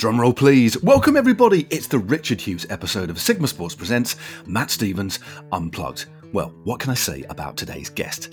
Drumroll, 0.00 0.34
please. 0.34 0.82
Welcome, 0.82 1.14
everybody. 1.14 1.66
It's 1.68 1.86
the 1.86 1.98
Richard 1.98 2.40
Hughes 2.40 2.64
episode 2.70 3.10
of 3.10 3.20
Sigma 3.20 3.46
Sports 3.46 3.74
Presents 3.74 4.16
Matt 4.46 4.70
Stevens 4.70 5.18
Unplugged. 5.52 6.06
Well, 6.32 6.54
what 6.64 6.80
can 6.80 6.90
I 6.90 6.94
say 6.94 7.22
about 7.28 7.58
today's 7.58 7.90
guest? 7.90 8.32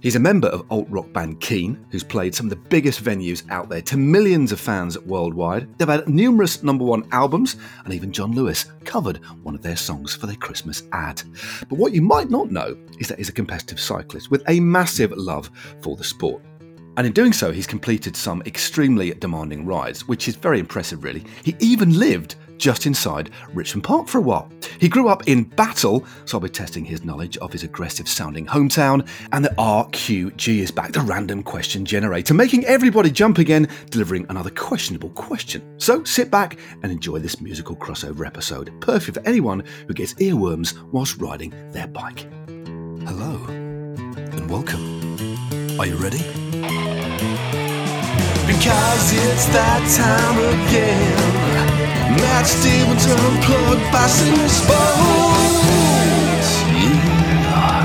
He's 0.00 0.16
a 0.16 0.18
member 0.18 0.48
of 0.48 0.66
alt 0.68 0.88
rock 0.90 1.12
band 1.12 1.40
Keane, 1.40 1.86
who's 1.92 2.02
played 2.02 2.34
some 2.34 2.46
of 2.46 2.50
the 2.50 2.68
biggest 2.68 3.04
venues 3.04 3.48
out 3.50 3.68
there 3.68 3.82
to 3.82 3.96
millions 3.96 4.50
of 4.50 4.58
fans 4.58 4.98
worldwide. 4.98 5.78
They've 5.78 5.86
had 5.86 6.08
numerous 6.08 6.64
number 6.64 6.84
one 6.84 7.06
albums, 7.12 7.54
and 7.84 7.94
even 7.94 8.10
John 8.10 8.32
Lewis 8.32 8.66
covered 8.84 9.18
one 9.44 9.54
of 9.54 9.62
their 9.62 9.76
songs 9.76 10.16
for 10.16 10.26
their 10.26 10.34
Christmas 10.34 10.82
ad. 10.90 11.22
But 11.68 11.78
what 11.78 11.92
you 11.92 12.02
might 12.02 12.30
not 12.30 12.50
know 12.50 12.76
is 12.98 13.06
that 13.06 13.18
he's 13.18 13.28
a 13.28 13.32
competitive 13.32 13.78
cyclist 13.78 14.32
with 14.32 14.42
a 14.48 14.58
massive 14.58 15.12
love 15.12 15.52
for 15.82 15.94
the 15.94 16.02
sport. 16.02 16.42
And 17.00 17.06
in 17.06 17.14
doing 17.14 17.32
so, 17.32 17.50
he's 17.50 17.66
completed 17.66 18.14
some 18.14 18.42
extremely 18.44 19.14
demanding 19.14 19.64
rides, 19.64 20.06
which 20.06 20.28
is 20.28 20.36
very 20.36 20.60
impressive, 20.60 21.02
really. 21.02 21.24
He 21.42 21.56
even 21.58 21.98
lived 21.98 22.34
just 22.58 22.84
inside 22.84 23.30
Richmond 23.54 23.84
Park 23.84 24.06
for 24.06 24.18
a 24.18 24.20
while. 24.20 24.52
He 24.78 24.86
grew 24.86 25.08
up 25.08 25.26
in 25.26 25.44
Battle, 25.44 26.04
so 26.26 26.36
I'll 26.36 26.42
be 26.42 26.50
testing 26.50 26.84
his 26.84 27.02
knowledge 27.02 27.38
of 27.38 27.52
his 27.54 27.62
aggressive 27.62 28.06
sounding 28.06 28.44
hometown. 28.44 29.08
And 29.32 29.42
the 29.42 29.54
RQG 29.56 30.58
is 30.58 30.70
back, 30.70 30.92
the 30.92 31.00
random 31.00 31.42
question 31.42 31.86
generator, 31.86 32.34
making 32.34 32.66
everybody 32.66 33.10
jump 33.10 33.38
again, 33.38 33.66
delivering 33.88 34.26
another 34.28 34.50
questionable 34.50 35.08
question. 35.08 35.62
So 35.80 36.04
sit 36.04 36.30
back 36.30 36.58
and 36.82 36.92
enjoy 36.92 37.20
this 37.20 37.40
musical 37.40 37.76
crossover 37.76 38.26
episode, 38.26 38.78
perfect 38.82 39.16
for 39.16 39.26
anyone 39.26 39.64
who 39.88 39.94
gets 39.94 40.12
earworms 40.16 40.78
whilst 40.92 41.16
riding 41.16 41.54
their 41.72 41.86
bike. 41.86 42.26
Hello, 42.46 43.42
and 43.48 44.50
welcome. 44.50 45.09
Are 45.80 45.86
you 45.86 45.96
ready? 45.96 46.18
Because 48.46 49.12
it's 49.14 49.46
that 49.46 49.80
time 49.96 50.36
again. 50.36 51.16
Matt 52.20 52.44
Stevens 52.44 53.06
unplugged 53.06 53.90
by 53.90 54.06
Sports. 54.06 54.68
Yeah. 56.76 57.80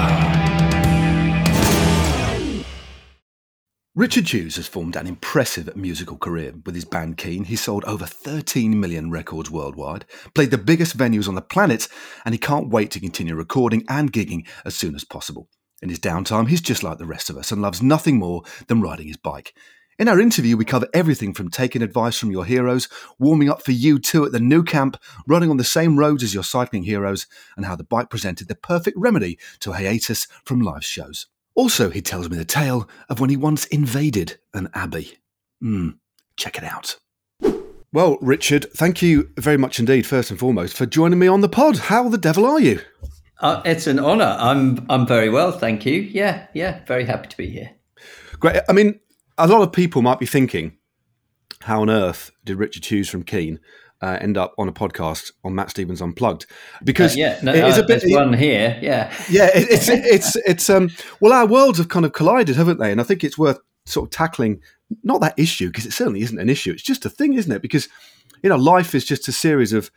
Richard 3.95 4.27
Hughes 4.27 4.57
has 4.57 4.67
formed 4.67 4.97
an 4.97 5.07
impressive 5.07 5.73
musical 5.77 6.17
career 6.17 6.53
with 6.65 6.75
his 6.75 6.83
band 6.83 7.15
Keane. 7.15 7.45
He 7.45 7.55
sold 7.55 7.85
over 7.85 8.05
13 8.05 8.77
million 8.77 9.09
records 9.09 9.49
worldwide, 9.49 10.03
played 10.33 10.51
the 10.51 10.57
biggest 10.57 10.97
venues 10.97 11.29
on 11.29 11.35
the 11.35 11.41
planet, 11.41 11.87
and 12.25 12.33
he 12.33 12.39
can't 12.39 12.67
wait 12.67 12.91
to 12.91 12.99
continue 12.99 13.35
recording 13.35 13.85
and 13.87 14.11
gigging 14.11 14.45
as 14.65 14.75
soon 14.75 14.95
as 14.95 15.05
possible. 15.05 15.47
In 15.85 15.89
his 15.89 15.99
downtime, 15.99 16.47
he's 16.47 16.61
just 16.61 16.81
like 16.81 16.97
the 16.97 17.05
rest 17.05 17.29
of 17.29 17.37
us 17.37 17.51
and 17.51 17.61
loves 17.61 17.79
nothing 17.79 18.17
more 18.17 18.41
than 18.65 18.81
riding 18.81 19.05
his 19.05 19.17
bike. 19.17 19.53
In 19.99 20.07
our 20.07 20.19
interview, 20.19 20.57
we 20.57 20.65
cover 20.65 20.87
everything 20.95 21.31
from 21.31 21.51
taking 21.51 21.83
advice 21.83 22.17
from 22.17 22.31
your 22.31 22.43
heroes, 22.43 22.89
warming 23.19 23.51
up 23.51 23.61
for 23.61 23.71
U2 23.71 24.25
at 24.25 24.31
the 24.31 24.39
Nou 24.39 24.63
Camp, 24.63 24.97
running 25.27 25.51
on 25.51 25.57
the 25.57 25.63
same 25.63 25.99
roads 25.99 26.23
as 26.23 26.33
your 26.33 26.41
cycling 26.41 26.85
heroes, 26.85 27.27
and 27.55 27.67
how 27.67 27.75
the 27.75 27.83
bike 27.83 28.09
presented 28.09 28.47
the 28.47 28.55
perfect 28.55 28.97
remedy 28.97 29.37
to 29.59 29.73
hiatus 29.73 30.25
from 30.43 30.59
live 30.59 30.83
shows. 30.83 31.27
Also, 31.53 31.91
he 31.91 32.01
tells 32.01 32.31
me 32.31 32.35
the 32.35 32.45
tale 32.45 32.89
of 33.07 33.19
when 33.19 33.29
he 33.29 33.37
once 33.37 33.67
invaded 33.67 34.39
an 34.55 34.69
abbey. 34.73 35.19
Hmm, 35.61 35.89
check 36.35 36.57
it 36.57 36.63
out. 36.63 36.97
Well, 37.93 38.17
Richard, 38.21 38.71
thank 38.73 39.03
you 39.03 39.29
very 39.37 39.57
much 39.57 39.77
indeed, 39.77 40.07
first 40.07 40.31
and 40.31 40.39
foremost, 40.39 40.75
for 40.75 40.87
joining 40.87 41.19
me 41.19 41.27
on 41.27 41.41
the 41.41 41.47
pod. 41.47 41.77
How 41.77 42.09
the 42.09 42.17
devil 42.17 42.47
are 42.47 42.59
you? 42.59 42.81
Uh, 43.39 43.61
it's 43.65 43.87
an 43.87 43.99
honour. 43.99 44.35
I'm 44.39 44.85
I'm 44.89 45.05
very 45.05 45.29
well, 45.29 45.51
thank 45.51 45.85
you. 45.85 46.01
Yeah, 46.01 46.47
yeah, 46.53 46.83
very 46.85 47.05
happy 47.05 47.27
to 47.29 47.37
be 47.37 47.49
here. 47.49 47.71
Great. 48.39 48.61
I 48.69 48.73
mean, 48.73 48.99
a 49.37 49.47
lot 49.47 49.61
of 49.61 49.71
people 49.71 50.01
might 50.01 50.19
be 50.19 50.25
thinking, 50.25 50.77
how 51.61 51.81
on 51.81 51.89
earth 51.89 52.31
did 52.43 52.57
Richard 52.57 52.85
Hughes 52.85 53.09
from 53.09 53.23
Keane 53.23 53.59
uh, 54.01 54.17
end 54.21 54.37
up 54.37 54.53
on 54.57 54.67
a 54.67 54.73
podcast 54.73 55.31
on 55.43 55.55
Matt 55.55 55.69
Stevens 55.69 56.01
Unplugged? 56.01 56.45
Because 56.83 57.13
uh, 57.13 57.19
yeah, 57.19 57.39
no, 57.43 57.53
it 57.53 57.65
is 57.65 57.77
uh, 57.77 57.83
a 57.83 57.87
bit 57.87 58.03
one 58.05 58.33
here. 58.33 58.77
Yeah, 58.81 59.13
yeah. 59.29 59.49
It, 59.53 59.67
it's 59.69 59.89
it's 59.89 60.35
it's 60.47 60.69
um. 60.69 60.89
Well, 61.19 61.33
our 61.33 61.45
worlds 61.45 61.77
have 61.77 61.89
kind 61.89 62.05
of 62.05 62.13
collided, 62.13 62.55
haven't 62.55 62.79
they? 62.79 62.91
And 62.91 63.01
I 63.01 63.03
think 63.03 63.23
it's 63.23 63.37
worth 63.37 63.59
sort 63.85 64.07
of 64.07 64.11
tackling 64.11 64.61
not 65.03 65.21
that 65.21 65.33
issue 65.37 65.67
because 65.67 65.85
it 65.85 65.93
certainly 65.93 66.21
isn't 66.21 66.39
an 66.39 66.49
issue. 66.49 66.71
It's 66.71 66.83
just 66.83 67.05
a 67.05 67.09
thing, 67.09 67.33
isn't 67.33 67.51
it? 67.51 67.61
Because 67.61 67.89
you 68.45 68.49
know, 68.49 68.57
life 68.57 68.93
is 68.93 69.05
just 69.05 69.27
a 69.27 69.31
series 69.31 69.73
of, 69.73 69.89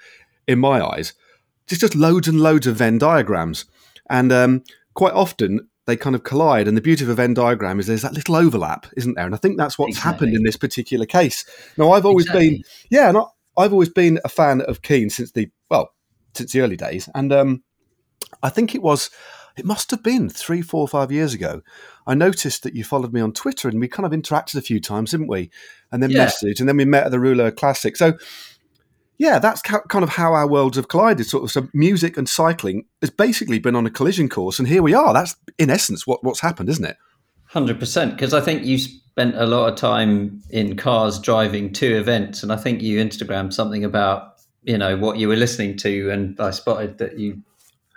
in 0.47 0.59
my 0.59 0.83
eyes, 0.83 1.12
just 1.69 1.81
just 1.81 1.95
loads 1.95 2.29
and 2.29 2.41
loads 2.41 2.67
of 2.67 2.77
Venn 2.77 2.99
diagrams, 2.99 3.65
and 4.09 4.33
um, 4.33 4.65
quite 4.95 5.12
often 5.12 5.69
they 5.87 5.97
kind 5.97 6.15
of 6.15 6.23
collide. 6.23 6.69
And 6.69 6.77
the 6.77 6.83
beauty 6.83 7.03
of 7.03 7.09
a 7.09 7.15
Venn 7.15 7.33
diagram 7.33 7.81
is 7.81 7.87
there's 7.87 8.03
that 8.03 8.12
little 8.12 8.37
overlap, 8.37 8.87
isn't 8.99 9.15
there? 9.15 9.25
And 9.25 9.34
I 9.34 9.39
think 9.39 9.56
that's 9.56 9.79
what's 9.79 9.97
exactly. 9.97 10.12
happened 10.12 10.37
in 10.37 10.43
this 10.43 10.56
particular 10.56 11.06
case. 11.06 11.47
Now, 11.79 11.93
I've 11.93 12.05
always 12.05 12.27
exactly. 12.27 12.51
been, 12.51 12.62
yeah, 12.91 13.09
and 13.09 13.17
I've 13.56 13.73
always 13.73 13.89
been 13.89 14.21
a 14.23 14.29
fan 14.29 14.61
of 14.61 14.83
Keane 14.83 15.09
since 15.09 15.33
the, 15.33 15.51
well, 15.71 15.95
since 16.34 16.53
the 16.53 16.61
early 16.61 16.77
days. 16.77 17.09
And 17.15 17.33
um, 17.33 17.62
I 18.43 18.50
think 18.50 18.75
it 18.75 18.83
was, 18.83 19.09
it 19.56 19.65
must 19.65 19.91
have 19.91 20.03
been 20.03 20.29
three, 20.29 20.61
four, 20.61 20.87
five 20.87 21.11
years 21.11 21.33
ago. 21.33 21.62
I 22.06 22.15
noticed 22.15 22.65
that 22.65 22.75
you 22.75 22.85
followed 22.85 23.15
me 23.15 23.23
on 23.23 23.33
Twitter 23.33 23.67
and 23.67 23.81
we 23.81 23.89
kind 23.89 24.05
of 24.05 24.12
interacted 24.12 24.56
a 24.56 24.61
few 24.61 24.81
times, 24.81 25.12
didn't 25.12 25.29
we? 25.29 25.50
And 25.91 26.03
then 26.03 26.11
yeah. 26.11 26.27
messaged, 26.27 26.61
and 26.61 26.69
then 26.69 26.77
we 26.77 26.85
met 26.85 27.05
at 27.05 27.12
the 27.12 27.19
Rouleur 27.19 27.50
Classic. 27.50 27.97
So 27.97 28.12
yeah, 29.19 29.41
that's 29.41 29.61
kind 29.62 30.03
of 30.03 30.11
how 30.11 30.33
our 30.33 30.47
worlds 30.47 30.77
have 30.77 30.89
collided. 30.89 31.27
Sort 31.27 31.43
of, 31.43 31.51
so 31.51 31.69
music 31.75 32.17
and 32.17 32.29
cycling 32.29 32.87
has 33.01 33.11
basically 33.11 33.59
been 33.59 33.75
on 33.75 33.84
a 33.84 33.91
collision 33.91 34.29
course, 34.29 34.59
and 34.59 34.69
here 34.69 34.83
we 34.83 34.95
are. 34.95 35.12
That's 35.12 35.34
in 35.59 35.71
essence 35.71 36.06
what, 36.06 36.23
what's 36.23 36.41
happened, 36.41 36.69
isn't 36.69 36.84
it? 36.84 36.97
Hundred 37.47 37.81
percent. 37.81 38.12
Because 38.12 38.33
I 38.33 38.41
think 38.41 38.65
you 38.65 38.79
spent 38.79 39.34
a 39.37 39.47
lot 39.47 39.73
of 39.73 39.77
time 39.77 40.41
in 40.51 40.77
cars 40.77 41.19
driving 41.19 41.73
to 41.75 41.99
events, 41.99 42.45
and 42.45 42.53
I 42.53 42.56
think 42.56 42.81
you 42.81 43.05
Instagrammed 43.05 43.53
something 43.53 43.84
about 43.84 44.34
you 44.62 44.79
know 44.79 44.97
what 44.97 45.19
you 45.19 45.29
were 45.29 45.37
listening 45.37 45.77
to, 45.79 46.11
and 46.11 46.39
I 46.41 46.50
spotted 46.50 46.99
that 46.99 47.19
you 47.19 47.43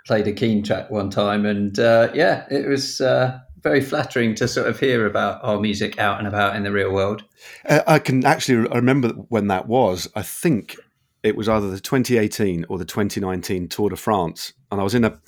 played 0.04 0.26
a 0.26 0.32
Keane 0.32 0.64
track 0.64 0.90
one 0.90 1.08
time, 1.08 1.46
and 1.46 1.78
uh, 1.78 2.08
yeah, 2.12 2.46
it 2.50 2.66
was. 2.66 3.00
Uh, 3.00 3.38
very 3.62 3.80
flattering 3.80 4.34
to 4.34 4.48
sort 4.48 4.66
of 4.66 4.80
hear 4.80 5.06
about 5.06 5.38
our 5.44 5.60
music 5.60 5.96
out 5.96 6.18
and 6.18 6.26
about 6.26 6.56
in 6.56 6.64
the 6.64 6.72
real 6.72 6.90
world. 6.90 7.22
Uh, 7.68 7.80
I 7.86 8.00
can 8.00 8.26
actually 8.26 8.56
remember 8.56 9.10
when 9.28 9.46
that 9.46 9.68
was. 9.68 10.08
I 10.16 10.22
think 10.22 10.74
it 11.22 11.36
was 11.36 11.48
either 11.48 11.70
the 11.70 11.80
2018 11.80 12.66
or 12.68 12.78
the 12.78 12.84
2019 12.84 13.68
Tour 13.68 13.90
de 13.90 13.96
France, 13.96 14.52
and 14.70 14.80
I 14.80 14.84
was 14.84 14.94
in 14.94 15.04
a, 15.04 15.20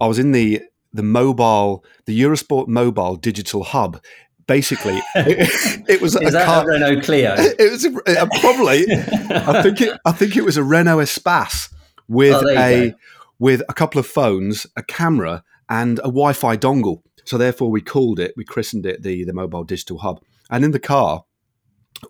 I 0.00 0.06
was 0.06 0.18
in 0.18 0.32
the 0.32 0.62
the 0.92 1.02
mobile, 1.02 1.84
the 2.06 2.18
Eurosport 2.18 2.68
mobile 2.68 3.16
digital 3.16 3.64
hub. 3.64 4.00
Basically, 4.46 5.00
it, 5.14 5.84
it 5.88 6.00
was 6.02 6.14
Is 6.16 6.34
a 6.34 6.44
car, 6.44 6.64
a 6.64 6.66
Renault 6.66 7.00
Clio. 7.02 7.34
It 7.38 7.70
was 7.70 7.84
a, 7.84 8.20
uh, 8.20 8.26
probably. 8.40 8.84
I 8.90 9.62
think 9.62 9.80
it. 9.80 9.98
I 10.04 10.12
think 10.12 10.36
it 10.36 10.44
was 10.44 10.56
a 10.56 10.62
Renault 10.62 10.98
Espace 10.98 11.72
with 12.08 12.34
oh, 12.34 12.48
a 12.48 12.90
go. 12.90 12.96
with 13.38 13.62
a 13.68 13.72
couple 13.72 13.98
of 13.98 14.06
phones, 14.06 14.66
a 14.76 14.82
camera, 14.82 15.42
and 15.68 15.98
a 16.00 16.02
Wi-Fi 16.02 16.56
dongle. 16.58 17.02
So 17.24 17.38
therefore, 17.38 17.70
we 17.70 17.80
called 17.80 18.20
it, 18.20 18.34
we 18.36 18.44
christened 18.44 18.84
it 18.84 19.02
the 19.02 19.24
the 19.24 19.32
mobile 19.32 19.64
digital 19.64 19.98
hub. 19.98 20.20
And 20.50 20.62
in 20.62 20.72
the 20.72 20.78
car 20.78 21.24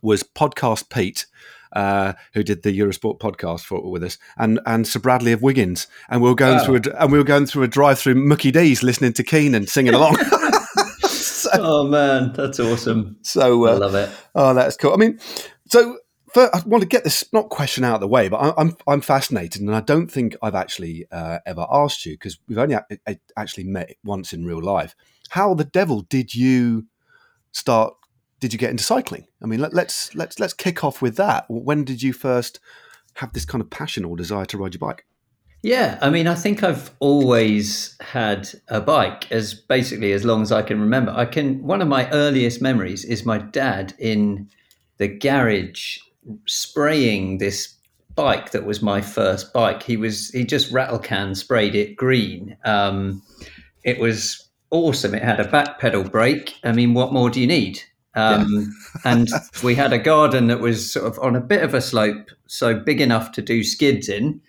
was 0.03 0.25
Podcast 0.25 0.91
Pete, 0.91 1.27
uh, 1.75 2.15
who 2.33 2.43
did 2.43 2.63
the 2.63 2.79
Eurosport 2.79 3.19
podcast 3.19 3.63
for 3.63 3.91
with 3.91 4.03
us, 4.03 4.19
and 4.39 4.61
and 4.67 4.87
Sir 4.87 5.01
Bradley 5.01 5.33
of 5.33 5.43
Wiggins, 5.43 5.87
and 6.09 6.23
we 6.23 6.29
were 6.29 6.35
going 6.35 6.61
oh. 6.61 6.65
through 6.65 6.77
a, 6.77 7.03
and 7.03 7.13
we 7.13 7.19
were 7.19 7.25
going 7.25 7.47
through 7.47 7.65
a 7.65 7.69
drive 7.69 7.99
through 7.99 8.15
Mucky 8.15 8.51
D's, 8.51 8.83
listening 8.83 9.13
to 9.15 9.23
Keenan 9.23 9.67
singing 9.67 9.95
along. 9.95 10.17
so, 11.09 11.51
oh 11.55 11.89
man, 11.89 12.33
that's 12.33 12.61
awesome! 12.61 13.17
So 13.23 13.67
uh, 13.67 13.73
I 13.73 13.75
love 13.75 13.95
it. 13.95 14.11
Oh, 14.35 14.55
that's 14.55 14.77
cool. 14.77 14.93
I 14.93 14.97
mean, 14.97 15.19
so. 15.69 15.99
I 16.37 16.61
want 16.67 16.83
to 16.83 16.89
get 16.89 17.05
this 17.05 17.33
not 17.33 17.49
question 17.49 17.85
out 17.85 17.95
of 17.95 18.01
the 18.01 18.09
way, 18.09 18.29
but 18.29 18.39
I, 18.39 18.53
I'm 18.61 18.77
I'm 18.89 19.01
fascinated, 19.01 19.63
and 19.63 19.73
I 19.73 19.79
don't 19.79 20.11
think 20.11 20.35
I've 20.43 20.57
actually 20.57 21.07
uh, 21.13 21.39
ever 21.47 21.65
asked 21.71 22.05
you 22.05 22.15
because 22.15 22.41
we've 22.49 22.59
only 22.59 22.75
a- 22.75 23.19
actually 23.37 23.63
met 23.63 23.95
once 24.03 24.33
in 24.33 24.45
real 24.45 24.61
life. 24.61 24.97
How 25.29 25.55
the 25.55 25.63
devil 25.63 26.01
did 26.01 26.35
you 26.35 26.87
start 27.53 27.95
did 28.45 28.53
you 28.53 28.59
get 28.59 28.69
into 28.69 28.85
cycling? 28.85 29.27
I 29.43 29.47
mean, 29.47 29.59
let, 29.59 29.73
let's 29.73 30.15
let's 30.15 30.39
let's 30.39 30.53
kick 30.53 30.85
off 30.85 31.01
with 31.01 31.17
that. 31.17 31.47
When 31.49 31.83
did 31.83 32.03
you 32.03 32.13
first 32.13 32.61
have 33.15 33.33
this 33.33 33.47
kind 33.47 33.63
of 33.63 33.71
passion 33.71 34.05
or 34.05 34.19
desire 34.19 34.45
to 34.45 34.59
ride 34.59 34.75
your 34.75 34.81
bike? 34.81 35.07
Yeah, 35.63 35.99
I 36.03 36.11
mean, 36.11 36.27
I 36.27 36.35
think 36.35 36.63
I've 36.63 36.91
always 36.99 37.97
had 38.01 38.51
a 38.69 38.83
bike 38.83 39.33
as 39.33 39.55
basically 39.55 40.13
as 40.13 40.27
long 40.27 40.43
as 40.43 40.53
I 40.53 40.61
can 40.61 40.79
remember. 40.79 41.11
I 41.13 41.25
can 41.25 41.63
one 41.63 41.81
of 41.81 41.89
my 41.89 42.07
earliest 42.11 42.61
memories 42.61 43.03
is 43.03 43.25
my 43.25 43.39
dad 43.39 43.95
in 43.99 44.51
the 44.99 45.09
garage 45.09 45.97
spraying 46.45 47.39
this 47.39 47.77
bike 48.15 48.51
that 48.51 48.67
was 48.67 48.83
my 48.83 49.01
first 49.01 49.55
bike. 49.55 49.83
He 49.83 49.97
was 49.97 50.29
he 50.33 50.45
just 50.45 50.71
rattle 50.71 50.99
can 50.99 51.35
sprayed 51.35 51.75
it 51.75 51.97
green. 51.97 52.59
Um, 52.67 53.23
it 53.85 53.99
was 53.99 54.51
awesome. 54.69 55.15
It 55.15 55.23
had 55.23 55.41
a 55.41 55.49
back 55.49 55.79
pedal 55.79 56.05
brake. 56.05 56.59
I 56.63 56.73
mean, 56.73 56.93
what 56.93 57.15
more 57.15 57.31
do 57.31 57.41
you 57.41 57.47
need? 57.47 57.83
Um, 58.17 58.73
yeah. 59.05 59.13
and 59.13 59.29
we 59.63 59.75
had 59.75 59.93
a 59.93 59.99
garden 59.99 60.47
that 60.47 60.61
was 60.61 60.91
sort 60.91 61.07
of 61.07 61.19
on 61.19 61.35
a 61.35 61.41
bit 61.41 61.63
of 61.63 61.75
a 61.75 61.81
slope, 61.81 62.31
so 62.47 62.79
big 62.79 63.01
enough 63.01 63.33
to 63.33 63.43
do 63.43 63.65
skids 63.65 64.09
in 64.09 64.41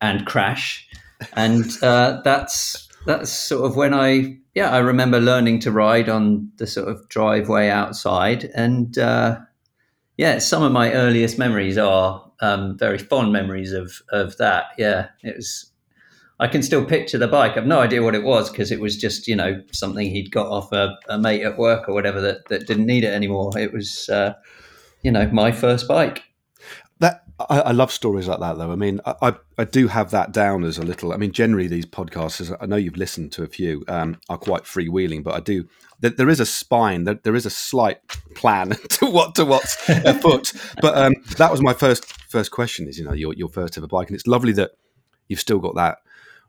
and 0.00 0.26
crash. 0.26 0.88
And 1.34 1.64
uh, 1.82 2.20
that's 2.24 2.88
that's 3.06 3.30
sort 3.30 3.64
of 3.64 3.76
when 3.76 3.94
I 3.94 4.38
yeah 4.54 4.70
I 4.70 4.78
remember 4.78 5.20
learning 5.20 5.60
to 5.60 5.72
ride 5.72 6.08
on 6.08 6.50
the 6.56 6.66
sort 6.66 6.88
of 6.88 7.08
driveway 7.08 7.68
outside, 7.68 8.50
and 8.54 8.98
uh, 8.98 9.38
yeah, 10.16 10.38
some 10.38 10.62
of 10.62 10.72
my 10.72 10.92
earliest 10.92 11.38
memories 11.38 11.78
are 11.78 12.30
um, 12.40 12.76
very 12.78 12.98
fond 12.98 13.32
memories 13.32 13.72
of 13.72 14.02
of 14.10 14.36
that. 14.38 14.66
Yeah, 14.78 15.08
it 15.22 15.36
was. 15.36 15.70
I 16.40 16.48
can 16.48 16.62
still 16.62 16.84
picture 16.84 17.18
the 17.18 17.28
bike. 17.28 17.56
I've 17.56 17.66
no 17.66 17.80
idea 17.80 18.02
what 18.02 18.14
it 18.14 18.24
was 18.24 18.50
because 18.50 18.72
it 18.72 18.80
was 18.80 18.96
just 18.96 19.28
you 19.28 19.36
know 19.36 19.62
something 19.72 20.08
he'd 20.08 20.30
got 20.30 20.46
off 20.46 20.72
a, 20.72 20.98
a, 21.08 21.18
mate 21.18 21.42
at 21.42 21.58
work 21.58 21.88
or 21.88 21.94
whatever 21.94 22.20
that, 22.20 22.48
that 22.48 22.66
didn't 22.66 22.86
need 22.86 23.04
it 23.04 23.12
anymore. 23.12 23.56
It 23.56 23.72
was 23.72 24.08
uh, 24.08 24.34
you 25.02 25.12
know 25.12 25.28
my 25.28 25.52
first 25.52 25.86
bike. 25.86 26.24
That 26.98 27.24
I, 27.38 27.60
I, 27.60 27.70
love 27.72 27.92
stories 27.92 28.28
like 28.28 28.40
that 28.40 28.58
though. 28.58 28.70
I 28.70 28.76
mean, 28.76 29.00
I, 29.04 29.34
I 29.58 29.64
do 29.64 29.88
have 29.88 30.10
that 30.10 30.32
down 30.32 30.64
as 30.64 30.78
a 30.78 30.82
little. 30.82 31.12
I 31.12 31.16
mean, 31.16 31.32
generally 31.32 31.66
these 31.66 31.86
podcasts, 31.86 32.56
I 32.60 32.66
know 32.66 32.76
you've 32.76 32.96
listened 32.96 33.32
to 33.32 33.42
a 33.42 33.48
few, 33.48 33.84
um, 33.88 34.18
are 34.28 34.38
quite 34.38 34.62
freewheeling, 34.64 35.22
but 35.22 35.34
I 35.34 35.40
do 35.40 35.68
there 36.00 36.28
is 36.28 36.40
a 36.40 36.46
spine, 36.46 37.04
there, 37.04 37.18
there 37.22 37.34
is 37.34 37.46
a 37.46 37.50
slight 37.50 38.06
plan 38.34 38.70
to 38.90 39.06
what 39.06 39.34
to 39.36 39.44
what's 39.44 39.76
afoot. 39.88 40.52
But 40.80 40.96
um, 40.96 41.14
that 41.38 41.50
was 41.50 41.62
my 41.62 41.72
first 41.74 42.04
first 42.28 42.50
question. 42.50 42.88
Is 42.88 42.98
you 42.98 43.04
know 43.04 43.12
your 43.12 43.34
your 43.34 43.48
first 43.48 43.78
ever 43.78 43.86
bike, 43.86 44.08
and 44.08 44.14
it's 44.14 44.26
lovely 44.26 44.52
that 44.54 44.72
you've 45.28 45.40
still 45.40 45.58
got 45.58 45.74
that 45.76 45.98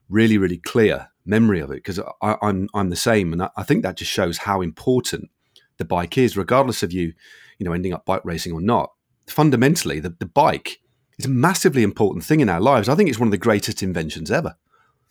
really 0.10 0.38
really 0.38 0.58
clear 0.58 1.10
memory 1.26 1.60
of 1.60 1.72
it 1.72 1.84
because 1.84 2.00
I'm 2.22 2.70
I'm 2.74 2.90
the 2.90 2.96
same, 2.96 3.34
and 3.34 3.44
I, 3.44 3.50
I 3.58 3.64
think 3.64 3.84
that 3.84 3.98
just 3.98 4.12
shows 4.12 4.40
how 4.40 4.62
important 4.62 5.30
the 5.78 5.86
bike 5.86 6.18
is, 6.18 6.38
regardless 6.38 6.84
of 6.84 6.92
you 6.92 7.14
you 7.58 7.66
know 7.66 7.74
ending 7.74 7.94
up 7.94 8.06
bike 8.06 8.24
racing 8.24 8.54
or 8.54 8.62
not. 8.62 8.92
Fundamentally, 9.28 10.00
the, 10.00 10.16
the 10.20 10.26
bike 10.26 10.80
is 11.18 11.26
a 11.26 11.30
massively 11.30 11.82
important 11.82 12.24
thing 12.24 12.42
in 12.42 12.50
our 12.50 12.62
lives. 12.62 12.88
I 12.88 12.96
think 12.96 13.10
it's 13.10 13.20
one 13.20 13.28
of 13.28 13.32
the 13.32 13.38
greatest 13.38 13.82
inventions 13.82 14.30
ever. 14.30 14.56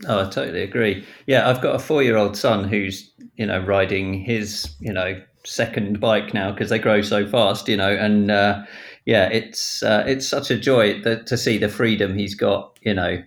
Oh, 0.07 0.27
I 0.27 0.31
totally 0.31 0.63
agree. 0.63 1.05
Yeah, 1.27 1.49
I've 1.49 1.61
got 1.61 1.75
a 1.75 1.79
four-year-old 1.79 2.37
son 2.37 2.65
who's 2.65 3.13
you 3.37 3.47
know 3.47 3.65
riding 3.65 4.15
his 4.15 4.75
you 4.81 4.93
know 4.93 5.21
second 5.45 6.01
bike 6.01 6.33
now 6.33 6.51
because 6.51 6.71
they 6.71 6.79
grow 6.79 7.03
so 7.03 7.27
fast, 7.27 7.69
you 7.69 7.77
know, 7.77 7.91
and 7.91 8.31
uh, 8.31 8.65
yeah, 9.05 9.29
it's 9.29 9.83
uh, 9.83 10.05
it's 10.07 10.27
such 10.27 10.51
a 10.51 10.59
joy 10.59 11.01
that, 11.03 11.27
to 11.27 11.37
see 11.37 11.59
the 11.59 11.69
freedom 11.69 12.17
he's 12.17 12.35
got, 12.35 12.79
you 12.83 12.95
know, 12.95 13.23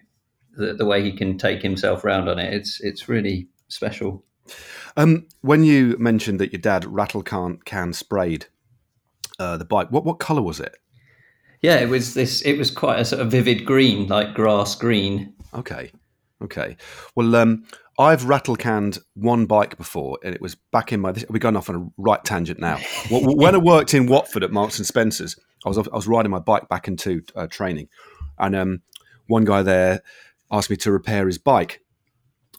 the, 0.58 0.74
the 0.74 0.86
way 0.86 1.04
he 1.04 1.12
can 1.12 1.38
take 1.38 1.62
himself 1.62 2.04
around 2.04 2.28
on 2.28 2.40
it. 2.40 2.54
It's 2.54 2.82
it's 2.82 3.08
really 3.08 3.48
special. 3.68 4.24
Um, 4.96 5.28
when 5.42 5.64
you 5.64 5.96
mentioned 6.00 6.40
that 6.40 6.52
your 6.52 6.62
dad 6.62 6.86
rattle 6.86 7.22
can 7.22 7.60
can 7.66 7.94
sprayed 7.94 8.48
uh, 9.40 9.58
the 9.58 9.66
bike, 9.66 9.92
what 9.92 10.04
what 10.06 10.20
color 10.20 10.42
was 10.42 10.60
it? 10.60 10.78
Yeah, 11.62 11.78
it 11.78 11.90
was 11.90 12.14
this. 12.14 12.42
It 12.42 12.58
was 12.58 12.72
quite 12.72 13.00
a 13.00 13.06
sort 13.06 13.22
of 13.22 13.32
vivid 13.32 13.66
green, 13.66 14.08
like 14.08 14.34
grass 14.34 14.76
green. 14.76 15.34
Okay. 15.54 15.92
Okay. 16.42 16.78
Well, 17.16 17.36
um, 17.36 17.66
I've 17.98 18.26
rattle 18.26 18.56
canned 18.56 19.00
one 19.16 19.48
bike 19.48 19.76
before, 19.78 20.20
and 20.24 20.36
it 20.36 20.42
was 20.42 20.56
back 20.56 20.94
in 20.94 21.00
my. 21.00 21.14
We're 21.30 21.40
going 21.40 21.56
off 21.56 21.70
on 21.70 21.76
a 21.76 21.90
right 21.98 22.24
tangent 22.24 22.60
now. 22.60 22.80
when 23.10 23.56
I 23.56 23.58
worked 23.58 23.94
in 23.96 24.06
Watford 24.06 24.44
at 24.44 24.52
Marks 24.52 24.78
and 24.78 24.86
Spencers, 24.86 25.36
I 25.66 25.70
was 25.70 25.80
I 25.80 25.96
was 25.96 26.08
riding 26.08 26.32
my 26.32 26.40
bike 26.40 26.70
back 26.70 26.88
into 26.88 27.24
uh, 27.36 27.48
training, 27.48 27.90
and 28.38 28.56
um, 28.56 28.82
one 29.28 29.46
guy 29.46 29.64
there 29.64 30.04
asked 30.52 30.70
me 30.70 30.76
to 30.78 30.92
repair 30.92 31.28
his 31.28 31.38
bike. 31.38 31.82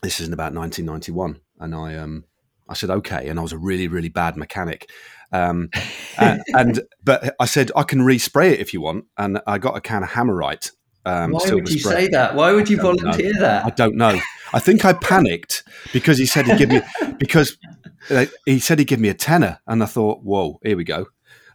This 0.02 0.20
is 0.20 0.28
in 0.28 0.32
about 0.32 0.54
1991, 0.54 1.40
and 1.58 1.74
I 1.74 1.96
um, 1.96 2.24
I 2.68 2.74
said 2.74 2.90
okay, 2.90 3.28
and 3.28 3.38
I 3.38 3.42
was 3.42 3.52
a 3.52 3.58
really 3.58 3.88
really 3.88 4.08
bad 4.08 4.36
mechanic. 4.36 4.90
Um, 5.32 5.70
and, 6.18 6.42
and 6.54 6.80
but 7.02 7.34
I 7.40 7.46
said 7.46 7.70
I 7.74 7.82
can 7.82 8.00
respray 8.00 8.52
it 8.52 8.60
if 8.60 8.72
you 8.72 8.80
want, 8.80 9.06
and 9.16 9.40
I 9.46 9.58
got 9.58 9.76
a 9.76 9.80
can 9.80 10.02
of 10.02 10.10
Hammerite 10.10 10.70
um, 11.08 11.32
Why 11.32 11.54
would 11.54 11.68
you 11.70 11.78
spray. 11.78 11.92
say 11.92 12.08
that? 12.08 12.34
Why 12.34 12.52
would 12.52 12.68
you 12.68 12.76
volunteer 12.76 13.32
know. 13.32 13.40
that? 13.40 13.64
I 13.64 13.70
don't 13.70 13.96
know. 13.96 14.20
I 14.52 14.58
think 14.58 14.84
I 14.84 14.92
panicked 14.92 15.64
because 15.92 16.18
he 16.18 16.26
said 16.26 16.46
he'd 16.46 16.58
give 16.58 16.68
me 16.68 16.82
because 17.18 17.56
uh, 18.10 18.26
he 18.44 18.58
said 18.58 18.78
he'd 18.78 18.86
give 18.86 19.00
me 19.00 19.08
a 19.08 19.14
tenner, 19.14 19.60
and 19.66 19.82
I 19.82 19.86
thought, 19.86 20.22
whoa, 20.22 20.58
here 20.62 20.76
we 20.76 20.84
go, 20.84 21.06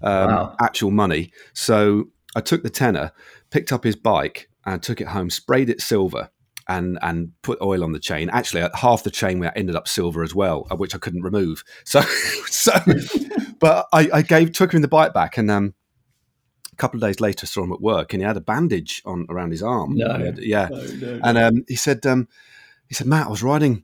um, 0.01 0.29
wow. 0.29 0.55
actual 0.59 0.91
money. 0.91 1.31
So 1.53 2.05
I 2.35 2.41
took 2.41 2.63
the 2.63 2.69
tenner, 2.69 3.11
picked 3.51 3.71
up 3.71 3.83
his 3.83 3.95
bike, 3.95 4.49
and 4.65 4.81
took 4.81 5.01
it 5.01 5.07
home, 5.07 5.29
sprayed 5.29 5.69
it 5.69 5.81
silver, 5.81 6.29
and 6.67 6.97
and 7.01 7.31
put 7.41 7.61
oil 7.61 7.83
on 7.83 7.91
the 7.91 7.99
chain. 7.99 8.29
Actually, 8.29 8.67
half 8.75 9.03
the 9.03 9.11
chain 9.11 9.43
ended 9.55 9.75
up 9.75 9.87
silver 9.87 10.23
as 10.23 10.33
well, 10.33 10.67
uh, 10.71 10.75
which 10.75 10.95
I 10.95 10.97
couldn't 10.97 11.23
remove. 11.23 11.63
So, 11.85 12.01
so, 12.47 12.71
but 13.59 13.87
I, 13.91 14.09
I 14.13 14.21
gave 14.21 14.53
took 14.53 14.73
him 14.73 14.81
the 14.81 14.87
bike 14.87 15.13
back, 15.13 15.37
and 15.37 15.51
um, 15.51 15.73
a 16.71 16.75
couple 16.75 16.97
of 16.97 17.07
days 17.07 17.19
later, 17.19 17.45
saw 17.45 17.63
him 17.63 17.73
at 17.73 17.81
work, 17.81 18.13
and 18.13 18.21
he 18.21 18.27
had 18.27 18.37
a 18.37 18.41
bandage 18.41 19.01
on 19.05 19.25
around 19.29 19.51
his 19.51 19.61
arm. 19.61 19.95
No, 19.95 20.13
had, 20.13 20.37
yeah, 20.39 20.69
no, 20.71 20.81
no, 20.81 21.19
and 21.23 21.37
um, 21.37 21.65
he 21.67 21.75
said, 21.75 22.05
um, 22.05 22.27
he 22.87 22.95
said, 22.95 23.07
Matt, 23.07 23.27
I 23.27 23.29
was 23.29 23.43
riding 23.43 23.83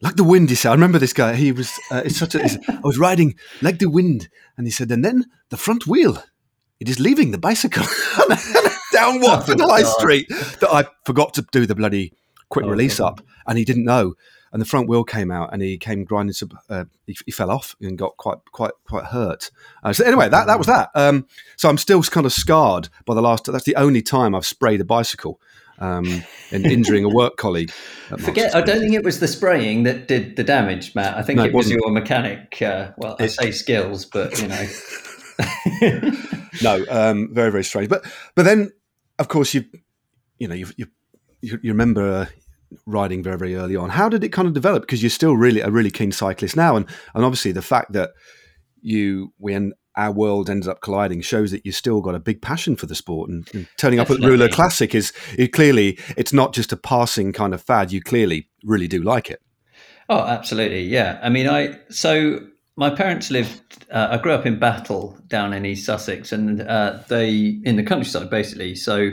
like 0.00 0.16
the 0.16 0.24
wind. 0.24 0.48
He 0.48 0.54
said, 0.54 0.70
I 0.70 0.74
remember 0.74 0.98
this 0.98 1.12
guy. 1.12 1.34
He 1.34 1.52
was, 1.52 1.78
uh, 1.90 2.02
it's 2.04 2.16
such 2.16 2.34
a, 2.34 2.42
I 2.42 2.80
was 2.82 2.98
riding 2.98 3.34
like 3.62 3.78
the 3.78 3.90
wind, 3.90 4.28
and 4.56 4.66
he 4.66 4.70
said, 4.70 4.90
and 4.90 5.04
then 5.04 5.26
the 5.50 5.56
front 5.56 5.86
wheel, 5.86 6.22
it 6.80 6.88
is 6.88 6.98
leaving 7.00 7.30
the 7.30 7.38
bicycle 7.38 7.84
down 8.98 9.20
Watford 9.22 9.60
oh, 9.60 9.68
High 9.68 9.82
Street 9.82 10.28
that 10.28 10.68
I 10.70 10.86
forgot 11.04 11.34
to 11.34 11.46
do 11.52 11.66
the 11.66 11.74
bloody 11.74 12.12
quick 12.48 12.66
oh, 12.66 12.70
release 12.70 12.98
God. 12.98 13.06
up, 13.06 13.20
and 13.46 13.58
he 13.58 13.64
didn't 13.64 13.84
know 13.84 14.14
and 14.52 14.62
the 14.62 14.66
front 14.66 14.88
wheel 14.88 15.04
came 15.04 15.30
out, 15.30 15.52
and 15.52 15.62
he 15.62 15.76
came 15.78 16.04
grinding. 16.04 16.34
To, 16.34 16.48
uh, 16.68 16.84
he, 17.06 17.16
he, 17.26 17.32
fell 17.32 17.50
off 17.50 17.76
and 17.80 17.98
got 17.98 18.16
quite 18.16 18.38
quite 18.52 18.72
quite 18.84 19.04
hurt. 19.04 19.50
Uh, 19.82 19.92
so 19.92 20.04
anyway, 20.04 20.28
that 20.28 20.46
that 20.46 20.58
was 20.58 20.66
that. 20.66 20.90
Um, 20.94 21.26
so 21.56 21.68
I'm 21.68 21.78
still 21.78 22.02
kind 22.02 22.26
of 22.26 22.32
scarred 22.32 22.88
by 23.04 23.14
the 23.14 23.22
last. 23.22 23.44
That's 23.44 23.64
the 23.64 23.76
only 23.76 24.02
time 24.02 24.34
I've 24.34 24.46
sprayed 24.46 24.80
a 24.80 24.84
bicycle. 24.84 25.40
Um, 25.80 26.24
and 26.50 26.66
injuring 26.72 27.04
a 27.04 27.08
work 27.08 27.36
colleague. 27.36 27.70
Forget. 28.18 28.52
I 28.52 28.62
don't 28.62 28.80
think 28.80 28.94
it 28.94 29.04
was 29.04 29.20
the 29.20 29.28
spraying 29.28 29.84
that 29.84 30.08
did 30.08 30.34
the 30.34 30.42
damage, 30.42 30.92
Matt. 30.96 31.16
I 31.16 31.22
think 31.22 31.36
no, 31.36 31.44
it, 31.44 31.48
it 31.48 31.54
was 31.54 31.70
your 31.70 31.92
mechanic. 31.92 32.60
Uh, 32.60 32.90
well, 32.96 33.14
I 33.20 33.28
say 33.28 33.52
skills, 33.52 34.04
but 34.04 34.36
you 34.40 34.48
know. 34.48 34.66
no, 36.62 36.84
um, 36.90 37.32
very 37.32 37.52
very 37.52 37.62
strange. 37.62 37.88
But 37.88 38.04
but 38.34 38.44
then, 38.44 38.72
of 39.18 39.28
course, 39.28 39.54
you 39.54 39.64
you 40.38 40.48
know 40.48 40.54
you 40.54 40.66
you 40.76 40.86
you 41.40 41.58
remember 41.64 42.02
uh, 42.02 42.26
riding 42.86 43.22
very 43.22 43.38
very 43.38 43.54
early 43.54 43.76
on. 43.76 43.90
How 43.90 44.08
did 44.08 44.24
it 44.24 44.30
kind 44.30 44.48
of 44.48 44.54
develop? 44.54 44.82
Because 44.82 45.02
you're 45.02 45.10
still 45.10 45.36
really 45.36 45.60
a 45.60 45.70
really 45.70 45.90
keen 45.90 46.12
cyclist 46.12 46.56
now, 46.56 46.76
and 46.76 46.86
and 47.14 47.24
obviously 47.24 47.52
the 47.52 47.62
fact 47.62 47.92
that 47.92 48.10
you 48.80 49.32
when 49.38 49.72
our 49.96 50.12
world 50.12 50.48
ended 50.48 50.68
up 50.68 50.80
colliding 50.80 51.20
shows 51.20 51.50
that 51.50 51.66
you 51.66 51.72
still 51.72 52.00
got 52.00 52.14
a 52.14 52.20
big 52.20 52.40
passion 52.40 52.76
for 52.76 52.86
the 52.86 52.94
sport 52.94 53.28
and, 53.28 53.48
and 53.52 53.66
turning 53.76 53.98
Definitely. 53.98 54.26
up 54.26 54.32
at 54.32 54.38
Rouleur 54.38 54.48
Classic 54.52 54.94
is 54.94 55.12
it 55.36 55.48
clearly 55.48 55.98
it's 56.16 56.32
not 56.32 56.54
just 56.54 56.72
a 56.72 56.76
passing 56.76 57.32
kind 57.32 57.52
of 57.52 57.60
fad. 57.60 57.90
You 57.90 58.00
clearly 58.00 58.48
really 58.62 58.86
do 58.86 59.02
like 59.02 59.28
it. 59.28 59.42
Oh, 60.08 60.20
absolutely, 60.20 60.84
yeah. 60.84 61.18
I 61.20 61.28
mean, 61.28 61.48
I 61.48 61.80
so 61.90 62.46
my 62.78 62.90
parents 62.90 63.28
lived. 63.32 63.86
Uh, 63.90 64.06
I 64.12 64.18
grew 64.18 64.30
up 64.30 64.46
in 64.46 64.60
Battle 64.60 65.18
down 65.26 65.52
in 65.52 65.66
East 65.66 65.84
Sussex, 65.84 66.30
and 66.30 66.62
uh, 66.62 67.00
they 67.08 67.58
in 67.64 67.74
the 67.74 67.82
countryside 67.82 68.30
basically. 68.30 68.76
So 68.76 69.10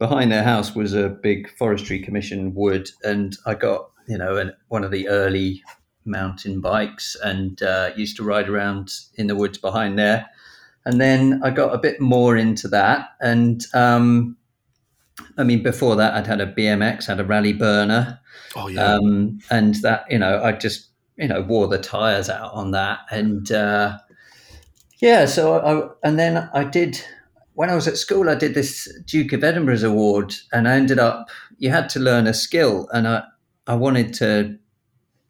behind 0.00 0.32
their 0.32 0.42
house 0.42 0.74
was 0.74 0.94
a 0.94 1.10
big 1.10 1.48
forestry 1.56 2.00
commission 2.00 2.54
wood, 2.56 2.90
and 3.04 3.36
I 3.46 3.54
got 3.54 3.88
you 4.08 4.18
know 4.18 4.36
an, 4.36 4.52
one 4.66 4.82
of 4.82 4.90
the 4.90 5.06
early 5.08 5.62
mountain 6.04 6.60
bikes 6.60 7.16
and 7.22 7.62
uh, 7.62 7.90
used 7.94 8.16
to 8.16 8.24
ride 8.24 8.48
around 8.48 8.90
in 9.14 9.28
the 9.28 9.36
woods 9.36 9.58
behind 9.58 9.96
there. 9.96 10.26
And 10.84 11.00
then 11.00 11.40
I 11.44 11.50
got 11.50 11.72
a 11.72 11.78
bit 11.78 12.00
more 12.00 12.36
into 12.36 12.66
that, 12.68 13.10
and 13.20 13.64
um, 13.74 14.36
I 15.38 15.44
mean, 15.44 15.62
before 15.62 15.94
that, 15.94 16.14
I'd 16.14 16.26
had 16.26 16.40
a 16.40 16.52
BMX, 16.52 17.06
had 17.06 17.20
a 17.20 17.24
Raleigh 17.24 17.52
Burner, 17.52 18.18
oh 18.56 18.66
yeah, 18.66 18.94
um, 18.94 19.38
and 19.50 19.76
that 19.82 20.04
you 20.10 20.18
know, 20.18 20.42
I 20.42 20.50
just 20.50 20.88
you 21.16 21.28
know 21.28 21.42
wore 21.42 21.68
the 21.68 21.78
tires 21.78 22.28
out 22.28 22.52
on 22.52 22.70
that, 22.72 23.00
and 23.10 23.50
uh, 23.52 23.98
yeah, 25.00 25.26
so 25.26 25.58
I, 25.58 26.08
and 26.08 26.18
then 26.18 26.48
I 26.52 26.64
did 26.64 27.00
when 27.54 27.70
I 27.70 27.74
was 27.74 27.86
at 27.88 27.96
school, 27.96 28.28
I 28.28 28.34
did 28.34 28.54
this 28.54 28.92
Duke 29.06 29.32
of 29.32 29.44
Edinburgh's 29.44 29.82
award, 29.82 30.34
and 30.52 30.68
I 30.68 30.74
ended 30.74 30.98
up. 30.98 31.28
You 31.58 31.70
had 31.70 31.88
to 31.90 32.00
learn 32.00 32.26
a 32.26 32.34
skill, 32.34 32.88
and 32.92 33.06
I 33.08 33.22
I 33.66 33.74
wanted 33.74 34.12
to 34.14 34.58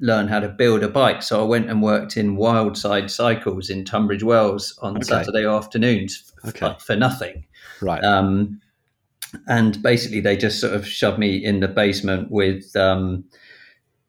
learn 0.00 0.28
how 0.28 0.40
to 0.40 0.48
build 0.48 0.82
a 0.82 0.88
bike, 0.88 1.22
so 1.22 1.40
I 1.40 1.44
went 1.44 1.70
and 1.70 1.82
worked 1.82 2.16
in 2.16 2.36
Wildside 2.36 3.10
Cycles 3.10 3.70
in 3.70 3.84
Tunbridge 3.84 4.24
Wells 4.24 4.76
on 4.82 4.96
okay. 4.96 5.04
Saturday 5.04 5.46
afternoons 5.46 6.32
okay. 6.46 6.58
for, 6.58 6.76
for, 6.80 6.96
nothing. 6.96 7.46
Right. 7.80 8.02
Um, 8.02 8.60
and 9.46 9.80
basically, 9.82 10.20
they 10.20 10.36
just 10.36 10.60
sort 10.60 10.74
of 10.74 10.86
shoved 10.86 11.18
me 11.18 11.36
in 11.36 11.60
the 11.60 11.68
basement 11.68 12.30
with. 12.30 12.74
Um, 12.74 13.24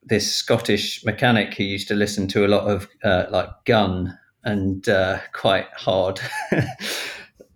this 0.06 0.34
Scottish 0.34 1.04
mechanic 1.04 1.54
who 1.56 1.64
used 1.64 1.88
to 1.88 1.96
listen 1.96 2.28
to 2.30 2.46
a 2.46 2.50
lot 2.50 2.70
of 2.70 2.88
uh, 3.04 3.26
like 3.30 3.50
Gun 3.66 4.18
and 4.44 4.88
uh, 4.88 5.20
quite 5.34 5.68
hard 5.76 6.20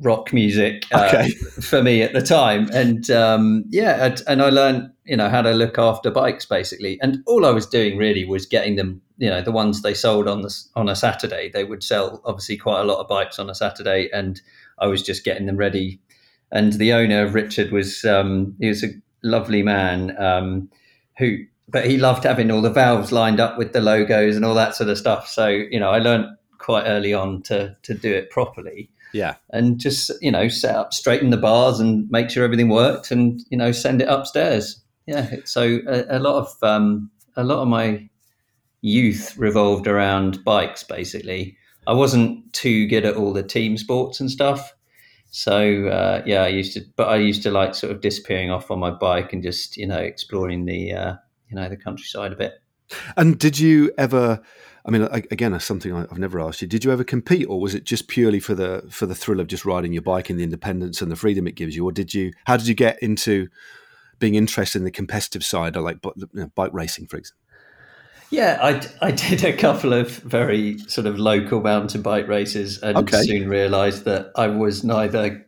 rock 0.01 0.31
music 0.31 0.85
uh, 0.91 1.07
okay. 1.07 1.31
for 1.61 1.83
me 1.83 2.01
at 2.01 2.13
the 2.13 2.21
time. 2.21 2.69
And 2.73 3.09
um, 3.11 3.65
yeah, 3.69 4.15
and 4.27 4.41
I 4.41 4.49
learned, 4.49 4.91
you 5.05 5.17
know, 5.17 5.29
how 5.29 5.41
to 5.41 5.51
look 5.51 5.77
after 5.77 6.09
bikes 6.09 6.45
basically. 6.45 6.99
And 7.01 7.19
all 7.27 7.45
I 7.45 7.51
was 7.51 7.65
doing 7.65 7.97
really 7.97 8.25
was 8.25 8.45
getting 8.45 8.75
them, 8.75 9.01
you 9.17 9.29
know, 9.29 9.41
the 9.41 9.51
ones 9.51 9.81
they 9.81 9.93
sold 9.93 10.27
on 10.27 10.41
the 10.41 10.55
on 10.75 10.89
a 10.89 10.95
Saturday. 10.95 11.49
They 11.49 11.63
would 11.63 11.83
sell 11.83 12.21
obviously 12.25 12.57
quite 12.57 12.81
a 12.81 12.85
lot 12.85 12.99
of 12.99 13.07
bikes 13.07 13.39
on 13.39 13.49
a 13.49 13.55
Saturday, 13.55 14.09
and 14.13 14.41
I 14.79 14.87
was 14.87 15.03
just 15.03 15.25
getting 15.25 15.45
them 15.45 15.57
ready. 15.57 15.99
And 16.51 16.73
the 16.73 16.93
owner, 16.93 17.25
of 17.25 17.35
Richard, 17.35 17.71
was 17.71 18.03
um, 18.05 18.55
he 18.59 18.67
was 18.67 18.83
a 18.83 18.89
lovely 19.23 19.63
man 19.63 20.19
um, 20.21 20.69
who. 21.17 21.37
But 21.71 21.85
he 21.85 21.97
loved 21.97 22.23
having 22.23 22.51
all 22.51 22.61
the 22.61 22.69
valves 22.69 23.11
lined 23.11 23.39
up 23.39 23.57
with 23.57 23.73
the 23.73 23.81
logos 23.81 24.35
and 24.35 24.43
all 24.43 24.55
that 24.55 24.75
sort 24.75 24.89
of 24.89 24.97
stuff. 24.97 25.27
So, 25.27 25.47
you 25.47 25.79
know, 25.79 25.89
I 25.89 25.99
learned 25.99 26.25
quite 26.57 26.83
early 26.85 27.13
on 27.13 27.41
to 27.43 27.75
to 27.83 27.93
do 27.93 28.13
it 28.13 28.29
properly. 28.29 28.89
Yeah. 29.13 29.35
And 29.51 29.79
just, 29.79 30.11
you 30.21 30.31
know, 30.31 30.47
set 30.47 30.75
up, 30.75 30.93
straighten 30.93 31.29
the 31.29 31.37
bars 31.37 31.79
and 31.79 32.09
make 32.11 32.29
sure 32.29 32.43
everything 32.43 32.69
worked 32.69 33.11
and, 33.11 33.41
you 33.49 33.57
know, 33.57 33.71
send 33.71 34.01
it 34.01 34.07
upstairs. 34.07 34.81
Yeah. 35.07 35.35
So 35.45 35.79
a, 35.87 36.17
a 36.17 36.19
lot 36.19 36.35
of, 36.35 36.55
um, 36.61 37.09
a 37.35 37.43
lot 37.43 37.61
of 37.61 37.67
my 37.67 38.07
youth 38.81 39.35
revolved 39.37 39.87
around 39.87 40.43
bikes, 40.43 40.83
basically. 40.83 41.57
I 41.87 41.93
wasn't 41.93 42.53
too 42.53 42.87
good 42.87 43.05
at 43.05 43.15
all 43.15 43.33
the 43.33 43.41
team 43.43 43.77
sports 43.77 44.19
and 44.19 44.29
stuff. 44.29 44.75
So 45.31 45.87
uh, 45.87 46.21
yeah, 46.25 46.43
I 46.43 46.47
used 46.47 46.73
to, 46.73 46.81
but 46.95 47.07
I 47.07 47.15
used 47.17 47.43
to 47.43 47.51
like 47.51 47.75
sort 47.75 47.91
of 47.91 48.01
disappearing 48.01 48.51
off 48.51 48.71
on 48.71 48.79
my 48.79 48.91
bike 48.91 49.33
and 49.33 49.43
just 49.43 49.77
you 49.77 49.87
know 49.87 49.97
exploring 49.97 50.65
the 50.65 50.93
uh, 50.93 51.15
you 51.49 51.55
know 51.55 51.69
the 51.69 51.77
countryside 51.77 52.31
a 52.31 52.35
bit. 52.35 52.61
And 53.17 53.37
did 53.37 53.59
you 53.59 53.91
ever? 53.97 54.41
I 54.85 54.91
mean, 54.91 55.03
again, 55.03 55.51
that's 55.51 55.65
something 55.65 55.93
I've 55.93 56.17
never 56.17 56.39
asked 56.39 56.61
you. 56.61 56.67
Did 56.67 56.83
you 56.83 56.91
ever 56.91 57.03
compete, 57.03 57.47
or 57.47 57.59
was 57.59 57.75
it 57.75 57.83
just 57.83 58.07
purely 58.07 58.39
for 58.39 58.55
the 58.55 58.85
for 58.89 59.05
the 59.05 59.15
thrill 59.15 59.39
of 59.39 59.47
just 59.47 59.65
riding 59.65 59.93
your 59.93 60.01
bike 60.01 60.29
and 60.29 60.39
the 60.39 60.43
independence 60.43 61.01
and 61.01 61.11
the 61.11 61.15
freedom 61.15 61.47
it 61.47 61.55
gives 61.55 61.75
you, 61.75 61.85
or 61.85 61.91
did 61.91 62.13
you? 62.13 62.31
How 62.45 62.57
did 62.57 62.67
you 62.67 62.73
get 62.75 63.01
into 63.01 63.47
being 64.17 64.35
interested 64.35 64.79
in 64.79 64.85
the 64.85 64.91
competitive 64.91 65.43
side, 65.43 65.77
or 65.77 65.81
like 65.81 65.97
you 66.03 66.27
know, 66.33 66.51
bike 66.55 66.73
racing, 66.73 67.07
for 67.07 67.17
example? 67.17 67.39
Yeah, 68.31 68.59
I, 68.61 69.07
I 69.07 69.11
did 69.11 69.43
a 69.43 69.53
couple 69.53 69.91
of 69.93 70.09
very 70.17 70.77
sort 70.79 71.07
of 71.07 71.17
local 71.17 71.61
mountain 71.61 72.03
bike 72.03 72.27
races 72.27 72.79
and 72.79 72.97
okay. 72.97 73.23
soon 73.23 73.49
realised 73.49 74.05
that 74.05 74.31
I 74.35 74.47
was 74.47 74.83
neither 74.83 75.47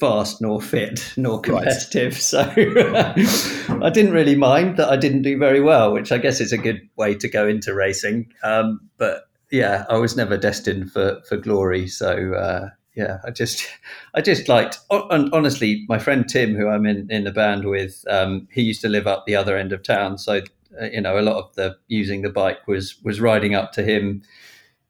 fast 0.00 0.40
nor 0.40 0.60
fit 0.60 1.12
nor 1.16 1.40
competitive. 1.40 2.14
Right. 2.32 3.16
So 3.70 3.80
I 3.82 3.90
didn't 3.90 4.12
really 4.12 4.34
mind 4.34 4.76
that 4.78 4.88
I 4.88 4.96
didn't 4.96 5.22
do 5.22 5.38
very 5.38 5.60
well, 5.60 5.92
which 5.92 6.10
I 6.10 6.18
guess 6.18 6.40
is 6.40 6.52
a 6.52 6.58
good 6.58 6.80
way 6.96 7.14
to 7.14 7.28
go 7.28 7.46
into 7.46 7.74
racing. 7.74 8.32
Um, 8.42 8.80
but 8.96 9.24
yeah, 9.50 9.84
I 9.88 9.98
was 9.98 10.16
never 10.16 10.36
destined 10.36 10.92
for, 10.92 11.20
for 11.28 11.36
glory. 11.36 11.86
So 11.86 12.34
uh, 12.34 12.70
yeah, 12.94 13.18
I 13.24 13.30
just 13.30 13.66
I 14.14 14.20
just 14.20 14.48
liked. 14.48 14.78
And 14.90 15.32
honestly, 15.32 15.84
my 15.88 15.98
friend 15.98 16.28
Tim, 16.28 16.54
who 16.54 16.68
I'm 16.68 16.86
in 16.86 17.10
in 17.10 17.24
the 17.24 17.32
band 17.32 17.68
with, 17.68 18.04
um, 18.08 18.48
he 18.50 18.62
used 18.62 18.80
to 18.82 18.88
live 18.88 19.06
up 19.06 19.26
the 19.26 19.36
other 19.36 19.56
end 19.56 19.72
of 19.72 19.82
town, 19.82 20.18
so 20.18 20.42
uh, 20.80 20.86
you 20.86 21.00
know, 21.00 21.18
a 21.18 21.22
lot 21.22 21.36
of 21.36 21.54
the 21.54 21.76
using 21.88 22.22
the 22.22 22.30
bike 22.30 22.66
was 22.66 22.96
was 23.02 23.20
riding 23.20 23.54
up 23.54 23.72
to 23.72 23.82
him, 23.82 24.22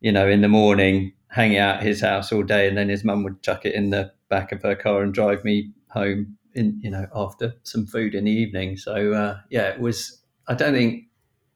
you 0.01 0.13
know, 0.13 0.29
in 0.29 0.41
the 0.41 0.49
morning, 0.49 1.13
hanging 1.29 1.59
out 1.59 1.77
at 1.77 1.83
his 1.83 2.01
house 2.01 2.33
all 2.33 2.43
day, 2.43 2.69
and 2.69 2.77
then 2.77 2.89
his 2.89 3.05
mum 3.05 3.23
would 3.25 3.43
chuck 3.43 3.65
it 3.65 3.75
in 3.75 3.91
the 3.91 4.13
back 4.31 4.53
of 4.53 4.63
her 4.63 4.75
car 4.75 5.03
and 5.03 5.13
drive 5.13 5.45
me 5.45 5.73
home 5.89 6.37
in, 6.55 6.81
you 6.83 6.91
know, 6.91 7.07
after 7.15 7.55
some 7.65 7.87
food 7.87 8.15
in 8.15 8.25
the 8.25 8.31
evening. 8.31 8.77
So 8.77 9.13
uh, 9.13 9.39
yeah, 9.51 9.69
it 9.69 9.81
was. 9.81 10.23
I 10.49 10.55
don't 10.55 10.75
think 10.75 11.05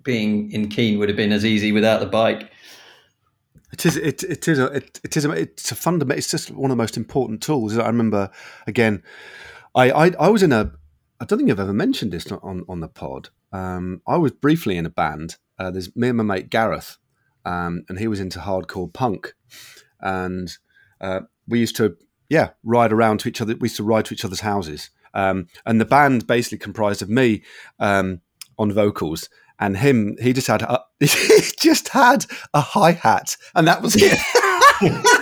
being 0.03 0.53
in 0.53 0.69
Keane 0.69 0.99
would 0.99 1.09
have 1.09 1.17
been 1.17 1.33
as 1.33 1.45
easy 1.45 1.73
without 1.73 2.01
the 2.01 2.07
bike. 2.07 2.51
It 3.73 3.87
is. 3.87 3.97
It, 3.97 4.23
it 4.23 4.47
is. 4.47 4.59
A, 4.59 4.67
it, 4.67 5.01
it 5.03 5.17
is. 5.17 5.25
A, 5.25 5.31
it's 5.31 5.73
a 5.73 5.75
fundamental. 5.75 6.19
It's 6.19 6.31
just 6.31 6.51
one 6.51 6.71
of 6.71 6.77
the 6.77 6.83
most 6.83 6.97
important 6.97 7.43
tools. 7.43 7.77
I 7.79 7.87
remember 7.87 8.31
again. 8.67 9.03
I, 9.75 9.91
I, 9.91 10.13
I 10.21 10.29
was 10.29 10.43
in 10.43 10.53
a. 10.53 10.73
I 11.21 11.25
don't 11.25 11.39
think 11.39 11.51
I've 11.51 11.61
ever 11.61 11.73
mentioned 11.73 12.13
this 12.13 12.31
on 12.31 12.65
on 12.69 12.81
the 12.81 12.89
pod, 12.89 13.31
um, 13.55 14.03
I 14.05 14.17
was 14.17 14.33
briefly 14.33 14.77
in 14.77 14.85
a 14.85 14.91
band. 14.91 15.37
Uh, 15.59 15.71
there's 15.71 15.95
me 15.95 16.09
and 16.09 16.17
my 16.19 16.25
mate 16.25 16.51
Gareth, 16.51 16.99
um, 17.45 17.85
and 17.89 18.01
he 18.01 18.09
was 18.09 18.19
into 18.19 18.41
hardcore 18.41 18.93
punk, 18.93 19.33
and 20.01 20.57
uh, 21.01 21.21
we 21.47 21.61
used 21.61 21.77
to 21.77 21.97
yeah 22.35 22.51
ride 22.65 22.93
around 22.93 23.21
to 23.21 23.29
each 23.29 23.41
other. 23.41 23.55
We 23.55 23.67
used 23.67 23.77
to 23.77 23.85
ride 23.85 24.05
to 24.07 24.15
each 24.15 24.25
other's 24.25 24.41
houses, 24.41 24.91
um, 25.15 25.47
and 25.65 25.81
the 25.81 25.85
band 25.85 26.27
basically 26.27 26.59
comprised 26.59 27.01
of 27.01 27.09
me 27.09 27.43
um, 27.79 28.21
on 28.59 28.73
vocals 28.73 29.29
and 29.59 29.77
him. 29.77 30.17
He 30.21 30.33
just 30.33 30.49
had 30.49 30.63
a, 30.63 30.81
he 31.01 31.07
just 31.61 31.89
had 31.89 32.27
a 32.53 32.61
hi 32.61 32.93
hat, 32.93 33.37
and 33.55 33.67
that 33.69 33.83
was 33.83 33.95
it. 33.97 34.19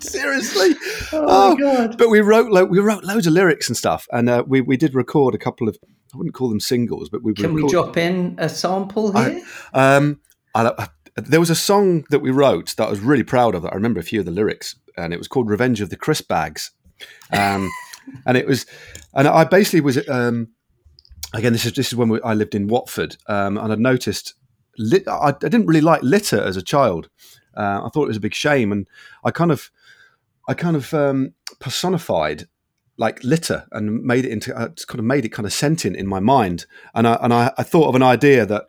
Seriously, 0.00 0.74
oh, 1.12 1.24
oh, 1.26 1.54
my 1.54 1.60
god! 1.60 1.98
But 1.98 2.08
we 2.08 2.20
wrote 2.20 2.52
like 2.52 2.68
we 2.68 2.78
wrote 2.78 3.04
loads 3.04 3.26
of 3.26 3.32
lyrics 3.32 3.68
and 3.68 3.76
stuff, 3.76 4.06
and 4.12 4.28
uh, 4.28 4.44
we 4.46 4.60
we 4.60 4.76
did 4.76 4.94
record 4.94 5.34
a 5.34 5.38
couple 5.38 5.68
of 5.68 5.76
I 6.14 6.16
wouldn't 6.16 6.34
call 6.34 6.48
them 6.48 6.60
singles, 6.60 7.08
but 7.08 7.22
we 7.22 7.34
can 7.34 7.54
record, 7.54 7.64
we 7.64 7.70
drop 7.70 7.96
in 7.96 8.36
a 8.38 8.48
sample 8.48 9.12
here? 9.12 9.42
I, 9.74 9.96
um, 9.96 10.20
I, 10.54 10.88
there 11.16 11.40
was 11.40 11.50
a 11.50 11.54
song 11.54 12.04
that 12.10 12.20
we 12.20 12.30
wrote 12.30 12.76
that 12.76 12.86
I 12.86 12.90
was 12.90 13.00
really 13.00 13.24
proud 13.24 13.54
of. 13.54 13.62
That 13.62 13.72
I 13.72 13.76
remember 13.76 14.00
a 14.00 14.04
few 14.04 14.20
of 14.20 14.26
the 14.26 14.32
lyrics, 14.32 14.76
and 14.98 15.14
it 15.14 15.18
was 15.18 15.28
called 15.28 15.48
"Revenge 15.48 15.80
of 15.80 15.90
the 15.90 15.96
Crisp 15.96 16.28
Bags," 16.28 16.72
um, 17.32 17.70
and 18.26 18.36
it 18.36 18.46
was, 18.46 18.66
and 19.14 19.28
I 19.28 19.44
basically 19.44 19.80
was. 19.80 20.08
Um, 20.08 20.48
again, 21.34 21.52
this 21.52 21.66
is 21.66 21.72
this 21.72 21.88
is 21.88 21.94
when 21.94 22.08
we, 22.08 22.20
I 22.22 22.34
lived 22.34 22.54
in 22.54 22.68
Watford, 22.68 23.16
um, 23.26 23.58
and 23.58 23.72
I 23.72 23.76
noticed 23.76 24.34
lit, 24.78 25.06
I, 25.06 25.28
I, 25.28 25.32
didn't 25.32 25.66
really 25.66 25.80
like 25.80 26.02
litter 26.02 26.40
as 26.40 26.56
a 26.56 26.62
child. 26.62 27.08
Uh, 27.56 27.82
I 27.84 27.88
thought 27.92 28.04
it 28.04 28.08
was 28.08 28.16
a 28.16 28.20
big 28.20 28.34
shame, 28.34 28.72
and 28.72 28.88
I 29.24 29.30
kind 29.30 29.50
of 29.50 29.70
I 30.48 30.54
kind 30.54 30.76
of 30.76 30.94
um, 30.94 31.34
personified 31.58 32.48
like 32.96 33.22
litter 33.22 33.66
and 33.70 34.02
made 34.02 34.24
it 34.24 34.32
into 34.32 34.56
uh, 34.56 34.68
kind 34.86 34.98
of 34.98 35.04
made 35.04 35.24
it 35.24 35.30
kind 35.30 35.46
of 35.46 35.52
sentient 35.52 35.96
in 35.96 36.06
my 36.06 36.20
mind. 36.20 36.66
And 36.94 37.06
I 37.06 37.18
and 37.20 37.32
I, 37.32 37.52
I 37.58 37.62
thought 37.62 37.88
of 37.88 37.94
an 37.94 38.02
idea 38.02 38.46
that 38.46 38.66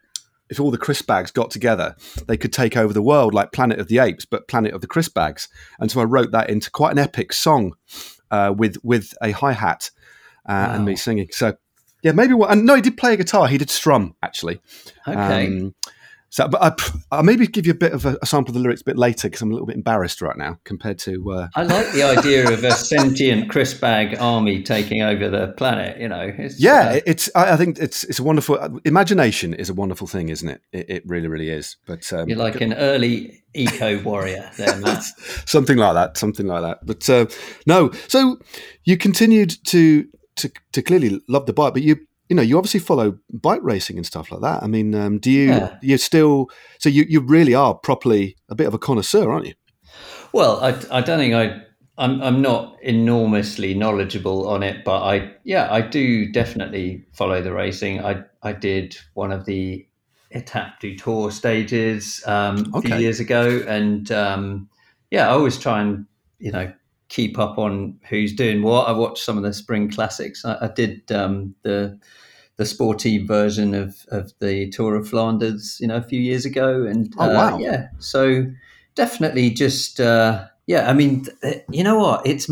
if 0.49 0.59
all 0.59 0.71
the 0.71 0.77
crisp 0.77 1.07
bags 1.07 1.31
got 1.31 1.51
together, 1.51 1.95
they 2.27 2.37
could 2.37 2.53
take 2.53 2.75
over 2.75 2.93
the 2.93 3.01
world 3.01 3.33
like 3.33 3.51
Planet 3.51 3.79
of 3.79 3.87
the 3.87 3.99
Apes, 3.99 4.25
but 4.25 4.47
Planet 4.47 4.73
of 4.73 4.81
the 4.81 4.87
Crisp 4.87 5.13
Bags. 5.13 5.47
And 5.79 5.91
so 5.91 6.01
I 6.01 6.05
wrote 6.05 6.31
that 6.31 6.49
into 6.49 6.71
quite 6.71 6.91
an 6.91 6.99
epic 6.99 7.33
song 7.33 7.75
uh, 8.31 8.53
with 8.55 8.77
with 8.83 9.13
a 9.21 9.31
hi 9.31 9.53
hat 9.53 9.91
uh, 10.45 10.65
wow. 10.67 10.75
and 10.75 10.85
me 10.85 10.95
singing. 10.95 11.29
So 11.31 11.55
yeah, 12.01 12.13
maybe. 12.13 12.33
What, 12.33 12.51
and 12.51 12.65
no, 12.65 12.75
he 12.75 12.81
did 12.81 12.97
play 12.97 13.13
a 13.13 13.17
guitar. 13.17 13.47
He 13.47 13.57
did 13.57 13.69
strum 13.69 14.15
actually. 14.23 14.59
Okay. 15.07 15.47
Um, 15.47 15.75
so, 16.29 16.47
but 16.47 16.61
I, 17.11 17.15
will 17.17 17.23
maybe 17.23 17.47
give 17.47 17.65
you 17.65 17.71
a 17.71 17.75
bit 17.75 17.91
of 17.91 18.05
a, 18.05 18.17
a, 18.21 18.25
sample 18.25 18.51
of 18.51 18.53
the 18.53 18.59
lyrics 18.59 18.81
a 18.81 18.85
bit 18.85 18.97
later 18.97 19.27
because 19.27 19.41
I'm 19.41 19.49
a 19.49 19.53
little 19.53 19.65
bit 19.65 19.75
embarrassed 19.75 20.21
right 20.21 20.37
now 20.37 20.59
compared 20.63 20.99
to. 20.99 21.31
Uh... 21.31 21.47
I 21.55 21.63
like 21.63 21.91
the 21.91 22.03
idea 22.03 22.51
of 22.51 22.63
a 22.63 22.71
sentient 22.71 23.49
crisp 23.49 23.81
bag 23.81 24.15
army 24.19 24.61
taking 24.61 25.01
over 25.01 25.29
the 25.29 25.53
planet. 25.57 25.99
You 25.99 26.07
know, 26.07 26.31
it's, 26.37 26.59
yeah, 26.59 26.93
uh, 26.95 26.99
it's. 27.05 27.29
I, 27.35 27.53
I, 27.53 27.57
think 27.57 27.79
it's 27.79 28.03
it's 28.03 28.19
a 28.19 28.23
wonderful 28.23 28.79
imagination 28.85 29.53
is 29.55 29.69
a 29.69 29.73
wonderful 29.73 30.05
thing, 30.05 30.29
isn't 30.29 30.47
it? 30.47 30.61
It, 30.71 30.89
it 30.89 31.03
really, 31.07 31.27
really 31.27 31.49
is. 31.49 31.77
But 31.87 32.11
um, 32.13 32.29
you're 32.29 32.37
like 32.37 32.61
an 32.61 32.73
early 32.73 33.43
eco 33.55 34.01
warrior, 34.03 34.51
there, 34.57 34.77
Matt. 34.77 35.03
something 35.45 35.77
like 35.77 35.95
that. 35.95 36.17
Something 36.17 36.45
like 36.45 36.61
that. 36.61 36.85
But 36.85 37.09
uh, 37.09 37.25
no, 37.65 37.91
so 38.07 38.37
you 38.83 38.97
continued 38.97 39.55
to 39.65 40.07
to 40.37 40.51
to 40.73 40.81
clearly 40.81 41.21
love 41.27 41.47
the 41.47 41.53
bike, 41.53 41.73
but 41.73 41.81
you 41.81 41.97
you 42.29 42.35
know, 42.35 42.43
you 42.43 42.57
obviously 42.57 42.79
follow 42.79 43.17
bike 43.33 43.61
racing 43.63 43.97
and 43.97 44.05
stuff 44.05 44.31
like 44.31 44.41
that. 44.41 44.61
I 44.63 44.67
mean, 44.67 44.93
um, 44.93 45.17
do 45.17 45.31
you? 45.31 45.47
Yeah. 45.49 45.77
You 45.81 45.97
still? 45.97 46.49
So 46.77 46.87
you 46.87 47.05
you 47.09 47.21
really 47.21 47.55
are 47.55 47.73
properly 47.73 48.37
a 48.49 48.55
bit 48.55 48.67
of 48.67 48.73
a 48.73 48.79
connoisseur, 48.79 49.29
aren't 49.29 49.47
you? 49.47 49.53
Well, 50.31 50.63
I, 50.63 50.69
I 50.91 51.01
don't 51.01 51.19
think 51.19 51.33
I. 51.33 51.61
I'm 51.97 52.21
I'm 52.21 52.41
not 52.41 52.77
enormously 52.81 53.73
knowledgeable 53.73 54.47
on 54.47 54.63
it, 54.63 54.85
but 54.85 55.01
I 55.01 55.33
yeah 55.43 55.67
I 55.69 55.81
do 55.81 56.31
definitely 56.31 57.03
follow 57.11 57.41
the 57.41 57.51
racing. 57.51 58.05
I 58.05 58.23
I 58.41 58.53
did 58.53 58.95
one 59.15 59.33
of 59.33 59.45
the 59.45 59.85
Etape 60.33 60.79
du 60.79 60.95
Tour 60.95 61.31
stages 61.31 62.23
um, 62.25 62.71
okay. 62.73 62.87
a 62.87 62.91
few 62.91 63.01
years 63.01 63.19
ago, 63.19 63.63
and 63.67 64.11
um, 64.11 64.69
yeah, 65.11 65.27
I 65.27 65.31
always 65.31 65.57
try 65.57 65.81
and 65.81 66.05
you 66.37 66.51
know 66.51 66.71
keep 67.09 67.39
up 67.39 67.57
on 67.57 67.99
who's 68.07 68.33
doing 68.33 68.61
what. 68.61 68.87
I 68.87 68.91
watched 68.91 69.23
some 69.23 69.37
of 69.37 69.43
the 69.43 69.53
spring 69.53 69.89
classics. 69.91 70.45
I, 70.45 70.57
I 70.61 70.67
did 70.67 71.11
um, 71.11 71.55
the 71.63 71.99
the 72.59 72.65
sporty 72.65 73.25
version 73.25 73.73
of, 73.73 74.05
of 74.09 74.33
the 74.39 74.69
Tour 74.71 74.95
of 74.95 75.07
Flanders, 75.07 75.77
you 75.79 75.87
know, 75.87 75.95
a 75.95 76.03
few 76.03 76.19
years 76.19 76.43
ago. 76.43 76.85
And 76.85 77.13
oh, 77.17 77.33
wow. 77.33 77.55
Uh, 77.55 77.57
yeah, 77.57 77.87
so 77.99 78.45
definitely 78.95 79.49
just, 79.49 80.01
uh, 80.01 80.45
yeah, 80.67 80.89
I 80.89 80.93
mean, 80.93 81.25
you 81.71 81.85
know 81.85 81.97
what? 81.97 82.27
It's 82.27 82.51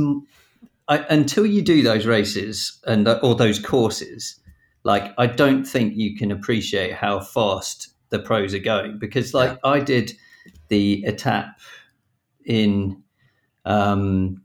I, 0.87 0.99
until 1.09 1.45
you 1.45 1.61
do 1.61 1.83
those 1.83 2.05
races 2.05 2.79
and 2.87 3.05
uh, 3.05 3.19
or 3.21 3.35
those 3.35 3.59
courses, 3.59 4.39
like, 4.85 5.13
I 5.17 5.27
don't 5.27 5.65
think 5.65 5.97
you 5.97 6.15
can 6.15 6.31
appreciate 6.31 6.93
how 6.93 7.19
fast 7.19 7.89
the 8.07 8.19
pros 8.19 8.53
are 8.53 8.59
going 8.59 8.99
because, 8.99 9.33
like, 9.33 9.59
yeah. 9.61 9.69
I 9.69 9.81
did 9.81 10.13
the 10.69 11.03
Etape 11.05 11.53
in 12.45 13.03
um, 13.65 14.41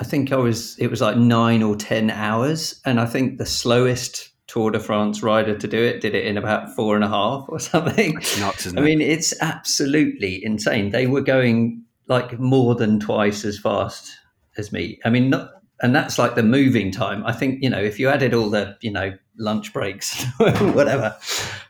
I 0.00 0.04
think 0.04 0.32
I 0.32 0.36
was 0.36 0.78
it 0.78 0.86
was 0.88 1.02
like 1.02 1.18
nine 1.18 1.62
or 1.62 1.76
ten 1.76 2.08
hours, 2.08 2.80
and 2.86 2.98
I 2.98 3.04
think 3.04 3.36
the 3.36 3.44
slowest 3.44 4.31
Tour 4.52 4.70
de 4.70 4.78
France 4.78 5.22
rider 5.22 5.56
to 5.56 5.66
do 5.66 5.82
it 5.82 6.02
did 6.02 6.14
it 6.14 6.26
in 6.26 6.36
about 6.36 6.76
four 6.76 6.94
and 6.94 7.02
a 7.02 7.08
half 7.08 7.46
or 7.48 7.58
something. 7.72 8.16
Nuts, 8.38 8.66
I 8.76 8.80
mean, 8.82 9.00
it's 9.00 9.32
absolutely 9.40 10.44
insane. 10.44 10.90
They 10.90 11.06
were 11.06 11.22
going 11.22 11.82
like 12.06 12.38
more 12.38 12.74
than 12.74 13.00
twice 13.00 13.46
as 13.46 13.58
fast 13.58 14.14
as 14.58 14.70
me. 14.70 15.00
I 15.06 15.08
mean, 15.08 15.30
not, 15.30 15.52
and 15.80 15.94
that's 15.94 16.18
like 16.18 16.34
the 16.34 16.42
moving 16.42 16.92
time. 16.92 17.24
I 17.24 17.32
think 17.32 17.62
you 17.62 17.70
know 17.70 17.80
if 17.80 17.98
you 17.98 18.10
added 18.10 18.34
all 18.34 18.50
the 18.50 18.76
you 18.82 18.90
know 18.90 19.16
lunch 19.38 19.72
breaks, 19.72 20.22
whatever, 20.36 21.16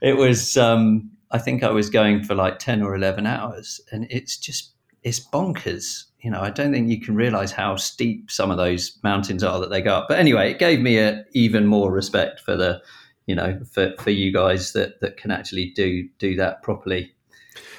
it 0.01 0.17
was. 0.17 0.57
Um, 0.57 1.09
I 1.31 1.39
think 1.39 1.62
I 1.62 1.71
was 1.71 1.89
going 1.89 2.25
for 2.25 2.35
like 2.35 2.59
ten 2.59 2.83
or 2.83 2.97
eleven 2.97 3.27
hours, 3.27 3.81
and 3.93 4.09
it's 4.11 4.37
just 4.37 4.73
it's 5.05 5.21
bonkers 5.21 6.07
you 6.23 6.31
know, 6.31 6.41
I 6.41 6.50
don't 6.50 6.73
think 6.73 6.88
you 6.88 7.00
can 7.00 7.17
realize 7.17 7.50
how 7.50 7.76
steep 7.76 8.31
some 8.31 8.50
of 8.50 8.57
those 8.57 8.99
mountains 9.02 9.43
are 9.43 9.59
that 9.61 9.71
they 9.71 9.83
go 9.83 9.97
up. 9.97 10.07
But 10.09 10.21
anyway, 10.21 10.52
it 10.52 10.59
gave 10.59 10.81
me 10.81 10.99
a, 10.99 11.25
even 11.33 11.67
more 11.67 11.91
respect 11.91 12.41
for 12.41 12.57
the, 12.57 12.81
you 13.26 13.35
know, 13.35 13.61
for, 13.71 13.93
for 13.99 14.11
you 14.11 14.33
guys 14.33 14.73
that, 14.73 15.00
that 15.00 15.17
can 15.17 15.33
actually 15.33 15.71
do 15.71 16.09
do 16.19 16.37
that 16.37 16.62
properly. 16.62 17.12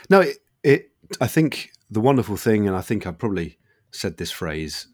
No, 0.09 0.21
it, 0.21 0.37
it 0.63 0.91
I 1.21 1.27
think 1.27 1.71
the 1.89 2.01
wonderful 2.01 2.35
thing, 2.35 2.67
and 2.67 2.75
I 2.75 2.81
think 2.81 3.07
I've 3.07 3.17
probably 3.17 3.57
said 3.91 4.17
this 4.17 4.31
phrase 4.31 4.87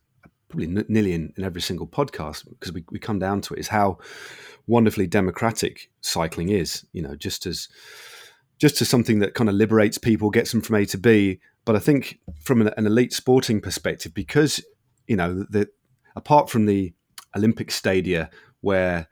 probably 0.50 0.68
n- 0.68 0.86
nearly 0.88 1.14
in, 1.14 1.34
in 1.38 1.44
every 1.44 1.62
single 1.62 1.88
podcast 1.88 2.48
because 2.50 2.74
we, 2.74 2.84
we 2.92 3.00
come 3.00 3.20
down 3.20 3.40
to 3.40 3.54
it 3.54 3.60
is 3.60 3.68
how 3.68 3.98
wonderfully 4.68 5.08
democratic 5.08 5.90
cycling 6.02 6.50
is. 6.50 6.86
You 6.92 7.02
know, 7.02 7.16
just 7.16 7.48
as 7.48 7.68
just 8.60 8.80
as 8.82 8.90
something 8.90 9.20
that 9.20 9.34
kind 9.34 9.50
of 9.50 9.56
liberates 9.56 9.98
people, 9.98 10.30
gets 10.30 10.52
them 10.52 10.62
from 10.62 10.76
A 10.76 10.86
to 10.86 10.98
B. 11.00 11.40
But 11.70 11.76
I 11.76 11.80
think 11.82 12.18
from 12.42 12.62
an, 12.62 12.72
an 12.78 12.88
elite 12.88 13.14
sporting 13.14 13.62
perspective, 13.62 14.12
because 14.12 14.60
you 15.06 15.16
know 15.16 15.46
that 15.52 15.68
apart 16.16 16.50
from 16.50 16.66
the 16.66 16.96
Olympic 17.38 17.70
stadia 17.70 18.32
where 18.62 19.08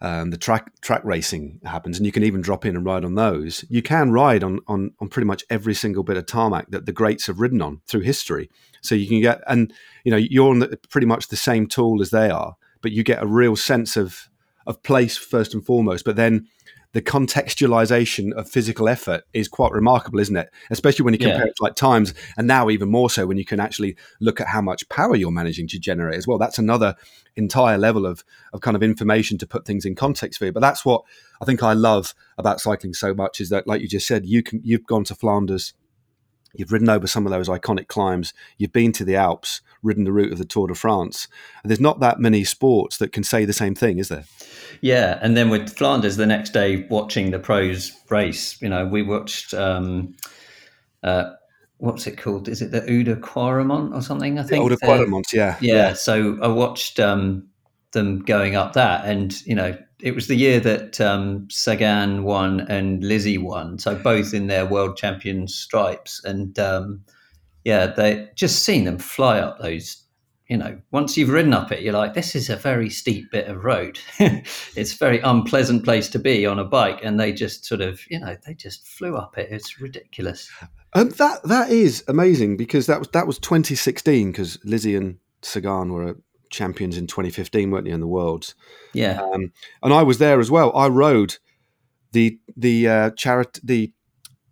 um, 0.00 0.30
the 0.30 0.38
track 0.38 0.80
track 0.80 1.04
racing 1.04 1.60
happens, 1.66 1.98
and 1.98 2.06
you 2.06 2.12
can 2.12 2.22
even 2.22 2.40
drop 2.40 2.64
in 2.64 2.76
and 2.76 2.86
ride 2.86 3.04
on 3.04 3.14
those. 3.14 3.62
You 3.68 3.82
can 3.82 4.10
ride 4.10 4.42
on 4.42 4.60
on 4.66 4.92
on 5.00 5.10
pretty 5.10 5.26
much 5.26 5.44
every 5.50 5.74
single 5.74 6.02
bit 6.02 6.16
of 6.16 6.24
tarmac 6.24 6.70
that 6.70 6.86
the 6.86 6.94
greats 6.94 7.26
have 7.26 7.40
ridden 7.40 7.60
on 7.60 7.82
through 7.86 8.04
history. 8.04 8.48
So 8.80 8.94
you 8.94 9.06
can 9.06 9.20
get, 9.20 9.42
and 9.46 9.70
you 10.02 10.10
know, 10.10 10.16
you're 10.16 10.48
on 10.48 10.60
the, 10.60 10.78
pretty 10.88 11.06
much 11.06 11.28
the 11.28 11.36
same 11.36 11.66
tool 11.66 12.00
as 12.00 12.08
they 12.08 12.30
are, 12.30 12.56
but 12.80 12.92
you 12.92 13.02
get 13.02 13.22
a 13.22 13.26
real 13.26 13.54
sense 13.54 13.98
of 13.98 14.30
of 14.68 14.82
place 14.84 15.16
first 15.16 15.54
and 15.54 15.66
foremost. 15.66 16.04
But 16.04 16.14
then 16.14 16.46
the 16.92 17.02
contextualization 17.02 18.32
of 18.32 18.48
physical 18.48 18.88
effort 18.88 19.24
is 19.32 19.48
quite 19.48 19.72
remarkable, 19.72 20.20
isn't 20.20 20.36
it? 20.36 20.50
Especially 20.70 21.04
when 21.04 21.14
you 21.14 21.18
compare 21.18 21.44
yeah. 21.44 21.48
it 21.48 21.56
to 21.56 21.62
like 21.62 21.74
times, 21.74 22.14
and 22.36 22.46
now 22.46 22.70
even 22.70 22.88
more 22.88 23.10
so 23.10 23.26
when 23.26 23.36
you 23.36 23.44
can 23.44 23.60
actually 23.60 23.96
look 24.20 24.40
at 24.40 24.46
how 24.46 24.60
much 24.60 24.88
power 24.88 25.16
you're 25.16 25.30
managing 25.30 25.66
to 25.68 25.78
generate 25.78 26.16
as 26.16 26.26
well. 26.26 26.38
That's 26.38 26.58
another 26.58 26.94
entire 27.36 27.76
level 27.76 28.06
of 28.06 28.24
of 28.52 28.60
kind 28.60 28.76
of 28.76 28.82
information 28.82 29.38
to 29.38 29.46
put 29.46 29.66
things 29.66 29.84
in 29.84 29.96
context 29.96 30.38
for 30.38 30.46
you. 30.46 30.52
But 30.52 30.60
that's 30.60 30.84
what 30.84 31.02
I 31.42 31.44
think 31.44 31.62
I 31.62 31.72
love 31.72 32.14
about 32.38 32.60
cycling 32.60 32.94
so 32.94 33.12
much 33.12 33.40
is 33.40 33.48
that, 33.50 33.66
like 33.66 33.80
you 33.80 33.88
just 33.88 34.06
said, 34.06 34.24
you 34.24 34.42
can 34.42 34.60
you've 34.62 34.86
gone 34.86 35.04
to 35.04 35.14
Flanders 35.14 35.74
You've 36.54 36.72
ridden 36.72 36.88
over 36.88 37.06
some 37.06 37.26
of 37.26 37.30
those 37.30 37.48
iconic 37.48 37.88
climbs. 37.88 38.32
You've 38.56 38.72
been 38.72 38.92
to 38.92 39.04
the 39.04 39.16
Alps, 39.16 39.60
ridden 39.82 40.04
the 40.04 40.12
route 40.12 40.32
of 40.32 40.38
the 40.38 40.44
Tour 40.44 40.68
de 40.68 40.74
France. 40.74 41.28
And 41.62 41.70
there's 41.70 41.80
not 41.80 42.00
that 42.00 42.18
many 42.18 42.44
sports 42.44 42.98
that 42.98 43.12
can 43.12 43.24
say 43.24 43.44
the 43.44 43.52
same 43.52 43.74
thing, 43.74 43.98
is 43.98 44.08
there? 44.08 44.24
Yeah, 44.80 45.18
and 45.22 45.36
then 45.36 45.50
with 45.50 45.76
Flanders 45.76 46.16
the 46.16 46.26
next 46.26 46.50
day, 46.50 46.86
watching 46.88 47.30
the 47.30 47.38
pros 47.38 47.92
race, 48.08 48.60
you 48.60 48.68
know, 48.68 48.86
we 48.86 49.02
watched. 49.02 49.54
Um, 49.54 50.14
uh, 51.02 51.30
what's 51.78 52.06
it 52.06 52.18
called? 52.18 52.48
Is 52.48 52.60
it 52.60 52.70
the 52.70 52.82
Uda 52.82 53.20
Kwaremont 53.20 53.94
or 53.94 54.02
something? 54.02 54.38
I 54.38 54.42
think. 54.42 54.70
Uda 54.70 54.76
Oude 54.82 55.24
yeah. 55.32 55.56
yeah. 55.60 55.74
yeah. 55.74 55.92
So 55.94 56.38
I 56.42 56.48
watched 56.48 57.00
um, 57.00 57.48
them 57.92 58.20
going 58.20 58.56
up 58.56 58.74
that, 58.74 59.04
and 59.04 59.40
you 59.46 59.54
know, 59.54 59.76
it 60.00 60.14
was 60.14 60.28
the 60.28 60.36
year 60.36 60.60
that 60.60 61.00
um, 61.00 61.48
Sagan 61.50 62.24
won 62.24 62.60
and 62.60 63.02
Lizzie 63.02 63.38
won, 63.38 63.78
so 63.78 63.94
both 63.94 64.34
in 64.34 64.46
their 64.48 64.66
world 64.66 64.96
champion 64.96 65.48
stripes. 65.48 66.22
And 66.24 66.58
um, 66.58 67.04
yeah, 67.64 67.86
they 67.86 68.28
just 68.34 68.64
seen 68.64 68.84
them 68.84 68.98
fly 68.98 69.40
up 69.40 69.60
those. 69.60 70.04
You 70.48 70.56
know, 70.56 70.80
once 70.92 71.14
you've 71.14 71.28
ridden 71.28 71.52
up 71.52 71.70
it, 71.72 71.82
you're 71.82 71.92
like, 71.92 72.14
this 72.14 72.34
is 72.34 72.48
a 72.48 72.56
very 72.56 72.88
steep 72.88 73.30
bit 73.30 73.48
of 73.48 73.64
road. 73.64 73.98
it's 74.18 74.94
a 74.94 74.96
very 74.96 75.20
unpleasant 75.20 75.84
place 75.84 76.08
to 76.08 76.18
be 76.18 76.46
on 76.46 76.58
a 76.58 76.64
bike, 76.64 77.00
and 77.02 77.20
they 77.20 77.32
just 77.32 77.66
sort 77.66 77.82
of, 77.82 78.00
you 78.10 78.18
know, 78.18 78.34
they 78.46 78.54
just 78.54 78.86
flew 78.86 79.16
up 79.16 79.36
it. 79.36 79.48
It's 79.50 79.78
ridiculous. 79.78 80.50
And 80.94 81.12
that 81.12 81.42
that 81.42 81.70
is 81.70 82.02
amazing 82.08 82.56
because 82.56 82.86
that 82.86 82.98
was 82.98 83.08
that 83.08 83.26
was 83.26 83.38
2016 83.38 84.32
because 84.32 84.58
Lizzie 84.64 84.96
and 84.96 85.18
Sagan 85.42 85.92
were 85.92 86.16
champions 86.50 86.96
in 86.96 87.06
2015, 87.06 87.70
weren't 87.70 87.86
you, 87.86 87.94
in 87.94 88.00
the 88.00 88.06
world? 88.06 88.54
Yeah. 88.94 89.20
Um, 89.20 89.52
and 89.82 89.92
I 89.92 90.02
was 90.02 90.18
there 90.18 90.40
as 90.40 90.50
well. 90.50 90.74
I 90.76 90.88
rode 90.88 91.36
the 92.12 92.38
the 92.56 92.88
uh, 92.88 93.10
charity 93.10 93.60
the 93.62 93.92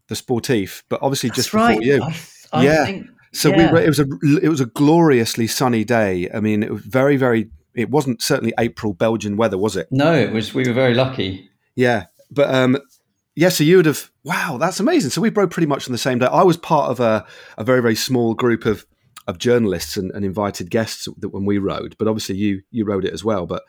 the 0.09 0.15
sportif, 0.15 0.83
but 0.89 1.03
obviously 1.03 1.31
That's 1.31 1.39
just 1.39 1.55
right. 1.55 1.79
before 1.79 1.97
you. 1.97 2.03
I, 2.03 2.17
I 2.53 2.65
yeah. 2.65 2.85
Think, 2.85 3.07
so 3.33 3.50
yeah. 3.50 3.73
we 3.73 3.81
it 3.81 3.88
was 3.88 4.00
a 4.00 4.07
it 4.43 4.49
was 4.49 4.61
a 4.61 4.67
gloriously 4.67 5.47
sunny 5.47 5.85
day. 5.85 6.31
I 6.33 6.41
mean, 6.41 6.62
it 6.62 6.73
was 6.73 6.83
very 6.83 7.17
very. 7.17 7.50
It 7.75 7.91
wasn't 7.91 8.23
certainly 8.23 8.55
April 8.59 8.95
Belgian 8.95 9.37
weather, 9.37 9.59
was 9.59 9.76
it? 9.76 9.88
No, 9.91 10.15
it 10.15 10.33
was. 10.33 10.55
We 10.55 10.67
were 10.67 10.73
very 10.73 10.94
lucky. 10.94 11.51
Yeah, 11.75 12.07
but 12.31 12.53
um, 12.55 12.79
yeah. 13.35 13.51
So 13.51 13.64
you 13.64 13.77
would 13.77 13.87
have. 13.87 14.11
Wow, 14.25 14.57
that's 14.59 14.81
amazing. 14.81 15.11
So 15.11 15.20
we 15.20 15.29
rode 15.29 15.51
pretty 15.51 15.66
much 15.66 15.87
on 15.87 15.92
the 15.92 15.99
same 15.99 16.18
day. 16.18 16.27
I 16.27 16.42
was 16.42 16.57
part 16.57 16.90
of 16.90 17.01
a 17.01 17.27
a 17.59 17.64
very 17.64 17.83
very 17.83 17.94
small 17.94 18.35
group 18.35 18.64
of 18.64 18.87
of 19.27 19.38
journalists 19.38 19.97
and, 19.97 20.12
and, 20.12 20.25
invited 20.25 20.70
guests 20.70 21.09
that 21.18 21.31
when 21.31 21.44
we 21.44 21.59
rode. 21.59 21.97
But 21.99 22.09
obviously, 22.09 22.37
you 22.37 22.62
you 22.70 22.85
rode 22.85 23.05
it 23.05 23.12
as 23.12 23.25
well. 23.25 23.44
But 23.44 23.64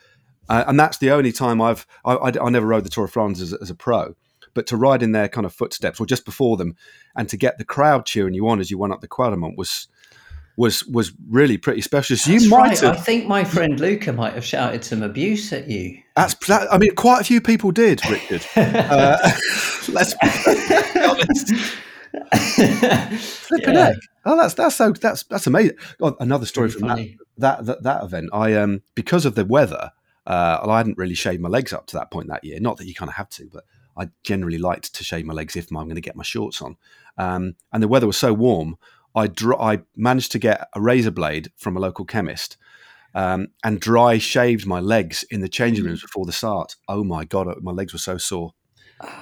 uh, 0.48 0.64
and 0.68 0.80
that's 0.80 1.00
the 1.00 1.12
only 1.12 1.32
time 1.32 1.62
I've 1.62 1.86
I, 2.06 2.14
I, 2.14 2.32
I, 2.46 2.50
never 2.50 2.68
rode 2.68 2.86
the 2.86 2.90
Tour 2.90 3.06
of 3.06 3.12
France 3.12 3.42
as, 3.42 3.54
as 3.54 3.70
a 3.70 3.76
pro. 3.76 4.16
But 4.58 4.66
to 4.68 4.76
ride 4.76 5.04
in 5.04 5.12
their 5.12 5.28
kind 5.28 5.46
of 5.46 5.54
footsteps 5.54 6.00
or 6.00 6.08
just 6.08 6.26
before 6.26 6.58
them, 6.58 6.76
and 7.16 7.30
to 7.30 7.38
get 7.38 7.60
the 7.60 7.64
crowd 7.64 8.08
cheering 8.08 8.34
you 8.34 8.48
on 8.48 8.60
as 8.60 8.72
you 8.72 8.80
went 8.80 8.92
up 8.92 9.02
the 9.02 9.08
Kwaremont 9.08 9.56
was 9.56 9.88
was 10.58 10.84
was 10.88 11.14
really 11.30 11.60
pretty 11.60 11.82
special. 11.82 12.18
So 12.18 12.32
you 12.32 12.50
might 12.50 12.70
right. 12.70 12.80
have, 12.80 12.98
I 12.98 13.00
think 13.00 13.28
my 13.28 13.44
friend 13.44 13.80
Luca 13.80 14.12
might 14.12 14.34
have 14.34 14.44
shouted 14.44 14.84
some 14.84 15.04
abuse 15.04 15.54
at 15.54 15.70
you. 15.70 16.02
That's 16.16 16.34
that, 16.48 16.74
I 16.74 16.80
mean, 16.80 16.96
quite 16.96 17.22
a 17.22 17.24
few 17.24 17.40
people 17.40 17.70
did, 17.72 18.02
Richard. 18.10 18.44
uh, 18.56 19.18
let's 19.90 20.16
be 20.16 21.00
honest. 21.00 21.54
Flipping 23.46 23.76
yeah. 23.76 23.90
egg. 23.90 23.98
Oh, 24.26 24.36
that's 24.36 24.56
that's 24.56 24.76
so 24.76 24.92
that's 24.92 25.24
that's 25.26 25.46
amazing. 25.46 25.78
God, 26.00 26.16
another 26.20 26.48
story 26.48 26.72
from 26.72 26.88
that, 26.88 27.08
that, 27.38 27.66
that 27.68 27.84
that 27.84 28.04
event. 28.04 28.32
I 28.34 28.56
um 28.56 28.82
because 28.96 29.26
of 29.26 29.36
the 29.36 29.46
weather, 29.46 29.92
uh, 30.26 30.60
I 30.68 30.78
hadn't 30.78 30.98
really 30.98 31.14
shaved 31.14 31.42
my 31.42 31.50
legs 31.50 31.72
up 31.72 31.86
to 31.88 31.98
that 31.98 32.10
point 32.10 32.30
that 32.30 32.44
year. 32.44 32.60
Not 32.60 32.78
that 32.78 32.88
you 32.88 32.96
kind 32.96 33.10
of 33.10 33.16
have 33.16 33.30
to, 33.30 33.48
but 33.54 33.64
I 33.98 34.10
generally 34.24 34.58
liked 34.58 34.94
to 34.96 35.04
shave 35.04 35.26
my 35.26 35.34
legs 35.34 35.56
if 35.56 35.70
I'm 35.72 35.86
going 35.86 35.96
to 35.96 36.02
get 36.02 36.16
my 36.16 36.24
shorts 36.24 36.62
on. 36.62 36.78
Um, 37.18 37.56
and 37.74 37.82
the 37.82 37.88
weather 37.88 38.08
was 38.08 38.18
so 38.18 38.34
warm, 38.34 38.78
I 39.16 39.28
dr- 39.28 39.60
I 39.60 39.80
managed 39.96 40.32
to 40.34 40.40
get 40.40 40.68
a 40.74 40.82
razor 40.82 41.12
blade 41.12 41.52
from 41.58 41.76
a 41.76 41.80
local 41.80 42.06
chemist. 42.06 42.58
Um, 43.16 43.48
and 43.64 43.80
dry 43.80 44.20
shaved 44.20 44.68
my 44.68 44.80
legs 44.80 45.24
in 45.32 45.42
the 45.42 45.50
changing 45.50 45.86
rooms 45.86 46.02
before 46.02 46.26
the 46.26 46.32
start. 46.32 46.76
Oh 46.88 47.04
my 47.04 47.26
god, 47.26 47.48
my 47.62 47.72
legs 47.72 47.94
were 47.94 48.00
so 48.00 48.18
sore. 48.18 48.54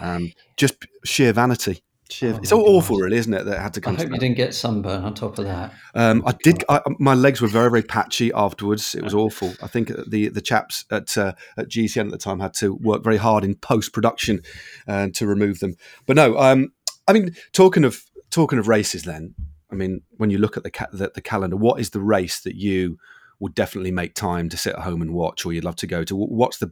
Um, 0.02 0.34
just 0.58 0.86
sheer 1.06 1.32
vanity. 1.32 1.82
Oh 2.22 2.38
it's 2.38 2.52
all 2.52 2.78
awful, 2.78 2.98
really, 2.98 3.18
isn't 3.18 3.34
it? 3.34 3.46
That 3.46 3.60
had 3.60 3.74
to 3.74 3.82
come. 3.82 3.96
I 3.96 4.04
hope 4.04 4.12
you 4.12 4.20
didn't 4.20 4.38
get 4.38 4.54
sunburn 4.54 5.04
on 5.04 5.16
top 5.16 5.40
of 5.40 5.46
that. 5.46 5.74
Um, 5.96 6.24
I 6.26 6.34
did. 6.44 6.64
I, 6.70 6.82
my 7.00 7.16
legs 7.16 7.42
were 7.42 7.48
very, 7.48 7.70
very 7.72 7.82
patchy 7.82 8.32
afterwards. 8.32 8.94
It 8.94 9.04
was 9.04 9.16
awful. 9.16 9.54
I 9.62 9.68
think 9.68 9.92
the 10.08 10.30
the 10.30 10.42
chaps 10.42 10.86
at 10.92 11.18
uh, 11.18 11.34
at 11.58 11.68
GCN 11.68 12.06
at 12.06 12.12
the 12.12 12.20
time 12.20 12.40
had 12.40 12.54
to 12.56 12.76
work 12.76 13.04
very 13.04 13.18
hard 13.18 13.44
in 13.44 13.56
post 13.56 13.92
production 13.92 14.42
uh, 14.88 15.08
to 15.16 15.26
remove 15.26 15.60
them. 15.60 15.76
But 16.06 16.16
no, 16.16 16.38
um, 16.38 16.74
I 17.08 17.14
mean, 17.14 17.36
talking 17.54 17.84
of 17.84 18.04
talking 18.30 18.60
of 18.60 18.68
races, 18.68 19.04
then 19.04 19.34
I 19.72 19.76
mean, 19.76 20.02
when 20.18 20.30
you 20.30 20.38
look 20.38 20.58
at 20.58 20.64
the, 20.64 20.72
ca- 20.72 20.88
the 20.94 21.12
the 21.14 21.22
calendar, 21.22 21.58
what 21.58 21.80
is 21.80 21.90
the 21.90 22.02
race 22.02 22.40
that 22.42 22.56
you 22.56 23.00
would 23.40 23.56
definitely 23.56 23.92
make 23.92 24.14
time 24.14 24.48
to 24.50 24.58
sit 24.58 24.76
at 24.76 24.82
home 24.82 25.02
and 25.02 25.14
watch, 25.14 25.44
or 25.44 25.54
you'd 25.54 25.64
love 25.64 25.76
to 25.78 25.88
go 25.88 26.04
to? 26.04 26.16
What's 26.16 26.60
the 26.60 26.72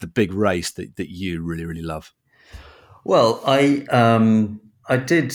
the 0.00 0.06
big 0.06 0.34
race 0.34 0.72
that, 0.72 0.96
that 0.96 1.10
you 1.10 1.42
really, 1.42 1.64
really 1.64 1.82
love? 1.82 2.12
Well, 3.04 3.40
I 3.46 3.86
um, 3.90 4.60
I 4.88 4.96
did, 4.96 5.34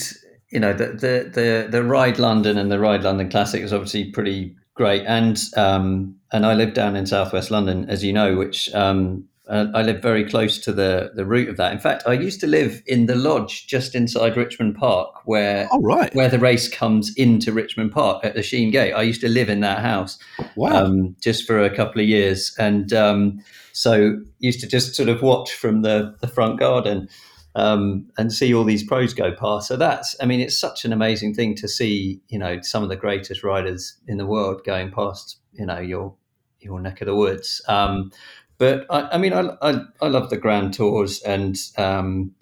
you 0.49 0.59
know, 0.59 0.73
the, 0.73 0.87
the 0.87 1.31
the 1.33 1.67
the 1.69 1.83
ride 1.83 2.19
London 2.19 2.57
and 2.57 2.71
the 2.71 2.79
ride 2.79 3.03
London 3.03 3.29
Classic 3.29 3.61
is 3.61 3.73
obviously 3.73 4.05
pretty 4.11 4.55
great, 4.73 5.03
and 5.05 5.39
um, 5.57 6.15
and 6.31 6.45
I 6.45 6.53
live 6.53 6.73
down 6.73 6.95
in 6.95 7.05
southwest 7.05 7.51
London, 7.51 7.89
as 7.89 8.03
you 8.03 8.13
know, 8.13 8.35
which 8.35 8.73
um, 8.73 9.27
I 9.49 9.81
live 9.81 10.01
very 10.01 10.29
close 10.29 10.59
to 10.59 10.71
the 10.71 11.11
the 11.15 11.25
route 11.25 11.49
of 11.49 11.57
that. 11.57 11.71
In 11.73 11.79
fact, 11.79 12.03
I 12.05 12.13
used 12.13 12.39
to 12.41 12.47
live 12.47 12.83
in 12.85 13.07
the 13.07 13.15
lodge 13.15 13.65
just 13.65 13.95
inside 13.95 14.37
Richmond 14.37 14.75
Park, 14.75 15.09
where 15.25 15.67
oh, 15.71 15.81
right. 15.81 16.13
where 16.13 16.29
the 16.29 16.37
race 16.37 16.69
comes 16.69 17.11
into 17.15 17.51
Richmond 17.51 17.91
Park 17.91 18.23
at 18.23 18.35
the 18.35 18.43
Sheen 18.43 18.69
Gate. 18.69 18.93
I 18.93 19.01
used 19.01 19.21
to 19.21 19.29
live 19.29 19.49
in 19.49 19.61
that 19.61 19.79
house, 19.79 20.19
wow, 20.55 20.85
um, 20.85 21.15
just 21.19 21.47
for 21.47 21.63
a 21.63 21.75
couple 21.75 21.99
of 21.99 22.07
years, 22.07 22.55
and 22.59 22.93
um, 22.93 23.43
so 23.73 24.19
used 24.37 24.59
to 24.59 24.67
just 24.67 24.93
sort 24.93 25.09
of 25.09 25.23
watch 25.23 25.51
from 25.51 25.81
the 25.81 26.15
the 26.21 26.27
front 26.27 26.59
garden 26.59 27.09
um, 27.55 28.09
and 28.17 28.31
see 28.31 28.53
all 28.53 28.63
these 28.63 28.83
pros 28.83 29.13
go 29.13 29.31
past. 29.31 29.67
So 29.67 29.75
that's, 29.75 30.15
I 30.21 30.25
mean, 30.25 30.39
it's 30.39 30.57
such 30.57 30.85
an 30.85 30.93
amazing 30.93 31.33
thing 31.33 31.55
to 31.55 31.67
see, 31.67 32.21
you 32.27 32.39
know, 32.39 32.61
some 32.61 32.83
of 32.83 32.89
the 32.89 32.95
greatest 32.95 33.43
riders 33.43 33.97
in 34.07 34.17
the 34.17 34.25
world 34.25 34.63
going 34.63 34.91
past, 34.91 35.37
you 35.53 35.65
know, 35.65 35.79
your 35.79 36.15
your 36.61 36.79
neck 36.79 37.01
of 37.01 37.05
the 37.07 37.15
woods. 37.15 37.61
Um, 37.67 38.11
but 38.57 38.85
I, 38.89 39.01
I 39.13 39.17
mean, 39.17 39.33
I, 39.33 39.55
I, 39.61 39.81
I 40.01 40.07
love 40.07 40.29
the 40.29 40.37
Grand 40.37 40.73
Tours, 40.73 41.21
and 41.21 41.55
um, 41.77 42.35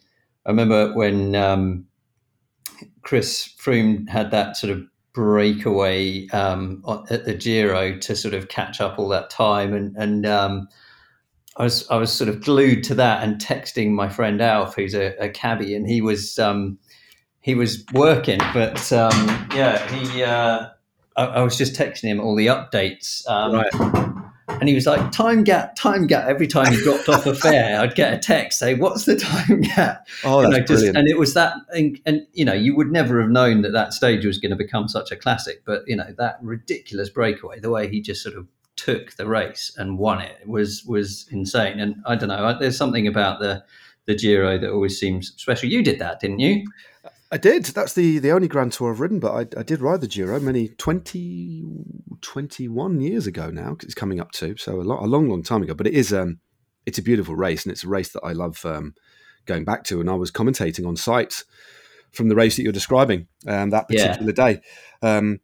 I 0.46 0.50
remember 0.50 0.94
when 0.94 1.36
um, 1.36 1.86
Chris 3.04 3.54
Froome 3.60 4.10
had 4.10 4.32
that 4.32 4.58
sort 4.58 4.72
of 4.72 4.84
breakaway 5.14 6.28
um, 6.30 6.84
at 7.10 7.26
the 7.26 7.36
Giro 7.36 7.98
to 8.00 8.16
sort 8.16 8.34
of 8.34 8.48
catch 8.48 8.82
up 8.82 8.98
all 8.98 9.08
that 9.10 9.30
time, 9.30 9.74
and 9.74 9.96
and 9.96 10.26
um, 10.26 10.68
I 11.58 11.64
was 11.64 11.90
I 11.90 11.98
was 11.98 12.12
sort 12.12 12.30
of 12.30 12.42
glued 12.44 12.84
to 12.86 12.96
that 12.96 13.24
and 13.24 13.42
texting 13.42 13.92
my 13.92 14.10
friend 14.10 14.42
Alf, 14.42 14.76
who's 14.76 14.94
a, 14.94 15.16
a 15.20 15.30
cabbie, 15.30 15.76
and 15.76 15.88
he 15.88 16.02
was 16.02 16.38
um, 16.38 16.78
he 17.42 17.56
was 17.56 17.84
working, 17.94 18.40
but 18.54 18.92
um, 18.94 19.48
yeah, 19.56 19.86
he 19.92 20.24
uh, 20.24 20.68
I, 21.16 21.26
I, 21.26 21.42
was 21.42 21.58
just 21.58 21.74
texting 21.74 22.04
him 22.04 22.20
all 22.20 22.36
the 22.36 22.48
updates. 22.48 23.28
Um, 23.28 23.54
right. 23.54 24.24
and 24.60 24.70
he 24.70 24.76
was 24.76 24.86
like, 24.86 25.12
"Time 25.12 25.44
gap, 25.44 25.76
time 25.76 26.06
gap." 26.06 26.28
Every 26.28 26.46
time 26.46 26.72
he 26.72 26.80
dropped 26.84 27.10
off 27.10 27.26
a 27.26 27.34
fare, 27.44 27.80
I'd 27.80 27.96
get 27.96 28.14
a 28.14 28.20
text 28.20 28.60
say, 28.60 28.76
"What's 28.76 29.06
the 29.06 29.16
time 29.16 29.62
gap?" 29.62 30.08
Oh, 30.24 30.42
know, 30.42 30.60
just- 30.60 30.86
and 30.86 31.08
it 31.08 31.18
was 31.18 31.34
that, 31.34 31.56
and, 31.74 32.00
and 32.06 32.28
you 32.34 32.46
know, 32.46 32.54
you 32.54 32.76
would 32.76 32.92
never 32.92 33.20
have 33.20 33.32
known 33.32 33.62
that 33.62 33.72
that 33.72 33.94
stage 33.94 34.26
was 34.26 34.38
going 34.38 34.52
to 34.52 34.56
become 34.56 34.88
such 34.88 35.12
a 35.12 35.16
classic. 35.16 35.64
But 35.66 35.88
you 35.88 35.96
know, 35.96 36.14
that 36.20 36.38
ridiculous 36.44 37.10
breakaway, 37.10 37.60
the 37.60 37.72
way 37.72 37.90
he 37.90 38.00
just 38.00 38.22
sort 38.22 38.36
of 38.36 38.46
took 38.78 39.12
the 39.18 39.28
race 39.28 39.74
and 39.78 39.98
won 39.98 40.22
it 40.22 40.48
was 40.48 40.86
was 40.86 41.28
insane. 41.32 41.80
And 41.80 41.96
I 42.06 42.16
don't 42.16 42.30
know, 42.30 42.58
there's 42.60 42.78
something 42.78 43.08
about 43.08 43.40
the 43.40 43.64
the 44.06 44.16
Giro 44.16 44.58
that 44.58 44.72
always 44.72 44.98
seems 44.98 45.34
special. 45.36 45.68
You 45.70 45.84
did 45.84 46.00
that, 46.00 46.22
didn't 46.22 46.40
you? 46.40 46.66
I 47.30 47.36
did. 47.38 47.66
That's 47.66 47.92
the, 47.92 48.20
the 48.20 48.32
only 48.32 48.48
Grand 48.48 48.72
Tour 48.72 48.94
I've 48.94 49.02
ridden, 49.02 49.20
but 49.20 49.34
I, 49.34 49.60
I 49.60 49.64
did 49.64 49.82
ride 49.82 50.00
the 50.00 50.08
Giro 50.08 50.40
many 50.40 50.70
20, 50.70 51.66
21 52.22 53.02
years 53.02 53.28
ago 53.28 53.50
now. 53.50 53.76
'cause 53.76 53.84
it's 53.84 53.94
coming 53.94 54.22
up 54.22 54.32
to 54.34 54.56
so 54.56 54.80
a, 54.80 54.84
lot, 54.84 55.04
a 55.04 55.08
long, 55.08 55.28
long 55.30 55.44
time 55.44 55.62
ago. 55.62 55.74
But 55.74 55.88
it 55.88 55.94
is 55.94 56.14
um, 56.14 56.40
it's 56.86 56.98
a 56.98 57.02
beautiful 57.02 57.36
race, 57.36 57.66
and 57.66 57.72
it's 57.74 57.84
a 57.84 57.90
race 57.90 58.10
that 58.14 58.24
I 58.24 58.32
love 58.32 58.66
um, 58.66 58.94
going 59.46 59.66
back 59.66 59.84
to. 59.86 60.00
And 60.00 60.10
I 60.10 60.14
was 60.14 60.32
commentating 60.32 60.88
on 60.88 60.96
site 60.96 61.44
from 62.14 62.30
the 62.30 62.36
race 62.36 62.56
that 62.56 62.64
you're 62.64 62.72
describing 62.72 63.28
um, 63.46 63.72
that 63.72 63.88
Yeah. 63.90 64.08
particular 64.08 64.32
day. 64.32 64.62
Um, 65.02 65.40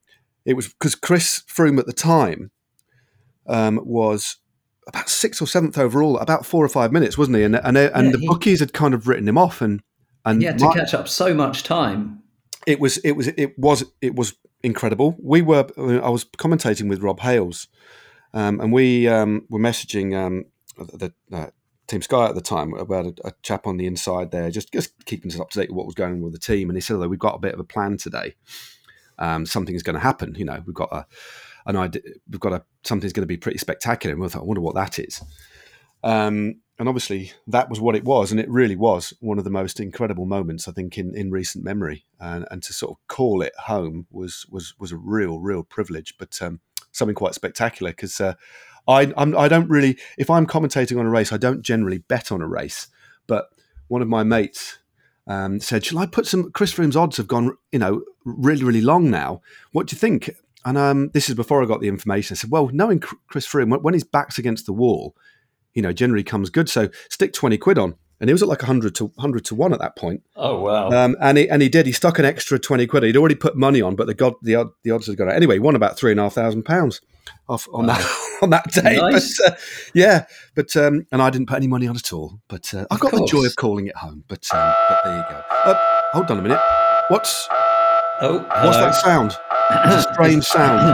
it 0.45 0.53
was 0.53 0.69
because 0.69 0.95
Chris 0.95 1.43
Froome 1.47 1.79
at 1.79 1.85
the 1.85 1.91
time 1.93 2.51
um, 3.47 3.79
was 3.83 4.37
about 4.87 5.09
sixth 5.09 5.41
or 5.41 5.47
seventh 5.47 5.77
overall, 5.77 6.17
about 6.19 6.45
four 6.45 6.63
or 6.63 6.69
five 6.69 6.91
minutes, 6.91 7.17
wasn't 7.17 7.37
he? 7.37 7.43
And 7.43 7.55
and, 7.55 7.77
and 7.77 8.05
Yeah, 8.07 8.11
the 8.11 8.17
he- 8.19 8.27
bookies 8.27 8.59
had 8.59 8.73
kind 8.73 8.93
of 8.93 9.07
written 9.07 9.27
him 9.27 9.37
off, 9.37 9.61
and 9.61 9.81
and 10.25 10.41
had 10.43 10.59
to 10.59 10.65
my- 10.65 10.73
catch 10.73 10.93
up 10.93 11.07
so 11.07 11.33
much 11.33 11.63
time. 11.63 12.21
it 12.67 12.79
was 12.79 12.97
it 12.99 13.11
was 13.11 13.27
it 13.29 13.57
was 13.57 13.83
it 14.01 14.15
was 14.15 14.33
incredible. 14.61 15.15
We 15.21 15.41
were 15.41 15.67
I 15.77 16.09
was 16.09 16.25
commentating 16.25 16.89
with 16.89 17.01
Rob 17.01 17.19
Hales, 17.21 17.67
um, 18.33 18.59
and 18.59 18.71
we 18.73 19.07
um, 19.07 19.45
were 19.49 19.59
messaging 19.59 20.15
um, 20.17 20.45
the 20.77 21.13
uh, 21.31 21.47
Team 21.87 22.01
Sky 22.01 22.27
at 22.27 22.35
the 22.35 22.41
time 22.41 22.73
about 22.73 23.05
a, 23.05 23.13
a 23.27 23.31
chap 23.41 23.67
on 23.67 23.77
the 23.77 23.85
inside 23.85 24.31
there, 24.31 24.49
just 24.51 24.71
just 24.73 25.05
keeping 25.05 25.31
us 25.31 25.39
up 25.39 25.49
to 25.51 25.59
date 25.59 25.69
with 25.69 25.75
what 25.77 25.85
was 25.85 25.95
going 25.95 26.13
on 26.13 26.21
with 26.21 26.33
the 26.33 26.39
team. 26.39 26.69
And 26.69 26.77
he 26.77 26.81
said, 26.81 26.95
"Although 26.95 27.09
we've 27.09 27.19
got 27.19 27.35
a 27.35 27.39
bit 27.39 27.53
of 27.53 27.59
a 27.59 27.65
plan 27.65 27.97
today, 27.97 28.35
um, 29.19 29.45
something 29.45 29.75
is 29.75 29.83
going 29.83 29.95
to 29.95 29.99
happen. 29.99 30.33
You 30.37 30.45
know, 30.45 30.61
we've 30.65 30.73
got 30.75 30.91
a 30.93 31.05
an 31.65 31.75
idea, 31.75 32.01
we've 32.29 32.39
got 32.39 32.53
a 32.53 32.63
something's 32.83 33.13
going 33.13 33.23
to 33.23 33.27
be 33.27 33.37
pretty 33.37 33.57
spectacular." 33.57 34.13
And 34.13 34.21
we 34.21 34.29
thought, 34.29 34.41
"I 34.41 34.45
wonder 34.45 34.61
what 34.61 34.75
that 34.75 34.99
is." 34.99 35.21
Um, 36.03 36.55
and 36.79 36.89
obviously, 36.89 37.31
that 37.47 37.69
was 37.69 37.79
what 37.79 37.95
it 37.95 38.03
was, 38.03 38.31
and 38.31 38.39
it 38.39 38.49
really 38.49 38.75
was 38.75 39.13
one 39.19 39.37
of 39.37 39.43
the 39.43 39.49
most 39.49 39.79
incredible 39.79 40.25
moments 40.25 40.67
I 40.67 40.71
think 40.71 40.97
in, 40.97 41.15
in 41.15 41.31
recent 41.31 41.63
memory. 41.63 42.05
And, 42.19 42.45
and 42.49 42.63
to 42.63 42.73
sort 42.73 42.91
of 42.91 43.07
call 43.07 43.41
it 43.41 43.53
home 43.57 44.07
was 44.11 44.45
was 44.49 44.73
was 44.79 44.91
a 44.91 44.97
real 44.97 45.39
real 45.39 45.63
privilege, 45.63 46.15
but 46.17 46.41
um, 46.41 46.59
something 46.91 47.15
quite 47.15 47.35
spectacular 47.35 47.91
because 47.91 48.19
uh, 48.19 48.33
I 48.87 49.13
I'm, 49.15 49.37
I 49.37 49.47
don't 49.47 49.69
really 49.69 49.97
if 50.17 50.29
I'm 50.29 50.47
commentating 50.47 50.99
on 50.99 51.05
a 51.05 51.09
race, 51.09 51.31
I 51.31 51.37
don't 51.37 51.61
generally 51.61 51.99
bet 51.99 52.31
on 52.31 52.41
a 52.41 52.47
race. 52.47 52.87
But 53.27 53.49
one 53.87 54.01
of 54.01 54.07
my 54.07 54.23
mates 54.23 54.79
um, 55.27 55.59
said, 55.59 55.85
"Shall 55.85 55.99
I 55.99 56.05
put 56.05 56.25
some?" 56.25 56.51
Chris 56.51 56.73
Froome's 56.73 56.97
odds 56.97 57.17
have 57.17 57.27
gone, 57.27 57.55
you 57.71 57.79
know, 57.79 58.03
really 58.25 58.63
really 58.63 58.81
long 58.81 59.11
now. 59.11 59.41
What 59.71 59.87
do 59.87 59.95
you 59.95 59.99
think? 59.99 60.31
And 60.65 60.77
um, 60.77 61.09
this 61.13 61.29
is 61.29 61.35
before 61.35 61.61
I 61.61 61.65
got 61.65 61.81
the 61.81 61.87
information. 61.87 62.35
I 62.35 62.37
said, 62.37 62.51
"Well, 62.51 62.69
knowing 62.73 62.99
Chris 63.27 63.47
Froome, 63.47 63.69
when- 63.69 63.81
when 63.81 63.93
his 63.93 64.03
back's 64.03 64.37
against 64.37 64.65
the 64.65 64.73
wall." 64.73 65.15
you 65.75 65.81
know, 65.81 65.91
generally 65.91 66.23
comes 66.23 66.51
good. 66.51 66.69
So 66.69 66.87
stick 67.09 67.33
20 67.33 67.57
quid 67.57 67.79
on. 67.79 67.95
And 68.19 68.29
he 68.29 68.31
was 68.31 68.43
at 68.43 68.47
like 68.47 68.61
100 68.61 68.93
to 68.93 69.05
100 69.15 69.43
to 69.45 69.55
1 69.55 69.73
at 69.73 69.79
that 69.79 69.97
point. 69.97 70.21
Oh 70.35 70.61
wow! 70.61 70.89
Um, 70.91 71.17
and, 71.19 71.35
he, 71.35 71.49
and 71.49 71.63
he 71.63 71.67
did. 71.67 71.87
He 71.87 71.91
stuck 71.91 72.19
an 72.19 72.25
extra 72.25 72.59
20 72.59 72.85
quid. 72.85 73.01
He'd 73.01 73.17
already 73.17 73.33
put 73.33 73.57
money 73.57 73.81
on, 73.81 73.95
but 73.95 74.05
the 74.05 74.13
god, 74.13 74.35
the, 74.43 74.69
the 74.83 74.91
odds 74.91 75.07
had 75.07 75.17
gone 75.17 75.29
out. 75.29 75.35
Anyway, 75.35 75.55
he 75.55 75.59
won 75.59 75.75
about 75.75 75.97
£3,500 75.97 77.01
off 77.49 77.67
on 77.73 77.87
that 77.87 78.01
on 78.43 78.51
that 78.51 78.71
day. 78.71 78.97
Nice. 78.97 79.41
But, 79.41 79.53
uh, 79.53 79.55
yeah, 79.95 80.25
but 80.53 80.77
um, 80.77 81.07
and 81.11 81.23
I 81.23 81.31
didn't 81.31 81.47
put 81.47 81.57
any 81.57 81.67
money 81.67 81.87
on 81.87 81.95
at 81.95 82.13
all. 82.13 82.39
But 82.47 82.71
uh, 82.75 82.85
I've 82.91 83.01
Of 83.01 83.11
got 83.11 83.11
the 83.13 83.25
joy 83.25 83.45
of 83.45 83.55
calling 83.55 83.87
it 83.87 83.95
home. 83.97 84.23
But 84.27 84.47
um, 84.53 84.73
but 84.87 85.01
there 85.03 85.17
you 85.17 85.23
go. 85.29 85.41
Uh, 85.71 85.79
hold 86.13 86.29
on 86.29 86.37
a 86.37 86.41
minute. 86.43 86.61
What's 87.09 87.47
oh, 88.23 88.37
what's 88.65 88.77
that 88.77 88.95
sound? 88.95 89.31
It's 89.85 90.05
a 90.05 90.13
strange 90.13 90.43
sound 90.45 90.89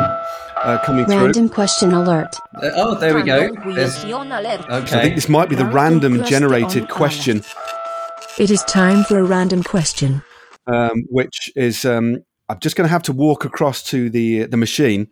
uh, 0.58 0.80
coming 0.86 1.06
through. 1.06 1.15
Random 1.15 1.50
question 1.50 1.94
alert. 1.94 2.36
Uh, 2.56 2.70
oh, 2.76 2.96
there 2.96 3.15
we 3.15 3.24
go. 3.24 3.50
There's, 3.74 3.96
Question 4.00 4.32
alert. 4.32 4.62
So 4.89 4.98
I 4.98 5.02
think 5.02 5.15
this 5.15 5.30
might 5.30 5.50
be 5.50 5.56
the 5.56 5.65
Random 5.65 6.13
random 6.13 6.28
generated 6.30 6.89
question. 6.89 7.39
question. 7.42 8.44
It 8.44 8.52
is 8.52 8.63
time 8.63 9.04
for 9.04 9.20
a 9.20 9.24
random 9.24 9.63
question. 9.63 10.22
um, 10.68 11.04
which 11.10 11.52
is 11.56 11.84
um, 11.86 12.20
I'm 12.48 12.60
just 12.60 12.76
going 12.76 12.88
to 12.88 12.92
have 12.92 13.04
to 13.04 13.13
walk 13.13 13.46
across 13.46 13.84
to 13.86 14.10
the 14.10 14.46
the 14.46 14.58
machine 14.58 15.08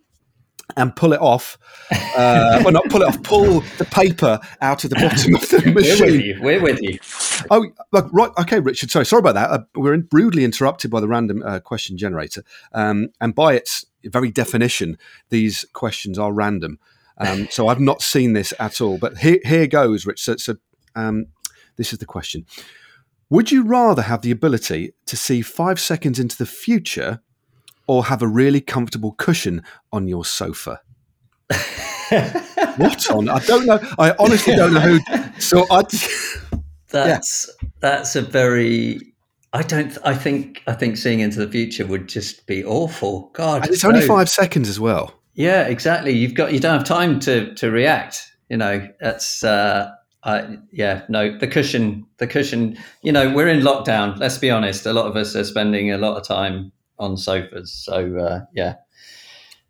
and 0.76 0.94
pull 0.94 1.12
it 1.12 1.20
off. 1.20 1.58
Uh, 1.90 2.60
well, 2.62 2.72
not 2.72 2.88
pull 2.90 3.02
it 3.02 3.08
off. 3.08 3.22
Pull 3.22 3.60
the 3.78 3.84
paper 3.84 4.38
out 4.60 4.84
of 4.84 4.90
the 4.90 4.96
bottom 4.96 5.34
of 5.34 5.48
the 5.48 5.72
machine. 5.72 5.74
We're 5.74 6.06
with 6.06 6.20
you. 6.20 6.38
We're 6.42 6.62
with 6.62 6.82
you. 6.82 6.98
Oh, 7.50 7.66
look, 7.92 8.08
right. 8.12 8.30
Okay, 8.40 8.60
Richard. 8.60 8.90
Sorry, 8.90 9.06
sorry 9.06 9.20
about 9.20 9.34
that. 9.34 9.50
Uh, 9.50 9.64
we're 9.74 9.94
in, 9.94 10.08
rudely 10.12 10.44
interrupted 10.44 10.90
by 10.90 11.00
the 11.00 11.08
random 11.08 11.42
uh, 11.44 11.60
question 11.60 11.96
generator, 11.96 12.42
um, 12.72 13.08
and 13.20 13.34
by 13.34 13.54
its 13.54 13.86
very 14.04 14.30
definition, 14.30 14.98
these 15.30 15.64
questions 15.72 16.18
are 16.18 16.32
random. 16.32 16.78
Um, 17.18 17.48
so 17.50 17.68
I've 17.68 17.80
not 17.80 18.02
seen 18.02 18.32
this 18.32 18.52
at 18.60 18.80
all. 18.80 18.98
But 18.98 19.18
here, 19.18 19.40
here 19.44 19.66
goes, 19.66 20.06
Rich. 20.06 20.22
So, 20.22 20.36
so 20.36 20.56
um, 20.94 21.26
this 21.76 21.92
is 21.92 21.98
the 21.98 22.06
question: 22.06 22.46
Would 23.30 23.50
you 23.50 23.64
rather 23.64 24.02
have 24.02 24.22
the 24.22 24.30
ability 24.30 24.92
to 25.06 25.16
see 25.16 25.42
five 25.42 25.80
seconds 25.80 26.18
into 26.18 26.36
the 26.36 26.46
future, 26.46 27.20
or 27.88 28.04
have 28.04 28.22
a 28.22 28.28
really 28.28 28.60
comfortable 28.60 29.12
cushion 29.12 29.62
on 29.92 30.06
your 30.06 30.24
sofa? 30.24 30.80
what 32.76 33.10
on? 33.10 33.28
I 33.28 33.38
don't 33.40 33.66
know. 33.66 33.80
I 33.98 34.14
honestly 34.18 34.54
don't 34.54 34.74
know 34.74 34.80
who. 34.80 35.00
So 35.40 35.66
I. 35.70 35.82
That's 36.90 37.48
that's 37.80 38.16
a 38.16 38.22
very. 38.22 38.98
I 39.52 39.62
don't. 39.62 39.96
I 40.04 40.14
think. 40.14 40.62
I 40.66 40.72
think 40.72 40.96
seeing 40.96 41.20
into 41.20 41.38
the 41.38 41.50
future 41.50 41.86
would 41.86 42.08
just 42.08 42.46
be 42.46 42.64
awful. 42.64 43.30
God, 43.34 43.62
And 43.64 43.72
it's 43.72 43.84
only 43.84 44.00
five 44.00 44.28
seconds 44.28 44.68
as 44.68 44.80
well. 44.80 45.14
Yeah, 45.34 45.68
exactly. 45.68 46.12
You've 46.12 46.34
got. 46.34 46.52
You 46.52 46.60
don't 46.60 46.78
have 46.78 46.86
time 46.86 47.20
to 47.20 47.54
to 47.54 47.70
react. 47.70 48.32
You 48.48 48.56
know. 48.56 48.88
That's. 49.00 49.44
uh 49.44 49.92
I, 50.24 50.58
yeah, 50.72 51.02
no, 51.08 51.38
the 51.38 51.46
cushion, 51.46 52.04
the 52.16 52.26
cushion. 52.26 52.76
You 53.02 53.12
know, 53.12 53.32
we're 53.32 53.48
in 53.48 53.60
lockdown. 53.60 54.18
Let's 54.18 54.36
be 54.38 54.50
honest. 54.50 54.84
A 54.84 54.92
lot 54.92 55.06
of 55.06 55.14
us 55.14 55.36
are 55.36 55.44
spending 55.44 55.92
a 55.92 55.98
lot 55.98 56.16
of 56.16 56.26
time 56.26 56.72
on 56.98 57.16
sofas. 57.16 57.72
So 57.72 58.18
uh, 58.18 58.40
yeah, 58.54 58.76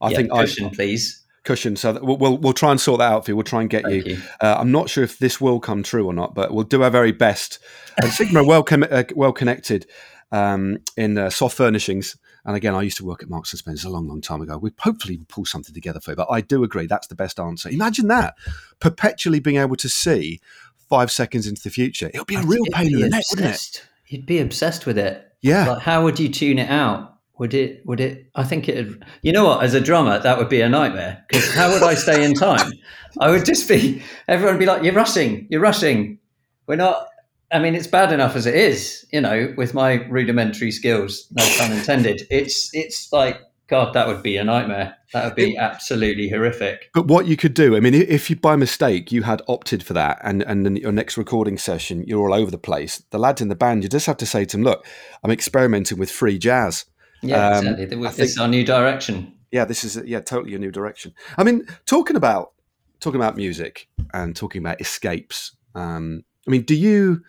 I 0.00 0.10
yeah, 0.10 0.16
think 0.16 0.32
I 0.32 0.42
cushion, 0.42 0.70
please. 0.70 1.24
cushion. 1.44 1.76
So 1.76 1.98
we'll, 2.02 2.18
we'll 2.18 2.38
we'll 2.38 2.52
try 2.52 2.70
and 2.70 2.80
sort 2.80 2.98
that 2.98 3.12
out 3.12 3.24
for 3.24 3.30
you. 3.30 3.36
We'll 3.36 3.44
try 3.44 3.60
and 3.60 3.70
get 3.70 3.84
Thank 3.84 4.06
you. 4.06 4.14
you. 4.16 4.22
Uh, 4.40 4.56
I'm 4.58 4.72
not 4.72 4.90
sure 4.90 5.04
if 5.04 5.18
this 5.18 5.40
will 5.40 5.60
come 5.60 5.82
true 5.82 6.06
or 6.06 6.12
not, 6.12 6.34
but 6.34 6.52
we'll 6.52 6.64
do 6.64 6.82
our 6.82 6.90
very 6.90 7.12
best. 7.12 7.58
And 8.00 8.10
Sigma 8.12 8.44
well 8.44 8.62
com- 8.62 8.86
uh, 8.90 9.04
well 9.14 9.32
connected 9.32 9.86
um, 10.30 10.78
in 10.96 11.18
uh, 11.18 11.30
soft 11.30 11.56
furnishings. 11.56 12.16
And 12.44 12.56
again, 12.56 12.74
I 12.74 12.80
used 12.80 12.96
to 12.98 13.04
work 13.04 13.22
at 13.22 13.28
Marks 13.28 13.52
and 13.52 13.58
Spencer 13.58 13.88
a 13.88 13.90
long, 13.90 14.08
long 14.08 14.22
time 14.22 14.40
ago. 14.40 14.56
We 14.56 14.70
hopefully 14.78 15.20
pull 15.28 15.44
something 15.44 15.74
together 15.74 16.00
for 16.00 16.12
you. 16.12 16.16
But 16.16 16.28
I 16.30 16.40
do 16.40 16.64
agree 16.64 16.86
that's 16.86 17.08
the 17.08 17.14
best 17.14 17.38
answer. 17.38 17.68
Imagine 17.68 18.08
that 18.08 18.36
perpetually 18.80 19.38
being 19.38 19.58
able 19.58 19.76
to 19.76 19.88
see 19.88 20.40
five 20.88 21.10
seconds 21.10 21.46
into 21.46 21.62
the 21.62 21.68
future. 21.68 22.10
It 22.14 22.16
would 22.16 22.26
be 22.26 22.36
a 22.36 22.42
real 22.42 22.64
You'd 22.64 22.72
pain 22.72 22.94
in 22.94 23.00
the 23.00 23.08
neck, 23.10 23.24
wouldn't 23.32 23.54
it? 23.54 23.84
You'd 24.06 24.24
be 24.24 24.38
obsessed 24.38 24.86
with 24.86 24.96
it. 24.96 25.30
Yeah. 25.42 25.68
Like, 25.68 25.82
how 25.82 26.04
would 26.04 26.18
you 26.18 26.30
tune 26.30 26.58
it 26.58 26.70
out? 26.70 27.17
Would 27.38 27.54
it? 27.54 27.86
Would 27.86 28.00
it? 28.00 28.26
I 28.34 28.42
think 28.42 28.68
it. 28.68 28.88
You 29.22 29.32
know 29.32 29.44
what? 29.44 29.62
As 29.62 29.74
a 29.74 29.80
drummer, 29.80 30.18
that 30.18 30.38
would 30.38 30.48
be 30.48 30.60
a 30.60 30.68
nightmare. 30.68 31.24
Because 31.28 31.54
how 31.54 31.70
would 31.70 31.82
I 31.82 31.94
stay 31.94 32.24
in 32.24 32.34
time? 32.34 32.72
I 33.20 33.30
would 33.30 33.44
just 33.44 33.68
be. 33.68 34.02
Everyone 34.26 34.54
would 34.54 34.60
be 34.60 34.66
like, 34.66 34.82
"You're 34.82 34.94
rushing. 34.94 35.46
You're 35.48 35.60
rushing. 35.60 36.18
We're 36.66 36.76
not." 36.76 37.06
I 37.50 37.60
mean, 37.60 37.74
it's 37.74 37.86
bad 37.86 38.12
enough 38.12 38.36
as 38.36 38.46
it 38.46 38.54
is. 38.54 39.06
You 39.12 39.20
know, 39.20 39.54
with 39.56 39.72
my 39.72 40.04
rudimentary 40.08 40.72
skills, 40.72 41.26
no 41.30 41.44
pun 41.58 41.72
intended. 41.72 42.26
It's 42.28 42.70
it's 42.74 43.12
like 43.12 43.40
God. 43.68 43.94
That 43.94 44.08
would 44.08 44.22
be 44.22 44.36
a 44.36 44.44
nightmare. 44.44 44.96
That 45.12 45.24
would 45.24 45.36
be 45.36 45.56
absolutely 45.56 46.28
horrific. 46.28 46.90
But 46.92 47.06
what 47.06 47.26
you 47.26 47.36
could 47.36 47.54
do, 47.54 47.76
I 47.76 47.80
mean, 47.80 47.94
if 47.94 48.28
you 48.28 48.36
by 48.36 48.56
mistake 48.56 49.12
you 49.12 49.22
had 49.22 49.42
opted 49.46 49.84
for 49.84 49.92
that, 49.94 50.18
and 50.24 50.42
and 50.42 50.66
then 50.66 50.74
your 50.74 50.92
next 50.92 51.16
recording 51.16 51.56
session 51.56 52.04
you're 52.06 52.28
all 52.28 52.34
over 52.34 52.50
the 52.50 52.58
place, 52.58 53.04
the 53.10 53.18
lads 53.18 53.40
in 53.40 53.48
the 53.48 53.54
band, 53.54 53.84
you 53.84 53.88
just 53.88 54.06
have 54.06 54.16
to 54.18 54.26
say 54.26 54.44
to 54.44 54.56
them, 54.56 54.64
"Look, 54.64 54.84
I'm 55.22 55.30
experimenting 55.30 55.98
with 55.98 56.10
free 56.10 56.36
jazz. 56.36 56.84
Yeah, 57.22 57.48
Um, 57.48 57.66
exactly. 57.66 57.84
I 57.96 58.00
This 58.08 58.16
think- 58.16 58.28
is 58.30 58.38
our 58.38 58.48
new 58.48 58.64
direction. 58.64 59.32
Yeah, 59.50 59.64
this 59.64 59.82
is 59.84 60.00
yeah, 60.06 60.20
totally 60.20 60.54
a 60.54 60.58
new 60.58 60.70
direction." 60.70 61.14
I 61.36 61.44
mean, 61.44 61.66
talking 61.86 62.16
about 62.16 62.52
talking 63.00 63.20
about 63.20 63.36
music 63.36 63.88
and 64.12 64.34
talking 64.36 64.60
about 64.62 64.80
escapes. 64.80 65.56
Um, 65.74 66.24
I 66.46 66.50
mean, 66.50 66.62
do 66.62 66.74
you 66.74 67.22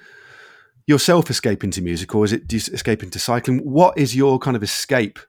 yourself 0.87 1.29
escape 1.29 1.63
into 1.63 1.81
music, 1.81 2.13
or 2.15 2.25
is 2.25 2.33
it 2.33 2.47
do 2.47 2.55
you 2.55 2.61
escape 2.73 3.03
into 3.03 3.19
cycling? 3.19 3.59
What 3.59 3.97
is 3.97 4.15
your 4.15 4.39
kind 4.39 4.57
of 4.57 4.63
escape 4.63 5.19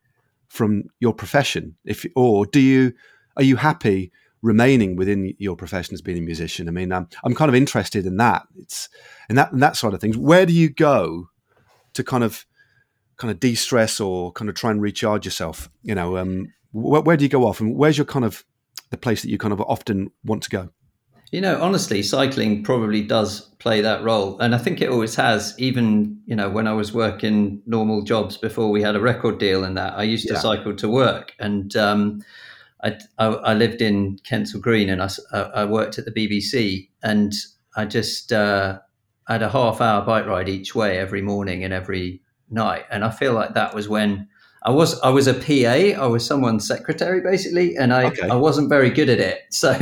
from 0.49 0.85
your 0.99 1.15
profession? 1.15 1.77
If 1.85 2.05
or 2.17 2.47
do 2.47 2.61
you 2.61 2.93
are 3.37 3.43
you 3.45 3.57
happy 3.57 4.11
remaining 4.43 4.97
within 4.97 5.35
your 5.39 5.55
profession 5.57 5.95
as 5.95 6.01
being 6.03 6.19
a 6.19 6.23
musician? 6.23 6.67
I 6.69 6.73
mean, 6.73 6.93
I'm 6.93 7.09
I'm 7.25 7.35
kind 7.35 7.49
of 7.49 7.55
interested 7.55 8.05
in 8.07 8.17
that. 8.17 8.43
It's 8.59 8.89
in 9.29 9.37
that 9.37 9.53
in 9.53 9.61
that 9.61 9.77
side 9.77 9.95
of 9.95 10.01
things. 10.01 10.17
Where 10.17 10.45
do 10.47 10.53
you 10.53 10.69
go 10.71 11.29
to 11.95 12.03
kind 12.05 12.25
of 12.25 12.47
kind 13.21 13.31
of 13.31 13.39
de-stress 13.39 14.01
or 14.01 14.33
kind 14.33 14.49
of 14.49 14.57
try 14.57 14.71
and 14.71 14.81
recharge 14.81 15.25
yourself? 15.25 15.71
You 15.83 15.95
know, 15.95 16.17
um, 16.17 16.53
where, 16.73 17.03
where 17.03 17.17
do 17.17 17.25
you 17.25 17.29
go 17.29 17.47
off, 17.47 17.61
and 17.61 17.77
where's 17.77 17.99
your 17.99 18.07
kind 18.07 18.25
of 18.25 18.45
the 18.91 18.97
place 18.97 19.23
that 19.23 19.31
you 19.31 19.39
kind 19.39 19.53
of 19.53 19.61
often 19.61 20.11
want 20.25 20.43
to 20.45 20.51
go? 20.51 20.71
You 21.31 21.41
know, 21.41 21.63
honestly, 21.63 22.03
cycling 22.03 22.65
probably 22.65 23.03
does 23.03 23.43
play 23.61 23.81
that 23.83 24.03
role. 24.03 24.37
And 24.41 24.53
I 24.53 24.59
think 24.59 24.81
it 24.81 24.89
always 24.89 25.15
has, 25.15 25.55
even, 25.59 26.21
you 26.27 26.35
know, 26.35 26.51
when 26.51 26.67
I 26.67 26.73
was 26.73 26.93
working 26.93 27.63
normal 27.67 28.03
jobs 28.03 28.37
before 28.37 28.71
we 28.73 28.83
had 28.83 28.97
a 28.97 29.01
record 29.01 29.39
deal 29.39 29.63
and 29.63 29.77
that, 29.77 29.93
I 29.93 30.03
used 30.03 30.27
to 30.27 30.37
cycle 30.37 30.75
to 30.75 30.89
work. 30.89 31.33
And 31.39 31.77
um, 31.77 32.25
I, 32.83 32.99
I, 33.19 33.27
I 33.27 33.55
lived 33.55 33.81
in 33.81 34.19
Kensal 34.29 34.61
Green 34.61 34.89
and 34.89 35.01
I, 35.01 35.09
I 35.33 35.65
worked 35.67 35.99
at 35.99 36.05
the 36.05 36.11
BBC. 36.11 36.89
And 37.05 37.33
I 37.77 37.85
just 37.85 38.33
uh, 38.33 38.81
had 39.29 39.43
a 39.43 39.51
half 39.51 39.81
hour 39.81 40.05
bike 40.05 40.27
ride 40.27 40.49
each 40.49 40.75
way 40.75 40.99
every 40.99 41.23
morning 41.23 41.63
and 41.63 41.73
every 41.73 42.23
night. 42.51 42.85
And 42.91 43.05
I 43.05 43.11
feel 43.11 43.33
like 43.33 43.55
that 43.55 43.75
was 43.75 43.89
when 43.89 44.29
I 44.63 44.71
was 44.71 45.01
I 45.01 45.09
was 45.11 45.27
a 45.27 45.35
PA. 45.35 46.03
I 46.03 46.07
was 46.07 46.25
someone's 46.27 46.67
secretary 46.67 47.21
basically, 47.21 47.77
and 47.77 47.93
I, 47.93 48.07
Okay. 48.07 48.29
I 48.29 48.35
wasn't 48.37 48.69
very 48.69 48.91
good 48.91 49.09
at 49.09 49.19
it. 49.19 49.41
So 49.51 49.77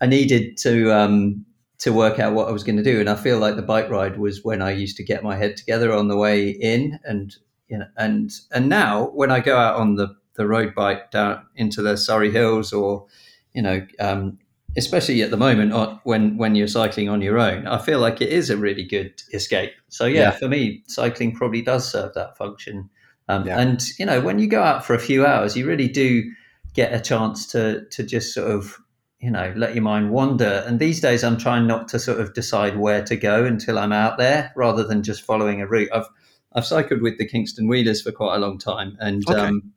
I 0.00 0.06
needed 0.06 0.56
to 0.58 0.92
um, 0.92 1.44
to 1.78 1.92
work 1.92 2.18
out 2.18 2.34
what 2.34 2.48
I 2.48 2.52
was 2.52 2.64
going 2.64 2.76
to 2.76 2.82
do. 2.82 3.00
And 3.00 3.08
I 3.08 3.16
feel 3.16 3.38
like 3.38 3.56
the 3.56 3.62
bike 3.62 3.90
ride 3.90 4.18
was 4.18 4.44
when 4.44 4.62
I 4.62 4.70
used 4.70 4.96
to 4.98 5.04
get 5.04 5.22
my 5.24 5.36
head 5.36 5.56
together 5.56 5.92
on 5.92 6.08
the 6.08 6.16
way 6.16 6.50
in, 6.50 6.98
and 7.04 7.34
you 7.68 7.78
know, 7.78 7.86
and 7.96 8.30
and 8.52 8.68
now 8.68 9.06
when 9.14 9.30
I 9.30 9.40
go 9.40 9.56
out 9.56 9.76
on 9.76 9.96
the 9.96 10.14
the 10.34 10.46
road 10.46 10.74
bike 10.74 11.10
down 11.10 11.44
into 11.56 11.82
the 11.82 11.96
Surrey 11.96 12.30
Hills, 12.30 12.72
or 12.72 13.06
you 13.52 13.62
know, 13.62 13.84
um, 13.98 14.38
especially 14.76 15.22
at 15.22 15.30
the 15.30 15.36
moment 15.36 15.72
when 16.04 16.36
when 16.36 16.54
you're 16.54 16.68
cycling 16.68 17.08
on 17.08 17.22
your 17.22 17.38
own, 17.38 17.66
I 17.66 17.78
feel 17.78 17.98
like 18.00 18.20
it 18.20 18.28
is 18.30 18.50
a 18.50 18.56
really 18.56 18.84
good 18.84 19.12
escape. 19.32 19.72
So 19.88 20.04
yeah, 20.06 20.20
Yeah. 20.20 20.30
for 20.32 20.48
me, 20.48 20.82
cycling 20.86 21.34
probably 21.34 21.62
does 21.62 21.90
serve 21.90 22.14
that 22.14 22.36
function. 22.36 22.88
Um, 23.28 23.46
Yeah. 23.46 23.58
And 23.60 23.82
you 23.98 24.06
know, 24.06 24.20
when 24.20 24.38
you 24.38 24.46
go 24.46 24.62
out 24.62 24.84
for 24.84 24.94
a 24.94 24.98
few 24.98 25.26
hours, 25.26 25.56
you 25.56 25.66
really 25.66 25.88
do 25.88 26.30
get 26.74 26.92
a 26.92 27.00
chance 27.00 27.46
to 27.52 27.84
to 27.90 28.02
just 28.02 28.32
sort 28.34 28.50
of 28.50 28.78
you 29.20 29.30
know 29.30 29.52
let 29.56 29.74
your 29.74 29.82
mind 29.82 30.10
wander. 30.10 30.62
And 30.66 30.78
these 30.78 31.00
days, 31.00 31.24
I'm 31.24 31.38
trying 31.38 31.66
not 31.66 31.88
to 31.88 31.98
sort 31.98 32.20
of 32.20 32.34
decide 32.34 32.76
where 32.76 33.02
to 33.04 33.16
go 33.16 33.44
until 33.44 33.78
I'm 33.78 33.92
out 33.92 34.16
there, 34.18 34.52
rather 34.54 34.84
than 34.84 35.02
just 35.02 35.22
following 35.22 35.60
a 35.60 35.66
route. 35.66 35.88
I've 35.92 36.06
I've 36.54 36.66
cycled 36.66 37.02
with 37.02 37.18
the 37.18 37.26
Kingston 37.26 37.68
Wheelers 37.68 38.00
for 38.02 38.12
quite 38.12 38.36
a 38.36 38.38
long 38.38 38.58
time, 38.58 38.96
and 39.00 39.28
Okay. 39.28 39.40
um, 39.40 39.72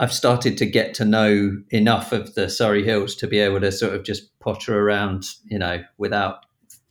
I've 0.00 0.14
started 0.14 0.56
to 0.56 0.66
get 0.66 0.94
to 0.94 1.04
know 1.04 1.58
enough 1.70 2.12
of 2.12 2.34
the 2.34 2.48
Surrey 2.48 2.82
Hills 2.82 3.14
to 3.16 3.26
be 3.26 3.38
able 3.38 3.60
to 3.60 3.70
sort 3.70 3.94
of 3.94 4.02
just 4.02 4.36
potter 4.40 4.80
around, 4.80 5.26
you 5.44 5.58
know, 5.58 5.84
without 5.98 6.46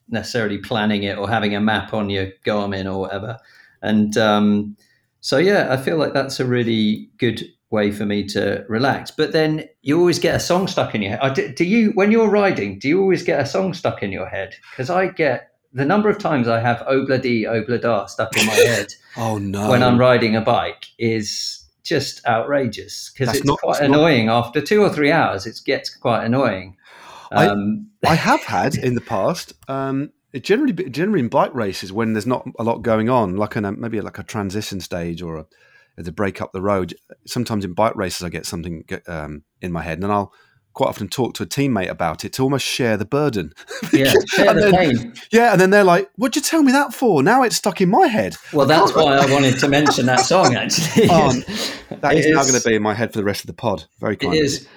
necessarily 0.10 0.60
planning 0.60 1.02
it 1.02 1.18
or 1.18 1.28
having 1.28 1.56
a 1.56 1.60
map 1.60 1.92
on 1.92 2.12
your 2.12 2.28
Garmin 2.46 2.86
or 2.86 3.00
whatever. 3.00 3.38
And 3.82 4.16
um, 4.16 4.78
so, 5.22 5.40
yeah, 5.40 5.74
I 5.74 5.78
feel 5.78 5.98
like 5.98 6.14
that's 6.14 6.40
a 6.40 6.46
really 6.46 7.10
good 7.18 7.44
way 7.72 7.92
for 7.92 8.06
me 8.06 8.26
to 8.26 8.64
relax. 8.70 9.10
But 9.10 9.32
then 9.32 9.66
you 9.82 10.00
always 10.00 10.20
get 10.20 10.36
a 10.36 10.40
song 10.40 10.68
stuck 10.68 10.94
in 10.94 11.02
your 11.02 11.18
head. 11.18 11.34
Do, 11.34 11.52
do 11.52 11.66
you, 11.66 11.90
when 11.96 12.12
you're 12.12 12.30
riding, 12.30 12.78
do 12.78 12.88
you 12.88 13.02
always 13.02 13.24
get 13.24 13.40
a 13.40 13.46
song 13.48 13.74
stuck 13.74 14.04
in 14.04 14.12
your 14.12 14.28
head? 14.28 14.54
Because 14.72 14.92
I 14.92 15.08
get 15.08 15.50
the 15.74 15.86
number 15.86 16.10
of 16.10 16.20
times 16.20 16.48
I 16.48 16.60
have 16.60 16.78
Obla 16.88 17.20
Di, 17.20 17.46
Obla 17.46 17.82
Da 17.82 18.06
stuck 18.06 18.38
in 18.38 18.46
my 18.46 18.54
head 18.68 18.94
Oh 19.18 19.38
no! 19.38 19.70
when 19.70 19.84
I'm 19.84 20.00
riding 20.00 20.36
a 20.36 20.42
bike 20.42 20.88
is 20.98 21.59
just 21.90 22.26
outrageous 22.26 23.10
because 23.12 23.36
it's 23.36 23.46
not- 23.46 23.60
quite 23.60 23.72
it's 23.72 23.82
not- 23.82 23.90
annoying. 23.90 24.30
After 24.30 24.62
two 24.62 24.82
or 24.82 24.90
three 24.90 25.12
hours, 25.12 25.46
it 25.46 25.60
gets 25.66 25.94
quite 25.94 26.24
annoying. 26.24 26.78
I- 27.32 27.48
Um, 27.48 27.88
I 28.08 28.16
have 28.16 28.44
had 28.44 28.76
in 28.76 28.96
the 28.96 29.02
past. 29.02 29.54
Um, 29.68 30.12
generally, 30.42 30.74
generally 30.74 31.20
in 31.20 31.28
bike 31.28 31.54
races 31.54 31.92
when 31.92 32.14
there's 32.14 32.28
not 32.28 32.48
a 32.60 32.64
lot 32.64 32.84
going 32.84 33.10
on, 33.10 33.36
like 33.36 33.56
in 33.56 33.66
a, 33.66 33.72
maybe 33.72 34.00
like 34.02 34.20
a 34.20 34.24
transition 34.24 34.80
stage 34.80 35.22
or 35.22 35.38
a 35.38 35.46
break 36.14 36.42
up 36.42 36.54
the 36.54 36.62
road. 36.62 36.94
Sometimes 37.28 37.66
in 37.66 37.74
bike 37.74 37.96
races, 37.96 38.24
I 38.24 38.30
get 38.30 38.46
something 38.46 38.86
um, 39.08 39.44
in 39.62 39.72
my 39.74 39.82
head, 39.82 39.94
and 39.98 40.04
then 40.04 40.12
I'll 40.12 40.32
quite 40.80 40.88
often 40.88 41.10
talk 41.10 41.34
to 41.34 41.44
a 41.44 41.46
teammate 41.46 41.90
about 41.90 42.24
it 42.24 42.32
to 42.32 42.42
almost 42.42 42.66
share 42.66 42.96
the 42.96 43.04
burden. 43.04 43.52
yeah, 43.94 44.14
share 44.30 44.54
the 44.54 44.62
then- 44.62 44.74
pain. 44.74 45.14
yeah, 45.30 45.52
and 45.52 45.60
then 45.60 45.72
they're 45.72 45.84
like, 45.84 46.10
"What'd 46.16 46.38
you 46.38 46.42
tell 46.42 46.64
me 46.64 46.72
that 46.72 46.94
for? 46.94 47.22
Now 47.22 47.44
it's 47.44 47.58
stuck 47.58 47.82
in 47.82 47.90
my 47.90 48.08
head." 48.08 48.38
Well, 48.54 48.66
that's 48.66 48.96
why 48.96 49.18
I 49.18 49.30
wanted 49.30 49.60
to 49.60 49.68
mention 49.68 50.06
that 50.06 50.22
song. 50.22 50.56
Actually, 50.56 51.08
Oh, 51.10 51.34
That 52.00 52.14
It 52.16 52.20
is 52.20 52.28
now 52.28 52.44
going 52.44 52.54
to 52.62 52.66
be 52.66 52.76
in 52.76 52.82
my 52.82 52.94
head 52.94 53.12
for 53.12 53.18
the 53.20 53.26
rest 53.26 53.42
of 53.42 53.48
the 53.48 53.54
pod. 53.54 53.84
Very 54.00 54.16
kind. 54.16 54.34
you. 54.34 54.42
is. 54.42 54.70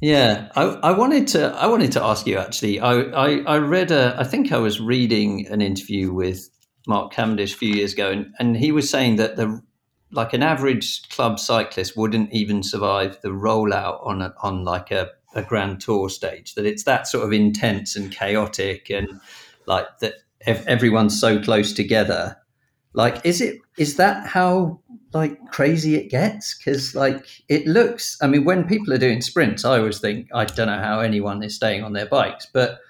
Yeah, 0.00 0.50
I, 0.54 0.62
I 0.62 0.92
wanted 0.92 1.26
to. 1.28 1.48
I 1.48 1.66
wanted 1.66 1.90
to 1.92 2.02
ask 2.02 2.28
you 2.28 2.38
actually. 2.38 2.78
I, 2.78 2.92
I, 3.00 3.38
I 3.40 3.58
read 3.58 3.90
a. 3.90 4.14
I 4.20 4.22
think 4.22 4.52
I 4.52 4.58
was 4.58 4.80
reading 4.80 5.48
an 5.48 5.60
interview 5.60 6.12
with 6.12 6.48
Mark 6.86 7.12
Cavendish 7.12 7.54
a 7.54 7.56
few 7.56 7.74
years 7.74 7.92
ago, 7.92 8.12
and, 8.12 8.32
and 8.38 8.56
he 8.56 8.70
was 8.70 8.88
saying 8.88 9.16
that 9.16 9.34
the 9.34 9.60
like 10.12 10.32
an 10.32 10.44
average 10.44 11.08
club 11.08 11.40
cyclist 11.40 11.96
wouldn't 11.96 12.32
even 12.32 12.62
survive 12.62 13.18
the 13.22 13.28
rollout 13.30 14.04
on 14.06 14.22
a, 14.22 14.32
on 14.42 14.64
like 14.64 14.90
a, 14.90 15.08
a 15.34 15.42
grand 15.42 15.80
tour 15.80 16.08
stage. 16.08 16.54
That 16.54 16.66
it's 16.66 16.84
that 16.84 17.06
sort 17.06 17.24
of 17.24 17.32
intense 17.32 17.96
and 17.96 18.10
chaotic, 18.10 18.90
and 18.90 19.20
like 19.66 19.86
that 20.00 20.14
ev- 20.46 20.66
everyone's 20.66 21.20
so 21.20 21.40
close 21.40 21.72
together. 21.72 22.36
Like, 22.92 23.24
is 23.24 23.40
it 23.40 23.58
is 23.78 23.96
that 23.96 24.26
how 24.26 24.80
like 25.12 25.38
crazy 25.50 25.96
it 25.96 26.10
gets? 26.10 26.56
Because 26.56 26.94
like 26.94 27.26
it 27.48 27.66
looks. 27.66 28.16
I 28.20 28.26
mean, 28.26 28.44
when 28.44 28.66
people 28.66 28.92
are 28.92 28.98
doing 28.98 29.20
sprints, 29.20 29.64
I 29.64 29.78
always 29.78 30.00
think 30.00 30.28
I 30.34 30.44
don't 30.44 30.66
know 30.66 30.78
how 30.78 31.00
anyone 31.00 31.42
is 31.42 31.54
staying 31.54 31.84
on 31.84 31.92
their 31.92 32.06
bikes, 32.06 32.46
but 32.52 32.80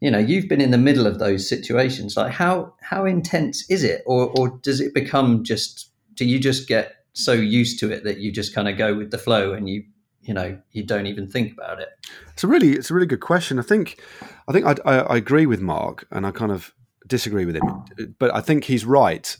you 0.00 0.10
know, 0.10 0.18
you've 0.18 0.48
been 0.48 0.60
in 0.60 0.70
the 0.70 0.78
middle 0.78 1.06
of 1.06 1.18
those 1.18 1.48
situations. 1.48 2.16
Like, 2.16 2.32
how 2.32 2.74
how 2.80 3.04
intense 3.04 3.68
is 3.68 3.82
it, 3.82 4.02
or 4.06 4.32
or 4.38 4.58
does 4.62 4.80
it 4.80 4.94
become 4.94 5.44
just? 5.44 5.90
Do 6.14 6.24
you 6.24 6.38
just 6.40 6.66
get 6.66 6.96
so 7.12 7.32
used 7.32 7.78
to 7.80 7.90
it 7.90 8.04
that 8.04 8.18
you 8.18 8.30
just 8.30 8.54
kind 8.54 8.68
of 8.68 8.76
go 8.76 8.96
with 8.96 9.10
the 9.10 9.18
flow 9.18 9.52
and 9.52 9.68
you 9.68 9.84
you 10.28 10.34
know 10.34 10.60
you 10.72 10.84
don't 10.84 11.06
even 11.06 11.26
think 11.26 11.54
about 11.54 11.80
it? 11.80 11.88
It's 12.34 12.44
a 12.44 12.46
really, 12.46 12.72
it's 12.72 12.90
a 12.90 12.94
really 12.94 13.06
good 13.06 13.20
question. 13.20 13.58
I 13.58 13.62
think, 13.62 13.98
I 14.46 14.52
think 14.52 14.66
I, 14.66 14.74
I, 14.84 14.98
I 14.98 15.16
agree 15.16 15.46
with 15.46 15.60
Mark, 15.60 16.06
and 16.10 16.26
I 16.26 16.30
kind 16.30 16.52
of 16.52 16.74
disagree 17.06 17.46
with 17.46 17.56
him, 17.56 18.14
but 18.18 18.32
I 18.34 18.42
think 18.42 18.64
he's 18.64 18.84
right. 18.84 19.36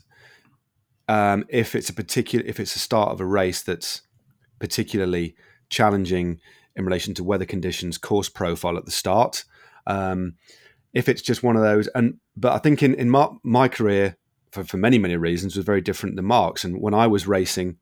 Um, 1.07 1.45
if 1.47 1.75
it's 1.75 1.89
a 1.89 1.93
particular, 1.93 2.43
if 2.45 2.59
it's 2.59 2.75
a 2.75 2.79
start 2.79 3.11
of 3.11 3.21
a 3.21 3.25
race 3.25 3.61
that's 3.61 4.01
particularly 4.57 5.35
challenging 5.69 6.39
in 6.75 6.85
relation 6.85 7.13
to 7.13 7.23
weather 7.23 7.45
conditions, 7.45 7.99
course 7.99 8.29
profile 8.29 8.75
at 8.75 8.85
the 8.85 8.91
start, 8.91 9.45
um, 9.85 10.33
if 10.93 11.07
it's 11.07 11.21
just 11.21 11.43
one 11.43 11.55
of 11.55 11.61
those, 11.61 11.87
and 11.93 12.17
but 12.35 12.51
I 12.53 12.57
think 12.57 12.81
in 12.81 12.95
in 12.95 13.11
my, 13.11 13.29
my 13.43 13.67
career, 13.67 14.17
for, 14.51 14.63
for 14.63 14.77
many 14.77 14.97
many 14.97 15.17
reasons, 15.17 15.55
was 15.55 15.65
very 15.65 15.81
different 15.81 16.15
than 16.15 16.25
Mark's. 16.25 16.63
And 16.63 16.81
when 16.81 16.95
I 16.95 17.05
was 17.05 17.27
racing, 17.27 17.77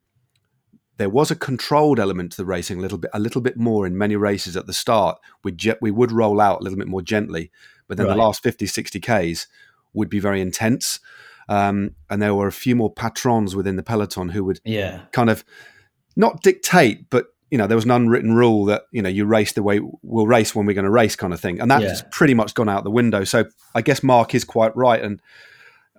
there 0.98 1.08
was 1.08 1.30
a 1.30 1.36
controlled 1.36 1.98
element 1.98 2.32
to 2.32 2.36
the 2.36 2.44
racing 2.44 2.78
a 2.78 2.82
little 2.82 2.98
bit 2.98 3.10
a 3.14 3.18
little 3.18 3.40
bit 3.40 3.56
more 3.56 3.86
in 3.86 3.96
many 3.96 4.16
races 4.16 4.56
at 4.56 4.66
the 4.66 4.72
start. 4.72 5.18
We 5.42 5.52
jet 5.52 5.78
we 5.80 5.90
would 5.90 6.12
roll 6.12 6.40
out 6.40 6.60
a 6.60 6.62
little 6.62 6.78
bit 6.78 6.88
more 6.88 7.02
gently 7.02 7.50
but 7.86 7.96
then 7.96 8.06
Right. 8.06 8.12
the 8.14 8.18
last 8.18 8.42
50 8.42 8.66
60 8.66 9.00
ks 9.00 9.46
would 9.94 10.10
be 10.10 10.20
very 10.20 10.40
intense. 10.40 11.00
Um, 11.48 11.92
and 12.10 12.20
there 12.20 12.34
were 12.34 12.46
a 12.46 12.52
few 12.52 12.76
more 12.76 12.92
patrons 12.92 13.56
within 13.56 13.76
the 13.76 13.82
peloton 13.82 14.28
who 14.28 14.44
would 14.44 14.60
Yeah, 14.64 15.02
kind 15.12 15.30
of 15.30 15.44
not 16.16 16.42
dictate 16.42 17.08
but 17.08 17.26
you 17.50 17.56
know 17.56 17.66
there 17.66 17.76
was 17.76 17.86
an 17.86 17.90
unwritten 17.92 18.34
rule 18.34 18.66
that 18.66 18.82
you 18.92 19.00
know 19.00 19.08
you 19.08 19.24
race 19.24 19.52
the 19.52 19.62
way 19.62 19.80
we'll 20.02 20.26
race 20.26 20.54
when 20.54 20.66
we're 20.66 20.74
going 20.74 20.84
to 20.84 20.90
race 20.90 21.16
kind 21.16 21.32
of 21.32 21.40
thing. 21.40 21.60
And 21.60 21.70
that's 21.70 22.02
Yeah. 22.02 22.08
pretty 22.10 22.34
much 22.34 22.52
gone 22.54 22.68
out 22.68 22.84
the 22.84 22.90
window. 22.90 23.24
So 23.24 23.44
i 23.74 23.80
guess 23.82 24.02
mark 24.02 24.34
is 24.34 24.44
quite 24.44 24.76
right. 24.76 25.02
And 25.02 25.22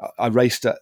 I- 0.03 0.25
i 0.25 0.27
raced 0.27 0.65
at 0.67 0.77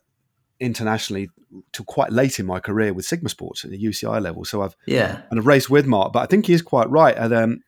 internationally 0.60 1.30
to 1.72 1.84
quite 1.84 2.12
late 2.12 2.40
in 2.40 2.46
my 2.46 2.60
career 2.60 2.94
with 2.94 3.06
sigma 3.06 3.30
sports 3.30 3.64
at 3.64 3.72
the 3.72 3.82
uci 3.84 4.22
level 4.22 4.44
so 4.44 4.62
i've 4.62 4.76
yeah, 4.88 5.22
and 5.30 5.40
I've 5.40 5.46
raced 5.46 5.70
with 5.70 5.86
Mark, 5.86 6.14
but 6.14 6.22
I 6.22 6.26
think 6.26 6.46
he 6.48 6.54
is 6.54 6.62
quite 6.62 6.90
right. 6.90 7.16
And 7.16 7.34
um, 7.34 7.64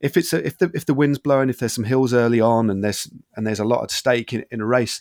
if 0.00 0.16
it's 0.16 0.32
a, 0.32 0.44
if 0.44 0.58
the 0.58 0.70
if 0.74 0.86
the 0.86 0.94
wind's 0.94 1.18
blowing, 1.18 1.48
if 1.48 1.58
there's 1.58 1.72
some 1.72 1.84
hills 1.84 2.12
early 2.12 2.40
on, 2.40 2.68
and 2.68 2.82
there's 2.82 3.08
and 3.36 3.46
there's 3.46 3.60
a 3.60 3.64
lot 3.64 3.82
at 3.84 3.90
stake 3.90 4.32
in, 4.32 4.44
in 4.50 4.60
a 4.60 4.66
race, 4.66 5.00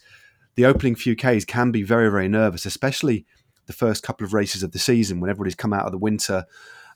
the 0.56 0.66
opening 0.66 0.96
few 0.96 1.16
k's 1.16 1.46
can 1.46 1.72
be 1.72 1.84
very 1.84 2.10
very 2.10 2.28
nervous, 2.28 2.66
especially 2.66 3.26
the 3.66 3.74
first 3.74 4.04
couple 4.04 4.26
of 4.26 4.34
races 4.34 4.64
of 4.64 4.72
the 4.72 4.80
season 4.80 5.20
when 5.20 5.30
everybody's 5.30 5.56
come 5.56 5.74
out 5.74 5.86
of 5.86 5.92
the 5.92 5.98
winter. 5.98 6.46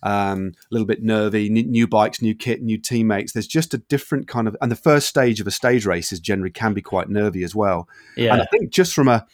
Um, 0.03 0.53
a 0.55 0.73
little 0.73 0.87
bit 0.87 1.03
nervy, 1.03 1.45
n- 1.45 1.69
new 1.69 1.87
bikes, 1.87 2.23
new 2.23 2.33
kit, 2.33 2.63
new 2.63 2.79
teammates. 2.79 3.33
There's 3.33 3.45
just 3.45 3.75
a 3.75 3.77
different 3.77 4.27
kind 4.27 4.47
of, 4.47 4.57
and 4.59 4.71
the 4.71 4.75
first 4.75 5.07
stage 5.07 5.39
of 5.39 5.45
a 5.45 5.51
stage 5.51 5.85
race 5.85 6.11
is 6.11 6.19
generally 6.19 6.49
can 6.49 6.73
be 6.73 6.81
quite 6.81 7.07
nervy 7.07 7.43
as 7.43 7.53
well. 7.53 7.87
yeah. 8.17 8.33
And 8.33 8.41
I 8.41 8.45
think 8.45 8.71
just 8.71 8.95
from 8.95 9.07
a, 9.07 9.27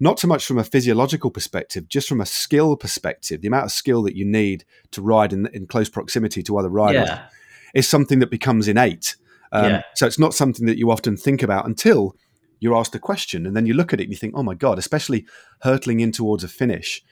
not 0.00 0.18
so 0.18 0.26
much 0.26 0.46
from 0.46 0.58
a 0.58 0.64
physiological 0.64 1.30
perspective, 1.30 1.88
just 1.88 2.08
from 2.08 2.22
a 2.22 2.26
skill 2.26 2.74
perspective, 2.74 3.42
the 3.42 3.48
amount 3.48 3.66
of 3.66 3.72
skill 3.72 4.02
that 4.02 4.16
you 4.16 4.24
need 4.24 4.64
to 4.92 5.02
ride 5.02 5.32
in, 5.32 5.46
in 5.52 5.66
close 5.66 5.90
proximity 5.90 6.42
to 6.42 6.58
other 6.58 6.70
riders 6.70 7.08
yeah. 7.08 7.26
is 7.74 7.86
something 7.86 8.18
that 8.18 8.30
becomes 8.30 8.66
innate. 8.66 9.16
Um, 9.52 9.64
Yeah. 9.64 9.82
So 9.94 10.06
it's 10.06 10.18
not 10.18 10.32
something 10.32 10.66
that 10.66 10.78
you 10.78 10.90
often 10.90 11.16
think 11.16 11.42
about 11.42 11.66
until 11.66 12.16
you're 12.60 12.76
asked 12.76 12.94
a 12.94 12.98
question, 12.98 13.46
and 13.46 13.54
then 13.54 13.66
you 13.66 13.74
look 13.74 13.92
at 13.92 14.00
it 14.00 14.04
and 14.04 14.12
you 14.12 14.18
think, 14.18 14.34
"Oh 14.36 14.42
my 14.42 14.54
god!" 14.54 14.78
Especially 14.78 15.26
hurtling 15.62 16.00
in 16.00 16.12
towards 16.12 16.44
a 16.44 16.48
finish, 16.48 17.02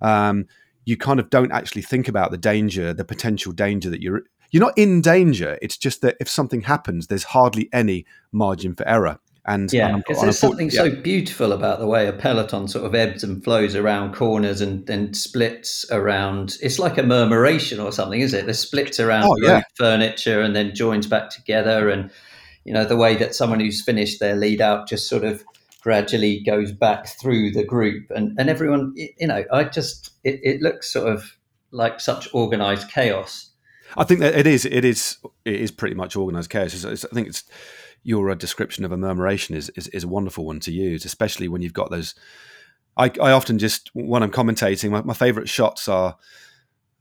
um, 0.00 0.46
you 0.84 0.96
kind 0.96 1.20
of 1.20 1.30
don't 1.30 1.52
actually 1.52 1.82
think 1.82 2.08
about 2.08 2.30
the 2.30 2.38
danger, 2.38 2.92
the 2.92 3.04
potential 3.04 3.52
danger 3.52 3.90
that 3.90 4.02
you're. 4.02 4.22
You're 4.50 4.62
not 4.62 4.76
in 4.76 5.00
danger. 5.00 5.58
It's 5.62 5.78
just 5.78 6.02
that 6.02 6.16
if 6.20 6.28
something 6.28 6.62
happens, 6.62 7.06
there's 7.06 7.24
hardly 7.24 7.70
any 7.72 8.04
margin 8.32 8.74
for 8.74 8.86
error. 8.86 9.18
And 9.44 9.72
Yeah, 9.72 9.96
because 9.96 10.20
there's 10.22 10.38
something 10.38 10.70
yeah. 10.70 10.82
so 10.82 10.90
beautiful 10.94 11.52
about 11.52 11.80
the 11.80 11.86
way 11.86 12.06
a 12.06 12.12
peloton 12.12 12.68
sort 12.68 12.84
of 12.84 12.94
ebbs 12.94 13.24
and 13.24 13.42
flows 13.42 13.74
around 13.74 14.14
corners 14.14 14.60
and 14.60 14.86
then 14.86 15.14
splits 15.14 15.84
around. 15.90 16.56
It's 16.62 16.78
like 16.78 16.96
a 16.96 17.02
murmuration 17.02 17.80
or 17.80 17.90
something, 17.90 18.20
is 18.20 18.34
it? 18.34 18.46
The 18.46 18.54
splits 18.54 19.00
around 19.00 19.24
Oh, 19.24 19.36
yeah. 19.42 19.62
furniture 19.76 20.40
and 20.40 20.54
then 20.54 20.74
joins 20.76 21.08
back 21.08 21.30
together. 21.30 21.90
And, 21.90 22.10
you 22.64 22.72
know, 22.72 22.84
the 22.84 22.96
way 22.96 23.16
that 23.16 23.34
someone 23.34 23.58
who's 23.58 23.82
finished 23.82 24.20
their 24.20 24.36
lead 24.36 24.60
out 24.60 24.88
just 24.88 25.08
sort 25.08 25.24
of 25.24 25.44
gradually 25.82 26.38
goes 26.40 26.70
back 26.70 27.08
through 27.08 27.50
the 27.50 27.64
group. 27.64 28.12
And, 28.14 28.38
and 28.38 28.48
everyone, 28.48 28.92
you 28.94 29.26
know, 29.26 29.44
I 29.52 29.64
just, 29.64 30.10
it, 30.22 30.38
it 30.44 30.62
looks 30.62 30.92
sort 30.92 31.12
of 31.12 31.36
like 31.72 31.98
such 31.98 32.28
organized 32.32 32.88
chaos. 32.90 33.50
I 33.96 34.04
think 34.04 34.20
that 34.20 34.34
it 34.36 34.46
is. 34.46 34.64
It 34.64 34.84
is. 34.84 35.18
It 35.44 35.60
is 35.60 35.70
pretty 35.70 35.96
much 35.96 36.16
organised 36.16 36.48
chaos. 36.48 36.84
I 36.84 36.94
think 36.94 37.28
it's 37.28 37.44
your 38.02 38.30
uh, 38.30 38.34
description 38.34 38.84
of 38.84 38.92
a 38.92 38.96
murmuration 38.96 39.54
is, 39.56 39.68
is 39.70 39.88
is 39.88 40.04
a 40.04 40.08
wonderful 40.08 40.44
one 40.44 40.60
to 40.60 40.72
use, 40.72 41.04
especially 41.04 41.48
when 41.48 41.62
you've 41.62 41.72
got 41.72 41.90
those. 41.90 42.14
I, 42.96 43.10
I 43.20 43.32
often 43.32 43.58
just 43.58 43.90
when 43.94 44.22
I'm 44.22 44.30
commentating, 44.30 44.90
my, 44.90 45.02
my 45.02 45.14
favourite 45.14 45.48
shots 45.48 45.88
are, 45.88 46.16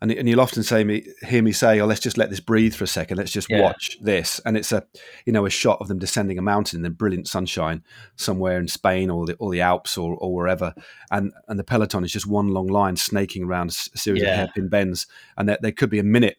and, 0.02 0.10
and 0.12 0.30
you'll 0.30 0.40
often 0.40 0.64
say 0.64 0.84
me 0.84 1.06
hear 1.28 1.42
me 1.44 1.52
say, 1.52 1.80
"Oh, 1.82 1.86
let's 1.86 2.00
just 2.00 2.18
let 2.18 2.30
this 2.30 2.40
breathe 2.40 2.74
for 2.74 2.86
a 2.86 2.88
second. 2.88 3.18
Let's 3.18 3.32
just 3.32 3.50
Yeah. 3.50 3.62
watch 3.62 3.98
this." 4.02 4.40
And 4.46 4.56
it's 4.56 4.72
a 4.72 4.86
you 5.26 5.34
know 5.34 5.46
a 5.46 5.50
shot 5.50 5.80
of 5.82 5.88
them 5.90 6.00
descending 6.00 6.38
a 6.38 6.42
mountain 6.42 6.78
in 6.78 6.84
the 6.84 6.90
brilliant 6.90 7.28
sunshine 7.28 7.84
somewhere 8.16 8.58
in 8.60 8.68
Spain 8.68 9.10
or 9.10 9.26
the 9.26 9.36
or 9.36 9.52
the 9.52 9.62
Alps 9.62 9.98
or, 9.98 10.16
or 10.16 10.34
wherever, 10.34 10.74
and 11.12 11.34
and 11.48 11.60
the 11.60 11.64
peloton 11.64 12.04
is 12.06 12.12
just 12.12 12.26
one 12.28 12.48
long 12.48 12.68
line 12.68 12.96
snaking 12.96 13.44
around 13.44 13.70
a 13.70 13.98
series 13.98 14.24
Yeah. 14.24 14.30
of 14.30 14.36
hairpin 14.36 14.70
bends, 14.70 15.08
and 15.38 15.50
there, 15.50 15.58
there 15.62 15.72
could 15.72 15.90
be 15.90 16.00
a 16.00 16.04
minute 16.04 16.38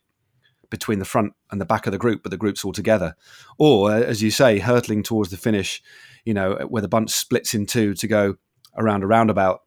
between 0.73 0.99
the 0.99 1.05
front 1.05 1.35
and 1.53 1.61
the 1.61 1.65
back 1.65 1.87
of 1.87 1.93
the 1.93 1.99
group, 1.99 2.23
but 2.25 2.31
the 2.31 2.37
group's 2.37 2.65
all 2.65 2.73
together. 2.73 3.15
Or, 3.59 3.93
uh, 3.93 4.01
as 4.01 4.23
you 4.23 4.31
say, 4.33 4.59
hurtling 4.59 5.05
towards 5.05 5.31
the 5.31 5.37
finish, 5.37 5.81
you 6.25 6.35
know, 6.35 6.57
where 6.69 6.83
the 6.83 6.89
bunch 6.89 7.11
splits 7.11 7.55
in 7.55 7.67
two 7.67 7.95
to 7.95 8.07
go 8.09 8.37
around 8.77 9.05
a 9.05 9.07
roundabout. 9.07 9.61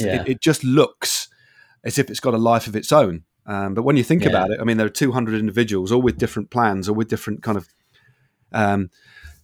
Yeah. 0.00 0.22
It, 0.22 0.28
it 0.28 0.40
just 0.40 0.64
looks 0.64 1.28
as 1.82 1.98
if 1.98 2.08
it's 2.08 2.20
got 2.20 2.32
a 2.34 2.38
life 2.38 2.66
of 2.66 2.76
its 2.76 2.92
own. 2.92 3.24
Um, 3.46 3.74
but 3.74 3.82
when 3.82 3.96
you 3.96 4.04
think 4.04 4.22
Yeah. 4.22 4.30
about 4.30 4.50
it, 4.50 4.60
I 4.60 4.64
mean, 4.64 4.76
there 4.78 4.86
are 4.86 4.90
200 4.90 5.34
individuals, 5.38 5.92
all 5.92 6.00
with 6.00 6.16
different 6.16 6.50
plans, 6.50 6.88
or 6.88 6.94
with 6.94 7.08
different 7.08 7.42
kind 7.42 7.58
of 7.58 7.68
um, 8.52 8.90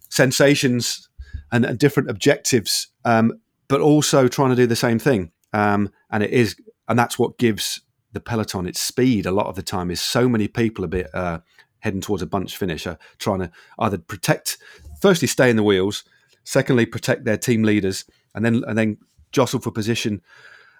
sensations 0.09 1.07
and, 1.51 1.65
and 1.65 1.77
different 1.77 2.09
objectives, 2.09 2.87
um, 3.05 3.33
but 3.67 3.81
also 3.81 4.27
trying 4.27 4.49
to 4.49 4.55
do 4.55 4.65
the 4.65 4.75
same 4.75 4.97
thing. 4.97 5.31
Um, 5.53 5.91
and 6.09 6.23
it 6.23 6.31
is, 6.31 6.55
and 6.87 6.97
that's 6.97 7.19
what 7.19 7.37
gives 7.37 7.81
the 8.13 8.19
peloton 8.19 8.67
its 8.67 8.81
speed. 8.81 9.25
A 9.25 9.31
lot 9.31 9.47
of 9.47 9.55
the 9.55 9.63
time, 9.63 9.91
is 9.91 10.01
so 10.01 10.27
many 10.27 10.47
people 10.47 10.83
a 10.83 10.87
bit 10.87 11.13
uh, 11.13 11.39
heading 11.79 12.01
towards 12.01 12.23
a 12.23 12.27
bunch 12.27 12.57
finish, 12.57 12.85
are 12.85 12.97
trying 13.17 13.39
to 13.39 13.51
either 13.79 13.97
protect, 13.97 14.57
firstly, 15.01 15.27
stay 15.27 15.49
in 15.49 15.55
the 15.55 15.63
wheels, 15.63 16.03
secondly, 16.43 16.85
protect 16.85 17.25
their 17.25 17.37
team 17.37 17.63
leaders, 17.63 18.05
and 18.35 18.45
then 18.45 18.63
and 18.67 18.77
then 18.77 18.97
jostle 19.31 19.59
for 19.59 19.71
position. 19.71 20.21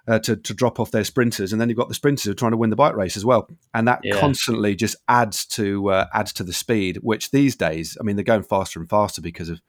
Uh, 0.08 0.18
to, 0.18 0.36
to 0.36 0.52
drop 0.52 0.80
off 0.80 0.90
their 0.90 1.04
sprinters, 1.04 1.52
and 1.52 1.62
then 1.62 1.70
you've 1.70 1.78
got 1.78 1.88
the 1.88 1.94
sprinters 1.94 2.24
who 2.24 2.32
are 2.32 2.34
trying 2.34 2.50
to 2.50 2.58
win 2.58 2.72
the 2.72 2.76
bike 2.76 2.96
race 2.96 3.16
as 3.16 3.24
well, 3.24 3.48
and 3.76 3.88
that 3.88 4.00
Yeah. 4.04 4.20
constantly 4.20 4.76
just 4.76 4.96
adds 5.08 5.46
to 5.46 5.92
uh, 5.92 6.08
adds 6.12 6.34
to 6.34 6.44
the 6.44 6.54
speed. 6.54 6.98
Which 7.04 7.30
these 7.30 7.56
days, 7.56 7.96
I 8.02 8.04
mean, 8.04 8.16
they're 8.16 8.24
going 8.26 8.42
faster 8.42 8.80
and 8.80 8.90
faster 8.90 9.22
because 9.22 9.48
of 9.50 9.62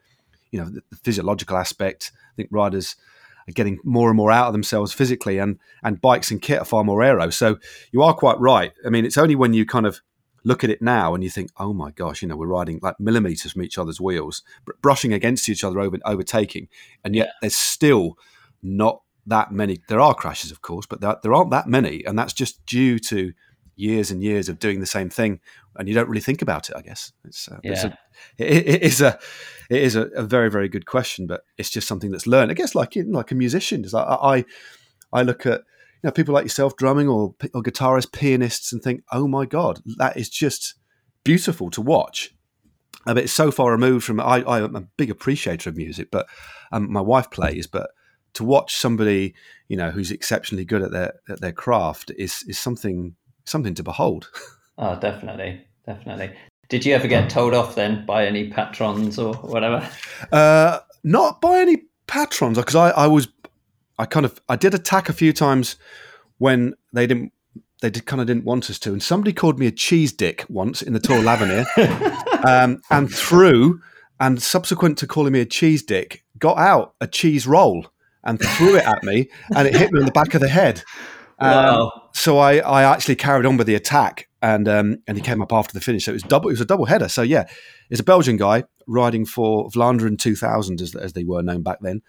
you 0.50 0.58
know 0.58 0.70
the, 0.70 0.82
the 0.88 0.96
physiological 0.96 1.58
aspect. 1.58 2.12
I 2.14 2.34
think 2.36 2.48
riders 2.50 2.96
are 3.48 3.52
getting 3.52 3.78
more 3.84 4.08
and 4.08 4.16
more 4.16 4.30
out 4.30 4.46
of 4.46 4.52
themselves 4.52 4.92
physically, 4.92 5.38
and 5.38 5.58
and 5.82 6.00
bikes 6.00 6.30
and 6.30 6.40
kit 6.40 6.60
are 6.60 6.64
far 6.64 6.84
more 6.84 7.02
aero. 7.02 7.30
So 7.30 7.58
you 7.92 8.02
are 8.02 8.14
quite 8.14 8.38
right. 8.40 8.72
I 8.84 8.90
mean, 8.90 9.04
it's 9.04 9.18
only 9.18 9.34
when 9.34 9.54
you 9.54 9.66
kind 9.66 9.86
of 9.86 10.00
look 10.44 10.64
at 10.64 10.70
it 10.70 10.82
now 10.82 11.14
and 11.14 11.22
you 11.22 11.30
think, 11.30 11.50
oh 11.58 11.72
my 11.72 11.90
gosh, 11.92 12.22
you 12.22 12.28
know, 12.28 12.36
we're 12.36 12.46
riding 12.46 12.80
like 12.82 12.98
millimeters 12.98 13.52
from 13.52 13.62
each 13.62 13.78
other's 13.78 14.00
wheels, 14.00 14.42
br- 14.64 14.72
brushing 14.80 15.12
against 15.12 15.48
each 15.48 15.64
other, 15.64 15.80
over 15.80 15.98
overtaking, 16.04 16.68
and 17.04 17.14
yet 17.14 17.32
there's 17.40 17.56
still 17.56 18.16
not 18.62 19.02
that 19.26 19.52
many. 19.52 19.80
There 19.88 20.00
are 20.00 20.14
crashes, 20.14 20.50
of 20.50 20.62
course, 20.62 20.86
but 20.86 21.00
there, 21.00 21.16
there 21.22 21.34
aren't 21.34 21.50
that 21.50 21.68
many, 21.68 22.04
and 22.04 22.18
that's 22.18 22.32
just 22.32 22.64
due 22.66 22.98
to 23.00 23.32
years 23.82 24.10
and 24.10 24.22
years 24.22 24.48
of 24.48 24.58
doing 24.58 24.80
the 24.80 24.86
same 24.86 25.10
thing, 25.10 25.40
and 25.76 25.88
you 25.88 25.94
don't 25.94 26.08
really 26.08 26.20
think 26.20 26.40
about 26.40 26.70
it. 26.70 26.76
I 26.76 26.82
guess 26.82 27.12
it's, 27.24 27.48
uh, 27.48 27.58
it's 27.62 27.84
a, 27.84 27.98
it, 28.38 28.66
it 28.66 28.82
is 28.82 29.00
a 29.00 29.18
it 29.68 29.82
is 29.82 29.96
a, 29.96 30.02
a 30.14 30.22
very 30.22 30.50
very 30.50 30.68
good 30.68 30.86
question, 30.86 31.26
but 31.26 31.42
it's 31.58 31.70
just 31.70 31.88
something 31.88 32.10
that's 32.12 32.26
learned. 32.26 32.50
I 32.50 32.54
guess 32.54 32.74
like 32.74 32.94
like 33.06 33.32
a 33.32 33.34
musician, 33.34 33.84
is 33.84 33.94
I, 33.94 34.02
I 34.02 34.44
I 35.12 35.22
look 35.22 35.44
at 35.46 35.60
you 35.60 36.04
know 36.04 36.12
people 36.12 36.32
like 36.32 36.44
yourself 36.44 36.76
drumming 36.76 37.08
or 37.08 37.34
or 37.54 37.62
guitarists, 37.62 38.12
pianists, 38.12 38.72
and 38.72 38.82
think, 38.82 39.02
oh 39.10 39.26
my 39.26 39.44
god, 39.44 39.80
that 39.98 40.16
is 40.16 40.28
just 40.28 40.74
beautiful 41.24 41.70
to 41.70 41.82
watch. 41.82 42.34
I 43.06 43.14
mean, 43.14 43.24
it's 43.24 43.32
so 43.32 43.50
far 43.50 43.72
removed 43.72 44.04
from. 44.04 44.20
I, 44.20 44.44
I'm 44.46 44.76
a 44.76 44.86
big 44.96 45.10
appreciator 45.10 45.70
of 45.70 45.76
music, 45.76 46.08
but 46.12 46.28
um, 46.70 46.92
my 46.92 47.00
wife 47.00 47.30
plays. 47.30 47.66
But 47.66 47.90
to 48.34 48.44
watch 48.44 48.76
somebody, 48.76 49.34
you 49.68 49.76
know, 49.76 49.90
who's 49.90 50.10
exceptionally 50.12 50.64
good 50.64 50.82
at 50.82 50.92
their 50.92 51.14
at 51.28 51.40
their 51.40 51.52
craft 51.52 52.12
is 52.16 52.44
is 52.46 52.58
something 52.58 53.16
something 53.44 53.74
to 53.74 53.82
behold. 53.82 54.30
Oh, 54.78 54.98
definitely, 54.98 55.64
definitely. 55.86 56.32
Did 56.68 56.86
you 56.86 56.94
ever 56.94 57.06
get 57.06 57.28
told 57.28 57.54
off 57.54 57.74
then 57.74 58.06
by 58.06 58.26
any 58.26 58.48
patrons 58.48 59.18
or 59.18 59.34
whatever? 59.34 59.86
Uh, 60.32 60.80
not 61.04 61.40
by 61.40 61.58
any 61.58 61.82
patrons, 62.06 62.56
because 62.56 62.74
I, 62.74 62.90
I 62.90 63.06
was, 63.06 63.28
I 63.98 64.06
kind 64.06 64.24
of, 64.24 64.40
I 64.48 64.56
did 64.56 64.74
attack 64.74 65.08
a 65.08 65.12
few 65.12 65.32
times 65.32 65.76
when 66.38 66.74
they 66.92 67.06
didn't, 67.06 67.32
they 67.82 67.90
did, 67.90 68.06
kind 68.06 68.20
of 68.20 68.26
didn't 68.26 68.44
want 68.44 68.70
us 68.70 68.78
to. 68.78 68.92
And 68.92 69.02
somebody 69.02 69.32
called 69.32 69.58
me 69.58 69.66
a 69.66 69.72
cheese 69.72 70.12
dick 70.12 70.46
once 70.48 70.80
in 70.82 70.92
the 70.92 71.00
Tour 71.00 71.18
of 71.18 71.24
L'avenir, 71.24 71.66
um, 72.46 72.80
and 72.90 73.12
threw, 73.12 73.80
and 74.18 74.42
subsequent 74.42 74.96
to 74.98 75.06
calling 75.06 75.32
me 75.32 75.40
a 75.40 75.44
cheese 75.44 75.82
dick, 75.82 76.24
got 76.38 76.56
out 76.58 76.94
a 77.00 77.06
cheese 77.06 77.46
roll 77.46 77.86
and 78.24 78.40
threw 78.40 78.76
it 78.76 78.84
at 78.84 79.02
me, 79.02 79.28
and 79.54 79.66
it 79.66 79.74
hit 79.74 79.92
me 79.92 80.00
in 80.00 80.06
the 80.06 80.12
back 80.12 80.34
of 80.34 80.40
the 80.40 80.48
head. 80.48 80.82
Um, 81.42 81.90
so 82.12 82.38
I, 82.38 82.58
I 82.58 82.82
actually 82.82 83.16
carried 83.16 83.46
on 83.46 83.56
with 83.56 83.66
the 83.66 83.74
attack, 83.74 84.28
and 84.40 84.68
um, 84.68 84.98
and 85.06 85.16
he 85.16 85.22
came 85.22 85.40
up 85.42 85.52
after 85.52 85.72
the 85.72 85.80
finish. 85.80 86.04
So 86.04 86.12
it 86.12 86.14
was 86.14 86.22
double. 86.22 86.48
It 86.48 86.52
was 86.52 86.60
a 86.60 86.66
double 86.66 86.84
header. 86.86 87.08
So 87.08 87.22
yeah, 87.22 87.44
it's 87.90 88.00
a 88.00 88.04
Belgian 88.04 88.36
guy 88.36 88.64
riding 88.86 89.24
for 89.24 89.68
Vlaanderen 89.70 90.18
2000, 90.18 90.80
as, 90.80 90.94
as 90.94 91.12
they 91.12 91.24
were 91.24 91.42
known 91.42 91.62
back 91.62 91.78
then. 91.80 92.02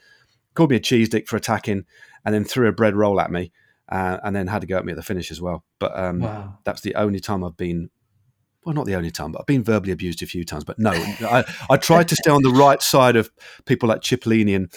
Called 0.55 0.69
me 0.71 0.75
a 0.77 0.79
cheese 0.79 1.09
dick 1.09 1.27
for 1.27 1.35
attacking, 1.35 1.83
and 2.25 2.33
then 2.33 2.43
threw 2.45 2.67
a 2.67 2.71
bread 2.71 2.95
roll 2.95 3.19
at 3.19 3.31
me, 3.31 3.51
uh, 3.89 4.17
and 4.23 4.35
then 4.35 4.47
had 4.47 4.61
to 4.61 4.67
go 4.67 4.77
at 4.77 4.85
me 4.85 4.91
at 4.91 4.97
the 4.97 5.03
finish 5.03 5.31
as 5.31 5.41
well. 5.41 5.63
But 5.79 5.97
um, 5.97 6.19
Wow. 6.19 6.57
that's 6.63 6.81
the 6.81 6.95
only 6.95 7.19
time 7.19 7.43
I've 7.43 7.57
been. 7.57 7.89
Well, 8.65 8.73
not 8.75 8.85
the 8.85 8.95
only 8.95 9.11
time, 9.11 9.33
but 9.33 9.41
I've 9.41 9.45
been 9.45 9.63
verbally 9.63 9.91
abused 9.91 10.23
a 10.23 10.25
few 10.25 10.45
times. 10.45 10.63
But 10.63 10.79
no, 10.79 10.91
I, 11.21 11.43
I 11.69 11.77
tried 11.77 12.07
to 12.09 12.15
stay 12.15 12.31
on 12.31 12.43
the 12.43 12.49
right 12.51 12.81
side 12.81 13.15
of 13.17 13.29
people 13.65 13.89
like 13.89 14.01
Cipollini 14.01 14.55
and 14.55 14.71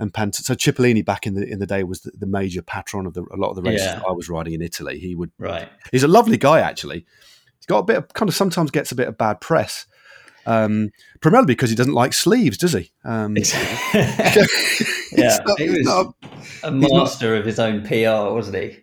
and. 0.00 0.34
So 0.34 0.54
Cipollini 0.54 1.04
back 1.04 1.26
in 1.26 1.34
the 1.34 1.46
in 1.46 1.58
the 1.60 1.66
day 1.66 1.84
was 1.84 2.00
the, 2.00 2.10
the 2.18 2.26
major 2.26 2.62
patron 2.62 3.06
of 3.06 3.14
the, 3.14 3.22
a 3.32 3.36
lot 3.36 3.50
of 3.50 3.56
the 3.56 3.62
races 3.62 3.86
Yeah. 3.86 3.96
that 3.96 4.04
I 4.08 4.12
was 4.12 4.28
riding 4.28 4.54
in 4.54 4.62
Italy. 4.62 4.98
He 4.98 5.14
would 5.14 5.30
Right. 5.38 5.68
He's 5.92 6.02
a 6.02 6.08
lovely 6.08 6.36
guy, 6.38 6.60
actually. 6.60 7.04
He's 7.58 7.66
got 7.66 7.78
a 7.78 7.82
bit 7.84 7.96
of 7.96 8.08
kind 8.14 8.28
of 8.28 8.34
sometimes 8.34 8.70
gets 8.70 8.90
a 8.90 8.94
bit 8.94 9.06
of 9.08 9.16
bad 9.18 9.40
press, 9.40 9.86
um, 10.46 10.90
primarily 11.20 11.46
because 11.48 11.70
he 11.70 11.76
doesn't 11.76 11.92
like 11.94 12.12
sleeves, 12.14 12.56
does 12.58 12.72
he? 12.72 12.90
Um, 13.04 13.36
yeah, 13.94 15.38
not- 15.46 15.58
he 15.60 15.68
was 15.70 15.84
not- 15.86 16.14
a 16.62 16.70
not- 16.70 16.90
master 16.92 17.36
of 17.36 17.44
his 17.44 17.58
own 17.58 17.82
PR, 17.86 18.32
wasn't 18.34 18.56
he? 18.56 18.78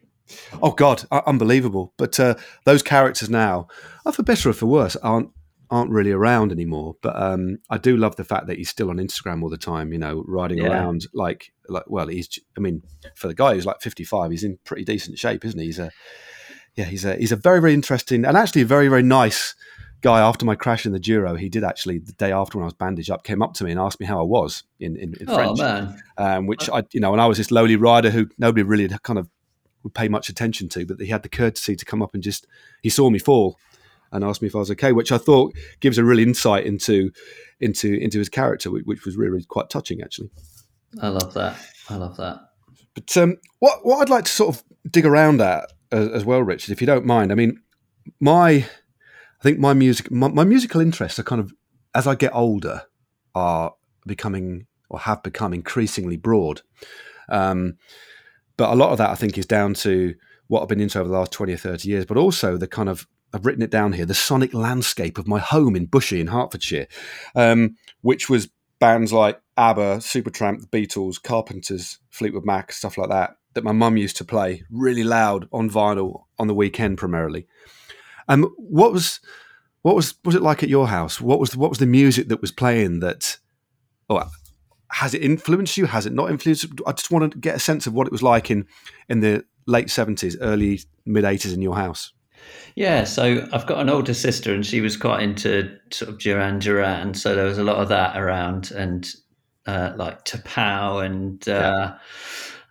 oh 0.61 0.71
God, 0.71 1.05
uh, 1.09 1.21
unbelievable! 1.25 1.93
But 1.97 2.19
uh, 2.19 2.35
those 2.65 2.83
characters 2.83 3.29
now, 3.29 3.67
for 4.11 4.23
better 4.23 4.49
or 4.49 4.53
for 4.53 4.65
worse, 4.65 4.95
aren't 4.97 5.29
aren't 5.69 5.91
really 5.91 6.11
around 6.11 6.51
anymore. 6.51 6.95
But 7.01 7.21
um, 7.21 7.59
I 7.69 7.77
do 7.77 7.97
love 7.97 8.15
the 8.15 8.23
fact 8.23 8.47
that 8.47 8.57
he's 8.57 8.69
still 8.69 8.89
on 8.89 8.97
Instagram 8.97 9.43
all 9.43 9.49
the 9.49 9.57
time. 9.57 9.91
You 9.91 9.99
know, 9.99 10.23
riding 10.27 10.59
Yeah. 10.59 10.69
around 10.69 11.07
like 11.13 11.51
like 11.67 11.83
well, 11.87 12.07
he's. 12.07 12.39
I 12.55 12.59
mean, 12.59 12.83
for 13.15 13.27
the 13.27 13.33
guy 13.33 13.53
who's 13.53 13.65
like 13.65 13.81
fifty 13.81 14.03
five, 14.03 14.31
he's 14.31 14.43
in 14.43 14.57
pretty 14.63 14.83
decent 14.83 15.19
shape, 15.19 15.43
isn't 15.45 15.59
he? 15.59 15.65
He's 15.65 15.79
a 15.79 15.91
yeah, 16.75 16.85
he's 16.85 17.05
a 17.05 17.15
he's 17.15 17.31
a 17.31 17.35
very 17.35 17.59
very 17.59 17.73
interesting 17.73 18.23
and 18.25 18.37
actually 18.37 18.61
a 18.61 18.65
very 18.65 18.87
very 18.87 19.03
nice 19.03 19.55
guy. 20.01 20.19
After 20.19 20.45
my 20.45 20.55
crash 20.55 20.85
in 20.85 20.91
the 20.93 20.99
Giro, 20.99 21.35
he 21.35 21.49
did 21.49 21.63
actually 21.63 21.97
the 21.99 22.13
day 22.13 22.31
after 22.31 22.57
when 22.57 22.63
I 22.63 22.67
was 22.67 22.73
bandaged 22.75 23.09
up, 23.09 23.23
came 23.23 23.41
up 23.41 23.53
to 23.55 23.63
me 23.63 23.71
and 23.71 23.79
asked 23.79 23.99
me 23.99 24.05
how 24.05 24.19
I 24.19 24.23
was 24.23 24.63
in 24.79 24.95
in, 24.95 25.15
in 25.19 25.27
Oh 25.29 25.35
French, 25.35 25.59
man, 25.59 26.01
um, 26.17 26.45
which 26.47 26.69
I 26.69 26.83
you 26.93 26.99
know, 26.99 27.11
and 27.13 27.21
I 27.21 27.25
was 27.25 27.37
this 27.37 27.51
lowly 27.51 27.75
rider 27.75 28.09
who 28.11 28.27
nobody 28.37 28.63
really 28.63 28.87
kind 29.03 29.19
of 29.19 29.27
would 29.83 29.93
pay 29.93 30.07
much 30.07 30.29
attention 30.29 30.69
to, 30.69 30.85
but 30.85 30.99
he 30.99 31.07
had 31.07 31.23
the 31.23 31.29
courtesy 31.29 31.75
to 31.75 31.85
come 31.85 32.01
up 32.01 32.13
and 32.13 32.23
just 32.23 32.45
he 32.81 32.89
saw 32.89 33.09
me 33.09 33.19
fall 33.19 33.57
and 34.11 34.23
asked 34.23 34.41
me 34.41 34.47
if 34.47 34.55
I 34.55 34.59
was 34.59 34.71
okay, 34.71 34.91
which 34.91 35.11
I 35.11 35.17
thought 35.17 35.53
gives 35.79 35.97
a 35.97 36.03
real 36.03 36.19
insight 36.19 36.65
into 36.65 37.11
into 37.59 37.93
into 37.95 38.19
his 38.19 38.29
character, 38.29 38.71
which, 38.71 38.85
which 38.85 39.05
was 39.05 39.17
really, 39.17 39.43
quite 39.43 39.69
touching 39.69 40.01
actually. 40.01 40.29
I 41.01 41.09
love 41.09 41.33
that. 41.33 41.57
I 41.89 41.95
love 41.95 42.17
that. 42.17 42.39
But 42.93 43.15
um, 43.17 43.37
what 43.59 43.85
what 43.85 44.01
I'd 44.01 44.09
like 44.09 44.25
to 44.25 44.31
sort 44.31 44.55
of 44.55 44.63
dig 44.89 45.05
around 45.05 45.41
at 45.41 45.71
as, 45.91 46.07
as 46.09 46.25
well, 46.25 46.41
Richard, 46.41 46.71
if 46.71 46.81
you 46.81 46.87
don't 46.87 47.05
mind. 47.05 47.31
I 47.31 47.35
mean, 47.35 47.61
my 48.19 48.65
I 49.39 49.43
think 49.43 49.59
my 49.59 49.73
music 49.73 50.11
my, 50.11 50.27
my 50.29 50.43
musical 50.43 50.81
interests 50.81 51.19
are 51.19 51.23
kind 51.23 51.41
of 51.41 51.53
as 51.93 52.07
I 52.07 52.15
get 52.15 52.33
older 52.33 52.83
are 53.35 53.73
becoming 54.05 54.67
or 54.89 54.99
have 54.99 55.21
become 55.23 55.53
increasingly 55.53 56.17
broad. 56.17 56.61
Um, 57.29 57.77
but 58.55 58.71
a 58.71 58.75
lot 58.75 58.91
of 58.91 58.97
that 58.97 59.09
I 59.09 59.15
think 59.15 59.37
is 59.37 59.45
down 59.45 59.73
to 59.75 60.15
what 60.47 60.61
I've 60.61 60.69
been 60.69 60.79
into 60.79 60.99
over 60.99 61.09
the 61.09 61.17
last 61.17 61.31
twenty 61.31 61.53
or 61.53 61.57
thirty 61.57 61.89
years, 61.89 62.05
but 62.05 62.17
also 62.17 62.57
the 62.57 62.67
kind 62.67 62.89
of 62.89 63.07
I've 63.33 63.45
written 63.45 63.63
it 63.63 63.71
down 63.71 63.93
here 63.93 64.05
the 64.05 64.13
sonic 64.13 64.53
landscape 64.53 65.17
of 65.17 65.27
my 65.27 65.39
home 65.39 65.75
in 65.75 65.87
Bushey 65.87 66.19
in 66.19 66.27
Hertfordshire, 66.27 66.87
um, 67.35 67.75
which 68.01 68.29
was 68.29 68.49
bands 68.79 69.11
like 69.11 69.41
ABBA, 69.57 69.97
Supertramp, 69.97 70.61
the 70.61 70.67
Beatles, 70.67 71.21
Carpenters, 71.21 71.99
Fleetwood 72.09 72.45
Mac, 72.45 72.71
stuff 72.71 72.97
like 72.97 73.09
that, 73.09 73.37
that 73.53 73.63
my 73.63 73.71
mum 73.71 73.97
used 73.97 74.17
to 74.17 74.25
play 74.25 74.63
really 74.69 75.03
loud 75.03 75.47
on 75.51 75.69
vinyl 75.69 76.23
on 76.37 76.47
the 76.47 76.53
weekend 76.53 76.97
primarily. 76.97 77.47
Um, 78.27 78.53
what 78.57 78.93
was 78.93 79.19
what 79.81 79.95
was 79.95 80.15
was 80.23 80.35
it 80.35 80.41
like 80.41 80.63
at 80.63 80.69
your 80.69 80.87
house? 80.87 81.19
What 81.19 81.39
was 81.39 81.55
what 81.55 81.69
was 81.69 81.79
the 81.79 81.85
music 81.85 82.27
that 82.29 82.41
was 82.41 82.51
playing 82.51 82.99
that? 82.99 83.37
Oh, 84.09 84.23
has 84.91 85.13
it 85.13 85.21
influenced 85.21 85.77
you? 85.77 85.85
Has 85.85 86.05
it 86.05 86.13
not 86.13 86.29
influenced? 86.29 86.67
I 86.85 86.91
just 86.91 87.11
want 87.11 87.31
to 87.31 87.39
get 87.39 87.55
a 87.55 87.59
sense 87.59 87.87
of 87.87 87.93
what 87.93 88.07
it 88.07 88.11
was 88.11 88.23
like 88.23 88.51
in 88.51 88.67
in 89.09 89.21
the 89.21 89.45
late 89.65 89.89
seventies, 89.89 90.37
early 90.39 90.81
mid 91.05 91.25
eighties 91.25 91.53
in 91.53 91.61
your 91.61 91.75
house. 91.75 92.13
Yeah, 92.75 93.05
so 93.05 93.47
I've 93.51 93.65
got 93.65 93.79
an 93.79 93.89
older 93.89 94.13
sister, 94.13 94.53
and 94.53 94.65
she 94.65 94.81
was 94.81 94.97
quite 94.97 95.23
into 95.23 95.75
sort 95.91 96.09
of 96.09 96.19
Duran 96.19 96.59
Duran. 96.59 97.15
So 97.15 97.33
there 97.33 97.45
was 97.45 97.57
a 97.57 97.63
lot 97.63 97.77
of 97.77 97.89
that 97.89 98.15
around, 98.15 98.71
and 98.71 99.11
uh, 99.65 99.93
like 99.95 100.25
T'Pau, 100.25 101.03
and 101.03 101.47
uh, 101.49 101.95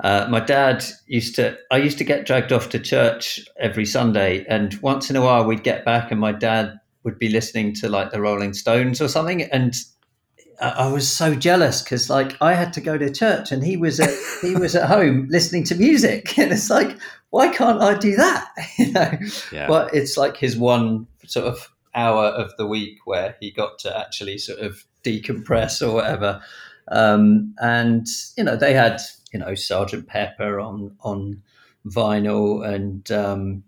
uh, 0.05 0.29
my 0.31 0.41
dad 0.41 0.85
used 1.07 1.35
to. 1.37 1.59
I 1.71 1.79
used 1.79 1.99
to 1.99 2.05
get 2.05 2.25
dragged 2.25 2.53
off 2.53 2.69
to 2.71 2.79
church 2.79 3.41
every 3.59 3.85
Sunday, 3.85 4.45
and 4.49 4.75
once 4.81 5.11
in 5.11 5.17
a 5.17 5.23
while 5.23 5.45
we'd 5.45 5.65
get 5.65 5.85
back, 5.85 6.13
and 6.13 6.21
my 6.21 6.33
dad 6.33 6.79
would 7.03 7.19
be 7.19 7.29
listening 7.29 7.75
to 7.75 7.89
like 7.89 8.13
the 8.13 8.21
Rolling 8.21 8.55
Stones 8.55 9.01
or 9.01 9.09
something, 9.09 9.43
and 9.43 9.75
I 10.61 10.91
was 10.91 11.11
so 11.11 11.35
jealous 11.35 11.83
because 11.83 12.09
like 12.09 12.37
I 12.41 12.55
had 12.55 12.73
to 12.75 12.81
go 12.81 12.97
to 12.97 13.13
church 13.13 13.53
and 13.53 13.65
he 13.65 13.77
was 13.77 14.01
at 14.01 14.11
he 14.43 14.55
was 14.55 14.75
at 14.75 14.89
home 14.89 15.27
listening 15.31 15.65
to 15.65 15.75
music. 15.75 16.39
And 16.39 16.53
it's 16.53 16.71
like 16.71 16.97
why 17.31 17.49
can't 17.49 17.83
I 17.83 17.97
do 17.99 18.17
that? 18.17 18.49
You 18.79 18.93
know? 18.93 19.13
Yeah. 19.53 19.67
but 19.67 19.95
it's 19.95 20.17
like 20.17 20.37
his 20.37 20.57
one 20.57 21.07
sort 21.27 21.47
of 21.47 21.69
hour 21.95 22.27
of 22.27 22.57
the 22.57 22.67
week 22.67 22.99
where 23.07 23.37
he 23.41 23.51
got 23.51 23.79
to 23.81 23.99
actually 23.99 24.39
sort 24.39 24.61
of 24.61 24.85
decompress 25.05 25.87
or 25.87 25.93
whatever. 25.95 26.43
Um, 26.89 27.55
and 27.59 28.07
you 28.37 28.45
know 28.45 28.57
they 28.57 28.75
had 28.75 29.01
you 29.33 29.39
know 29.39 29.55
Sergeant 29.55 30.07
Pepper 30.07 30.61
on 30.61 30.97
on 31.01 31.43
vinyl 31.87 32.67
and 32.67 33.11
um, 33.11 33.65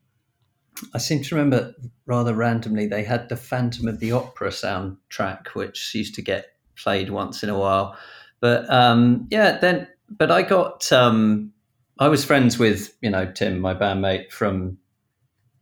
I 0.94 0.98
seem 0.98 1.22
to 1.22 1.34
remember 1.34 1.74
rather 2.06 2.34
randomly 2.34 2.86
they 2.86 3.04
had 3.04 3.28
the 3.28 3.36
Phantom 3.36 3.88
of 3.88 4.00
the 4.00 4.12
Opera 4.12 4.50
soundtrack 4.50 5.48
which 5.48 5.94
used 5.94 6.14
to 6.14 6.22
get 6.22 6.46
played 6.82 7.10
once 7.10 7.42
in 7.42 7.48
a 7.48 7.58
while. 7.58 7.96
But 8.40 8.70
um, 8.70 9.26
yeah, 9.30 9.58
then 9.58 9.88
but 10.08 10.30
I 10.30 10.42
got 10.42 10.90
um, 10.92 11.52
I 11.98 12.08
was 12.08 12.24
friends 12.24 12.58
with 12.58 12.96
you 13.00 13.10
know 13.10 13.30
Tim, 13.30 13.60
my 13.60 13.74
bandmate 13.74 14.30
from 14.30 14.78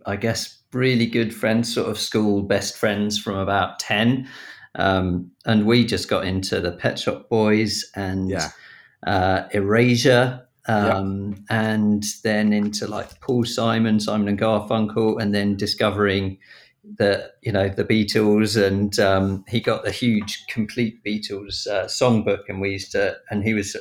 I 0.05 0.17
guess 0.17 0.63
really 0.73 1.07
good 1.07 1.35
friends, 1.35 1.73
sort 1.73 1.89
of 1.89 1.99
school 1.99 2.43
best 2.43 2.77
friends 2.77 3.19
from 3.19 3.37
about 3.37 3.79
ten, 3.79 4.29
um, 4.75 5.31
and 5.45 5.67
we 5.67 5.85
just 5.85 6.09
got 6.09 6.27
into 6.27 6.61
the 6.61 6.73
Pet 6.73 6.99
Shop 6.99 7.29
Boys 7.29 7.85
and 7.95 8.31
yeah. 8.31 8.51
uh, 9.07 9.49
Erasure. 9.53 10.43
Um, 10.69 11.45
and 11.49 12.05
then 12.25 12.53
into 12.53 12.89
like 12.89 13.21
Paul 13.21 13.45
Simon, 13.45 14.01
Simon 14.01 14.27
and 14.27 14.37
Garfunkel, 14.37 15.23
and 15.23 15.33
then 15.33 15.55
discovering 15.55 16.39
the 16.99 17.31
you 17.43 17.53
know 17.53 17.69
the 17.69 17.85
Beatles, 17.85 18.61
and 18.61 18.99
um, 18.99 19.45
he 19.49 19.61
got 19.61 19.85
the 19.85 19.91
huge 19.91 20.45
complete 20.49 21.03
Beatles 21.05 21.67
uh, 21.67 21.87
songbook, 21.87 22.49
and 22.49 22.61
we 22.61 22.73
used 22.73 22.93
to, 22.93 23.17
and 23.31 23.43
he 23.43 23.55
was 23.55 23.77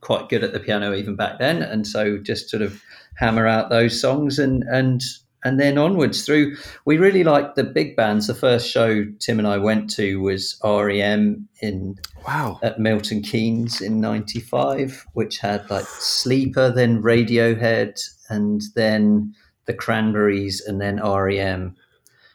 quite 0.00 0.28
good 0.28 0.44
at 0.44 0.52
the 0.52 0.60
piano 0.60 0.94
even 0.94 1.16
back 1.16 1.38
then, 1.38 1.62
and 1.62 1.86
so 1.86 2.18
just 2.18 2.48
sort 2.48 2.62
of 2.62 2.82
hammer 3.16 3.46
out 3.46 3.70
those 3.70 4.00
songs, 4.00 4.38
and 4.38 4.64
and 4.64 5.02
and 5.42 5.58
then 5.58 5.78
onwards 5.78 6.24
through. 6.24 6.56
We 6.84 6.98
really 6.98 7.24
liked 7.24 7.56
the 7.56 7.64
big 7.64 7.96
bands. 7.96 8.26
The 8.26 8.34
first 8.34 8.68
show 8.68 9.04
Tim 9.20 9.38
and 9.38 9.48
I 9.48 9.56
went 9.56 9.90
to 9.94 10.20
was 10.20 10.60
REM 10.62 11.48
in 11.62 11.96
wow 12.26 12.58
at 12.62 12.78
Milton 12.78 13.22
Keynes 13.22 13.80
in 13.80 14.00
'95, 14.00 15.06
which 15.14 15.38
had 15.38 15.68
like 15.70 15.86
Sleeper, 15.86 16.70
then 16.70 17.02
Radiohead, 17.02 18.00
and 18.28 18.62
then 18.74 19.34
the 19.66 19.74
Cranberries, 19.74 20.60
and 20.60 20.80
then 20.80 21.00
REM 21.02 21.76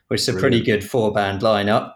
which 0.08 0.22
is 0.22 0.30
a 0.30 0.34
pretty 0.34 0.62
good 0.62 0.84
four 0.84 1.12
band 1.14 1.42
lineup. 1.42 1.94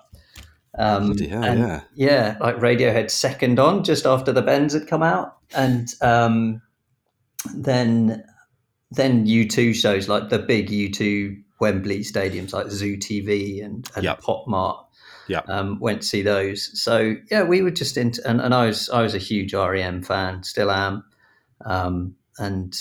Um, 0.77 1.17
hell, 1.17 1.43
and 1.43 1.59
yeah. 1.59 1.81
yeah, 1.95 2.37
like 2.39 2.55
Radiohead 2.57 3.09
second 3.09 3.59
on 3.59 3.83
just 3.83 4.05
after 4.05 4.31
the 4.31 4.41
Bends 4.41 4.73
had 4.73 4.87
come 4.87 5.03
out, 5.03 5.37
and 5.55 5.93
um, 6.01 6.61
then 7.53 8.23
then 8.91 9.25
U2 9.25 9.75
shows 9.75 10.07
like 10.07 10.29
the 10.29 10.39
big 10.39 10.69
U2 10.69 11.43
Wembley 11.59 11.99
stadiums 11.99 12.53
like 12.53 12.69
Zoo 12.69 12.97
TV 12.97 13.63
and, 13.63 13.87
and 13.95 14.03
yep. 14.03 14.21
Pop 14.21 14.47
Mart. 14.47 14.85
Yeah, 15.27 15.41
um, 15.47 15.79
went 15.79 16.01
to 16.01 16.07
see 16.07 16.23
those. 16.23 16.71
So 16.81 17.15
yeah, 17.29 17.43
we 17.43 17.61
were 17.61 17.71
just 17.71 17.97
into, 17.97 18.27
and, 18.27 18.41
and 18.41 18.53
I 18.53 18.65
was 18.65 18.89
I 18.89 19.01
was 19.01 19.13
a 19.13 19.19
huge 19.19 19.53
REM 19.53 20.01
fan, 20.01 20.41
still 20.41 20.71
am, 20.71 21.03
um, 21.65 22.15
and 22.39 22.75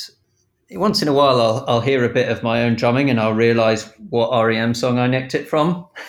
once 0.70 1.02
in 1.02 1.08
a 1.08 1.12
while 1.12 1.40
I'll, 1.40 1.64
I'll 1.66 1.80
hear 1.80 2.04
a 2.04 2.08
bit 2.08 2.28
of 2.28 2.42
my 2.42 2.64
own 2.64 2.74
drumming 2.74 3.10
and 3.10 3.18
I'll 3.18 3.34
realize 3.34 3.92
what 4.10 4.30
REM 4.44 4.74
song 4.74 4.98
I 4.98 5.06
nicked 5.06 5.34
it 5.34 5.48
from. 5.48 5.86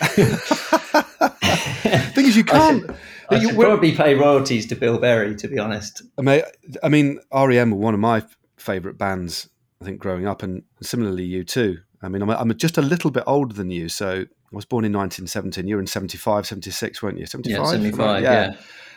thing 2.20 2.26
is, 2.26 2.36
you 2.36 2.44
can't. 2.58 2.84
I 2.84 2.86
should, 2.86 2.96
I 3.30 3.40
should 3.40 3.58
probably 3.58 3.94
pay 3.94 4.14
royalties 4.14 4.66
to 4.66 4.76
Bill 4.76 4.98
Berry, 4.98 5.34
to 5.36 5.48
be 5.48 5.58
honest. 5.58 6.02
I 6.18 6.22
mean, 6.22 6.42
I 6.82 6.88
mean, 6.88 7.20
REM 7.32 7.70
were 7.70 7.76
one 7.76 7.94
of 7.94 8.00
my 8.00 8.22
favourite 8.56 8.98
bands. 8.98 9.48
I 9.80 9.84
think 9.84 9.98
growing 9.98 10.26
up, 10.26 10.42
and 10.42 10.62
similarly, 10.82 11.28
U2. 11.28 11.78
I 12.02 12.08
mean, 12.08 12.22
I'm, 12.22 12.30
I'm 12.30 12.56
just 12.56 12.76
a 12.76 12.82
little 12.82 13.10
bit 13.10 13.24
older 13.26 13.54
than 13.54 13.70
you, 13.70 13.88
so 13.88 14.22
I 14.22 14.26
was 14.52 14.64
born 14.64 14.84
in 14.84 14.92
1917. 14.92 15.66
You 15.66 15.76
were 15.76 15.80
in 15.80 15.86
75, 15.86 16.46
76, 16.46 17.02
weren't 17.02 17.18
you? 17.18 17.26
75? 17.26 17.58
Yeah, 17.58 17.70
75, 17.70 18.22
yeah. 18.22 18.32
yeah. 18.32 18.56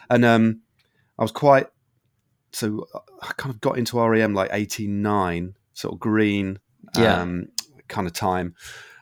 And 0.09 0.25
um, 0.25 0.61
I 1.17 1.21
was 1.21 1.31
quite 1.31 1.67
so 2.53 2.87
I 3.21 3.33
kind 3.37 3.53
of 3.53 3.61
got 3.61 3.77
into 3.77 3.99
REM 3.99 4.33
like 4.33 4.49
89, 4.51 5.55
sort 5.73 5.93
of 5.93 5.99
green 5.99 6.59
yeah. 6.97 7.21
um, 7.21 7.47
kind 7.87 8.07
of 8.07 8.13
time. 8.13 8.55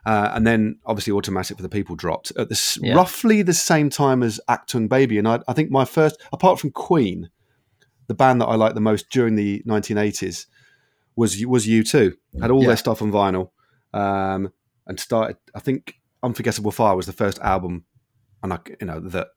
Uh, 0.05 0.31
and 0.33 0.47
then 0.47 0.79
obviously 0.85 1.13
Automatic 1.13 1.57
for 1.57 1.63
the 1.63 1.69
People 1.69 1.95
dropped 1.95 2.31
at 2.35 2.49
this 2.49 2.79
yeah. 2.81 2.95
roughly 2.95 3.43
the 3.43 3.53
same 3.53 3.89
time 3.89 4.23
as 4.23 4.39
Achtung 4.49 4.89
Baby. 4.89 5.19
And 5.19 5.27
I, 5.27 5.41
I, 5.47 5.53
think 5.53 5.69
my 5.69 5.85
first, 5.85 6.19
apart 6.33 6.59
from 6.59 6.71
Queen, 6.71 7.29
the 8.07 8.15
band 8.15 8.41
that 8.41 8.47
I 8.47 8.55
liked 8.55 8.73
the 8.73 8.81
most 8.81 9.09
during 9.09 9.35
the 9.35 9.61
1980s 9.67 10.47
was 11.15 11.45
was 11.45 11.67
U2. 11.67 12.13
Had 12.41 12.51
all 12.51 12.61
yeah. 12.61 12.67
their 12.67 12.77
stuff 12.77 13.01
on 13.01 13.11
vinyl, 13.11 13.51
um, 13.93 14.51
and 14.87 14.99
started. 14.99 15.37
I 15.53 15.59
think 15.59 15.95
Unforgettable 16.23 16.71
Fire 16.71 16.95
was 16.95 17.05
the 17.05 17.13
first 17.13 17.39
album, 17.39 17.85
and 18.41 18.53
I 18.53 18.59
you 18.79 18.87
know 18.87 18.99
that 18.99 19.27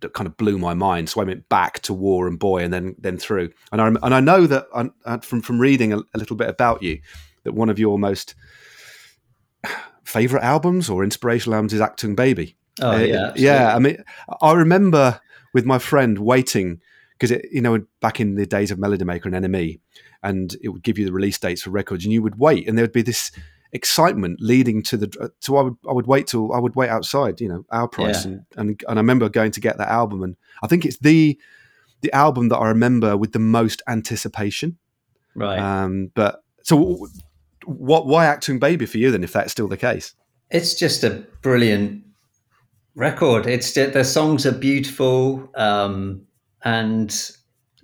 that 0.00 0.12
kind 0.14 0.26
of 0.26 0.36
blew 0.36 0.58
my 0.58 0.74
mind. 0.74 1.08
So 1.08 1.20
I 1.20 1.24
went 1.24 1.48
back 1.48 1.80
to 1.80 1.94
War 1.94 2.26
and 2.28 2.38
Boy, 2.38 2.62
and 2.62 2.72
then 2.72 2.94
then 2.98 3.18
through. 3.18 3.50
And 3.72 3.80
I 3.80 3.86
and 3.86 4.14
I 4.14 4.20
know 4.20 4.46
that 4.46 4.66
I, 4.74 5.18
from 5.18 5.42
from 5.42 5.60
reading 5.60 5.92
a, 5.92 5.98
a, 5.98 6.18
little 6.18 6.36
bit 6.36 6.48
about 6.48 6.82
you, 6.82 7.00
that 7.44 7.52
one 7.52 7.68
of 7.68 7.78
your 7.78 7.98
most 7.98 8.34
favorite 10.04 10.42
albums 10.42 10.88
or 10.88 11.04
inspirational 11.04 11.54
albums 11.54 11.74
is 11.74 11.80
Achtung 11.80 12.16
Baby. 12.16 12.56
Oh 12.80 12.90
uh, 12.90 12.98
yeah, 12.98 13.16
absolutely. 13.16 13.42
yeah. 13.42 13.74
I 13.74 13.78
mean, 13.78 14.04
I 14.40 14.52
remember 14.52 15.20
with 15.52 15.64
my 15.64 15.78
friend 15.78 16.18
waiting 16.18 16.80
because 17.18 17.36
you 17.50 17.60
know 17.60 17.84
back 18.00 18.20
in 18.20 18.36
the 18.36 18.46
days 18.46 18.70
of 18.70 18.78
Melody 18.78 19.04
Maker 19.04 19.28
and 19.28 19.44
NME, 19.44 19.80
and 20.22 20.56
it 20.62 20.68
would 20.68 20.82
give 20.82 20.98
you 20.98 21.04
the 21.04 21.12
release 21.12 21.38
dates 21.38 21.62
for 21.62 21.70
records, 21.70 22.04
and 22.04 22.12
you 22.12 22.22
would 22.22 22.38
wait, 22.38 22.68
and 22.68 22.78
there 22.78 22.84
would 22.84 22.92
be 22.92 23.02
this 23.02 23.30
excitement 23.72 24.40
leading 24.40 24.82
to 24.82 24.96
the 24.96 25.32
to 25.42 25.56
I 25.56 25.62
would 25.62 25.76
I 25.88 25.92
would 25.92 26.06
wait 26.06 26.26
till 26.26 26.52
I 26.52 26.58
would 26.58 26.74
wait 26.74 26.88
outside, 26.88 27.40
you 27.40 27.48
know, 27.48 27.64
our 27.70 27.88
price, 27.88 28.24
yeah. 28.24 28.32
and, 28.32 28.44
and 28.56 28.84
and 28.88 28.98
I 28.98 29.00
remember 29.00 29.28
going 29.28 29.52
to 29.52 29.60
get 29.60 29.78
that 29.78 29.88
album, 29.88 30.22
and 30.22 30.36
I 30.62 30.66
think 30.66 30.84
it's 30.84 30.98
the 30.98 31.38
the 32.00 32.12
album 32.12 32.48
that 32.48 32.56
I 32.56 32.68
remember 32.68 33.16
with 33.16 33.32
the 33.32 33.38
most 33.38 33.82
anticipation. 33.88 34.78
Right. 35.34 35.58
Um, 35.58 36.10
but 36.14 36.42
so 36.62 37.06
what? 37.64 38.06
Why 38.06 38.26
Achtung 38.26 38.60
Baby 38.60 38.86
for 38.86 38.98
you 38.98 39.10
then? 39.10 39.24
If 39.24 39.32
that's 39.32 39.52
still 39.52 39.68
the 39.68 39.76
case, 39.76 40.14
it's 40.50 40.74
just 40.74 41.04
a 41.04 41.26
brilliant 41.42 42.04
record. 42.94 43.46
It's 43.46 43.72
the 43.72 44.04
songs 44.04 44.46
are 44.46 44.52
beautiful, 44.52 45.50
um, 45.54 46.22
and 46.64 47.10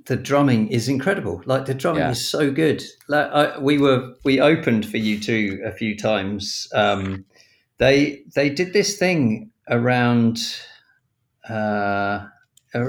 the 0.07 0.17
drumming 0.17 0.69
is 0.69 0.89
incredible. 0.89 1.43
Like 1.47 1.67
the 1.67 1.75
drumming 1.75 2.03
yeah. 2.03 2.11
is 2.11 2.29
so 2.29 2.51
good. 2.51 2.83
Like 3.09 3.31
I, 3.31 3.59
we 3.59 3.79
were, 3.79 4.15
we 4.25 4.41
opened 4.41 4.87
for 4.87 4.99
U2 4.99 5.67
a 5.67 5.73
few 5.73 5.97
times. 5.97 6.69
Um, 6.75 7.25
they 7.79 8.23
they 8.35 8.51
did 8.51 8.73
this 8.73 8.99
thing 8.99 9.51
around. 9.69 10.39
Uh, 11.49 12.27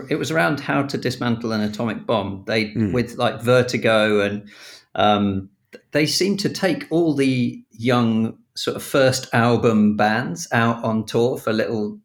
it 0.09 0.18
was 0.18 0.32
around 0.32 0.59
how 0.59 0.84
to 0.84 0.97
dismantle 0.97 1.51
an 1.51 1.61
atomic 1.61 2.05
bomb. 2.05 2.43
They 2.47 2.72
mm. 2.72 2.91
with 2.91 3.18
like 3.18 3.41
Vertigo 3.41 4.22
and 4.22 4.49
um, 4.95 5.49
they 5.91 6.05
seem 6.05 6.38
to 6.38 6.49
take 6.49 6.88
all 6.89 7.13
the 7.13 7.63
young 7.72 8.38
sort 8.55 8.78
of 8.78 8.84
first 8.84 9.28
album 9.34 9.95
bands 9.95 10.47
out 10.51 10.84
on 10.84 11.05
tour 11.05 11.38
for 11.38 11.53
little 11.53 11.99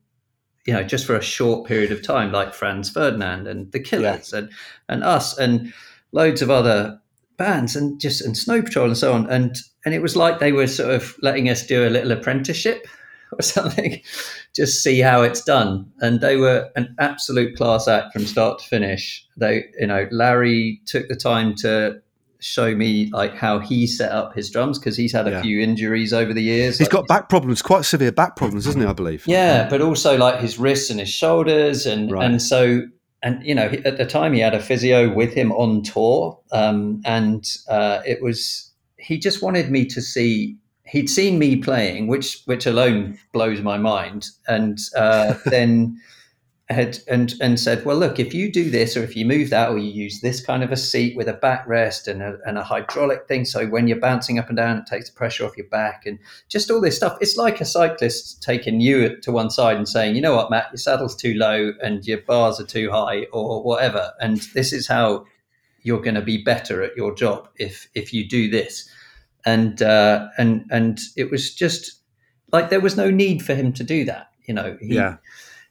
you 0.66 0.72
know, 0.72 0.82
just 0.82 1.06
for 1.06 1.16
a 1.16 1.22
short 1.22 1.66
period 1.66 1.92
of 1.92 2.02
time, 2.02 2.32
like 2.32 2.54
Franz 2.54 2.90
Ferdinand 2.90 3.46
and 3.46 3.70
the 3.72 3.80
Killers 3.80 4.32
yeah. 4.32 4.40
and 4.40 4.50
and 4.88 5.04
us 5.04 5.36
and 5.38 5.72
loads 6.12 6.42
of 6.42 6.50
other 6.50 7.00
bands 7.36 7.74
and 7.76 8.00
just 8.00 8.22
and 8.24 8.36
Snow 8.36 8.62
Patrol 8.62 8.86
and 8.86 8.98
so 8.98 9.12
on. 9.12 9.28
And 9.30 9.56
and 9.84 9.94
it 9.94 10.02
was 10.02 10.16
like 10.16 10.38
they 10.38 10.52
were 10.52 10.66
sort 10.66 10.94
of 10.94 11.16
letting 11.22 11.48
us 11.48 11.66
do 11.66 11.86
a 11.86 11.90
little 11.90 12.12
apprenticeship. 12.12 12.86
or 13.38 13.42
something, 13.42 14.00
just 14.54 14.82
see 14.82 15.00
how 15.00 15.22
it's 15.22 15.44
done. 15.44 15.90
And 16.00 16.20
they 16.20 16.36
were 16.36 16.70
an 16.76 16.94
absolute 16.98 17.56
class 17.56 17.86
act 17.86 18.12
from 18.12 18.26
start 18.26 18.58
to 18.58 18.66
finish. 18.66 19.24
They, 19.36 19.66
you 19.78 19.86
know, 19.86 20.08
Larry 20.10 20.80
took 20.86 21.08
the 21.08 21.16
time 21.16 21.54
to 21.56 22.00
show 22.40 22.74
me 22.74 23.08
like 23.12 23.34
how 23.34 23.58
he 23.58 23.86
set 23.86 24.10
up 24.12 24.34
his 24.34 24.50
drums 24.50 24.78
because 24.78 24.96
he's 24.96 25.12
had 25.12 25.26
a 25.28 25.30
Yeah. 25.32 25.42
few 25.42 25.60
injuries 25.60 26.12
over 26.12 26.32
the 26.32 26.42
years. 26.42 26.78
He's 26.78 26.86
Like, 26.86 26.92
got 26.92 27.06
back 27.08 27.28
problems, 27.28 27.62
quite 27.62 27.84
severe 27.84 28.12
back 28.12 28.36
problems, 28.36 28.66
isn't 28.66 28.80
he? 28.80 28.86
I 28.86 28.92
believe. 28.92 29.24
yeah, 29.26 29.68
but 29.68 29.80
also 29.80 30.16
like 30.16 30.40
his 30.40 30.58
wrists 30.58 30.90
and 30.90 30.98
his 31.00 31.10
shoulders, 31.10 31.86
and 31.86 32.10
Right. 32.10 32.24
and 32.24 32.40
so 32.42 32.82
and 33.22 33.44
you 33.44 33.54
know 33.54 33.70
at 33.84 33.98
the 33.98 34.06
time 34.06 34.32
he 34.32 34.40
had 34.40 34.54
a 34.54 34.60
physio 34.60 35.12
with 35.12 35.34
him 35.34 35.52
on 35.52 35.82
tour, 35.82 36.38
um, 36.52 37.02
and 37.04 37.44
uh, 37.68 38.00
it 38.06 38.22
was 38.22 38.70
he 38.98 39.18
just 39.18 39.42
wanted 39.42 39.70
me 39.70 39.84
to 39.86 40.00
see. 40.00 40.56
He'd 40.86 41.08
seen 41.08 41.38
me 41.38 41.56
playing, 41.56 42.08
which 42.08 42.40
which 42.46 42.66
alone 42.66 43.16
blows 43.32 43.60
my 43.60 43.76
mind, 43.78 44.26
and 44.48 44.78
uh, 44.96 45.34
then 45.46 45.96
had 46.70 46.98
and 47.08 47.34
and 47.40 47.58
said, 47.58 47.84
well, 47.84 47.96
look, 47.96 48.18
if 48.20 48.32
you 48.32 48.50
do 48.50 48.70
this, 48.70 48.96
or 48.96 49.02
if 49.02 49.16
you 49.16 49.26
move 49.26 49.50
that, 49.50 49.70
or 49.70 49.78
you 49.78 49.90
use 49.90 50.20
this 50.20 50.40
kind 50.40 50.62
of 50.62 50.70
a 50.70 50.76
seat 50.76 51.16
with 51.16 51.28
a 51.28 51.34
backrest 51.34 52.06
and 52.06 52.22
a, 52.22 52.38
and 52.46 52.56
a 52.56 52.62
hydraulic 52.62 53.26
thing, 53.26 53.44
so 53.44 53.66
when 53.66 53.88
you're 53.88 53.98
bouncing 53.98 54.38
up 54.38 54.48
and 54.48 54.56
down, 54.56 54.78
it 54.78 54.86
takes 54.86 55.10
the 55.10 55.16
pressure 55.16 55.44
off 55.44 55.56
your 55.56 55.66
back, 55.66 56.06
and 56.06 56.18
just 56.48 56.70
all 56.70 56.80
this 56.80 56.96
stuff. 56.96 57.18
It's 57.20 57.36
like 57.36 57.60
a 57.60 57.64
cyclist 57.64 58.42
taking 58.42 58.80
you 58.80 59.20
to 59.20 59.32
one 59.32 59.50
side 59.50 59.76
and 59.76 59.88
saying, 59.88 60.14
you 60.14 60.22
know 60.22 60.36
what, 60.36 60.50
Matt, 60.50 60.68
your 60.70 60.78
saddle's 60.78 61.16
too 61.16 61.34
low 61.34 61.72
and 61.82 62.06
your 62.06 62.22
bars 62.22 62.60
are 62.60 62.66
too 62.66 62.90
high, 62.90 63.26
or 63.32 63.62
whatever, 63.62 64.12
and 64.20 64.38
this 64.54 64.72
is 64.72 64.86
how 64.86 65.24
you're 65.82 66.00
going 66.02 66.14
to 66.14 66.22
be 66.22 66.42
better 66.42 66.82
at 66.82 66.96
your 66.96 67.14
job 67.14 67.48
if 67.56 67.88
if 67.94 68.12
you 68.12 68.28
do 68.28 68.48
this. 68.50 68.88
And 69.44 69.82
uh, 69.82 70.28
and 70.38 70.66
and 70.70 71.00
it 71.16 71.30
was 71.30 71.54
just 71.54 72.00
like 72.52 72.68
there 72.68 72.80
was 72.80 72.96
no 72.96 73.10
need 73.10 73.42
for 73.42 73.54
him 73.54 73.72
to 73.72 73.82
do 73.82 74.04
that. 74.04 74.28
You 74.46 74.54
know, 74.54 74.76
he, 74.80 74.94
Yeah. 74.94 75.16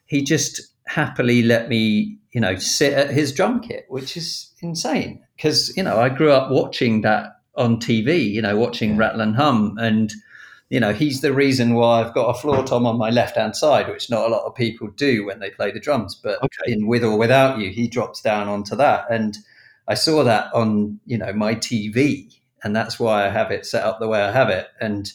he 0.06 0.22
just 0.22 0.60
happily 0.90 1.42
let 1.42 1.68
me, 1.68 2.18
you 2.32 2.40
know, 2.40 2.56
sit 2.56 2.92
at 2.92 3.10
his 3.10 3.32
drum 3.32 3.60
kit, 3.60 3.86
which 3.88 4.16
is 4.16 4.52
insane. 4.60 5.22
Because 5.36 5.74
you 5.76 5.82
know, 5.82 5.98
I 5.98 6.08
grew 6.08 6.32
up 6.32 6.50
watching 6.50 7.02
that 7.02 7.36
on 7.54 7.78
TV. 7.78 8.28
You 8.30 8.42
know, 8.42 8.56
watching 8.56 8.96
Rattle 8.96 9.20
and 9.20 9.36
Hum, 9.36 9.76
and 9.80 10.12
you 10.68 10.80
know, 10.80 10.92
he's 10.92 11.20
the 11.20 11.32
reason 11.32 11.74
why 11.74 12.00
I've 12.00 12.14
got 12.14 12.28
a 12.28 12.40
floor 12.40 12.64
tom 12.64 12.86
on 12.86 12.98
my 12.98 13.10
left 13.10 13.36
hand 13.36 13.56
side, 13.56 13.88
which 13.88 14.10
not 14.10 14.26
a 14.26 14.28
lot 14.28 14.44
of 14.44 14.54
people 14.54 14.88
do 14.88 15.24
when 15.24 15.38
they 15.38 15.50
play 15.50 15.70
the 15.70 15.80
drums. 15.80 16.14
But 16.14 16.42
Okay. 16.42 16.72
in 16.72 16.86
with 16.86 17.04
or 17.04 17.16
without 17.16 17.58
you, 17.58 17.70
he 17.70 17.86
drops 17.88 18.20
down 18.20 18.48
onto 18.48 18.74
that, 18.76 19.06
and 19.10 19.36
I 19.86 19.94
saw 19.94 20.24
that 20.24 20.52
on 20.52 20.98
you 21.06 21.18
know 21.18 21.32
my 21.32 21.54
TV, 21.54 22.32
and 22.64 22.74
that's 22.74 22.98
why 22.98 23.26
I 23.26 23.30
have 23.30 23.52
it 23.52 23.64
set 23.64 23.84
up 23.84 24.00
the 24.00 24.08
way 24.08 24.20
I 24.22 24.32
have 24.32 24.50
it, 24.50 24.68
and 24.80 25.12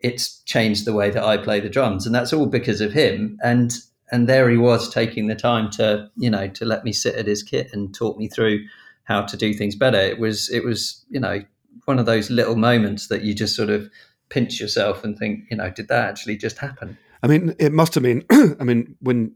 it's 0.00 0.40
changed 0.42 0.84
the 0.84 0.92
way 0.92 1.10
that 1.10 1.24
I 1.24 1.38
play 1.38 1.60
the 1.60 1.70
drums, 1.70 2.04
and 2.04 2.14
that's 2.14 2.32
all 2.34 2.46
because 2.46 2.82
of 2.82 2.92
him. 2.92 3.38
And 3.42 3.72
and 4.10 4.28
there 4.28 4.48
he 4.48 4.56
was 4.56 4.92
taking 4.92 5.26
the 5.26 5.34
time 5.34 5.70
to 5.72 6.10
you 6.16 6.30
know 6.30 6.48
to 6.48 6.64
let 6.64 6.84
me 6.84 6.92
sit 6.92 7.14
at 7.14 7.26
his 7.26 7.42
kit 7.42 7.70
and 7.72 7.94
talk 7.94 8.16
me 8.18 8.28
through 8.28 8.64
how 9.04 9.22
to 9.22 9.36
do 9.36 9.54
things 9.54 9.74
better. 9.74 9.98
It 9.98 10.18
was 10.18 10.48
it 10.50 10.64
was 10.64 11.04
you 11.10 11.20
know 11.20 11.42
one 11.84 11.98
of 11.98 12.06
those 12.06 12.30
little 12.30 12.56
moments 12.56 13.08
that 13.08 13.22
you 13.22 13.34
just 13.34 13.56
sort 13.56 13.70
of 13.70 13.88
pinch 14.28 14.60
yourself 14.60 15.04
and 15.04 15.16
think 15.18 15.44
you 15.50 15.56
know 15.56 15.70
did 15.70 15.88
that 15.88 16.08
actually 16.08 16.36
just 16.36 16.58
happen? 16.58 16.98
I 17.22 17.28
mean, 17.28 17.54
it 17.58 17.72
must 17.72 17.94
have 17.94 18.02
been. 18.02 18.24
I 18.60 18.64
mean, 18.64 18.96
when. 19.00 19.34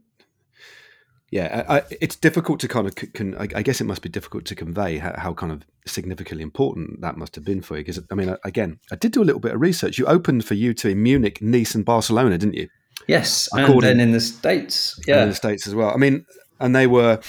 Yeah, 1.31 1.63
I, 1.67 1.77
I, 1.77 1.83
it's 2.01 2.17
difficult 2.17 2.59
to 2.59 2.67
kind 2.67 2.87
of. 2.87 2.93
I, 3.39 3.47
I 3.55 3.61
guess 3.63 3.79
it 3.79 3.85
must 3.85 4.01
be 4.01 4.09
difficult 4.09 4.45
to 4.45 4.55
convey 4.55 4.97
how, 4.97 5.13
how 5.17 5.33
kind 5.33 5.51
of 5.51 5.63
significantly 5.85 6.43
important 6.43 7.01
that 7.01 7.17
must 7.17 7.35
have 7.35 7.45
been 7.45 7.61
for 7.61 7.77
you. 7.77 7.83
Because 7.83 8.01
I 8.11 8.15
mean, 8.15 8.35
again, 8.43 8.79
I 8.91 8.95
did 8.95 9.13
do 9.13 9.21
a 9.21 9.25
little 9.25 9.39
bit 9.39 9.53
of 9.53 9.61
research. 9.61 9.97
You 9.97 10.05
opened 10.05 10.45
for 10.45 10.55
U2 10.55 10.91
in 10.91 11.03
Munich, 11.03 11.41
Nice, 11.41 11.73
and 11.73 11.85
Barcelona, 11.85 12.37
didn't 12.37 12.55
you? 12.55 12.67
Yes, 13.07 13.49
and 13.53 13.81
then 13.81 13.99
in 13.99 14.11
the 14.11 14.19
states, 14.19 14.99
yeah, 15.07 15.23
in 15.23 15.29
the 15.29 15.35
states 15.35 15.67
as 15.67 15.75
well. 15.75 15.91
I 15.91 15.97
mean, 15.97 16.25
and 16.59 16.75
they 16.75 16.87
were, 16.87 17.19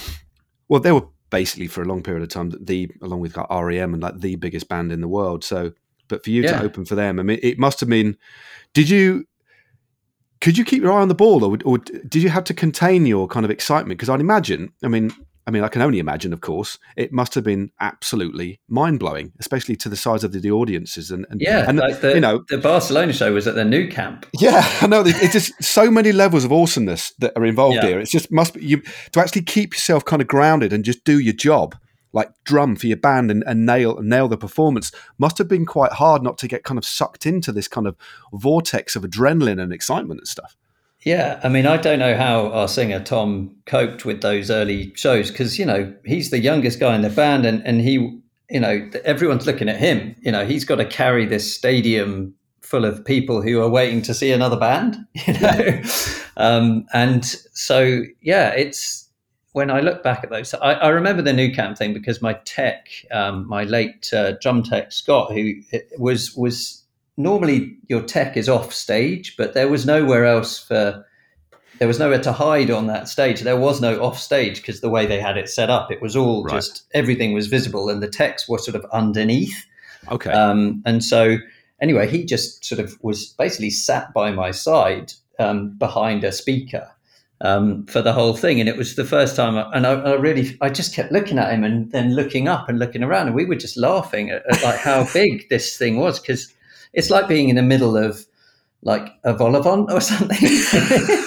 well, 0.69 0.79
they 0.79 0.91
were 0.91 1.07
basically 1.29 1.67
for 1.67 1.81
a 1.81 1.85
long 1.85 2.03
period 2.03 2.21
of 2.23 2.29
time 2.29 2.53
the 2.61 2.89
along 3.01 3.19
with 3.19 3.35
like 3.35 3.49
REM 3.49 3.93
and 3.93 4.03
like 4.03 4.19
the 4.19 4.35
biggest 4.35 4.69
band 4.69 4.91
in 4.91 5.01
the 5.01 5.07
world. 5.07 5.43
So, 5.43 5.71
but 6.07 6.23
for 6.23 6.29
you 6.29 6.43
Yeah. 6.43 6.59
to 6.59 6.63
open 6.63 6.85
for 6.85 6.95
them, 6.95 7.19
I 7.19 7.23
mean, 7.23 7.39
it 7.41 7.57
must 7.57 7.79
have 7.79 7.89
been. 7.89 8.17
Did 8.73 8.89
you? 8.89 9.25
Could 10.41 10.57
you 10.57 10.65
keep 10.65 10.83
your 10.83 10.91
eye 10.91 11.01
on 11.01 11.07
the 11.07 11.15
ball, 11.15 11.43
or, 11.45 11.57
or 11.63 11.77
did 11.77 12.21
you 12.21 12.29
have 12.29 12.43
to 12.45 12.53
contain 12.53 13.05
your 13.05 13.27
kind 13.27 13.45
of 13.45 13.49
excitement? 13.51 13.97
Because 13.97 14.09
I'd 14.09 14.19
imagine, 14.19 14.73
I 14.83 14.89
mean, 14.89 15.11
I 15.45 15.51
mean, 15.51 15.63
I 15.63 15.67
can 15.67 15.81
only 15.81 15.99
imagine, 15.99 16.31
of 16.31 16.39
course, 16.39 16.77
it 16.95 17.11
must 17.11 17.35
have 17.35 17.43
been 17.43 17.71
absolutely 17.81 18.61
mind 18.69 18.99
blowing, 18.99 19.33
especially 19.39 19.75
to 19.77 19.89
the 19.89 19.97
size 19.97 20.23
of 20.23 20.31
the, 20.31 20.39
the 20.39 20.51
audiences 20.51 21.11
and, 21.11 21.25
and 21.29 21.41
yeah. 21.41 21.65
and 21.67 21.77
like 21.77 21.99
the, 21.99 22.13
you 22.13 22.21
know, 22.21 22.45
the 22.49 22.57
Barcelona 22.57 23.11
show 23.11 23.33
was 23.33 23.45
at 23.45 23.55
the 23.55 23.65
Nou 23.65 23.89
Camp. 23.89 24.25
yeah, 24.39 24.65
I 24.81 24.87
know. 24.87 25.03
It's 25.05 25.33
just 25.33 25.61
so 25.61 25.91
many 25.91 26.11
levels 26.13 26.45
of 26.45 26.51
awesomeness 26.53 27.13
that 27.19 27.33
are 27.35 27.45
involved 27.45 27.75
Yeah. 27.75 27.87
here. 27.87 27.99
It's 27.99 28.11
just 28.11 28.31
must 28.31 28.53
be 28.53 28.65
you 28.65 28.81
to 29.11 29.19
actually 29.19 29.41
keep 29.41 29.73
yourself 29.73 30.05
kind 30.05 30.21
of 30.21 30.27
grounded 30.29 30.71
and 30.71 30.85
just 30.85 31.03
do 31.03 31.19
your 31.19 31.33
job, 31.33 31.75
like 32.13 32.29
drum 32.45 32.77
for 32.77 32.87
your 32.87 32.97
band 32.97 33.29
and, 33.29 33.43
and 33.45 33.65
nail 33.65 34.01
nail 34.01 34.29
the 34.29 34.37
performance. 34.37 34.91
Must 35.17 35.37
have 35.39 35.49
been 35.49 35.65
quite 35.65 35.91
hard 35.93 36.23
not 36.23 36.37
to 36.37 36.47
get 36.47 36.63
kind 36.63 36.77
of 36.77 36.85
sucked 36.85 37.25
into 37.25 37.51
this 37.51 37.67
kind 37.67 37.85
of 37.87 37.97
vortex 38.31 38.95
of 38.95 39.03
adrenaline 39.03 39.61
and 39.61 39.73
excitement 39.73 40.21
and 40.21 40.27
stuff. 40.27 40.55
Yeah, 41.05 41.39
I 41.43 41.49
mean, 41.49 41.65
I 41.65 41.77
don't 41.77 41.99
know 41.99 42.15
how 42.15 42.47
our 42.51 42.67
singer 42.67 43.01
Tom 43.01 43.55
coped 43.65 44.05
with 44.05 44.21
those 44.21 44.49
early 44.49 44.93
shows 44.95 45.31
because 45.31 45.59
you 45.59 45.65
know 45.65 45.93
he's 46.05 46.29
the 46.29 46.39
youngest 46.39 46.79
guy 46.79 46.95
in 46.95 47.01
the 47.01 47.09
band, 47.09 47.45
and 47.45 47.65
and 47.67 47.81
he, 47.81 47.93
you 48.49 48.59
know, 48.59 48.89
everyone's 49.03 49.45
looking 49.45 49.67
at 49.67 49.77
him. 49.77 50.15
You 50.21 50.31
know, 50.31 50.45
he's 50.45 50.63
got 50.63 50.75
to 50.75 50.85
carry 50.85 51.25
this 51.25 51.53
stadium 51.53 52.33
full 52.61 52.85
of 52.85 53.03
people 53.03 53.41
who 53.41 53.61
are 53.61 53.69
waiting 53.69 54.01
to 54.03 54.13
see 54.13 54.31
another 54.31 54.57
band. 54.57 54.97
You 55.27 55.33
know, 55.33 55.81
um, 56.37 56.85
and 56.93 57.25
so 57.25 58.03
yeah, 58.21 58.51
it's 58.51 59.09
when 59.51 59.69
I 59.69 59.81
look 59.81 60.03
back 60.03 60.23
at 60.23 60.29
those. 60.29 60.53
I, 60.55 60.73
I 60.73 60.87
remember 60.89 61.21
the 61.21 61.33
Nou 61.33 61.53
Camp 61.53 61.77
thing 61.77 61.93
because 61.93 62.21
my 62.21 62.33
tech, 62.45 62.87
um, 63.11 63.47
my 63.47 63.63
late 63.65 64.11
uh, 64.13 64.33
drum 64.41 64.63
tech 64.63 64.91
Scott, 64.93 65.33
who 65.33 65.53
was 65.97 66.33
was 66.35 66.82
normally 67.17 67.77
your 67.87 68.01
tech 68.01 68.37
is 68.37 68.49
off 68.49 68.73
stage, 68.73 69.35
but 69.37 69.53
there 69.53 69.67
was 69.67 69.85
nowhere 69.85 70.25
else 70.25 70.59
for 70.59 71.05
there 71.79 71.87
was 71.87 71.99
nowhere 71.99 72.21
to 72.21 72.31
hide 72.31 72.69
on 72.69 72.87
that 72.87 73.09
stage. 73.09 73.41
There 73.41 73.57
was 73.57 73.81
no 73.81 74.01
off 74.01 74.19
stage 74.19 74.57
because 74.57 74.81
the 74.81 74.89
way 74.89 75.05
they 75.05 75.19
had 75.19 75.37
it 75.37 75.49
set 75.49 75.69
up, 75.69 75.91
it 75.91 76.01
was 76.01 76.15
all 76.15 76.43
Right. 76.43 76.55
just 76.55 76.83
everything 76.93 77.33
was 77.33 77.47
visible, 77.47 77.89
and 77.89 78.01
the 78.01 78.07
techs 78.07 78.47
was 78.47 78.63
sort 78.63 78.75
of 78.75 78.85
underneath. 78.91 79.65
Okay, 80.11 80.31
Um, 80.31 80.81
and 80.85 81.03
so, 81.03 81.37
anyway, 81.81 82.07
he 82.07 82.25
just 82.25 82.63
sort 82.63 82.79
of 82.79 82.97
was 83.01 83.27
basically 83.37 83.69
sat 83.69 84.13
by 84.13 84.31
my 84.31 84.51
side 84.51 85.13
um, 85.39 85.69
behind 85.77 86.23
a 86.23 86.31
speaker 86.31 86.87
um, 87.41 87.85
for 87.87 88.01
the 88.01 88.13
whole 88.13 88.35
thing. 88.35 88.59
And 88.59 88.69
it 88.69 88.77
was 88.77 88.95
the 88.95 89.05
first 89.05 89.35
time, 89.35 89.57
I, 89.57 89.69
and 89.73 89.87
I, 89.87 89.93
I 89.93 90.13
really, 90.13 90.57
I 90.61 90.69
just 90.69 90.93
kept 90.93 91.11
looking 91.11 91.39
at 91.39 91.51
him 91.51 91.63
and 91.63 91.91
then 91.91 92.13
looking 92.15 92.47
up 92.47 92.69
and 92.69 92.79
looking 92.79 93.01
around, 93.03 93.27
and 93.27 93.35
we 93.35 93.45
were 93.45 93.55
just 93.55 93.77
laughing 93.77 94.29
at, 94.29 94.43
at 94.49 94.61
like 94.61 94.77
how 94.79 95.07
big 95.13 95.49
this 95.49 95.75
thing 95.77 95.97
was 95.97 96.19
because 96.19 96.53
it's 96.93 97.09
like 97.09 97.27
being 97.27 97.49
in 97.49 97.55
the 97.55 97.61
middle 97.63 97.97
of 97.97 98.25
like 98.81 99.07
a 99.23 99.33
volleyball 99.33 99.89
or 99.91 100.01
something. 100.01 100.37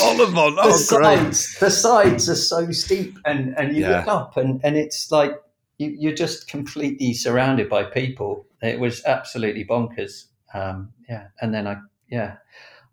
Olivon, 0.00 0.56
the 0.56 0.72
sides, 0.72 1.58
the 1.58 1.70
sides 1.70 2.28
are 2.28 2.34
so 2.36 2.70
steep, 2.70 3.18
and 3.24 3.56
and 3.58 3.76
you 3.76 3.82
Yeah. 3.82 3.98
look 3.98 4.08
up, 4.08 4.36
and 4.36 4.60
and 4.64 4.76
it's 4.76 5.10
like 5.10 5.32
you, 5.78 5.94
you're 5.98 6.14
just 6.14 6.48
completely 6.48 7.14
surrounded 7.14 7.68
by 7.68 7.84
people. 7.84 8.46
It 8.62 8.78
was 8.78 9.02
absolutely 9.04 9.64
bonkers. 9.64 10.26
Um, 10.54 10.92
yeah, 11.08 11.28
and 11.40 11.54
then 11.54 11.66
I, 11.66 11.76
yeah, 12.10 12.36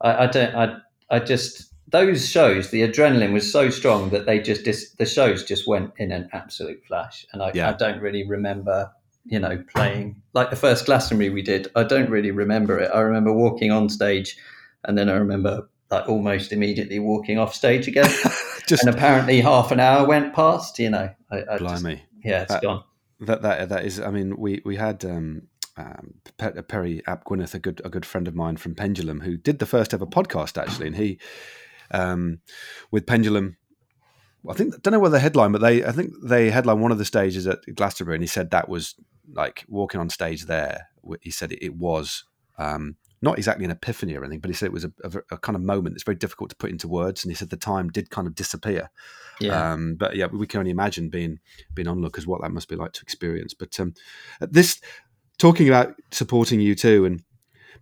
I, 0.01 0.23
I 0.23 0.28
don't, 0.28 0.55
I, 0.55 0.78
I 1.09 1.19
just 1.19 1.73
those 1.89 2.28
shows, 2.30 2.69
the 2.71 2.82
adrenaline 2.82 3.34
was 3.34 3.51
so 3.51 3.69
strong 3.69 4.09
that 4.09 4.25
they 4.25 4.39
just 4.39 4.63
dis, 4.65 4.91
the 4.97 5.05
shows 5.05 5.43
just 5.43 5.67
went 5.67 5.91
in 5.97 6.11
an 6.11 6.30
absolute 6.34 6.84
flash, 6.88 7.25
and 7.34 7.41
I, 7.41 7.51
Yeah. 7.53 7.69
I 7.69 7.73
don't 7.73 8.01
really 8.01 8.25
remember. 8.28 8.91
You 9.30 9.39
know, 9.39 9.63
playing 9.75 10.21
like 10.34 10.49
the 10.49 10.55
first 10.55 10.86
Glastonbury 10.86 11.30
we 11.30 11.41
did. 11.41 11.67
I 11.75 11.84
don't 11.84 12.09
really 12.09 12.32
remember 12.32 12.80
it. 12.80 12.89
I 12.93 13.01
remember 13.01 13.34
walking 13.34 13.71
on 13.71 13.89
stage, 13.89 14.38
and 14.86 14.97
then 14.97 15.09
I 15.09 15.13
remember 15.13 15.69
like 15.91 16.07
almost 16.09 16.51
immediately 16.51 16.99
walking 16.99 17.38
off 17.39 17.53
stage 17.53 17.88
again. 17.88 18.09
Just 18.67 18.84
and 18.84 18.93
apparently 18.93 19.39
half 19.39 19.71
an 19.71 19.80
hour 19.80 20.05
went 20.05 20.34
past. 20.34 20.78
You 20.80 20.89
know, 20.89 21.09
I, 21.32 21.38
I 21.38 21.57
just, 21.57 21.59
blimey. 21.84 22.01
yeah, 22.23 22.41
it's 22.43 22.51
Uh, 22.51 22.59
gone. 22.59 22.84
That 23.21 23.41
that 23.41 23.69
that 23.69 23.86
is. 23.86 23.99
I 23.99 24.11
mean, 24.11 24.36
we 24.38 24.61
we 24.65 24.75
had 24.75 25.05
um, 25.05 25.43
um, 25.78 26.15
Perry 26.38 27.01
Ap 27.07 27.23
Gwynedd, 27.23 27.53
a 27.55 27.59
good 27.59 27.82
a 27.86 27.89
good 27.89 28.05
friend 28.05 28.28
of 28.28 28.36
mine 28.36 28.57
from 28.57 28.75
Pendulum, 28.75 29.21
who 29.21 29.38
did 29.38 29.59
the 29.59 29.65
first 29.65 29.93
ever 29.93 30.05
podcast 30.05 30.61
actually, 30.61 30.88
and 30.88 30.95
he 30.97 31.17
um, 31.91 32.39
with 32.91 33.05
Pendulum. 33.05 33.55
I 34.49 34.53
think 34.53 34.75
I 34.75 34.77
don't 34.81 34.93
know 34.93 34.99
whether 34.99 35.17
the 35.17 35.19
headline, 35.19 35.51
but 35.51 35.61
they 35.61 35.83
I 35.83 35.91
think 35.91 36.13
they 36.23 36.49
headline 36.49 36.79
one 36.79 36.91
of 36.91 36.97
the 36.97 37.05
stages 37.05 37.47
at 37.47 37.59
Glastonbury, 37.75 38.15
and 38.15 38.23
he 38.23 38.27
said 38.27 38.51
that 38.51 38.69
was 38.69 38.95
like 39.33 39.65
walking 39.67 39.99
on 39.99 40.09
stage 40.09 40.45
there. 40.45 40.88
He 41.21 41.31
said 41.31 41.51
it, 41.51 41.63
it 41.63 41.75
was 41.75 42.23
um, 42.57 42.95
not 43.21 43.38
exactly 43.38 43.65
an 43.65 43.71
epiphany 43.71 44.15
or 44.15 44.23
anything, 44.23 44.39
but 44.39 44.49
he 44.49 44.53
said 44.53 44.67
it 44.67 44.73
was 44.73 44.85
a, 44.85 44.91
a, 45.03 45.11
a 45.31 45.38
kind 45.38 45.55
of 45.55 45.61
moment 45.61 45.95
that's 45.95 46.03
very 46.03 46.17
difficult 46.17 46.49
to 46.51 46.55
put 46.55 46.69
into 46.69 46.88
words, 46.88 47.23
and 47.23 47.31
he 47.31 47.35
said 47.35 47.49
the 47.49 47.57
time 47.57 47.89
did 47.89 48.09
kind 48.09 48.27
of 48.27 48.35
disappear. 48.35 48.89
Yeah, 49.39 49.73
Um, 49.73 49.95
but 49.95 50.15
yeah, 50.15 50.27
we 50.27 50.47
can 50.47 50.59
only 50.59 50.71
imagine 50.71 51.09
being 51.09 51.39
being 51.73 51.88
onlookers 51.88 52.27
what 52.27 52.41
that 52.41 52.51
must 52.51 52.69
be 52.69 52.75
like 52.75 52.93
to 52.93 53.01
experience. 53.01 53.53
But 53.53 53.79
um, 53.79 53.93
this 54.39 54.79
talking 55.38 55.67
about 55.67 55.95
supporting 56.11 56.59
U2, 56.59 57.05
and 57.05 57.23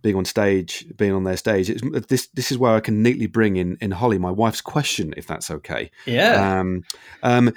being 0.02 0.16
on 0.16 0.24
stage, 0.24 0.86
being 0.96 1.12
on 1.12 1.24
their 1.24 1.36
stage. 1.36 1.70
It's, 1.70 1.82
this 2.06 2.28
this 2.28 2.50
is 2.52 2.58
where 2.58 2.74
I 2.74 2.80
can 2.80 3.02
neatly 3.02 3.26
bring 3.26 3.56
in 3.56 3.76
in 3.80 3.90
Holly, 3.92 4.18
my 4.18 4.30
wife's 4.30 4.60
question, 4.60 5.14
if 5.16 5.26
that's 5.26 5.50
okay. 5.50 5.90
Yeah. 6.06 6.58
Um, 6.60 6.82
um, 7.22 7.52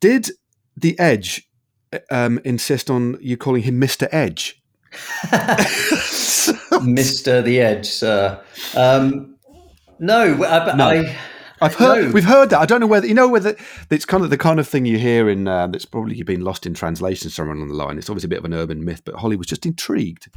did 0.00 0.30
the 0.76 0.98
Edge 0.98 1.48
um, 2.10 2.40
insist 2.44 2.90
on 2.90 3.18
you 3.20 3.36
calling 3.36 3.62
him 3.62 3.78
Mister 3.78 4.08
Edge? 4.12 4.60
Mr. 6.80 7.42
The 7.44 7.60
Edge, 7.60 7.86
sir. 7.86 8.42
Um, 8.76 9.36
no, 9.98 10.44
I, 10.44 10.76
No. 10.76 10.88
I, 10.88 11.16
I've 11.62 11.74
heard 11.74 12.06
No. 12.06 12.10
we've 12.12 12.24
heard 12.24 12.50
that. 12.50 12.60
I 12.60 12.66
don't 12.66 12.80
know 12.80 12.86
whether 12.86 13.06
you 13.06 13.14
know 13.14 13.28
whether 13.28 13.54
it's 13.90 14.04
kind 14.06 14.24
of 14.24 14.30
the 14.30 14.38
kind 14.38 14.58
of 14.58 14.66
thing 14.66 14.86
you 14.86 14.98
hear 14.98 15.28
in 15.28 15.46
uh, 15.46 15.66
that's 15.66 15.84
probably 15.84 16.20
been 16.22 16.40
lost 16.42 16.64
in 16.66 16.72
translation 16.74 17.28
somewhere 17.30 17.54
along 17.54 17.68
the 17.68 17.74
line. 17.74 17.98
It's 17.98 18.08
obviously 18.08 18.28
a 18.28 18.30
bit 18.30 18.38
of 18.38 18.44
an 18.46 18.54
urban 18.54 18.84
myth, 18.84 19.02
but 19.04 19.16
Holly 19.16 19.36
was 19.36 19.46
just 19.46 19.66
intrigued. 19.66 20.30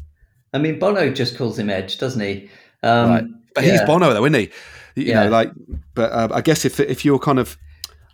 I 0.53 0.59
mean, 0.59 0.79
Bono 0.79 1.09
just 1.11 1.37
calls 1.37 1.57
him 1.57 1.69
Edge, 1.69 1.97
doesn't 1.97 2.21
he? 2.21 2.49
Um, 2.83 3.09
Right. 3.09 3.23
But 3.55 3.63
he's. 3.65 3.81
Bono, 3.81 4.13
though, 4.13 4.25
isn't 4.25 4.39
he? 4.39 4.49
You 4.95 5.07
Yeah. 5.07 5.23
know, 5.23 5.29
like, 5.29 5.51
but 5.95 6.11
uh, 6.11 6.27
I 6.33 6.41
guess 6.41 6.65
if 6.65 6.79
if 6.79 7.03
you're 7.05 7.19
kind 7.19 7.39
of 7.39 7.57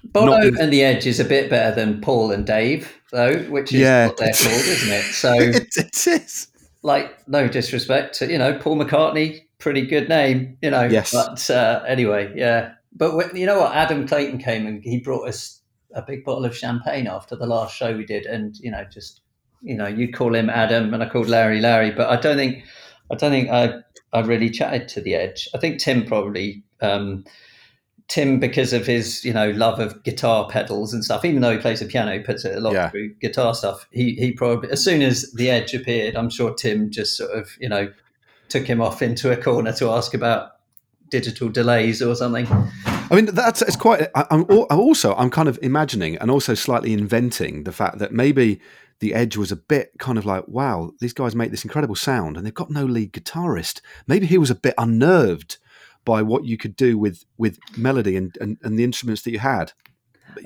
Bono 0.04 0.34
in- 0.38 0.60
and 0.60 0.72
the 0.72 0.84
Edge 0.84 1.06
is 1.06 1.20
a 1.20 1.26
bit 1.26 1.50
better 1.50 1.74
than 1.76 2.02
Paul 2.02 2.32
and 2.32 2.46
Dave, 2.46 2.92
though, 3.12 3.38
which 3.50 3.74
is 3.74 3.80
Yeah. 3.82 4.08
what 4.08 4.18
they're 4.18 4.34
called, 4.34 4.54
isn't 4.54 4.92
it? 4.94 5.04
So, 5.14 5.34
it, 5.40 5.68
it 5.78 6.08
is. 6.08 6.48
like, 6.84 7.28
no 7.28 7.48
disrespect 7.48 8.16
to 8.20 8.32
you 8.32 8.38
know 8.38 8.58
Paul 8.58 8.78
McCartney, 8.78 9.42
pretty 9.60 9.86
good 9.86 10.08
name, 10.10 10.58
you 10.62 10.72
know. 10.72 10.84
Yes. 10.84 11.12
But 11.14 11.50
uh, 11.50 11.84
anyway, 11.88 12.32
yeah. 12.36 12.74
But 12.96 13.16
when, 13.16 13.36
you 13.36 13.46
know 13.46 13.60
what? 13.60 13.74
Adam 13.76 14.08
Clayton 14.08 14.40
came 14.40 14.66
and 14.68 14.82
he 14.84 15.00
brought 15.00 15.28
us 15.28 15.62
a 15.94 16.02
big 16.02 16.24
bottle 16.26 16.46
of 16.46 16.56
champagne 16.56 17.08
after 17.08 17.36
the 17.36 17.46
last 17.46 17.76
show 17.76 17.96
we 17.96 18.06
did, 18.06 18.26
and 18.26 18.58
you 18.60 18.72
know, 18.72 18.86
just 18.92 19.22
you 19.62 19.76
know, 19.76 19.88
you 19.88 20.12
call 20.12 20.34
him 20.36 20.50
Adam, 20.50 20.94
and 20.94 21.04
I 21.04 21.10
called 21.10 21.28
Larry 21.28 21.60
Larry, 21.62 21.92
but 21.92 22.10
I 22.10 22.16
don't 22.20 22.38
think, 22.38 22.64
I 23.12 23.16
don't 23.16 23.32
think 23.32 23.50
I 23.50 23.76
I 24.12 24.22
really 24.22 24.50
chatted 24.50 24.88
to 24.90 25.02
the 25.02 25.16
Edge. 25.16 25.48
I 25.54 25.58
think 25.60 25.80
Tim 25.80 26.06
probably. 26.06 26.64
Um, 26.82 27.26
Tim, 28.08 28.40
because 28.40 28.74
of 28.74 28.88
his, 28.88 29.24
you 29.24 29.32
know, 29.32 29.52
love 29.52 29.80
of 29.80 30.02
guitar 30.04 30.48
pedals 30.50 30.96
and 30.96 31.06
stuff, 31.06 31.24
even 31.24 31.42
though 31.42 31.52
he 31.52 31.60
plays 31.60 31.80
the 31.80 31.86
piano, 31.86 32.12
he 32.14 32.18
puts 32.20 32.44
it 32.44 32.58
a 32.58 32.60
lot 32.60 32.74
Yeah. 32.74 32.90
through 32.90 33.14
guitar 33.22 33.54
stuff. 33.54 33.88
He 33.92 34.16
he 34.16 34.32
probably, 34.32 34.72
as 34.72 34.84
soon 34.84 35.04
as 35.04 35.32
the 35.34 35.52
Edge 35.52 35.76
appeared, 35.76 36.16
I'm 36.16 36.32
sure 36.32 36.52
Tim 36.56 36.90
just 36.90 37.16
sort 37.16 37.30
of, 37.38 37.52
you 37.60 37.70
know, 37.70 37.92
took 38.48 38.66
him 38.66 38.82
off 38.82 39.04
into 39.04 39.32
a 39.32 39.38
corner 39.38 39.72
to 39.74 39.92
ask 39.92 40.16
about 40.16 40.54
digital 41.12 41.50
delays 41.50 42.02
or 42.02 42.16
something. 42.16 42.48
I 43.12 43.16
mean, 43.16 43.26
that's 43.26 43.62
it's 43.62 43.76
quite. 43.76 44.08
I, 44.16 44.26
I'm, 44.32 44.44
I'm 44.50 44.80
also 44.80 45.14
I'm 45.14 45.30
kind 45.30 45.48
of 45.48 45.60
imagining 45.62 46.16
and 46.18 46.32
also 46.32 46.56
slightly 46.56 46.94
inventing 46.94 47.64
the 47.66 47.72
fact 47.72 48.00
that 48.00 48.12
maybe 48.12 48.60
the 49.00 49.14
Edge 49.14 49.38
was 49.38 49.52
a 49.52 49.56
bit 49.56 49.92
kind 49.98 50.18
of 50.18 50.26
like, 50.26 50.48
wow, 50.48 50.92
these 51.00 51.14
guys 51.14 51.36
make 51.36 51.52
this 51.52 51.64
incredible 51.64 51.96
sound 51.96 52.38
and 52.38 52.46
they've 52.46 52.54
got 52.54 52.70
no 52.70 52.86
lead 52.86 53.14
guitarist. 53.14 53.82
Maybe 54.08 54.26
he 54.26 54.38
was 54.38 54.50
a 54.50 54.56
bit 54.56 54.74
unnerved 54.78 55.58
by 56.06 56.22
what 56.22 56.46
you 56.46 56.58
could 56.58 56.76
do 56.76 56.98
with 56.98 57.26
with 57.38 57.60
melody 57.78 58.16
and 58.18 58.38
and, 58.42 58.58
and 58.64 58.78
the 58.78 58.84
instruments 58.84 59.22
that 59.24 59.32
you 59.32 59.40
had. 59.40 59.74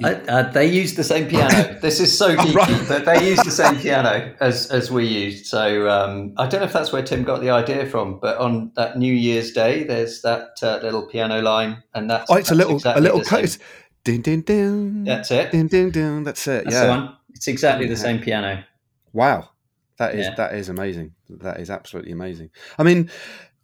Uh, 0.02 0.08
uh, 0.28 0.52
they 0.52 0.66
used 0.66 0.96
the 0.96 1.04
same 1.04 1.28
piano. 1.28 1.78
This 1.82 2.00
is 2.00 2.18
so 2.18 2.36
geeky, 2.36 2.56
right. 2.56 2.88
but 2.88 3.06
they 3.06 3.28
used 3.28 3.46
the 3.46 3.52
same 3.52 3.76
piano 3.76 4.34
as 4.40 4.68
as 4.72 4.90
we 4.90 5.06
used. 5.06 5.46
So 5.46 5.90
um, 5.90 6.34
I 6.38 6.48
don't 6.48 6.62
know 6.62 6.66
if 6.66 6.74
that's 6.74 6.92
where 6.94 7.04
Tim 7.04 7.24
got 7.24 7.42
the 7.42 7.50
idea 7.50 7.86
from. 7.86 8.20
But 8.20 8.38
on 8.38 8.72
that 8.76 8.98
New 8.98 9.14
Year's 9.14 9.52
Day, 9.52 9.84
there's 9.84 10.22
that 10.22 10.58
uh, 10.64 10.80
little 10.82 11.06
piano 11.06 11.42
line, 11.42 11.84
and 11.94 12.10
that's 12.10 12.32
Oh, 12.32 12.36
it's 12.36 12.52
a 12.52 12.56
little 12.56 12.76
exactly 12.76 13.02
a 13.02 13.04
little 13.04 13.24
cut. 13.24 13.58
ding 14.04 14.22
din 14.22 14.42
din 14.42 14.42
din. 14.42 15.04
That's 15.04 15.32
it. 15.32 15.52
Ding 15.52 15.68
ding 15.68 15.92
ding. 15.92 16.24
That's 16.24 16.48
it. 16.48 16.64
That's 16.64 16.76
yeah. 16.76 17.12
It's 17.44 17.50
exactly 17.50 17.88
the 17.88 17.98
same 17.98 18.20
piano. 18.20 18.64
Wow, 19.12 19.50
that 19.98 20.16
is 20.16 20.28
Yeah. 20.28 20.36
that 20.36 20.56
is 20.56 20.70
amazing. 20.70 21.14
That 21.28 21.60
is 21.60 21.70
absolutely 21.70 22.14
amazing. 22.14 22.52
I 22.80 22.84
mean, 22.84 23.12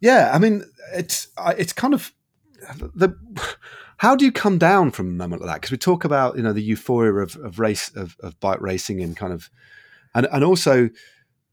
yeah, 0.00 0.30
I 0.34 0.38
mean, 0.38 0.64
it's 0.92 1.28
it's 1.56 1.72
kind 1.72 1.94
of 1.94 2.12
the. 2.94 3.16
How 3.96 4.16
do 4.16 4.26
you 4.26 4.32
come 4.32 4.58
down 4.58 4.90
from 4.90 5.08
a 5.08 5.12
moment 5.12 5.40
like 5.40 5.48
that? 5.50 5.54
Because 5.62 5.70
we 5.70 5.78
talk 5.78 6.04
about 6.04 6.36
you 6.36 6.42
know 6.42 6.52
the 6.52 6.62
euphoria 6.62 7.14
of, 7.22 7.36
of 7.36 7.58
race 7.58 7.90
of, 7.96 8.18
of 8.20 8.38
bike 8.38 8.60
racing 8.60 9.00
and 9.00 9.16
kind 9.16 9.32
of, 9.32 9.48
and 10.14 10.28
and 10.30 10.44
also, 10.44 10.90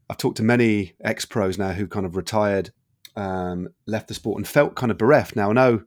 I've 0.10 0.18
talked 0.18 0.36
to 0.38 0.44
many 0.44 0.96
ex 1.02 1.24
pros 1.24 1.58
now 1.58 1.72
who 1.72 1.88
kind 1.88 2.06
of 2.06 2.18
retired, 2.18 2.72
um, 3.16 3.70
left 3.86 4.10
the 4.10 4.14
sport 4.14 4.38
and 4.38 4.46
felt 4.46 4.76
kind 4.76 4.92
of 4.92 4.98
bereft. 4.98 5.38
Now 5.38 5.52
I 5.52 5.54
know, 5.54 5.84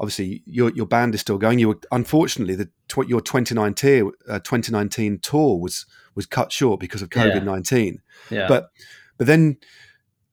obviously 0.00 0.42
your 0.46 0.70
your 0.70 0.86
band 0.86 1.14
is 1.14 1.20
still 1.20 1.36
going. 1.36 1.58
You 1.58 1.68
were 1.68 1.80
unfortunately 1.90 2.54
the 2.54 2.70
tw- 2.92 3.08
your 3.08 3.20
2019 3.20 4.12
uh, 4.28 4.38
2019 4.40 5.18
tour 5.20 5.58
was 5.58 5.86
was 6.14 6.26
cut 6.26 6.52
short 6.52 6.80
because 6.80 7.02
of 7.02 7.08
COVID 7.10 7.44
nineteen. 7.44 8.00
Yeah. 8.30 8.46
But 8.48 8.70
but 9.18 9.26
then 9.26 9.56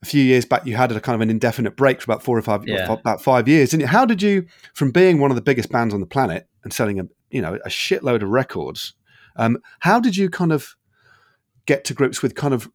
a 0.02 0.06
few 0.06 0.24
years 0.24 0.46
back, 0.46 0.66
you 0.66 0.76
had 0.76 0.92
a 0.92 1.00
kind 1.02 1.16
of 1.16 1.22
an 1.22 1.30
indefinite 1.30 1.76
break 1.76 2.02
for 2.02 2.12
about 2.12 2.24
four 2.24 2.38
or 2.38 2.42
five, 2.42 2.66
Yeah. 2.66 2.92
about 2.92 3.22
five 3.22 3.48
years, 3.50 3.72
didn't? 3.72 3.88
How 3.88 4.06
did 4.06 4.22
you, 4.22 4.46
from 4.74 4.92
being 4.92 5.20
one 5.20 5.30
of 5.30 5.36
the 5.36 5.42
biggest 5.42 5.70
bands 5.70 5.94
on 5.94 6.00
the 6.00 6.06
planet 6.06 6.48
and 6.64 6.72
selling 6.74 7.00
a 7.00 7.04
you 7.30 7.42
know 7.42 7.56
a 7.66 7.70
shitload 7.70 8.22
of 8.24 8.30
records, 8.30 8.94
um, 9.36 9.58
how 9.80 10.00
did 10.00 10.18
you 10.18 10.30
kind 10.30 10.52
of 10.52 10.76
get 11.66 11.84
to 11.86 11.94
grips 11.94 12.22
with 12.22 12.34
kind 12.36 12.54
of 12.54 12.70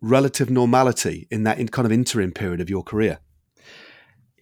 relative 0.00 0.50
normality 0.50 1.26
in 1.30 1.42
that 1.44 1.58
in 1.58 1.68
kind 1.68 1.86
of 1.86 1.92
interim 1.92 2.32
period 2.32 2.60
of 2.60 2.70
your 2.70 2.82
career? 2.82 3.18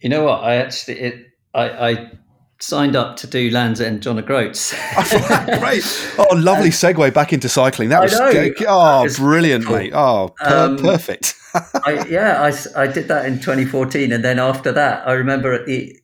You 0.01 0.09
know 0.09 0.23
what? 0.23 0.43
I 0.43 0.55
actually 0.55 0.99
it 0.99 1.25
I, 1.53 1.89
I 1.89 2.11
signed 2.59 2.95
up 2.95 3.17
to 3.17 3.27
do 3.27 3.49
Lands 3.49 3.81
End 3.81 4.01
John 4.01 4.17
O'Groats. 4.19 4.71
Great. 5.59 5.83
Oh, 6.17 6.35
lovely 6.35 6.69
segue 6.69 7.13
back 7.13 7.33
into 7.33 7.49
cycling. 7.49 7.89
That 7.89 8.01
was 8.01 8.13
oh, 8.13 9.07
brilliant, 9.17 9.65
cool. 9.65 9.75
mate. 9.77 9.91
Oh, 9.93 10.33
per- 10.37 10.65
Um, 10.65 10.77
perfect. 10.77 11.35
I, 11.85 12.05
yeah, 12.09 12.41
I, 12.41 12.81
I 12.83 12.87
did 12.87 13.07
that 13.07 13.25
in 13.25 13.35
2014, 13.35 14.11
and 14.11 14.23
then 14.23 14.39
after 14.39 14.71
that, 14.71 15.07
I 15.07 15.13
remember 15.13 15.53
at 15.53 15.65
the 15.65 15.95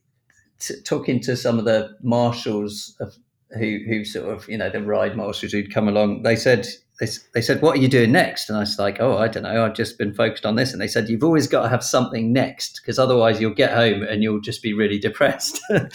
t- 0.58 0.80
talking 0.84 1.20
to 1.20 1.36
some 1.36 1.58
of 1.58 1.64
the 1.64 1.96
marshals 2.02 2.96
of 3.00 3.14
who 3.58 3.78
who 3.86 4.04
sort 4.04 4.32
of 4.34 4.48
you 4.48 4.58
know 4.58 4.68
the 4.68 4.82
ride 4.82 5.16
marshals 5.16 5.52
who'd 5.52 5.72
come 5.72 5.88
along. 5.88 6.22
They 6.22 6.36
said 6.36 6.66
they, 7.00 7.06
they 7.32 7.40
said, 7.40 7.60
"What 7.60 7.76
are 7.76 7.80
you 7.80 7.88
doing 7.88 8.12
next?" 8.12 8.48
And 8.48 8.56
I 8.56 8.60
was 8.60 8.78
like, 8.78 9.00
"Oh, 9.00 9.18
I 9.18 9.26
don't 9.26 9.42
know. 9.42 9.64
I've 9.64 9.74
just 9.74 9.98
been 9.98 10.14
focused 10.14 10.46
on 10.46 10.54
this." 10.54 10.72
And 10.72 10.80
they 10.80 10.86
said, 10.86 11.08
"You've 11.08 11.24
always 11.24 11.48
got 11.48 11.62
to 11.62 11.68
have 11.68 11.82
something 11.82 12.32
next, 12.32 12.80
because 12.80 12.98
otherwise 13.00 13.40
you'll 13.40 13.54
get 13.54 13.72
home 13.72 14.02
and 14.04 14.22
you'll 14.22 14.40
just 14.40 14.62
be 14.62 14.72
really 14.74 14.98
depressed." 14.98 15.60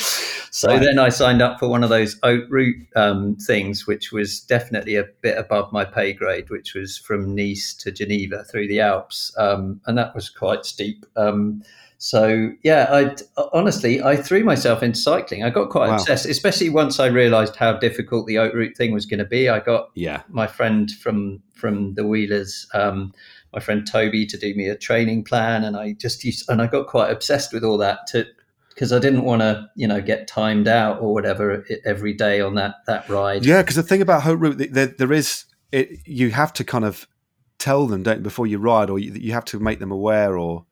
so 0.52 0.68
Right. 0.68 0.82
then 0.82 1.00
I 1.00 1.08
signed 1.08 1.42
up 1.42 1.58
for 1.58 1.70
one 1.70 1.84
of 1.84 1.90
those 1.90 2.20
Haute 2.22 2.50
Route 2.50 2.86
um, 2.98 3.38
things, 3.38 3.88
which 3.88 4.12
was 4.12 4.42
definitely 4.42 4.96
a 4.96 5.06
bit 5.22 5.38
above 5.38 5.72
my 5.72 5.86
pay 5.86 6.12
grade, 6.12 6.50
which 6.50 6.74
was 6.74 6.98
from 6.98 7.34
Nice 7.34 7.74
to 7.76 7.92
Geneva 7.92 8.44
through 8.44 8.68
the 8.68 8.82
Alps, 8.82 9.34
um, 9.38 9.80
and 9.86 9.98
that 9.98 10.14
was 10.14 10.30
quite 10.30 10.66
steep. 10.66 11.06
Um, 11.16 11.64
so 12.02 12.52
yeah, 12.64 12.88
I 12.90 13.16
honestly 13.52 14.02
I 14.02 14.16
threw 14.16 14.42
myself 14.46 14.82
into 14.82 14.98
cycling. 14.98 15.44
I 15.44 15.50
got 15.50 15.70
quite 15.70 15.90
Wow. 15.90 15.96
obsessed, 15.96 16.26
especially 16.26 16.70
once 16.70 16.98
I 16.98 17.08
realised 17.08 17.58
how 17.58 17.74
difficult 17.74 18.26
the 18.26 18.36
Haute 18.36 18.54
Route 18.54 18.78
thing 18.78 18.94
was 18.94 19.06
going 19.06 19.20
to 19.20 19.26
be. 19.26 19.50
I 19.50 19.60
got 19.60 19.90
yeah. 19.96 20.22
my 20.30 20.48
friend 20.48 20.90
from 20.90 21.44
from 21.54 21.96
the 21.96 22.08
Wheelers, 22.08 22.68
um, 22.74 23.12
my 23.54 23.60
friend 23.60 23.86
Toby, 23.86 24.26
to 24.28 24.38
do 24.38 24.56
me 24.56 24.70
a 24.70 24.78
training 24.78 25.26
plan, 25.26 25.66
and 25.66 25.76
I 25.76 25.92
just 25.92 26.24
used 26.24 26.50
and 26.50 26.62
I 26.62 26.68
got 26.68 26.88
quite 26.88 27.12
obsessed 27.12 27.52
with 27.52 27.66
all 27.66 27.78
that 27.80 28.08
to 28.08 28.26
because 28.70 28.94
I 28.94 29.00
didn't 29.00 29.26
want 29.26 29.42
to 29.42 29.70
you 29.76 29.86
know 29.86 30.00
get 30.02 30.26
timed 30.26 30.70
out 30.70 31.02
or 31.02 31.14
whatever 31.14 31.66
every 31.86 32.14
day 32.14 32.40
on 32.40 32.56
that 32.56 32.76
that 32.88 33.10
ride. 33.10 33.46
Yeah, 33.46 33.62
because 33.62 33.76
the 33.76 33.84
thing 33.84 34.02
about 34.02 34.24
Haute 34.24 34.40
Route, 34.40 34.72
there, 34.72 34.88
there 34.88 35.12
is 35.12 35.44
it. 35.74 36.08
You 36.08 36.32
have 36.32 36.54
to 36.54 36.64
kind 36.64 36.86
of 36.86 37.10
tell 37.58 37.88
them, 37.88 38.04
don't 38.04 38.24
before 38.24 38.48
you 38.48 38.58
ride, 38.58 38.90
or 38.90 39.00
you, 39.00 39.12
you 39.16 39.34
have 39.34 39.44
to 39.46 39.60
make 39.60 39.80
them 39.80 39.92
aware, 39.92 40.38
or 40.38 40.66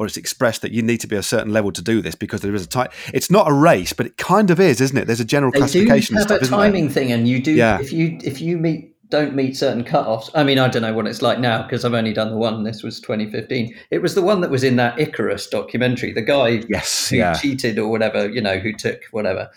or 0.00 0.06
it's 0.06 0.16
expressed 0.16 0.62
that 0.62 0.72
you 0.72 0.80
need 0.80 0.98
to 0.98 1.06
be 1.06 1.14
a 1.14 1.22
certain 1.22 1.52
level 1.52 1.70
to 1.70 1.82
do 1.82 2.00
this 2.00 2.14
because 2.14 2.40
there 2.40 2.54
is 2.54 2.64
a 2.64 2.66
time. 2.66 2.88
It's 3.12 3.30
not 3.30 3.46
a 3.46 3.52
race, 3.52 3.92
but 3.92 4.06
it 4.06 4.16
kind 4.16 4.50
of 4.50 4.58
is, 4.58 4.80
isn't 4.80 4.96
it? 4.96 5.04
There's 5.06 5.20
a 5.20 5.26
general 5.26 5.52
They 5.52 5.58
do 5.58 5.60
classification 5.60 6.16
and 6.16 6.22
have 6.22 6.28
stuff, 6.38 6.48
a 6.48 6.50
there? 6.50 6.58
timing 6.58 6.88
thing, 6.88 7.12
and 7.12 7.28
you 7.28 7.38
do 7.42 7.52
Yeah. 7.52 7.78
if 7.80 7.92
you 7.92 8.18
if 8.24 8.40
you 8.40 8.56
meet 8.56 8.96
don't 9.10 9.34
meet 9.34 9.56
certain 9.56 9.84
cut-offs. 9.84 10.30
I 10.34 10.42
mean, 10.44 10.58
I 10.58 10.68
don't 10.68 10.80
know 10.82 10.94
what 10.94 11.06
it's 11.06 11.20
like 11.20 11.38
now 11.38 11.62
because 11.64 11.84
I've 11.84 11.92
only 11.94 12.12
done 12.14 12.30
the 12.30 12.36
one. 12.38 12.62
This 12.62 12.82
was 12.82 12.98
2015. 13.00 13.74
It 13.90 13.98
was 14.00 14.14
the 14.14 14.22
one 14.22 14.40
that 14.40 14.50
was 14.50 14.62
in 14.64 14.76
that 14.76 14.98
Icarus 14.98 15.48
documentary. 15.48 16.12
The 16.12 16.22
guy 16.22 16.62
Yes, 16.68 17.10
who 17.10 17.16
yeah. 17.16 17.34
cheated 17.34 17.78
or 17.78 17.88
whatever, 17.88 18.26
you 18.30 18.40
know, 18.40 18.58
who 18.58 18.72
took 18.72 19.00
whatever. 19.10 19.50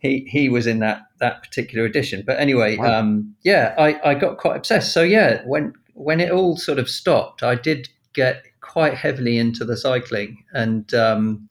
He 0.00 0.26
he 0.28 0.50
was 0.50 0.66
in 0.66 0.80
that 0.80 1.02
that 1.18 1.42
particular 1.42 1.86
edition. 1.86 2.24
But 2.26 2.38
anyway, 2.40 2.76
Wow. 2.76 2.98
um, 3.00 3.34
yeah, 3.42 3.74
I, 3.78 4.10
I 4.10 4.14
got 4.14 4.36
quite 4.36 4.56
obsessed. 4.56 4.92
So 4.92 5.02
yeah, 5.02 5.40
when 5.46 5.72
when 5.94 6.20
it 6.20 6.30
all 6.30 6.56
sort 6.58 6.78
of 6.78 6.90
stopped, 6.90 7.42
I 7.42 7.54
did 7.54 7.88
get 8.12 8.42
quite 8.78 8.94
heavily 8.94 9.38
into 9.38 9.64
the 9.64 9.76
cycling, 9.76 10.44
and 10.52 10.94
um, 10.94 11.48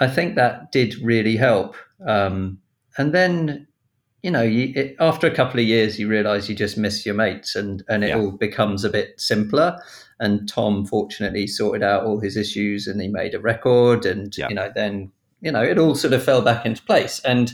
I 0.00 0.08
think 0.08 0.34
that 0.34 0.72
did 0.72 0.94
really 1.00 1.36
help. 1.36 1.76
Um, 2.04 2.58
and 2.98 3.14
then, 3.14 3.68
you 4.24 4.32
know, 4.32 4.42
you, 4.42 4.72
it, 4.74 4.96
after 4.98 5.28
a 5.28 5.34
couple 5.34 5.60
of 5.60 5.66
years, 5.66 5.96
you 5.96 6.08
realise 6.08 6.48
you 6.48 6.56
just 6.56 6.76
miss 6.76 7.06
your 7.06 7.14
mates, 7.14 7.54
and 7.54 7.84
and 7.88 8.02
it 8.02 8.08
Yeah. 8.08 8.18
all 8.18 8.32
becomes 8.32 8.84
a 8.84 8.90
bit 8.90 9.08
simpler. 9.20 9.78
And 10.18 10.48
Tom 10.48 10.84
fortunately 10.86 11.46
sorted 11.46 11.84
out 11.84 12.02
all 12.04 12.18
his 12.20 12.36
issues, 12.36 12.88
and 12.88 13.00
he 13.00 13.06
made 13.08 13.32
a 13.34 13.38
record, 13.38 14.04
and 14.04 14.36
Yeah. 14.36 14.48
you 14.48 14.56
know, 14.56 14.72
then 14.74 15.12
you 15.40 15.52
know, 15.52 15.62
it 15.62 15.78
all 15.78 15.94
sort 15.94 16.12
of 16.14 16.22
fell 16.24 16.42
back 16.42 16.66
into 16.66 16.82
place. 16.82 17.20
And 17.24 17.52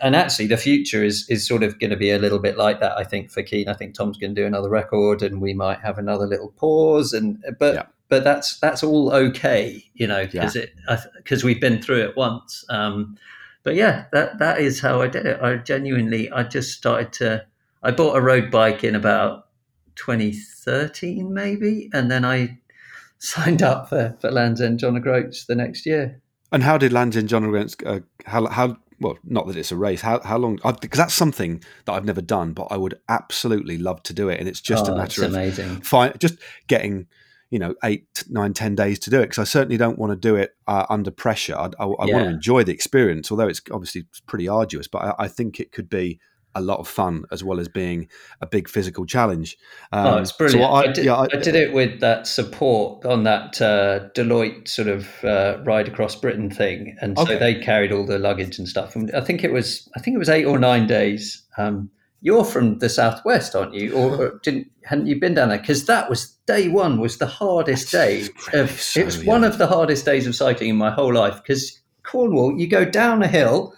and 0.00 0.14
actually, 0.16 0.46
the 0.46 0.56
future 0.56 1.02
is 1.04 1.26
is 1.28 1.48
sort 1.48 1.62
of 1.64 1.78
going 1.80 1.90
to 1.90 1.96
be 2.06 2.10
a 2.12 2.18
little 2.18 2.38
bit 2.38 2.56
like 2.56 2.78
that. 2.80 2.96
I 2.96 3.04
think 3.04 3.30
for 3.32 3.42
Keane, 3.42 3.68
I 3.68 3.74
think 3.74 3.94
Tom's 3.94 4.18
going 4.18 4.34
to 4.36 4.40
do 4.42 4.46
another 4.46 4.70
record, 4.70 5.20
and 5.22 5.40
we 5.42 5.52
might 5.52 5.80
have 5.80 5.98
another 5.98 6.26
little 6.26 6.52
pause. 6.56 7.12
And 7.12 7.42
but 7.58 7.74
Yeah. 7.74 7.86
But 8.08 8.24
that's 8.24 8.58
that's 8.60 8.82
all 8.82 9.12
okay, 9.12 9.84
you 9.94 10.06
know, 10.06 10.26
because 10.26 10.56
it 10.56 10.74
because 11.16 11.42
we've 11.44 11.60
been 11.60 11.80
through 11.82 12.02
it 12.04 12.16
once. 12.16 12.64
Um, 12.68 13.16
but 13.62 13.74
yeah, 13.74 14.04
that 14.12 14.38
that 14.38 14.58
is 14.60 14.80
how 14.80 15.00
I 15.02 15.08
did 15.08 15.26
it. 15.26 15.40
I 15.40 15.56
genuinely, 15.56 16.30
I 16.30 16.42
just 16.42 16.76
started 16.76 17.12
to. 17.14 17.46
I 17.82 17.90
bought 17.90 18.16
a 18.16 18.20
road 18.20 18.50
bike 18.50 18.82
in 18.84 18.94
about 18.94 19.48
2013, 19.96 21.32
maybe, 21.32 21.90
and 21.92 22.10
then 22.10 22.24
I 22.24 22.58
signed 23.18 23.62
up 23.62 23.88
for 23.88 24.16
for 24.20 24.30
Land's 24.30 24.60
End 24.60 24.78
John 24.78 24.96
O'Groats 24.96 25.46
the 25.46 25.54
next 25.54 25.86
year. 25.86 26.20
And 26.52 26.62
how 26.62 26.78
did 26.78 26.92
Land's 26.92 27.16
End 27.16 27.28
John 27.28 27.44
O'Groats? 27.44 27.76
Uh, 27.84 28.00
how 28.26 28.46
how 28.46 28.76
well, 29.00 29.18
not 29.24 29.46
that 29.48 29.56
it's 29.56 29.72
a 29.72 29.76
race. 29.76 30.00
How 30.02 30.20
how 30.20 30.38
long? 30.38 30.58
Because 30.80 30.98
that's 30.98 31.14
something 31.14 31.62
that 31.84 31.92
I've 31.92 32.04
never 32.04 32.22
done, 32.22 32.52
but 32.52 32.68
I 32.70 32.76
would 32.76 32.98
absolutely 33.08 33.78
love 33.78 34.02
to 34.04 34.12
do 34.12 34.28
it. 34.28 34.38
And 34.40 34.48
it's 34.48 34.60
just 34.60 34.88
Oh, 34.88 34.92
a 34.94 34.96
matter 34.96 35.24
of 35.24 35.32
amazing. 35.32 35.80
fi- 35.80 36.12
just 36.12 36.36
getting 36.68 37.06
you 37.54 37.60
know 37.62 37.72
eight, 37.84 38.24
nine, 38.28 38.52
ten 38.52 38.74
days 38.74 38.98
to 39.04 39.10
do 39.10 39.18
it. 39.20 39.26
Because 39.30 39.38
I 39.46 39.48
certainly 39.56 39.76
don't 39.84 39.98
want 39.98 40.10
to 40.12 40.16
do 40.30 40.34
it 40.42 40.50
uh, 40.66 40.86
under 40.96 41.10
pressure. 41.10 41.56
I, 41.56 41.66
I, 41.78 41.84
I 41.84 41.86
want 41.86 42.08
to 42.10 42.28
enjoy 42.38 42.64
the 42.64 42.72
experience, 42.72 43.30
although 43.30 43.48
it's 43.52 43.62
obviously 43.70 44.02
pretty 44.26 44.48
arduous. 44.48 44.88
But 44.88 45.00
I, 45.08 45.24
I 45.24 45.28
think 45.28 45.60
it 45.60 45.70
could 45.72 45.88
be 45.88 46.18
a 46.56 46.60
lot 46.60 46.78
of 46.78 46.86
fun 46.86 47.24
as 47.32 47.42
well 47.42 47.58
as 47.58 47.66
being 47.66 48.06
a 48.40 48.46
big 48.46 48.68
physical 48.68 49.04
challenge. 49.06 49.56
Um, 49.92 50.06
Oh, 50.06 50.16
it's 50.18 50.30
so 50.30 50.36
brilliant. 50.38 50.72
I, 50.72 50.76
I, 50.76 50.92
did, 50.92 51.04
yeah, 51.04 51.16
I- 51.16 51.26
did 51.26 51.56
it 51.56 51.72
with 51.72 51.98
that 52.00 52.28
support 52.28 53.04
on 53.04 53.24
that 53.24 53.60
uh, 53.60 54.08
Deloitte 54.16 54.68
sort 54.68 54.86
of 54.88 55.08
uh, 55.24 55.58
ride 55.64 55.88
across 55.88 56.14
Britain 56.14 56.50
thing, 56.50 56.96
and 57.00 57.18
so 57.18 57.24
they 57.38 57.56
carried 57.56 57.90
all 57.92 58.06
the 58.06 58.20
luggage 58.20 58.58
and 58.58 58.68
stuff. 58.68 58.94
And 58.94 59.10
I 59.14 59.20
think 59.20 59.42
it 59.42 59.52
was, 59.52 59.88
I 59.96 60.00
think 60.00 60.14
it 60.14 60.18
was 60.18 60.28
eight 60.28 60.44
or 60.44 60.58
nine 60.58 60.86
days. 60.86 61.42
Um, 61.58 61.90
you're 62.24 62.44
from 62.44 62.78
the 62.78 62.88
southwest, 62.88 63.54
aren't 63.54 63.74
you? 63.74 63.92
Or, 63.92 64.16
or 64.16 64.26
uh, 64.26 64.30
didn't 64.42 64.68
hadn't 64.82 65.06
you 65.06 65.20
been 65.20 65.34
down 65.34 65.50
there? 65.50 65.58
Because 65.58 65.84
that 65.84 66.08
was 66.08 66.30
day 66.46 66.68
one 66.68 66.98
was 66.98 67.18
the 67.18 67.26
hardest 67.26 67.92
day. 67.92 68.26
Of, 68.54 68.70
So, 68.70 69.00
it 69.00 69.04
was 69.04 69.22
one 69.24 69.44
of 69.44 69.58
the 69.58 69.66
hardest 69.66 70.06
days 70.06 70.26
of 70.26 70.34
cycling 70.34 70.70
in 70.70 70.76
my 70.76 70.90
whole 70.90 71.12
life. 71.12 71.42
Because 71.42 71.80
Cornwall, 72.02 72.58
you 72.58 72.66
go 72.66 72.86
down 72.86 73.22
a 73.22 73.28
hill 73.28 73.74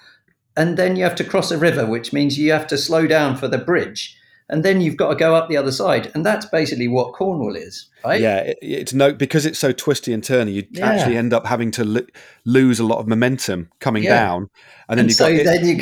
and 0.57 0.77
then 0.77 0.95
you 0.95 1.03
have 1.03 1.17
to 1.17 1.25
cross 1.25 1.51
a 1.51 1.59
river, 1.59 1.87
which 1.87 2.13
means 2.13 2.39
you 2.39 2.53
have 2.53 2.69
to 2.69 2.79
slow 2.79 3.09
down 3.09 3.37
for 3.37 3.49
the 3.49 3.59
bridge, 3.59 4.17
and 4.49 4.65
then 4.65 4.81
you've 4.81 4.97
got 4.97 5.09
to 5.11 5.17
go 5.17 5.35
up 5.35 5.49
the 5.49 5.57
other 5.57 5.73
side, 5.73 6.11
and 6.15 6.25
that's 6.25 6.47
basically 6.47 6.89
what 6.89 7.13
Cornwall 7.15 7.57
is, 7.57 7.89
right? 8.05 8.21
Yeah, 8.21 8.39
it, 8.39 8.59
it's 8.63 8.93
no 8.93 9.13
because 9.13 9.45
it's 9.47 9.59
so 9.59 9.73
twisty 9.73 10.13
and 10.13 10.23
turny. 10.23 10.53
You 10.55 10.67
Yeah. 10.71 10.87
actually 10.87 11.17
end 11.17 11.33
up 11.35 11.47
having 11.47 11.71
to 11.73 11.85
lo- 11.85 12.07
lose 12.45 12.79
a 12.79 12.85
lot 12.85 12.99
of 12.99 13.09
momentum 13.09 13.69
coming 13.81 14.05
Yeah. 14.05 14.15
down, 14.21 14.49
and 14.89 14.99
then 14.99 15.05
and 15.05 15.09
you've 15.11 15.17
so 15.17 15.37
got 15.37 15.45
then 15.45 15.67
you 15.67 15.77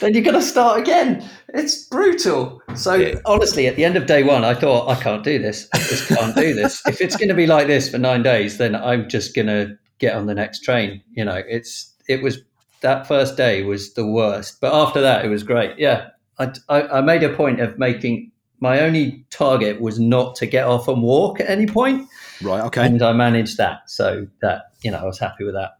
then 0.00 0.14
you're 0.14 0.22
going 0.22 0.34
to 0.34 0.42
start 0.42 0.78
again. 0.80 1.24
It's 1.52 1.84
brutal. 1.86 2.60
So 2.74 2.94
Yeah. 2.94 3.14
honestly, 3.26 3.66
at 3.66 3.76
the 3.76 3.84
end 3.84 3.96
of 3.96 4.06
day 4.06 4.22
one, 4.22 4.44
I 4.44 4.54
thought 4.54 4.88
I 4.88 5.00
can't 5.00 5.22
do 5.24 5.38
this. 5.38 5.68
I 5.72 5.78
just 5.78 6.08
can't 6.08 6.34
do 6.34 6.52
this. 6.54 6.82
if 6.86 7.00
it's 7.00 7.16
going 7.16 7.28
to 7.28 7.34
be 7.34 7.46
like 7.46 7.66
this 7.68 7.88
for 7.88 7.98
nine 7.98 8.22
days, 8.22 8.58
then 8.58 8.74
I'm 8.74 9.08
just 9.08 9.34
going 9.34 9.46
to 9.46 9.76
get 10.00 10.14
on 10.14 10.26
the 10.26 10.34
next 10.34 10.60
train. 10.64 11.00
You 11.12 11.24
know, 11.24 11.42
it's 11.48 11.92
it 12.08 12.22
was 12.22 12.38
that 12.82 13.06
first 13.08 13.36
day 13.36 13.62
was 13.62 13.94
the 13.94 14.06
worst, 14.06 14.60
but 14.60 14.74
after 14.74 15.00
that, 15.00 15.24
it 15.24 15.28
was 15.28 15.42
great. 15.42 15.78
Yeah, 15.78 16.08
I, 16.38 16.52
I, 16.68 16.82
I 16.98 17.00
made 17.00 17.22
a 17.22 17.34
point 17.34 17.60
of 17.60 17.78
making 17.78 18.32
my 18.60 18.80
only 18.80 19.24
target 19.30 19.80
was 19.80 19.98
not 20.00 20.36
to 20.36 20.46
get 20.46 20.66
off 20.66 20.88
and 20.88 21.02
walk 21.02 21.40
at 21.40 21.50
any 21.50 21.66
point, 21.66 22.08
right. 22.42 22.62
Okay, 22.64 22.86
and 22.86 23.02
I 23.02 23.12
managed 23.12 23.58
that. 23.58 23.90
So 23.90 24.26
that 24.40 24.64
you 24.82 24.90
know, 24.90 24.98
I 24.98 25.04
was 25.04 25.18
happy 25.18 25.44
with 25.44 25.54
that. 25.54 25.72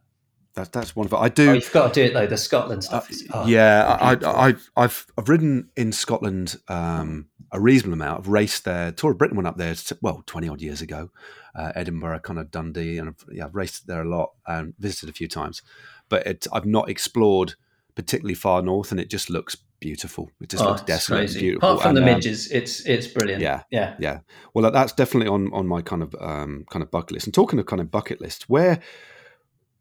that's 0.55 0.69
that's 0.69 0.95
wonderful. 0.97 1.19
I 1.19 1.27
Oh, 1.27 1.29
do. 1.29 1.55
you've 1.55 1.73
got 1.73 1.95
to 1.95 2.01
do 2.01 2.07
it 2.07 2.15
though. 2.15 2.27
The 2.27 2.37
Scotland 2.37 2.85
stuff. 2.85 3.11
is, 3.11 3.27
oh, 3.33 3.47
yeah, 3.47 3.99
I, 4.01 4.13
I, 4.15 4.47
I've 4.49 4.71
I've 4.77 5.07
I've 5.17 5.29
ridden 5.29 5.71
in 5.77 5.93
Scotland 5.93 6.57
um, 6.69 7.27
a 7.53 7.61
reasonable 7.61 7.95
amount. 7.95 8.21
I've 8.21 8.29
raced 8.29 8.65
there. 8.65 8.93
Tour 8.93 9.13
of 9.13 9.19
Britain 9.19 9.37
went 9.37 9.47
up 9.47 9.57
there. 9.57 9.75
Well, 10.03 10.23
twenty 10.27 10.49
odd 10.49 10.61
years 10.61 10.83
ago. 10.83 11.11
Uh, 11.55 11.71
Edinburgh, 11.77 12.19
kind 12.19 12.39
of 12.41 12.51
Dundee, 12.51 12.99
and 12.99 13.11
I've, 13.11 13.25
yeah, 13.33 13.45
I've 13.47 13.55
raced 13.55 13.87
there 13.87 14.03
a 14.03 14.09
lot 14.09 14.33
and 14.47 14.75
visited 14.79 15.09
a 15.09 15.13
few 15.13 15.29
times. 15.29 15.63
But 16.09 16.27
it, 16.27 16.47
I've 16.53 16.67
not 16.67 16.91
explored 16.91 17.55
particularly 17.95 18.35
far 18.35 18.61
north, 18.61 18.91
and 18.91 18.99
it 18.99 19.09
just 19.09 19.31
looks 19.31 19.57
beautiful. 19.81 20.31
It 20.41 20.49
just 20.51 20.63
Oh, 20.63 20.69
looks 20.71 20.83
desolate 20.83 21.31
and 21.31 21.39
beautiful. 21.41 21.69
Apart 21.69 21.83
from 21.83 21.97
and, 21.97 21.99
the 21.99 22.11
um, 22.11 22.17
midges, 22.17 22.51
it's 22.51 22.81
it's 22.87 23.07
brilliant. 23.07 23.43
yeah. 23.43 23.63
yeah. 23.71 23.97
yeah 23.99 24.19
well 24.55 24.71
that's 24.71 24.93
definitely 24.93 25.29
on 25.29 25.53
on 25.53 25.67
my 25.67 25.83
kind 25.83 26.03
of 26.03 26.15
um 26.21 26.65
kind 26.71 26.83
of 26.83 26.91
bucket 26.91 27.13
list 27.13 27.27
and 27.27 27.35
talking 27.35 27.59
of 27.59 27.67
kind 27.67 27.81
of 27.81 27.91
bucket 27.91 28.21
list 28.21 28.49
where 28.49 28.81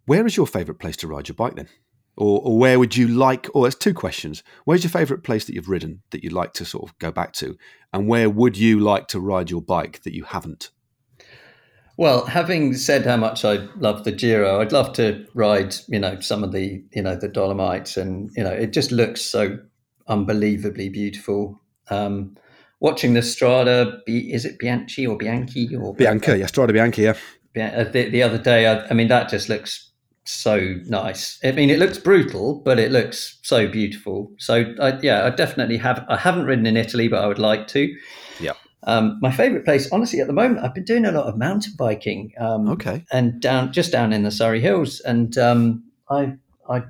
where 0.06 0.26
is 0.26 0.36
your 0.36 0.48
favorite 0.48 0.80
place 0.80 0.98
to 0.98 1.08
ride 1.08 1.28
your 1.30 1.36
bike 1.36 1.56
then 1.56 1.70
or, 2.18 2.42
or 2.44 2.58
where 2.58 2.78
would 2.80 2.96
you 2.98 3.08
like 3.08 3.48
or 3.54 3.64
there's 3.64 3.76
two 3.76 3.94
questions 3.94 4.44
where's 4.66 4.84
your 4.84 4.92
favorite 4.92 5.24
place 5.24 5.46
that 5.46 5.54
you've 5.56 5.70
ridden 5.70 6.02
that 6.12 6.24
you'd 6.24 6.34
like 6.34 6.52
to 6.54 6.66
sort 6.66 6.84
of 6.90 6.98
go 7.00 7.12
back 7.12 7.32
to 7.34 7.56
and 7.94 8.08
where 8.08 8.30
would 8.30 8.58
you 8.58 8.80
like 8.80 9.08
to 9.08 9.20
ride 9.20 9.50
your 9.50 9.62
bike 9.62 10.02
that 10.04 10.14
you 10.14 10.24
haven't 10.26 10.72
Well, 11.96 12.26
having 12.26 12.74
said 12.74 13.06
how 13.06 13.18
much 13.18 13.46
I 13.46 13.68
love 13.78 14.04
the 14.04 14.12
Giro, 14.12 14.60
I'd 14.62 14.72
love 14.72 14.94
to 14.94 15.28
ride, 15.36 15.76
you 15.88 16.00
know, 16.00 16.20
some 16.22 16.44
of 16.44 16.52
the, 16.52 16.84
you 16.92 17.04
know, 17.04 17.16
the 17.16 17.28
Dolomites, 17.28 17.98
and 17.98 18.32
you 18.36 18.44
know, 18.44 18.52
it 18.52 18.74
just 18.74 18.92
looks 18.92 19.22
so 19.22 19.60
unbelievably 20.08 20.90
beautiful. 20.90 21.62
Um, 21.90 22.38
watching 22.80 23.14
the 23.14 23.22
Strada, 23.22 24.00
is 24.08 24.46
it 24.46 24.60
Bianchi 24.60 25.08
or 25.08 25.18
Bianchi 25.18 25.76
or 25.76 25.94
bianca 25.94 26.38
yeah 26.38 26.48
strada 26.48 26.74
Bianchi. 26.74 27.04
yeah 27.04 27.16
uh, 27.56 27.84
the, 27.84 28.10
the 28.10 28.24
other 28.24 28.38
day, 28.38 28.68
I, 28.68 28.86
I 28.88 28.94
mean, 28.94 29.08
that 29.10 29.30
just 29.30 29.50
looks 29.50 29.92
so 30.26 30.76
nice. 30.86 31.40
I 31.44 31.52
mean, 31.52 31.70
it 31.70 31.80
looks 31.80 31.98
brutal, 31.98 32.62
but 32.64 32.80
it 32.80 32.92
looks 32.92 33.40
so 33.44 33.68
beautiful. 33.68 34.32
So, 34.38 34.74
I, 34.82 35.00
yeah, 35.02 35.26
I 35.26 35.30
definitely 35.30 35.78
have. 35.78 36.06
I 36.10 36.18
haven't 36.18 36.46
ridden 36.46 36.66
in 36.66 36.78
Italy, 36.78 37.08
but 37.08 37.24
I 37.24 37.28
would 37.28 37.40
like 37.40 37.68
to. 37.70 37.94
Yeah. 38.40 38.54
Um, 38.86 39.20
my 39.22 39.32
favourite 39.32 39.66
place, 39.66 39.90
honestly, 39.92 40.20
at 40.20 40.28
the 40.28 40.34
moment, 40.34 40.64
I've 40.64 40.74
been 40.74 40.84
doing 40.84 41.06
a 41.06 41.12
lot 41.12 41.26
of 41.26 41.38
mountain 41.38 41.74
biking. 41.78 42.34
Um, 42.38 42.68
okay 42.70 43.06
And 43.12 43.40
down, 43.40 43.72
just 43.72 43.92
down 43.92 44.12
in 44.12 44.24
the 44.24 44.32
Surrey 44.32 44.60
Hills, 44.60 45.00
and 45.02 45.38
um, 45.38 45.84
I, 46.10 46.34
I 46.70 46.84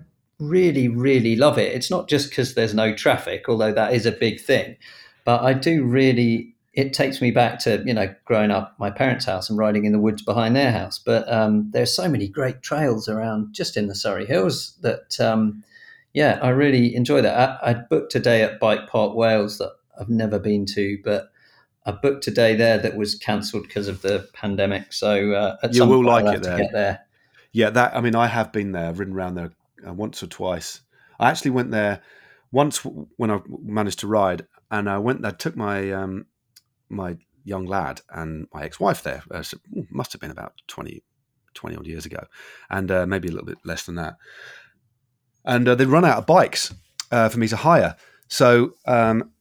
really, 0.50 0.88
really 0.88 1.36
love 1.36 1.58
it. 1.58 1.74
It's 1.74 1.90
not 1.90 2.08
just 2.08 2.30
because 2.30 2.54
there's 2.54 2.74
no 2.74 2.94
traffic, 2.94 3.46
although 3.48 3.74
that 3.74 3.94
is 3.94 4.06
a 4.06 4.12
big 4.12 4.40
thing, 4.40 4.78
but 5.26 5.42
I 5.42 5.54
do 5.54 5.84
really. 5.84 6.50
It 6.74 6.92
takes 6.92 7.22
me 7.22 7.30
back 7.30 7.60
to 7.60 7.84
you 7.86 7.94
know 7.94 8.14
growing 8.26 8.50
up 8.50 8.74
my 8.80 8.90
parents' 8.90 9.26
house 9.26 9.48
and 9.48 9.60
riding 9.60 9.86
in 9.86 9.92
the 9.92 10.00
woods 10.00 10.24
behind 10.24 10.56
their 10.56 10.72
house. 10.72 10.98
But 10.98 11.32
um, 11.32 11.70
there's 11.72 11.96
so 11.96 12.10
many 12.10 12.28
great 12.28 12.64
trails 12.64 13.08
around 13.08 13.54
just 13.54 13.78
in 13.78 13.88
the 13.88 13.96
Surrey 13.96 14.26
Hills 14.26 14.76
that 14.82 15.20
um, 15.20 15.64
yeah, 16.14 16.40
I 16.42 16.50
really 16.50 16.96
enjoy 16.96 17.22
that. 17.22 17.60
I, 17.64 17.72
I 17.72 17.74
booked 17.74 18.16
a 18.16 18.20
day 18.20 18.42
at 18.42 18.60
Bike 18.60 18.88
Park 18.88 19.16
Wales 19.16 19.58
that 19.60 19.72
I've 20.00 20.10
never 20.10 20.40
been 20.40 20.66
to, 20.68 21.00
but 21.04 21.32
I 21.86 21.92
booked 21.92 22.28
a 22.28 22.32
day 22.32 22.56
there 22.56 22.78
that 22.78 22.96
was 22.96 23.16
cancelled 23.16 23.64
because 23.64 23.88
of 23.88 24.02
the 24.02 24.28
pandemic. 24.34 24.94
So 24.94 25.34
uh, 25.34 25.58
at 25.64 25.74
You 25.74 25.80
some 25.80 25.90
will 25.90 26.04
point 26.04 26.08
like 26.08 26.26
I'll 26.26 26.34
it 26.36 26.44
there. 26.44 26.58
Get 26.58 26.72
there. 26.72 27.00
Yeah, 27.52 27.70
that 27.72 27.96
I 27.96 28.02
mean, 28.02 28.16
I 28.16 28.28
have 28.28 28.52
been 28.52 28.72
there. 28.72 28.90
I've 28.90 29.00
ridden 29.00 29.14
around 29.14 29.36
there 29.36 29.52
uh, 29.88 29.94
once 29.94 30.22
or 30.24 30.28
twice. 30.28 30.82
I 31.20 31.30
actually 31.30 31.52
went 31.52 31.72
there 31.72 32.02
once 32.52 32.80
when 32.80 33.32
I 33.32 33.40
managed 33.64 34.00
to 34.00 34.08
ride, 34.08 34.46
and 34.72 34.90
I 34.90 34.98
went 34.98 35.22
there. 35.22 35.32
Took 35.32 35.56
my 35.56 35.92
um, 35.92 36.26
my 36.90 37.18
young 37.44 37.66
lad 37.66 38.02
and 38.10 38.48
my 38.54 38.64
ex-wife 38.64 39.04
there. 39.04 39.24
Uh, 39.30 39.42
so, 39.42 39.58
ooh, 39.76 39.88
must 39.90 40.14
have 40.14 40.22
been 40.22 40.32
about 40.32 40.54
20, 40.68 41.04
20 41.54 41.76
odd 41.76 41.88
years 41.88 42.06
ago, 42.06 42.26
and 42.70 42.92
uh, 42.92 43.06
maybe 43.06 43.28
a 43.28 43.32
little 43.32 43.46
bit 43.46 43.58
less 43.66 43.86
than 43.86 43.96
that. 43.96 44.16
And 45.46 45.68
uh, 45.68 45.76
they'd 45.76 45.86
run 45.86 46.06
out 46.06 46.18
of 46.18 46.26
bikes 46.26 46.74
uh, 47.12 47.30
for 47.30 47.40
me 47.40 47.48
to 47.50 47.58
hire. 47.58 47.96
So, 48.30 48.72
um, 48.88 49.32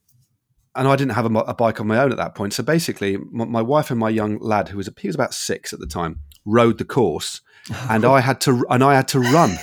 and 0.75 0.87
I 0.87 0.95
didn't 0.95 1.13
have 1.13 1.25
a, 1.25 1.39
a 1.39 1.53
bike 1.53 1.79
on 1.79 1.87
my 1.87 1.99
own 1.99 2.11
at 2.11 2.17
that 2.17 2.35
point. 2.35 2.53
So 2.53 2.63
basically, 2.63 3.17
my, 3.31 3.45
my 3.45 3.61
wife 3.61 3.89
and 3.89 3.99
my 3.99 4.09
young 4.09 4.37
lad, 4.39 4.69
who 4.69 4.77
was 4.77 4.89
he 4.97 5.07
was 5.07 5.15
about 5.15 5.33
six 5.33 5.71
at 5.71 5.79
the 5.79 5.87
time, 5.87 6.19
rode 6.45 6.77
the 6.77 6.85
course, 6.85 7.41
and 7.89 8.05
I 8.17 8.19
had 8.19 8.41
to 8.41 8.65
and 8.69 8.83
I 8.83 8.95
had 8.95 9.07
to 9.09 9.19
run. 9.19 9.57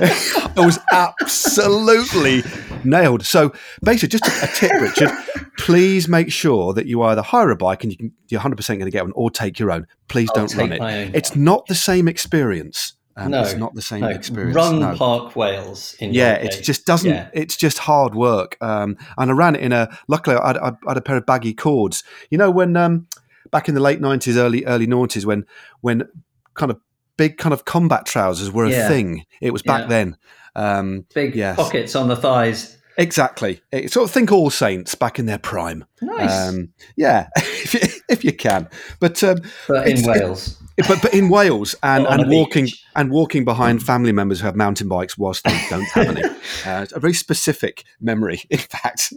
I 0.00 0.52
was 0.56 0.78
absolutely 0.92 2.42
nailed. 2.84 3.24
So 3.24 3.52
basically, 3.82 4.18
just 4.18 4.26
a, 4.26 4.44
a 4.44 4.54
tip, 4.54 4.80
Richard. 4.80 5.10
Please 5.58 6.08
make 6.08 6.32
sure 6.32 6.72
that 6.74 6.86
you 6.86 7.02
either 7.02 7.22
hire 7.22 7.50
a 7.50 7.56
bike 7.56 7.82
and 7.82 7.92
you 7.92 7.98
can, 7.98 8.12
you're 8.28 8.38
100 8.38 8.56
percent 8.56 8.78
going 8.78 8.90
to 8.90 8.96
get 8.96 9.04
one, 9.04 9.12
or 9.14 9.30
take 9.30 9.58
your 9.58 9.70
own. 9.70 9.86
Please 10.08 10.28
I'll 10.30 10.46
don't 10.46 10.56
run 10.56 10.72
it. 10.72 11.14
It's 11.14 11.36
not 11.36 11.66
the 11.66 11.74
same 11.74 12.08
experience. 12.08 12.94
Um, 13.16 13.32
No, 13.32 13.42
it's 13.42 13.54
not 13.54 13.74
the 13.74 13.82
same 13.82 14.02
No, 14.02 14.08
experience. 14.08 14.54
Run 14.54 14.78
no. 14.78 14.94
Park 14.94 15.34
Wales. 15.34 15.96
In 15.98 16.14
Yeah, 16.14 16.34
it 16.34 16.62
just 16.62 16.86
doesn't. 16.86 17.10
Yeah. 17.10 17.28
It's 17.32 17.56
just 17.56 17.78
hard 17.78 18.14
work. 18.14 18.56
Um, 18.60 18.96
and 19.16 19.30
I 19.30 19.34
ran 19.34 19.56
it 19.56 19.62
in 19.62 19.72
a. 19.72 19.88
Luckily, 20.06 20.36
I 20.36 20.46
had, 20.46 20.56
I 20.58 20.72
had 20.86 20.96
a 20.96 21.00
pair 21.00 21.16
of 21.16 21.26
baggy 21.26 21.52
cords. 21.52 22.04
You 22.30 22.38
know, 22.38 22.50
when 22.50 22.76
um, 22.76 23.08
back 23.50 23.68
in 23.68 23.74
the 23.74 23.80
late 23.80 24.00
nineties, 24.00 24.36
early 24.36 24.64
early 24.64 24.86
noughties, 24.86 25.24
when 25.24 25.46
when 25.80 26.08
kind 26.54 26.70
of 26.70 26.80
big 27.18 27.36
kind 27.36 27.52
of 27.52 27.66
combat 27.66 28.06
trousers 28.06 28.50
were 28.50 28.64
a 28.64 28.70
Yeah. 28.70 28.88
thing. 28.88 29.26
It 29.42 29.52
was 29.52 29.62
back 29.62 29.82
Yeah. 29.82 29.86
then. 29.88 30.16
Um, 30.56 31.04
Big 31.14 31.36
yes. 31.36 31.56
pockets 31.56 31.94
on 31.94 32.08
the 32.08 32.16
thighs. 32.16 32.78
exactly. 32.96 33.60
It, 33.70 33.92
sort 33.92 34.04
of 34.08 34.10
think 34.10 34.32
All 34.32 34.50
Saints 34.50 34.94
back 34.96 35.18
in 35.20 35.26
their 35.26 35.38
prime. 35.38 35.84
Nice, 36.02 36.48
Um, 36.48 36.70
yeah, 36.96 37.28
if 37.36 37.74
you, 37.74 37.80
if 38.08 38.24
you 38.24 38.32
can. 38.32 38.68
But 38.98 39.22
um, 39.22 39.38
but 39.68 39.86
in 39.86 40.02
Wales. 40.04 40.56
but 40.88 41.00
but 41.02 41.14
in 41.14 41.28
Wales 41.28 41.76
and, 41.84 42.06
and 42.08 42.28
walking 42.28 42.64
beach. 42.64 42.82
and 42.96 43.10
walking 43.12 43.44
behind 43.44 43.84
family 43.84 44.10
members 44.10 44.40
who 44.40 44.46
have 44.46 44.56
mountain 44.56 44.88
bikes 44.88 45.16
whilst 45.16 45.44
they 45.44 45.60
don't 45.70 45.84
have 45.92 46.08
any. 46.16 46.22
Uh, 46.66 46.86
a 46.94 46.98
very 46.98 47.14
specific 47.14 47.84
memory, 48.00 48.42
in 48.50 48.58
fact. 48.58 49.12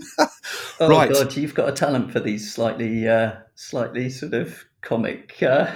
Oh 0.80 0.88
right. 0.89 1.12
God, 1.12 1.36
you've 1.36 1.56
got 1.56 1.70
a 1.70 1.72
talent 1.72 2.12
for 2.12 2.20
these 2.20 2.54
slightly, 2.54 3.08
uh, 3.08 3.32
slightly 3.56 4.10
sort 4.12 4.34
of 4.36 4.64
comic 4.82 5.41
uh, 5.41 5.72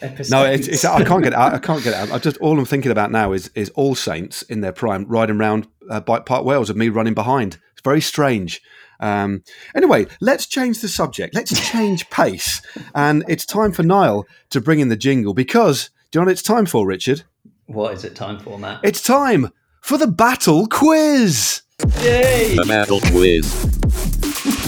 episodes. 0.00 0.30
No, 0.30 0.44
it's, 0.44 0.68
it's 0.68 0.84
I 0.84 1.04
can't 1.04 1.22
get 1.22 1.34
out. 1.34 1.54
I 1.54 1.58
can't 1.58 1.82
get 1.82 1.94
out. 1.94 2.10
I 2.10 2.18
just 2.18 2.36
all 2.38 2.58
I'm 2.58 2.64
thinking 2.64 2.90
about 2.90 3.10
now 3.10 3.32
is 3.32 3.50
is 3.54 3.70
All 3.70 3.94
Saints 3.94 4.42
in 4.42 4.60
their 4.60 4.72
prime 4.72 5.04
riding 5.06 5.36
around 5.40 5.66
uh, 5.90 6.00
Bike 6.00 6.26
Park 6.26 6.44
Wales 6.44 6.68
with 6.68 6.76
me 6.76 6.88
running 6.88 7.14
behind. 7.14 7.58
It's 7.72 7.82
very 7.82 8.00
strange. 8.00 8.60
Um, 9.00 9.44
anyway, 9.74 10.06
let's 10.20 10.46
change 10.46 10.80
the 10.80 10.88
subject. 10.88 11.34
Let's 11.34 11.70
change 11.70 12.08
pace, 12.10 12.60
and 12.94 13.24
it's 13.28 13.46
time 13.46 13.72
for 13.72 13.82
Niall 13.82 14.26
to 14.50 14.60
bring 14.60 14.80
in 14.80 14.88
the 14.88 14.96
jingle 14.96 15.34
because 15.34 15.90
do 16.10 16.18
you 16.18 16.20
know 16.20 16.26
what 16.26 16.32
it's 16.32 16.42
time 16.42 16.66
for, 16.66 16.86
Richard? 16.86 17.22
What 17.66 17.92
is 17.92 18.04
it 18.04 18.16
time 18.16 18.38
for, 18.38 18.58
Matt? 18.58 18.80
It's 18.82 19.02
time 19.02 19.50
for 19.82 19.98
the 19.98 20.06
battle 20.06 20.66
quiz. 20.66 21.62
Yay! 22.00 22.56
The 22.56 22.64
battle 22.66 23.00
quiz. 23.00 23.62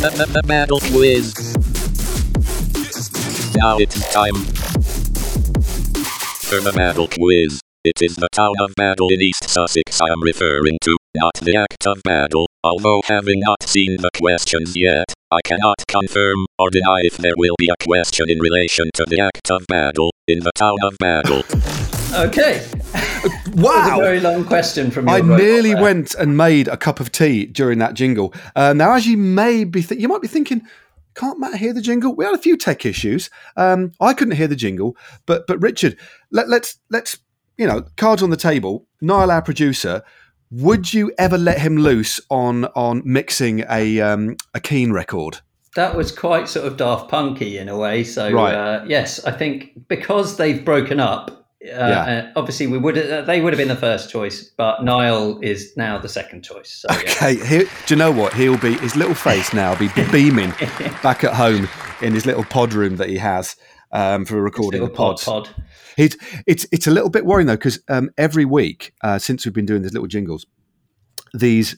The, 0.00 0.10
the, 0.10 0.26
the 0.32 0.42
battle 0.46 0.80
quiz. 0.80 1.34
Now 3.56 3.78
it's 3.78 4.12
time 4.12 4.34
for 6.50 6.60
the 6.60 6.72
battle 6.72 7.06
quiz. 7.06 7.60
It 7.84 8.02
is 8.02 8.16
the 8.16 8.28
town 8.32 8.54
of 8.60 8.74
Battle 8.76 9.08
in 9.10 9.20
East 9.22 9.48
Sussex 9.48 10.00
I 10.00 10.06
am 10.12 10.20
referring 10.22 10.78
to, 10.82 10.96
not 11.14 11.34
the 11.40 11.56
act 11.56 11.86
of 11.86 12.02
battle. 12.02 12.46
Although 12.64 13.00
having 13.06 13.38
not 13.40 13.62
seen 13.62 13.96
the 14.02 14.10
questions 14.18 14.72
yet, 14.76 15.14
I 15.30 15.38
cannot 15.44 15.76
confirm 15.88 16.44
or 16.58 16.68
deny 16.70 17.00
if 17.04 17.16
there 17.18 17.32
will 17.38 17.54
be 17.56 17.70
a 17.70 17.84
question 17.84 18.28
in 18.28 18.38
relation 18.40 18.90
to 18.94 19.06
the 19.08 19.20
act 19.20 19.50
of 19.50 19.64
battle 19.68 20.12
in 20.26 20.40
the 20.40 20.50
town 20.56 20.76
of 20.82 20.96
Battle. 20.98 21.42
Okay. 22.14 22.66
That 23.22 23.54
was 23.54 23.56
a 23.56 23.60
Wow. 23.60 24.00
very 24.00 24.20
long 24.20 24.44
question 24.44 24.90
from 24.90 25.06
your 25.06 25.16
I 25.16 25.20
nearly 25.20 25.74
there. 25.74 25.82
went 25.82 26.14
and 26.14 26.36
made 26.38 26.66
a 26.68 26.76
cup 26.78 26.98
of 27.00 27.12
tea 27.12 27.44
during 27.46 27.78
that 27.78 27.92
jingle. 27.94 28.32
Uh, 28.56 28.72
now, 28.72 28.94
as 28.94 29.06
you 29.06 29.16
may 29.18 29.64
be, 29.64 29.82
th- 29.82 30.00
you 30.00 30.08
might 30.08 30.22
be 30.22 30.28
thinking, 30.28 30.62
can't 31.20 31.38
Matt 31.38 31.56
hear 31.56 31.72
the 31.72 31.82
jingle? 31.82 32.14
We 32.14 32.24
had 32.24 32.34
a 32.34 32.38
few 32.38 32.56
tech 32.56 32.86
issues. 32.86 33.28
Um, 33.56 33.92
I 34.00 34.14
couldn't 34.14 34.36
hear 34.36 34.48
the 34.48 34.56
jingle, 34.56 34.96
but 35.26 35.46
but 35.46 35.60
Richard, 35.60 35.98
let, 36.30 36.48
let's 36.48 36.78
let's 36.90 37.18
you 37.58 37.66
know, 37.66 37.84
cards 37.98 38.22
on 38.22 38.30
the 38.30 38.38
table. 38.38 38.86
Niall, 39.02 39.30
our 39.30 39.42
producer, 39.42 40.02
would 40.50 40.94
you 40.94 41.12
ever 41.18 41.36
let 41.36 41.60
him 41.60 41.76
loose 41.76 42.18
on 42.30 42.64
on 42.74 43.02
mixing 43.04 43.64
a 43.68 44.00
um, 44.00 44.36
a 44.54 44.60
Keane 44.60 44.92
record? 44.92 45.40
That 45.76 45.94
was 45.94 46.10
quite 46.10 46.48
sort 46.48 46.66
of 46.66 46.78
Daft 46.78 47.10
Punky 47.10 47.58
in 47.58 47.68
a 47.68 47.76
way. 47.76 48.02
So 48.02 48.32
Right. 48.32 48.54
uh, 48.54 48.84
yes, 48.88 49.22
I 49.24 49.30
think 49.30 49.86
because 49.88 50.36
they've 50.36 50.64
broken 50.64 50.98
up. 50.98 51.39
Uh, 51.62 51.68
Yeah. 51.68 52.30
uh, 52.34 52.38
obviously, 52.40 52.66
we 52.66 52.78
would 52.78 52.96
uh, 52.96 53.22
they 53.22 53.40
would 53.40 53.52
have 53.52 53.58
been 53.58 53.68
the 53.68 53.76
first 53.76 54.10
choice, 54.10 54.44
but 54.56 54.82
Niall 54.82 55.38
is 55.42 55.76
now 55.76 55.98
the 55.98 56.08
second 56.08 56.42
choice. 56.42 56.70
So, 56.70 56.88
yeah. 56.90 56.98
Okay, 57.00 57.34
here, 57.46 57.64
do 57.86 57.94
you 57.94 57.96
know 57.96 58.10
what? 58.10 58.32
He'll 58.34 58.56
be 58.58 58.74
his 58.78 58.96
little 58.96 59.14
face 59.14 59.52
now 59.52 59.70
will 59.72 59.78
be 59.78 59.88
beaming 60.12 60.50
back 61.02 61.22
at 61.24 61.34
home 61.34 61.68
in 62.00 62.14
his 62.14 62.24
little 62.24 62.44
pod 62.44 62.72
room 62.72 62.96
that 62.96 63.08
he 63.10 63.18
has 63.18 63.56
um, 63.92 64.24
for 64.24 64.40
recording 64.40 64.82
the 64.82 64.88
pod 64.88 65.16
pods. 65.18 65.24
pod. 65.24 65.50
It's 65.98 66.16
it's 66.46 66.66
it's 66.72 66.86
a 66.86 66.90
little 66.90 67.10
bit 67.10 67.26
worrying 67.26 67.46
though 67.46 67.56
because 67.56 67.78
um, 67.88 68.08
every 68.16 68.46
week 68.46 68.94
uh, 69.02 69.18
since 69.18 69.44
we've 69.44 69.52
been 69.54 69.66
doing 69.66 69.82
these 69.82 69.92
little 69.92 70.08
jingles, 70.08 70.46
these 71.34 71.76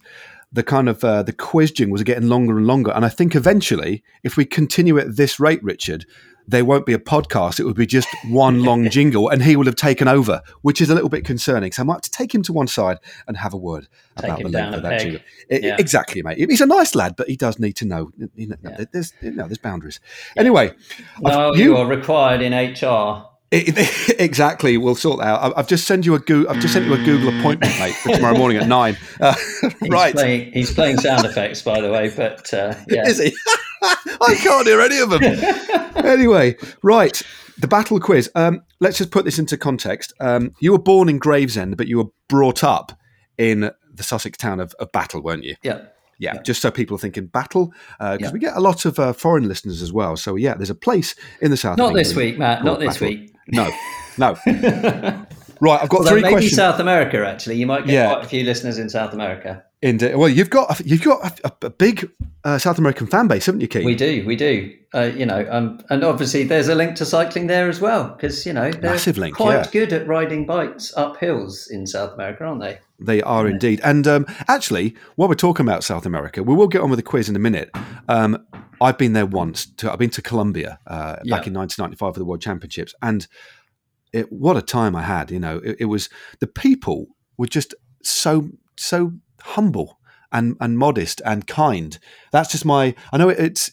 the 0.53 0.63
kind 0.63 0.89
of 0.89 1.03
uh, 1.03 1.23
the 1.23 1.33
quiz 1.33 1.73
jingles 1.73 2.01
are 2.03 2.05
getting 2.05 2.29
longer 2.29 2.57
and 2.57 2.67
longer, 2.67 2.93
and 2.93 3.05
I 3.05 3.09
think 3.09 3.35
eventually, 3.35 4.05
if 4.23 4.37
we 4.37 4.45
continue 4.45 4.99
at 4.99 5.17
this 5.17 5.41
rate, 5.41 5.63
Richard, 5.65 6.05
there 6.49 6.65
won't 6.65 6.87
be 6.87 6.93
a 6.93 6.99
podcast. 6.99 7.61
It 7.61 7.65
would 7.65 7.77
be 7.77 7.87
just 7.87 8.09
one 8.29 8.63
long 8.65 8.91
jingle, 8.91 9.29
and 9.29 9.43
he 9.43 9.57
will 9.57 9.67
have 9.67 9.77
taken 9.77 10.09
over, 10.09 10.43
which 10.63 10.81
is 10.81 10.91
a 10.91 10.95
little 10.95 11.09
bit 11.09 11.25
concerning. 11.25 11.73
So 11.73 11.83
I 11.83 11.85
might 11.87 11.95
have 11.95 12.01
to 12.03 12.11
take 12.11 12.35
him 12.35 12.43
to 12.45 12.53
one 12.53 12.67
side 12.67 12.99
and 13.27 13.37
have 13.37 13.55
a 13.55 13.57
word 13.57 13.89
Take 14.17 14.25
about 14.27 14.43
the 14.43 14.49
length 14.49 14.75
of 14.77 14.83
that 14.83 15.01
jingle. 15.01 15.21
Yeah. 15.51 15.77
Exactly, 15.79 16.23
mate. 16.23 16.39
He's 16.39 16.61
a 16.61 16.67
nice 16.67 16.95
lad, 16.95 17.15
but 17.17 17.29
he 17.29 17.37
does 17.37 17.59
need 17.59 17.75
to 17.75 17.85
know. 17.85 18.11
You 18.35 18.49
know 18.49 18.57
Yeah. 18.63 18.85
There's 18.93 19.13
you 19.23 19.31
know, 19.33 19.47
there's 19.47 19.59
boundaries. 19.59 20.01
Anyway, 20.37 20.73
No, 21.21 21.55
you- 21.55 21.65
you 21.65 21.77
are 21.77 21.87
required 21.87 22.43
in 22.43 22.53
HR. 22.53 23.27
it, 23.51 23.77
it- 23.79 24.21
exactly. 24.21 24.77
We'll 24.79 24.95
sort 24.95 25.21
that 25.21 25.27
out. 25.27 25.53
I've 25.57 25.69
just 25.69 25.87
sent 25.87 26.07
you 26.07 26.15
a 26.15 26.19
Go- 26.19 26.47
I've 26.49 26.61
just 26.61 26.73
sent 26.75 26.87
you 26.87 26.95
a 26.95 26.99
Google 27.05 27.29
appointment, 27.39 27.73
mate, 27.79 27.93
for 27.95 28.11
tomorrow 28.11 28.37
morning 28.37 28.59
at 28.59 28.67
nine. 28.69 28.97
Uh, 29.21 29.35
He's 29.81 29.89
right? 29.91 30.15
Playing, 30.15 30.53
he's 30.53 30.73
playing 30.75 30.99
sound 30.99 31.25
effects, 31.25 31.63
by 31.63 31.81
the 31.81 31.91
way, 31.91 32.11
but 32.17 32.53
uh, 32.53 32.75
yeah. 32.89 33.07
Is 33.07 33.19
he? 33.21 33.33
I 34.21 34.35
can't 34.41 34.67
hear 34.67 34.81
any 34.81 34.99
of 35.01 35.11
them. 35.11 35.23
anyway, 36.07 36.57
right. 36.83 37.21
The 37.59 37.69
battle 37.69 38.01
quiz. 38.01 38.31
Um, 38.35 38.63
let's 38.81 38.99
just 38.99 39.11
put 39.11 39.25
this 39.25 39.39
into 39.39 39.57
context. 39.57 40.13
Um, 40.21 40.53
you 40.61 40.73
were 40.73 40.79
born 40.79 41.09
in 41.09 41.19
Gravesend, 41.19 41.77
but 41.77 41.87
you 41.89 41.99
were 41.99 42.11
brought 42.29 42.65
up 42.65 42.93
in 43.39 43.71
the 43.95 44.03
Sussex 44.03 44.39
town 44.39 44.61
of, 44.61 44.75
of 44.81 44.91
Battle, 44.93 45.23
weren't 45.23 45.45
you? 45.45 45.57
Yeah. 45.63 45.83
Yeah, 46.19 46.41
just 46.43 46.63
so 46.63 46.71
people 46.71 46.95
are 46.95 47.01
thinking 47.01 47.27
Battle, 47.27 47.73
because 47.99 48.21
Yeah. 48.21 48.31
we 48.31 48.39
get 48.39 48.57
a 48.57 48.61
lot 48.61 48.85
of 48.85 48.97
uh, 49.01 49.13
foreign 49.13 49.49
listeners 49.49 49.83
as 49.83 49.93
well. 49.93 50.17
So 50.17 50.37
yeah, 50.37 50.55
there's 50.55 50.71
a 50.71 50.75
place 50.75 51.17
in 51.41 51.51
the 51.51 51.57
south. 51.57 51.79
Not 51.79 51.95
this 51.95 52.15
week, 52.15 52.39
Matt. 52.39 52.65
Not 52.65 52.79
this 52.79 52.99
Battle. 52.99 53.09
week. 53.09 53.35
No, 53.49 53.69
no. 54.19 54.37
right, 55.63 55.83
I've 55.83 55.89
got 55.89 55.99
Although 55.99 56.11
three 56.11 56.23
maybe 56.23 56.33
questions. 56.35 56.57
South 56.57 56.79
America, 56.81 57.27
actually. 57.27 57.57
You 57.57 57.67
might 57.67 57.87
get 57.87 57.95
Yeah. 57.95 58.13
quite 58.13 58.25
a 58.25 58.29
few 58.29 58.45
listeners 58.45 58.79
in 58.79 58.91
South 58.91 59.13
America. 59.15 59.63
Indeed. 59.81 60.15
Well, 60.17 60.29
you've 60.29 60.51
got 60.51 60.81
you've 60.85 61.03
got 61.03 61.41
a, 61.45 61.53
a 61.67 61.71
big 61.71 62.09
uh, 62.45 62.59
South 62.59 62.79
American 62.79 63.07
fan 63.07 63.27
base, 63.29 63.47
haven't 63.47 63.63
you, 63.63 63.69
Keith? 63.69 63.85
We 63.85 63.95
do, 63.97 64.25
we 64.27 64.37
do. 64.37 64.73
Uh, 64.95 65.11
you 65.17 65.25
know, 65.25 65.47
um, 65.51 65.81
and 65.91 66.05
obviously 66.05 66.45
there's 66.45 66.69
a 66.69 66.75
link 66.75 66.95
to 66.97 67.07
cycling 67.07 67.47
there 67.47 67.69
as 67.69 67.81
well, 67.81 68.11
because 68.11 68.45
you 68.47 68.53
know 68.53 68.71
they're 68.71 68.93
Massive 68.93 69.17
link, 69.19 69.35
quite 69.37 69.55
yeah. 69.55 69.71
good 69.73 69.93
at 69.93 70.07
riding 70.07 70.45
bikes 70.47 70.93
up 70.97 71.17
hills 71.17 71.67
in 71.71 71.87
South 71.87 72.13
America, 72.15 72.45
aren't 72.45 72.61
they? 72.61 72.79
They 73.01 73.23
are 73.23 73.49
indeed. 73.49 73.81
And 73.83 74.07
um, 74.07 74.27
actually, 74.47 74.95
while 75.17 75.29
we're 75.29 75.35
talking 75.35 75.67
about 75.67 75.83
South 75.83 76.07
America, 76.07 76.43
we 76.45 76.55
will 76.55 76.69
get 76.69 76.83
on 76.83 76.91
with 76.91 76.99
the 76.99 77.03
quiz 77.03 77.29
in 77.29 77.35
a 77.35 77.41
minute. 77.41 77.71
Um, 78.09 78.47
I've 78.81 78.99
been 78.99 79.13
there 79.15 79.27
once. 79.27 79.67
To, 79.79 79.91
I've 79.93 79.99
been 79.99 80.11
to 80.11 80.23
Colombia 80.23 80.79
uh, 80.87 81.17
Yeah. 81.25 81.37
back 81.37 81.47
in 81.49 81.55
1995 81.55 82.15
for 82.15 82.19
the 82.21 82.25
World 82.25 82.43
Championships, 82.43 82.95
and 83.03 83.27
it, 84.13 84.33
what 84.33 84.57
a 84.57 84.63
time 84.63 84.95
I 84.97 85.03
had! 85.03 85.31
You 85.31 85.41
know, 85.41 85.59
it, 85.65 85.77
it 85.81 85.85
was 85.87 86.09
the 86.41 86.47
people 86.47 87.07
were 87.37 87.47
just 87.47 87.75
so 88.03 88.49
so 88.77 89.13
humble 89.41 89.99
and 90.31 90.57
and 90.61 90.79
modest 90.79 91.21
and 91.25 91.47
kind. 91.47 91.99
That's 92.31 92.53
just 92.53 92.65
my. 92.65 92.95
I 93.13 93.19
know 93.19 93.29
it, 93.29 93.39
it's. 93.39 93.73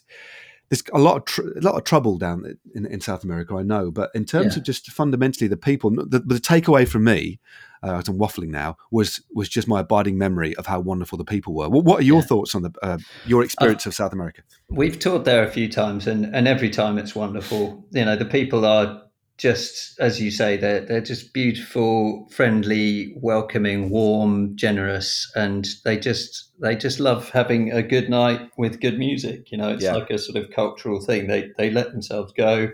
There's 0.70 0.84
a 0.94 1.00
lot 1.00 1.18
of 1.18 1.26
tr- 1.26 1.58
a 1.58 1.62
lot 1.62 1.74
of 1.76 1.84
trouble 1.84 2.20
down 2.20 2.46
in, 2.76 2.86
in 2.86 3.02
South 3.02 3.24
America, 3.24 3.56
I 3.56 3.64
know. 3.64 3.90
But 3.90 4.12
in 4.14 4.24
terms 4.24 4.54
Yeah. 4.56 4.60
of 4.60 4.66
just 4.66 4.92
fundamentally 4.92 5.48
the 5.48 5.58
people, 5.58 5.90
the, 5.90 6.20
the 6.20 6.36
takeaway 6.36 6.88
from 6.88 7.06
me, 7.06 7.40
uh, 7.82 8.04
I'm 8.08 8.20
waffling 8.20 8.50
now, 8.50 8.78
was 8.92 9.20
was 9.34 9.50
just 9.50 9.68
my 9.68 9.80
abiding 9.80 10.20
memory 10.20 10.56
of 10.58 10.68
how 10.68 10.80
wonderful 10.80 11.18
the 11.18 11.24
people 11.26 11.56
were. 11.56 11.70
What, 11.70 11.86
what 11.86 12.00
are 12.02 12.04
your 12.04 12.20
Yeah. 12.22 12.28
thoughts 12.28 12.54
on 12.54 12.62
the 12.62 12.72
uh, 12.84 13.00
your 13.26 13.44
experience 13.44 13.88
of 13.88 13.96
South 13.96 14.14
America? 14.14 14.44
We've 14.70 15.00
toured 15.00 15.26
there 15.26 15.44
a 15.44 15.50
few 15.50 15.70
times, 15.72 16.06
and, 16.06 16.26
and 16.36 16.48
every 16.48 16.70
time 16.70 17.00
it's 17.00 17.16
wonderful. 17.16 17.84
You 17.90 18.06
know, 18.06 18.16
the 18.16 18.26
people 18.26 18.64
are 18.64 19.02
just, 19.40 19.98
as 20.00 20.20
you 20.22 20.32
say, 20.32 20.58
they're, 20.58 20.82
they're 20.82 21.02
just 21.02 21.34
beautiful, 21.34 22.28
friendly, 22.30 23.14
welcoming, 23.16 23.90
warm, 23.90 24.56
generous, 24.58 25.32
and 25.36 25.68
they 25.86 25.98
just 25.98 26.52
they 26.60 26.76
just 26.76 27.00
love 27.00 27.30
having 27.30 27.72
a 27.72 27.82
good 27.82 28.10
night 28.10 28.42
with 28.58 28.82
good 28.82 29.00
music. 29.00 29.50
You 29.52 29.58
know, 29.58 29.70
it's 29.70 29.84
Yeah. 29.84 29.96
like 29.96 30.10
a 30.10 30.18
sort 30.18 30.44
of 30.44 30.52
cultural 30.52 31.00
thing. 31.00 31.28
They 31.28 31.52
they 31.58 31.72
let 31.72 31.92
themselves 31.92 32.34
go, 32.34 32.70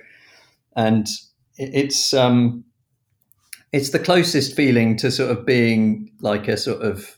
and 0.76 1.07
it's 1.57 2.13
um 2.13 2.66
it's 3.72 3.91
the 3.91 3.99
closest 3.99 4.55
feeling 4.55 4.97
to 4.97 5.11
sort 5.11 5.32
of 5.32 5.45
being 5.45 6.11
like 6.20 6.47
a 6.47 6.57
sort 6.57 6.82
of 6.82 7.18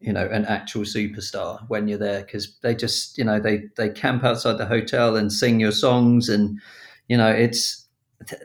you 0.00 0.12
know 0.12 0.26
an 0.26 0.44
actual 0.44 0.82
superstar 0.82 1.60
when 1.68 1.88
you're 1.88 1.98
there 1.98 2.22
because 2.22 2.58
they 2.62 2.74
just 2.74 3.16
you 3.16 3.24
know 3.24 3.40
they 3.40 3.62
they 3.76 3.88
camp 3.88 4.22
outside 4.22 4.58
the 4.58 4.66
hotel 4.66 5.16
and 5.16 5.32
sing 5.32 5.60
your 5.60 5.72
songs 5.72 6.28
and 6.28 6.60
you 7.08 7.16
know 7.16 7.30
it's 7.30 7.81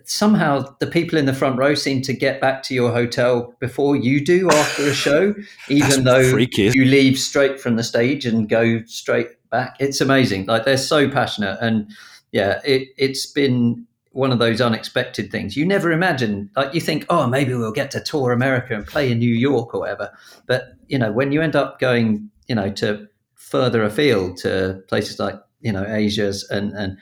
somehow 0.05 0.75
the 0.79 0.87
people 0.87 1.17
in 1.17 1.25
the 1.25 1.33
front 1.33 1.57
row 1.57 1.73
seem 1.73 2.01
to 2.01 2.13
get 2.13 2.39
back 2.41 2.63
to 2.63 2.73
your 2.73 2.91
hotel 2.91 3.53
before 3.59 3.95
you 3.95 4.23
do 4.23 4.49
after 4.49 4.83
a 4.83 4.93
show 4.93 5.33
even 5.69 6.03
though 6.03 6.31
freaky, 6.31 6.71
you 6.73 6.85
leave 6.85 7.17
straight 7.17 7.59
from 7.59 7.75
the 7.75 7.83
stage 7.83 8.25
and 8.25 8.49
go 8.49 8.83
straight 8.85 9.27
back. 9.49 9.75
It's 9.79 10.01
amazing. 10.01 10.45
Like 10.45 10.65
they're 10.65 10.77
so 10.77 11.09
passionate. 11.09 11.57
And 11.61 11.91
yeah 12.31 12.59
it 12.65 12.89
it's 12.97 13.25
been 13.25 13.85
one 14.11 14.31
of 14.31 14.39
those 14.39 14.61
unexpected 14.61 15.31
things. 15.31 15.55
You 15.55 15.65
never 15.65 15.91
imagine. 15.91 16.49
Like 16.55 16.73
you 16.73 16.81
think 16.81 17.05
oh 17.09 17.27
maybe 17.27 17.53
we'll 17.53 17.71
get 17.71 17.91
to 17.91 18.01
tour 18.01 18.31
america 18.31 18.75
and 18.75 18.85
play 18.85 19.11
in 19.11 19.19
new 19.19 19.33
york 19.33 19.73
or 19.73 19.81
whatever. 19.81 20.11
But 20.45 20.73
you 20.87 20.97
know 20.97 21.11
when 21.11 21.31
you 21.31 21.41
end 21.41 21.55
up 21.55 21.79
going 21.79 22.29
you 22.47 22.55
know 22.55 22.71
to 22.71 23.07
further 23.35 23.83
afield 23.83 24.37
to 24.37 24.81
places 24.87 25.19
like 25.19 25.35
you 25.61 25.71
know 25.71 25.85
asia's 25.85 26.47
and 26.49 26.73
and 26.73 26.97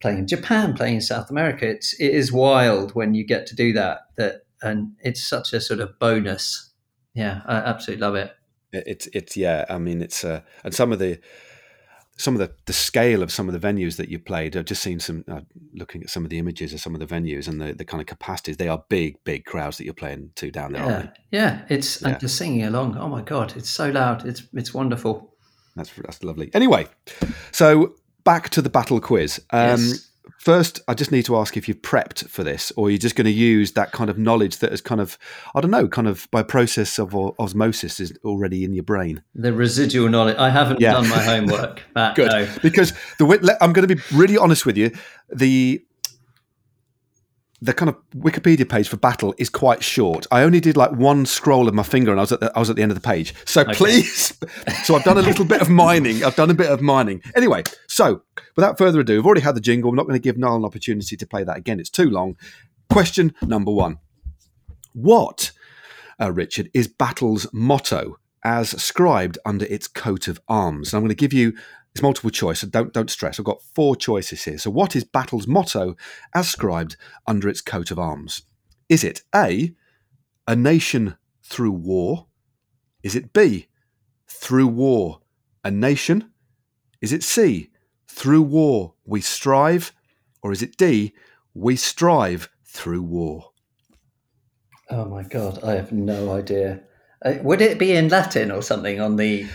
playing 0.00 0.18
in 0.18 0.26
japan 0.26 0.74
playing 0.74 0.94
in 0.96 1.00
south 1.00 1.30
america 1.30 1.66
it's 1.68 1.92
it 2.00 2.10
is 2.10 2.32
wild 2.32 2.94
when 2.94 3.14
you 3.14 3.24
get 3.24 3.46
to 3.46 3.54
do 3.54 3.72
that 3.72 3.98
that 4.16 4.42
and 4.62 4.92
it's 5.02 5.22
such 5.26 5.52
a 5.52 5.60
sort 5.60 5.80
of 5.80 5.98
bonus 5.98 6.72
yeah 7.14 7.40
i 7.46 7.56
absolutely 7.56 8.00
love 8.06 8.14
it 8.14 8.32
It- 8.72 8.84
It's 8.86 9.06
it's 9.12 9.36
yeah. 9.36 9.64
I 9.68 9.78
mean, 9.78 10.00
it's 10.02 10.24
uh, 10.24 10.40
and 10.64 10.72
some 10.74 10.92
of 10.92 10.98
the 11.00 11.18
some 12.16 12.34
of 12.34 12.38
the, 12.40 12.52
the 12.66 12.72
scale 12.72 13.22
of 13.22 13.32
some 13.32 13.48
of 13.48 13.54
the 13.58 13.66
venues 13.68 13.96
that 13.96 14.08
you 14.10 14.18
played. 14.18 14.54
I've 14.56 14.66
just 14.66 14.82
seen 14.82 15.00
some 15.00 15.24
uh, 15.26 15.40
looking 15.74 16.02
at 16.02 16.10
some 16.10 16.22
of 16.24 16.30
the 16.30 16.38
images 16.38 16.72
of 16.74 16.80
some 16.80 16.94
of 16.94 17.00
the 17.00 17.06
venues 17.14 17.48
and 17.48 17.60
the, 17.60 17.72
the 17.74 17.84
kind 17.84 18.00
of 18.00 18.06
capacities. 18.06 18.58
They 18.58 18.68
are 18.68 18.84
big, 18.90 19.16
big 19.24 19.44
crowds 19.46 19.78
that 19.78 19.84
you're 19.86 19.94
playing 20.04 20.30
to 20.36 20.50
down 20.50 20.72
there, 20.72 20.84
yeah 20.84 20.92
aren't 20.96 21.14
they? 21.14 21.38
yeah 21.38 21.62
it's 21.68 22.00
Yeah. 22.02 22.08
and 22.10 22.20
just 22.20 22.36
singing 22.36 22.62
along 22.64 22.96
oh 22.98 23.08
my 23.08 23.22
god 23.22 23.54
it's 23.56 23.70
so 23.70 23.88
loud 23.90 24.24
it's 24.26 24.42
it's 24.52 24.72
wonderful 24.74 25.34
That's 25.76 25.90
that's 26.04 26.22
lovely. 26.22 26.50
Anyway, 26.52 26.86
so 27.52 27.94
back 28.30 28.48
to 28.50 28.62
the 28.62 28.70
battle 28.70 29.00
quiz. 29.00 29.40
Um, 29.50 29.80
Yes. 29.80 30.06
First, 30.38 30.80
I 30.88 30.94
just 30.94 31.12
need 31.12 31.24
to 31.26 31.36
ask 31.36 31.56
if 31.56 31.68
you've 31.68 31.82
prepped 31.82 32.26
for 32.28 32.42
this, 32.44 32.72
or 32.76 32.88
you're 32.88 32.98
just 33.06 33.14
going 33.14 33.26
to 33.26 33.30
use 33.32 33.72
that 33.72 33.92
kind 33.92 34.08
of 34.08 34.16
knowledge 34.16 34.58
that 34.58 34.72
is 34.72 34.80
kind 34.80 35.00
of, 35.00 35.18
I 35.54 35.60
don't 35.60 35.70
know, 35.72 35.86
kind 35.86 36.08
of 36.08 36.28
by 36.30 36.42
process 36.42 36.98
of 36.98 37.14
osmosis 37.38 38.00
is 38.00 38.16
already 38.24 38.64
in 38.64 38.72
your 38.72 38.84
brain. 38.84 39.22
The 39.34 39.52
residual 39.52 40.08
knowledge. 40.08 40.36
I 40.38 40.48
haven't 40.48 40.80
Yeah. 40.80 40.92
done 40.92 41.08
my 41.10 41.18
homework. 41.22 41.82
Matt, 41.94 42.14
Good, 42.20 42.30
No. 42.30 42.48
because 42.62 42.92
the 43.18 43.58
I'm 43.60 43.72
going 43.74 43.86
to 43.86 43.94
be 43.94 44.00
really 44.14 44.38
honest 44.38 44.64
with 44.64 44.78
you. 44.78 44.92
The 45.30 45.84
the 47.62 47.74
kind 47.74 47.90
of 47.90 47.96
Wikipedia 48.16 48.68
page 48.68 48.88
for 48.88 48.96
Battle 48.96 49.34
is 49.38 49.50
quite 49.50 49.82
short. 49.84 50.26
I 50.30 50.42
only 50.42 50.60
did 50.60 50.76
like 50.76 50.92
one 50.92 51.26
scroll 51.26 51.68
of 51.68 51.74
my 51.74 51.82
finger, 51.82 52.10
and 52.10 52.18
I 52.18 52.22
was 52.22 52.32
at 52.32 52.40
the, 52.40 52.52
I 52.56 52.58
was 52.58 52.70
at 52.70 52.76
the 52.76 52.82
end 52.82 52.90
of 52.90 53.00
the 53.00 53.06
page. 53.06 53.34
So 53.44 53.64
please, 53.64 54.38
so 54.84 54.94
I've 54.94 55.04
done 55.04 55.18
a 55.18 55.22
little 55.22 55.44
bit 55.44 55.60
of 55.60 55.68
mining. 55.68 56.24
I've 56.24 56.36
done 56.36 56.50
a 56.50 56.54
bit 56.54 56.70
of 56.70 56.80
mining. 56.80 57.22
Anyway, 57.36 57.64
so 57.86 58.22
without 58.56 58.78
further 58.78 59.00
ado, 59.00 59.18
I've 59.18 59.26
already 59.26 59.42
had 59.42 59.54
the 59.54 59.60
jingle. 59.60 59.90
I'm 59.90 59.96
not 59.96 60.06
going 60.06 60.18
to 60.18 60.22
give 60.22 60.38
Niall 60.38 60.56
an 60.56 60.64
opportunity 60.64 61.16
to 61.16 61.26
play 61.26 61.44
that 61.44 61.56
again. 61.58 61.80
It's 61.80 61.90
too 61.90 62.08
long. 62.08 62.36
Question 62.88 63.34
number 63.42 63.70
one: 63.70 63.98
What, 64.94 65.52
uh, 66.20 66.32
Richard, 66.32 66.70
is 66.72 66.88
Battle's 66.88 67.46
motto 67.52 68.16
as 68.42 68.70
scribed 68.82 69.38
under 69.44 69.66
its 69.66 69.86
coat 69.86 70.28
of 70.28 70.40
arms? 70.48 70.92
And 70.92 70.98
I'm 70.98 71.02
going 71.02 71.10
to 71.10 71.14
give 71.14 71.34
you 71.34 71.52
it's 71.92 72.02
multiple 72.02 72.30
choice, 72.30 72.60
so 72.60 72.68
don't 72.68 72.92
don't 72.92 73.10
stress. 73.10 73.38
I've 73.38 73.44
got 73.44 73.62
four 73.74 73.96
choices 73.96 74.44
here. 74.44 74.58
So, 74.58 74.70
what 74.70 74.94
is 74.94 75.04
Battle's 75.04 75.46
motto 75.46 75.96
as 76.34 76.48
scribed 76.48 76.96
under 77.26 77.48
its 77.48 77.60
coat 77.60 77.90
of 77.90 77.98
arms? 77.98 78.42
Is 78.88 79.02
it 79.02 79.22
A, 79.34 79.74
a 80.46 80.56
nation 80.56 81.16
through 81.42 81.72
war? 81.72 82.26
Is 83.02 83.16
it 83.16 83.32
B, 83.32 83.68
through 84.28 84.68
war, 84.68 85.20
a 85.64 85.70
nation? 85.70 86.30
Is 87.00 87.12
it 87.12 87.22
C, 87.22 87.70
through 88.08 88.42
war 88.42 88.94
we 89.04 89.20
strive? 89.20 89.92
Or 90.42 90.52
is 90.52 90.62
it 90.62 90.76
D, 90.76 91.12
we 91.54 91.76
strive 91.76 92.48
through 92.64 93.02
war? 93.02 93.50
Oh 94.90 95.04
my 95.04 95.22
god, 95.22 95.62
I 95.62 95.72
have 95.72 95.92
no 95.92 96.32
idea. 96.32 96.80
Uh, 97.24 97.34
would 97.42 97.60
it 97.60 97.78
be 97.78 97.92
in 97.92 98.08
Latin 98.08 98.50
or 98.50 98.62
something 98.62 99.00
on 99.00 99.16
the? 99.16 99.46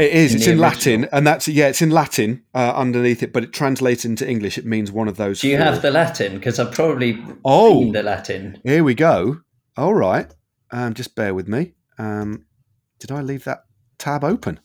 It 0.00 0.12
is. 0.12 0.32
In 0.32 0.38
it's 0.38 0.46
in 0.46 0.52
original. 0.54 0.62
Latin, 0.70 1.08
and 1.12 1.26
that's 1.26 1.48
yeah, 1.48 1.68
it's 1.68 1.82
in 1.82 1.90
Latin 1.90 2.42
uh, 2.54 2.72
underneath 2.74 3.22
it, 3.22 3.32
but 3.32 3.44
it 3.44 3.52
translates 3.52 4.04
into 4.04 4.28
English. 4.28 4.58
It 4.58 4.64
means 4.66 4.90
one 4.90 5.08
of 5.08 5.16
those. 5.16 5.40
Do 5.40 5.48
you 5.48 5.56
four. 5.56 5.66
have 5.66 5.82
the 5.82 5.90
Latin? 5.90 6.34
Because 6.34 6.58
I've 6.58 6.72
probably 6.72 7.22
Oh. 7.44 7.80
seen 7.82 7.92
the 7.92 8.02
Latin. 8.02 8.60
Here 8.64 8.82
we 8.84 8.94
go. 8.94 9.40
All 9.76 9.94
right. 9.94 10.32
Um, 10.70 10.94
just 10.94 11.14
bear 11.14 11.34
with 11.34 11.48
me. 11.48 11.74
Um, 11.98 12.46
did 12.98 13.10
I 13.10 13.20
leave 13.22 13.44
that 13.44 13.64
tab 13.98 14.24
open? 14.24 14.60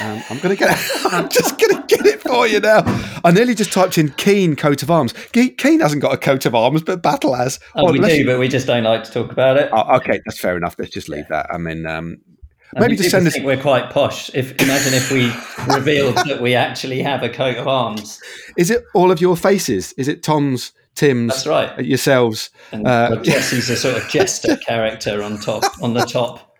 Um, 0.00 0.22
I'm 0.28 0.38
going 0.38 0.54
to 0.54 0.56
get. 0.56 0.68
I'm 1.12 1.28
just 1.30 1.58
going 1.58 1.80
to 1.80 1.86
get 1.96 2.04
it 2.04 2.20
for 2.20 2.46
you 2.46 2.60
now. 2.60 2.82
I 3.24 3.30
nearly 3.30 3.54
just 3.54 3.72
typed 3.72 3.96
in 3.96 4.10
Keane 4.10 4.54
coat 4.54 4.82
of 4.82 4.90
arms. 4.90 5.12
Ke- 5.14 5.56
Keane 5.56 5.80
hasn't 5.80 6.02
got 6.02 6.12
a 6.12 6.18
coat 6.18 6.44
of 6.44 6.54
arms, 6.54 6.82
but 6.82 7.02
Battle 7.02 7.34
has. 7.34 7.58
Oh, 7.74 7.90
we 7.90 7.98
do, 7.98 8.06
you. 8.18 8.26
but 8.26 8.38
we 8.38 8.48
just 8.48 8.66
don't 8.66 8.84
like 8.84 9.04
to 9.04 9.10
talk 9.10 9.32
about 9.32 9.56
it. 9.56 9.70
Oh, 9.72 9.96
okay, 9.96 10.20
that's 10.26 10.38
fair 10.38 10.56
enough. 10.58 10.76
Let's 10.78 10.90
just 10.92 11.08
leave 11.08 11.26
that. 11.28 11.46
I 11.50 11.56
mean, 11.56 11.86
um, 11.86 12.18
And 12.74 12.82
maybe 12.82 12.96
just 12.96 13.10
send 13.10 13.26
us. 13.26 13.32
think 13.32 13.46
we're 13.46 13.60
quite 13.60 13.90
posh. 13.90 14.30
If 14.34 14.60
imagine 14.60 14.92
if 14.94 15.10
we 15.10 15.32
revealed 15.74 16.16
that 16.16 16.40
we 16.42 16.54
actually 16.54 17.02
have 17.02 17.22
a 17.22 17.28
coat 17.28 17.56
of 17.56 17.66
arms. 17.66 18.20
Is 18.56 18.70
it 18.70 18.84
all 18.94 19.10
of 19.10 19.20
your 19.20 19.36
faces? 19.36 19.92
Is 19.94 20.06
it 20.08 20.22
Tom's, 20.22 20.72
Tim's, 20.94 21.32
That's 21.32 21.46
right. 21.46 21.84
yourselves? 21.84 22.50
And 22.72 22.86
Uh, 22.86 23.16
Jesse's 23.22 23.70
a 23.70 23.76
sort 23.76 23.96
of 23.96 24.08
jester 24.10 24.56
character 24.66 25.22
on 25.22 25.38
top, 25.38 25.64
on 25.82 25.94
the 25.94 26.04
top. 26.04 26.56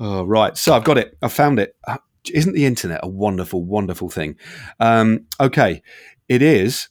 Oh, 0.00 0.24
right. 0.24 0.56
So 0.56 0.72
I've 0.74 0.84
got 0.84 0.96
it. 0.98 1.16
I 1.22 1.28
found 1.28 1.58
it. 1.60 1.76
Uh, 1.86 1.98
Isn't 2.32 2.54
the 2.54 2.64
internet 2.64 3.00
a 3.02 3.08
wonderful, 3.08 3.62
wonderful 3.64 4.08
thing? 4.08 4.36
Um, 4.80 5.26
okay. 5.38 5.82
It 6.28 6.40
is 6.40 6.88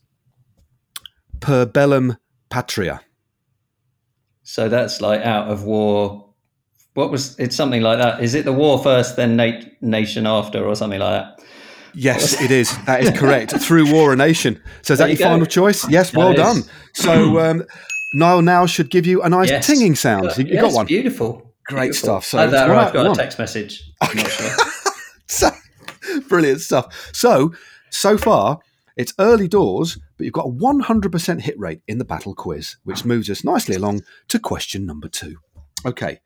per 1.39 1.65
bellum 1.65 2.17
patria. 2.49 3.01
So 4.43 4.69
that's 4.69 5.01
like 5.01 5.21
out 5.21 5.47
of 5.49 5.63
war. 5.63 6.30
What 6.93 7.09
was 7.11 7.37
it's 7.39 7.55
something 7.55 7.81
like 7.81 7.99
that? 7.99 8.21
Is 8.23 8.33
it 8.35 8.43
the 8.45 8.51
war 8.53 8.81
first, 8.81 9.15
then 9.15 9.35
na- 9.35 9.61
nation 9.81 10.27
after, 10.27 10.65
or 10.65 10.75
something 10.75 10.99
like 10.99 11.23
that? 11.23 11.41
Yes, 11.93 12.41
it 12.41 12.51
is. 12.51 12.75
That 12.85 13.01
is 13.03 13.11
correct. 13.17 13.51
Through 13.61 13.91
war 13.91 14.13
a 14.13 14.15
nation. 14.15 14.61
So 14.81 14.93
is 14.93 14.99
There 14.99 15.07
that 15.07 15.13
you 15.13 15.19
your 15.19 15.27
go. 15.27 15.33
final 15.33 15.45
choice? 15.45 15.89
Yes, 15.89 16.11
That 16.11 16.17
well 16.17 16.31
is. 16.31 16.37
done. 16.37 16.63
So 16.93 17.39
um, 17.49 17.63
Niall 18.13 18.41
now 18.41 18.65
should 18.65 18.89
give 18.89 19.05
you 19.05 19.21
a 19.21 19.29
nice 19.29 19.49
Yes. 19.49 19.67
tinging 19.67 19.95
sound. 19.95 20.31
You, 20.37 20.45
you 20.45 20.61
got 20.61 20.73
one. 20.73 20.85
Beautiful. 20.85 21.53
Great 21.67 21.91
Beautiful. 21.91 22.05
stuff. 22.21 22.25
So 22.25 22.39
Either 22.39 22.51
that 22.51 22.69
or 22.69 22.75
I've 22.75 22.93
got 22.93 23.11
a 23.11 23.15
text 23.15 23.39
message. 23.39 23.83
I'm 24.01 24.15
not 24.17 24.27
sure. 24.29 24.49
So, 25.27 25.49
brilliant 26.27 26.59
stuff. 26.59 27.09
So, 27.13 27.53
so 27.89 28.17
far, 28.17 28.59
it's 28.97 29.13
early 29.17 29.47
doors, 29.47 29.97
but 30.17 30.25
you've 30.25 30.33
got 30.33 30.45
a 30.47 30.49
100% 30.51 31.39
hit 31.41 31.57
rate 31.57 31.81
in 31.87 31.99
the 31.99 32.03
battle 32.05 32.35
quiz, 32.35 32.75
which 32.83 33.05
moves 33.05 33.29
us 33.29 33.41
nicely 33.45 33.75
along 33.77 34.01
to 34.27 34.39
question 34.39 34.85
number 34.85 35.07
two. 35.07 35.37
Okay. 35.85 36.19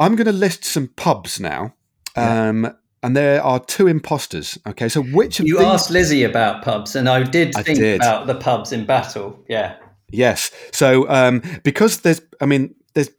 I'm 0.00 0.16
going 0.16 0.26
to 0.26 0.32
list 0.32 0.64
some 0.64 0.88
pubs 0.88 1.40
now. 1.40 1.74
Um, 2.16 2.74
and 3.02 3.16
there 3.16 3.42
are 3.42 3.60
two 3.60 3.86
imposters. 3.86 4.58
Okay. 4.66 4.88
So, 4.88 5.02
which 5.02 5.40
of 5.40 5.46
You 5.46 5.60
asked 5.60 5.90
Lizzie 5.90 6.24
about 6.24 6.62
pubs, 6.62 6.96
and 6.96 7.08
I 7.08 7.22
did 7.22 7.56
I 7.56 7.62
think 7.62 7.78
did. 7.78 8.00
about 8.00 8.26
the 8.26 8.34
pubs 8.34 8.72
in 8.72 8.86
battle. 8.86 9.38
Yeah. 9.48 9.76
Yes. 10.10 10.50
So 10.72 11.08
um, 11.08 11.42
because 11.62 12.00
there's, 12.00 12.20
I 12.40 12.46
mean, 12.46 12.74
there's 12.94 13.10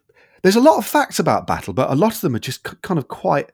there's 0.42 0.56
a 0.56 0.62
lot 0.62 0.78
of 0.78 0.86
facts 0.86 1.20
about 1.20 1.48
battle, 1.48 1.74
but 1.74 1.90
a 1.90 1.96
lot 1.96 2.14
of 2.14 2.22
them 2.22 2.36
are 2.36 2.40
just 2.40 2.68
c- 2.68 2.76
kind 2.82 2.98
of 2.98 3.08
quite 3.08 3.52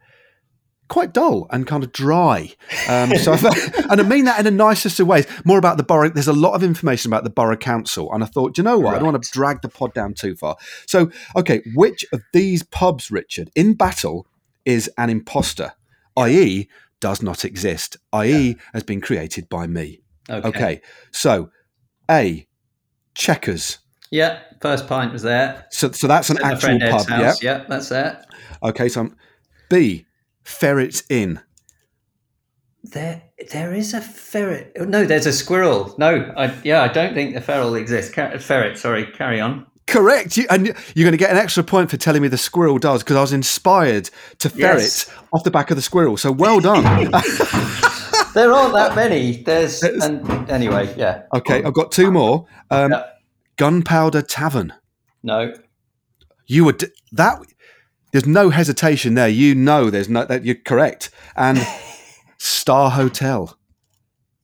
quite 0.88 1.14
dull 1.14 1.48
and 1.52 1.66
kind 1.66 1.84
of 1.84 1.92
dry. 1.92 2.54
Um, 2.88 3.16
so, 3.18 3.34
I 3.34 3.38
thought- 3.38 3.86
and 3.92 4.00
I 4.00 4.04
mean 4.04 4.26
that 4.26 4.40
in 4.40 4.46
the 4.46 4.52
nicest 4.52 5.00
of 5.00 5.08
ways. 5.08 5.26
More 5.44 5.58
about 5.58 5.78
the 5.78 5.84
borough. 5.84 6.10
There's 6.10 6.28
a 6.28 6.34
lot 6.34 6.54
of 6.54 6.64
information 6.64 7.12
about 7.12 7.24
the 7.24 7.30
borough 7.30 7.58
council, 7.58 8.12
and 8.14 8.24
I 8.24 8.28
thought, 8.28 8.54
"Do 8.56 8.62
you 8.62 8.64
know 8.64 8.78
what? 8.78 8.94
I 8.96 9.00
don't 9.00 9.12
want 9.12 9.24
to 9.24 9.32
drag 9.32 9.62
the 9.62 9.70
pod 9.70 9.94
down 9.94 10.14
too 10.14 10.36
far. 10.36 10.58
So, 10.88 11.12
okay, 11.36 11.62
which 11.74 12.06
of 12.14 12.22
these 12.34 12.64
pubs, 12.64 13.10
Richard, 13.12 13.50
in 13.56 13.74
battle, 13.74 14.28
is 14.64 14.90
an 14.98 15.10
imposter, 15.10 15.74
i.e., 16.18 16.68
does 17.00 17.22
not 17.22 17.46
exist, 17.46 17.98
i.e., 18.14 18.56
has 18.74 18.84
been 18.84 19.02
created 19.02 19.50
by 19.50 19.68
me? 19.68 20.02
Okay. 20.30 20.48
Okay. 20.48 20.82
So, 21.12 21.52
A, 22.10 22.48
Checkers. 23.14 23.80
Yeah. 24.12 24.40
First 24.62 24.88
pint 24.88 25.12
was 25.14 25.22
there. 25.22 25.66
So, 25.72 25.92
so 25.92 26.08
that's 26.08 26.30
an 26.30 26.38
actual 26.44 26.80
pub. 26.80 27.06
Yeah. 27.10 27.16
house. 27.16 27.44
Yeah, 27.44 27.66
that's 27.68 27.92
it. 27.92 28.18
Okay. 28.64 28.90
So, 28.90 29.02
I'm, 29.02 29.16
B, 29.70 30.06
Ferret's 30.46 31.04
in? 31.10 31.41
There, 32.84 33.24
there 33.52 33.74
is 33.74 33.93
a 33.93 34.02
ferret. 34.02 34.72
No, 34.80 35.06
there's 35.06 35.26
a 35.26 35.34
squirrel. 35.34 35.96
No, 35.98 36.32
I, 36.38 36.54
yeah, 36.64 36.84
I 36.84 36.88
don't 36.88 37.14
think 37.16 37.34
the 37.34 37.41
feral 37.41 37.74
exists. 37.76 38.14
Car- 38.14 38.38
ferret, 38.39 38.78
sorry. 38.78 39.06
Carry 39.08 39.41
on. 39.41 39.66
Correct. 39.88 40.38
You, 40.38 40.46
and 40.50 40.68
you're 40.68 41.04
going 41.06 41.12
to 41.12 41.18
get 41.18 41.32
an 41.32 41.38
extra 41.38 41.64
point 41.64 41.89
for 41.89 41.98
telling 41.98 42.22
me 42.22 42.28
the 42.28 42.38
squirrel 42.38 42.78
does 42.78 43.04
because 43.04 43.16
I 43.18 43.22
was 43.22 43.34
inspired 43.34 44.10
to 44.39 44.50
ferret 44.50 44.82
Yes. 44.82 45.12
off 45.34 45.43
the 45.43 45.52
back 45.52 45.72
of 45.72 45.78
the 45.78 45.82
squirrel. 45.82 46.16
So 46.18 46.32
well 46.32 46.60
done. 46.60 47.12
There 48.34 48.52
aren't 48.52 48.74
that 48.74 48.98
many. 48.98 49.43
There's 49.43 49.82
and 49.82 50.50
anyway, 50.52 50.93
yeah. 50.98 51.22
okay. 51.34 51.64
I've 51.64 51.74
got 51.74 51.93
two 51.93 52.12
more. 52.12 52.46
Um, 52.70 52.91
Yeah. 52.91 53.04
Gunpowder 53.56 54.22
Tavern. 54.24 54.74
No, 55.24 55.54
You 56.46 56.66
would 56.66 56.91
that. 57.14 57.39
There's 58.16 58.26
no 58.26 58.49
hesitation 58.49 59.16
there. 59.16 59.28
You 59.28 59.53
know, 59.55 59.89
there's 59.89 60.07
no 60.07 60.24
that 60.24 60.45
you're 60.45 60.55
correct. 60.55 61.09
And 61.36 61.57
Star 62.38 62.89
Hotel. 62.91 63.57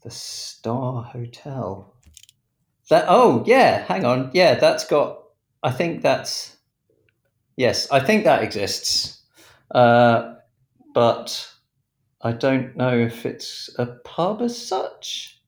the 0.03 0.11
Star 0.11 1.03
Hotel. 1.03 1.95
That 2.89 3.05
oh 3.07 3.45
yeah, 3.47 3.85
hang 3.85 4.03
on. 4.03 4.29
Yeah, 4.33 4.55
that's 4.55 4.85
got. 4.85 5.23
I 5.63 5.71
think 5.71 6.01
that's. 6.01 6.57
Yes, 7.55 7.89
I 7.91 8.01
think 8.01 8.25
that 8.25 8.43
exists, 8.43 9.23
uh, 9.73 10.33
but 10.93 11.49
I 12.21 12.33
don't 12.33 12.75
know 12.75 12.97
if 12.97 13.25
it's 13.25 13.69
a 13.79 13.85
pub 13.85 14.41
as 14.41 14.67
such. 14.67 15.40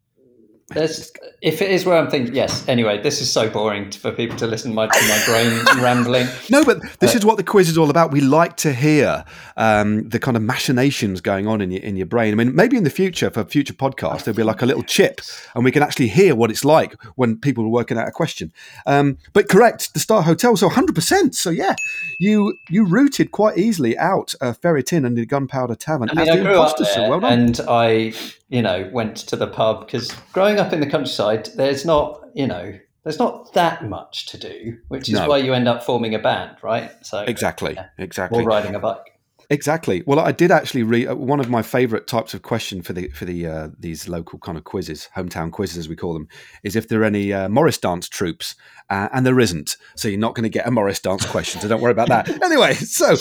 There's, 0.73 1.11
if 1.41 1.61
it 1.61 1.71
is 1.71 1.85
where 1.85 1.97
I'm 1.97 2.09
thinking, 2.09 2.33
yes. 2.33 2.67
Anyway, 2.67 3.01
this 3.01 3.21
is 3.21 3.31
so 3.31 3.49
boring 3.49 3.91
for 3.91 4.11
people 4.11 4.37
to 4.37 4.47
listen 4.47 4.71
to 4.71 4.75
my, 4.75 4.87
to 4.87 5.07
my 5.07 5.23
brain 5.25 5.65
rambling. 5.83 6.27
No, 6.49 6.63
but 6.63 6.81
this 6.99 7.15
is 7.15 7.25
what 7.25 7.37
the 7.37 7.43
quiz 7.43 7.69
is 7.69 7.77
all 7.77 7.89
about. 7.89 8.11
We 8.11 8.21
like 8.21 8.57
to 8.57 8.73
hear 8.73 9.25
um, 9.57 10.07
the 10.09 10.19
kind 10.19 10.37
of 10.37 10.43
machinations 10.43 11.21
going 11.21 11.47
on 11.47 11.61
in 11.61 11.71
your 11.71 11.81
in 11.81 11.97
your 11.97 12.05
brain. 12.05 12.33
I 12.33 12.35
mean, 12.35 12.55
maybe 12.55 12.77
in 12.77 12.83
the 12.83 12.89
future 12.89 13.29
for 13.29 13.43
future 13.43 13.73
podcasts, 13.73 14.23
there'll 14.23 14.37
be 14.37 14.43
like 14.43 14.61
a 14.61 14.65
little 14.65 14.83
chip, 14.83 15.21
and 15.55 15.63
we 15.63 15.71
can 15.71 15.83
actually 15.83 16.07
hear 16.07 16.35
what 16.35 16.49
it's 16.49 16.63
like 16.63 16.93
when 17.15 17.37
people 17.37 17.65
are 17.65 17.69
working 17.69 17.97
out 17.97 18.07
a 18.07 18.11
question. 18.11 18.53
Um, 18.85 19.17
but 19.33 19.49
correct, 19.49 19.93
the 19.93 19.99
Star 19.99 20.23
Hotel, 20.23 20.55
so 20.55 20.67
100. 20.67 20.93
percent 20.95 21.35
So 21.35 21.49
yeah, 21.49 21.75
you 22.19 22.57
you 22.69 22.85
rooted 22.85 23.31
quite 23.31 23.57
easily 23.57 23.97
out 23.97 24.33
uh, 24.41 24.53
Ferret 24.53 24.93
Inn 24.93 25.05
and 25.05 25.17
the 25.17 25.25
Gunpowder 25.25 25.75
Tavern 25.75 26.09
I 26.09 26.13
mean, 26.13 26.21
as 26.21 26.29
I 26.29 26.37
the 26.37 26.43
grew 26.43 26.59
up 26.59 26.77
there, 26.77 26.87
so 26.87 27.09
well 27.09 27.19
done. 27.19 27.33
and 27.33 27.61
I, 27.67 28.13
you 28.53 28.61
know, 28.61 28.87
went 28.93 29.17
to 29.17 29.35
the 29.35 29.47
pub 29.47 29.79
because 29.79 30.11
growing 30.31 30.59
up 30.59 30.71
in 30.71 30.79
the 30.79 30.85
countryside, 30.85 31.49
there's 31.55 31.85
not, 31.85 32.21
you 32.35 32.45
know, 32.45 32.77
there's 33.03 33.17
not 33.17 33.51
that 33.53 33.89
much 33.89 34.27
to 34.27 34.37
do, 34.37 34.77
which 34.89 35.09
is 35.09 35.15
No. 35.15 35.27
why 35.27 35.37
you 35.39 35.55
end 35.55 35.67
up 35.67 35.83
forming 35.83 36.13
a 36.13 36.19
band, 36.19 36.57
right? 36.61 36.91
So 37.01 37.21
exactly, 37.21 37.75
exactly. 37.97 38.43
or 38.43 38.47
riding 38.47 38.75
a 38.75 38.79
bike. 38.79 39.19
Exactly. 39.49 40.03
Well, 40.05 40.19
I 40.19 40.31
did 40.31 40.51
actually 40.51 40.83
read 40.83 41.07
uh, 41.07 41.15
one 41.15 41.39
of 41.39 41.49
my 41.49 41.63
favourite 41.63 42.05
types 42.05 42.35
of 42.35 42.43
question 42.43 42.83
for 42.83 42.93
the 42.93 43.09
for 43.09 43.25
the 43.25 43.47
uh, 43.47 43.69
these 43.79 44.07
local 44.07 44.37
kind 44.37 44.55
of 44.57 44.65
quizzes, 44.65 45.09
hometown 45.17 45.51
quizzes 45.51 45.79
as 45.79 45.89
we 45.89 45.95
call 45.95 46.13
them, 46.13 46.27
is 46.61 46.75
if 46.75 46.87
there 46.87 47.01
are 47.01 47.05
any 47.05 47.33
uh, 47.33 47.49
Morris 47.49 47.79
dance 47.79 48.07
troops, 48.07 48.53
uh, 48.91 49.09
and 49.11 49.25
there 49.25 49.39
isn't. 49.39 49.77
So 49.95 50.07
you're 50.07 50.19
not 50.19 50.35
going 50.35 50.43
to 50.43 50.49
get 50.49 50.67
a 50.67 50.71
Morris 50.71 50.99
dance 50.99 51.25
question. 51.25 51.59
So 51.59 51.67
don't 51.67 51.81
worry 51.81 51.91
about 51.91 52.09
that. 52.09 52.29
Anyway, 52.43 52.75
so 52.75 53.15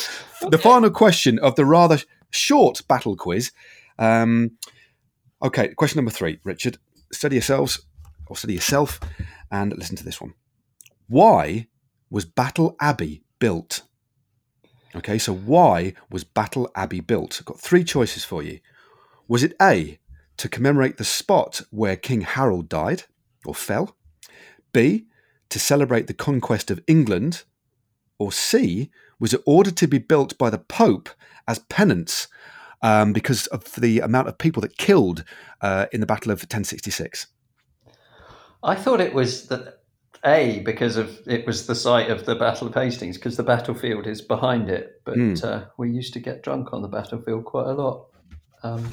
the 0.51 0.59
final 0.59 0.91
question 0.91 1.39
of 1.39 1.57
the 1.57 1.65
rather 1.65 1.99
short 2.31 2.87
battle 2.87 3.17
quiz. 3.17 3.51
Um, 3.99 4.53
okay, 5.43 5.69
question 5.75 5.99
number 5.99 6.11
three, 6.11 6.39
Richard. 6.45 6.79
Study 7.13 7.37
yourselves 7.37 7.83
or 8.27 8.37
study 8.37 8.55
yourself, 8.55 9.01
and 9.51 9.77
listen 9.77 9.97
to 9.97 10.05
this 10.05 10.21
one. 10.21 10.35
Why 11.09 11.67
was 12.09 12.25
Battle 12.25 12.77
Abbey 12.81 13.23
built? 13.39 13.83
Okay, 14.95 15.19
so 15.19 15.35
why 15.35 15.95
was 16.11 16.25
Battle 16.25 16.71
Abbey 16.75 17.01
built? 17.01 17.39
I've 17.39 17.47
got 17.47 17.61
three 17.61 17.85
choices 17.85 18.25
for 18.25 18.43
you. 18.43 18.61
Was 19.29 19.43
it 19.43 19.55
A, 19.61 19.99
to 20.39 20.49
commemorate 20.49 20.97
the 20.97 21.05
spot 21.05 21.61
where 21.71 21.97
King 21.97 22.23
Harold 22.23 22.69
died 22.69 23.05
or 23.45 23.55
fell? 23.55 23.97
B, 24.73 25.07
to 25.51 25.59
celebrate 25.59 26.07
the 26.07 26.15
conquest 26.15 26.71
of 26.71 26.83
England? 26.87 27.45
Or 28.19 28.33
C, 28.33 28.91
was 29.19 29.35
it 29.35 29.43
ordered 29.45 29.77
to 29.79 29.87
be 29.87 29.99
built 29.99 30.39
by 30.39 30.51
the 30.51 30.59
Pope 30.59 31.11
as 31.47 31.59
penance 31.59 32.29
um, 32.83 33.13
because 33.13 33.47
of 33.49 33.65
the 33.77 34.01
amount 34.01 34.29
of 34.29 34.39
people 34.39 34.61
that 34.63 34.77
killed 34.79 35.25
uh, 35.61 35.87
in 35.93 36.01
the 36.01 36.07
Battle 36.07 36.33
of 36.33 36.41
1066? 36.41 37.27
I 38.63 38.75
thought 38.75 39.01
it 39.01 39.15
was 39.15 39.49
that 39.49 39.79
a 40.25 40.61
because 40.61 40.97
of 40.97 41.19
it 41.27 41.47
was 41.47 41.67
the 41.67 41.75
site 41.75 42.09
of 42.11 42.27
the 42.27 42.37
Battle 42.37 42.69
of 42.69 42.75
Hastings 42.75 43.17
because 43.17 43.37
the 43.37 43.43
battlefield 43.43 44.07
is 44.07 44.21
behind 44.21 44.69
it. 44.71 45.01
But 45.05 45.17
Mm. 45.17 45.43
uh, 45.45 45.65
we 45.79 45.91
used 45.91 46.13
to 46.13 46.21
get 46.21 46.43
drunk 46.43 46.73
on 46.73 46.83
the 46.83 46.89
battlefield 46.89 47.45
quite 47.45 47.67
a 47.67 47.73
lot. 47.73 48.07
Um, 48.63 48.89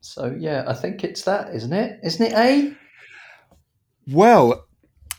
so 0.00 0.36
yeah, 0.38 0.64
I 0.66 0.74
think 0.74 1.02
it's 1.02 1.22
that, 1.22 1.54
isn't 1.54 1.72
it? 1.72 2.00
Isn't 2.02 2.26
it 2.26 2.32
A? 2.34 2.76
Well, 4.06 4.66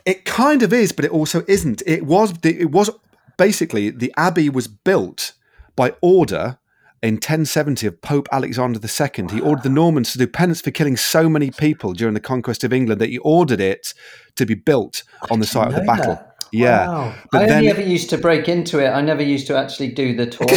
it 0.06 0.26
kind 0.26 0.62
of 0.62 0.72
is, 0.72 0.92
but 0.92 1.06
it 1.06 1.12
also 1.12 1.44
isn't. 1.48 1.82
It 1.88 2.06
was 2.06 2.34
it 2.44 2.70
was 2.70 2.92
basically 3.38 3.90
the 3.90 4.14
abbey 4.16 4.50
was 4.50 4.68
built 4.68 5.34
by 5.76 5.96
order 6.02 6.60
in 7.06 7.16
1070 7.16 7.86
of 7.88 8.02
Pope 8.02 8.28
Alexander 8.32 8.80
II. 8.80 9.28
He 9.32 9.40
ordered 9.40 9.64
the 9.64 9.70
Normans 9.70 10.12
to 10.14 10.18
do 10.18 10.26
penance 10.28 10.62
for 10.62 10.72
killing 10.72 10.98
so 10.98 11.30
many 11.30 11.52
people 11.52 11.94
during 11.94 12.16
the 12.16 12.20
conquest 12.20 12.64
of 12.64 12.74
England 12.74 13.00
that 13.00 13.10
he 13.10 13.20
ordered 13.20 13.62
it 13.62 13.94
to 14.36 14.46
be 14.46 14.56
built 14.56 15.04
on 15.30 15.40
the 15.40 15.46
site 15.46 15.68
of 15.68 15.76
the 15.76 15.82
battle. 15.84 16.16
that. 16.16 16.36
Yeah. 16.52 16.88
Wow. 16.88 17.16
But 17.32 17.44
I 17.44 17.46
then- 17.46 17.58
only 17.60 17.70
ever 17.70 17.82
used 17.82 18.10
to 18.10 18.18
break 18.18 18.50
into 18.50 18.80
it. 18.80 18.90
I 18.90 19.02
never 19.02 19.22
used 19.22 19.46
to 19.48 19.58
actually 19.58 19.92
do 19.92 20.16
the 20.16 20.26
tour. 20.26 20.48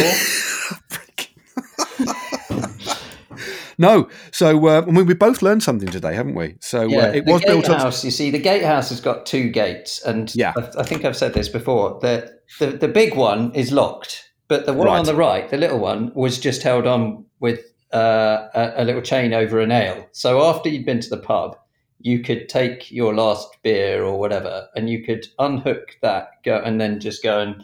No, 3.81 4.09
so 4.31 4.67
uh, 4.67 4.81
I 4.85 4.91
mean, 4.91 5.05
we 5.05 5.13
both 5.13 5.41
learned 5.41 5.63
something 5.63 5.87
today, 5.87 6.13
haven't 6.13 6.35
we? 6.35 6.55
So 6.59 6.83
yeah, 6.83 6.97
uh, 7.05 7.11
it 7.13 7.25
was 7.25 7.41
built 7.43 7.69
on. 7.69 7.77
gatehouse. 7.77 8.03
You 8.03 8.11
see, 8.11 8.29
the 8.29 8.37
gatehouse 8.39 8.89
has 8.89 8.99
got 8.99 9.25
two 9.25 9.49
gates, 9.49 10.03
and 10.03 10.35
Yeah. 10.35 10.51
I, 10.57 10.81
I 10.81 10.83
think 10.83 11.05
I've 11.05 11.15
said 11.15 11.33
this 11.33 11.47
before. 11.47 11.97
The, 12.01 12.29
the 12.59 12.71
the 12.71 12.89
big 12.89 13.15
one 13.15 13.53
is 13.55 13.71
locked, 13.71 14.28
but 14.49 14.65
the 14.65 14.73
one 14.73 14.87
Right. 14.87 14.99
on 14.99 15.05
the 15.05 15.15
right, 15.15 15.47
the 15.49 15.57
little 15.57 15.79
one, 15.79 16.11
was 16.13 16.37
just 16.37 16.61
held 16.63 16.85
on 16.85 17.23
with 17.39 17.61
uh, 17.93 18.47
a, 18.53 18.73
a 18.77 18.83
little 18.83 19.01
chain 19.01 19.33
over 19.33 19.59
a 19.61 19.65
nail. 19.65 20.05
So 20.11 20.43
after 20.43 20.67
you'd 20.69 20.85
been 20.85 20.99
to 20.99 21.09
the 21.09 21.17
pub, 21.17 21.57
you 22.01 22.19
could 22.19 22.47
take 22.49 22.91
your 22.91 23.13
last 23.15 23.47
beer 23.63 24.03
or 24.03 24.19
whatever, 24.19 24.67
and 24.75 24.89
you 24.89 25.03
could 25.03 25.25
unhook 25.39 25.97
that, 26.01 26.31
go, 26.43 26.61
and 26.63 26.79
then 26.81 26.99
just 26.99 27.23
go 27.23 27.39
and 27.39 27.63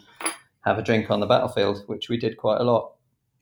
have 0.64 0.78
a 0.78 0.82
drink 0.82 1.10
on 1.10 1.20
the 1.20 1.26
battlefield, 1.26 1.82
which 1.86 2.08
we 2.08 2.16
did 2.16 2.36
quite 2.36 2.60
a 2.60 2.64
lot. 2.64 2.92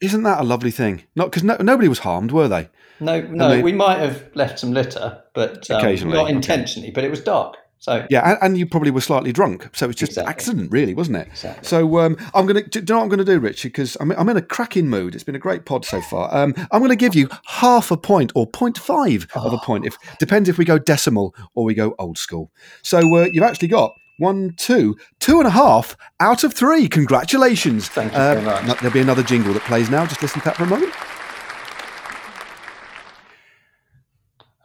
Isn't 0.00 0.24
that 0.24 0.40
a 0.40 0.44
lovely 0.44 0.70
thing? 0.70 1.04
Not 1.16 1.30
because 1.30 1.42
no, 1.42 1.56
nobody 1.60 1.88
was 1.88 2.00
harmed, 2.00 2.32
were 2.32 2.48
they? 2.48 2.68
No, 3.00 3.20
no, 3.22 3.48
they- 3.48 3.62
we 3.62 3.72
might 3.72 3.98
have 3.98 4.28
left 4.34 4.58
some 4.58 4.72
litter, 4.72 5.22
but 5.34 5.70
um, 5.70 5.78
Occasionally, 5.78 6.16
not 6.16 6.24
okay. 6.26 6.34
intentionally. 6.34 6.90
But 6.90 7.04
it 7.04 7.10
was 7.10 7.20
dark, 7.20 7.56
so 7.84 8.06
Yeah, 8.10 8.30
and, 8.30 8.38
and 8.42 8.58
you 8.58 8.66
probably 8.66 8.90
were 8.90 9.00
slightly 9.00 9.32
drunk, 9.32 9.68
so 9.72 9.88
it's 9.90 9.98
just 9.98 10.12
Exactly. 10.12 10.30
accident, 10.30 10.72
really, 10.72 10.94
wasn't 10.94 11.18
it? 11.18 11.28
Exactly. 11.28 11.64
So 11.68 11.98
um, 12.00 12.16
I'm 12.34 12.46
going 12.46 12.62
to. 12.64 12.68
Do 12.68 12.78
you 12.80 12.84
know 12.86 12.96
what 12.96 13.02
I'm 13.04 13.08
going 13.08 13.18
to 13.18 13.24
do, 13.24 13.38
Richard? 13.38 13.68
Because 13.72 13.96
I'm, 14.00 14.10
I'm 14.12 14.28
in 14.28 14.36
a 14.36 14.42
cracking 14.42 14.88
mood. 14.88 15.14
It's 15.14 15.24
been 15.24 15.34
a 15.34 15.38
great 15.38 15.64
pod 15.66 15.84
so 15.84 16.00
far. 16.00 16.34
Um, 16.34 16.54
I'm 16.72 16.80
going 16.80 16.88
to 16.90 16.96
give 16.96 17.14
you 17.14 17.28
half 17.46 17.90
a 17.90 17.96
point 17.96 18.32
or 18.34 18.46
0.5 18.50 19.24
of 19.36 19.52
Oh. 19.52 19.56
a 19.56 19.60
point. 19.60 19.84
If 19.86 19.96
depends 20.18 20.48
if 20.48 20.56
we 20.58 20.64
go 20.64 20.78
decimal 20.78 21.34
or 21.54 21.64
we 21.64 21.74
go 21.74 21.94
old 21.98 22.16
school. 22.18 22.50
So 22.82 22.98
uh, 23.16 23.28
you've 23.32 23.44
actually 23.44 23.68
got 23.68 23.92
one, 24.18 24.54
two, 24.56 24.96
two 25.20 25.38
and 25.38 25.46
a 25.46 25.50
half 25.50 25.96
out 26.20 26.44
of 26.44 26.54
three. 26.54 26.88
Congratulations! 26.88 27.88
Thank 27.88 28.12
you 28.12 28.18
Uh, 28.18 28.34
very 28.34 28.44
much. 28.66 28.80
there'll 28.80 28.92
be 28.94 29.00
another 29.00 29.22
jingle 29.22 29.52
that 29.54 29.62
plays 29.62 29.90
now. 29.90 30.06
Just 30.06 30.22
listen 30.22 30.40
to 30.40 30.44
that 30.46 30.56
for 30.56 30.64
a 30.64 30.66
moment. 30.66 30.92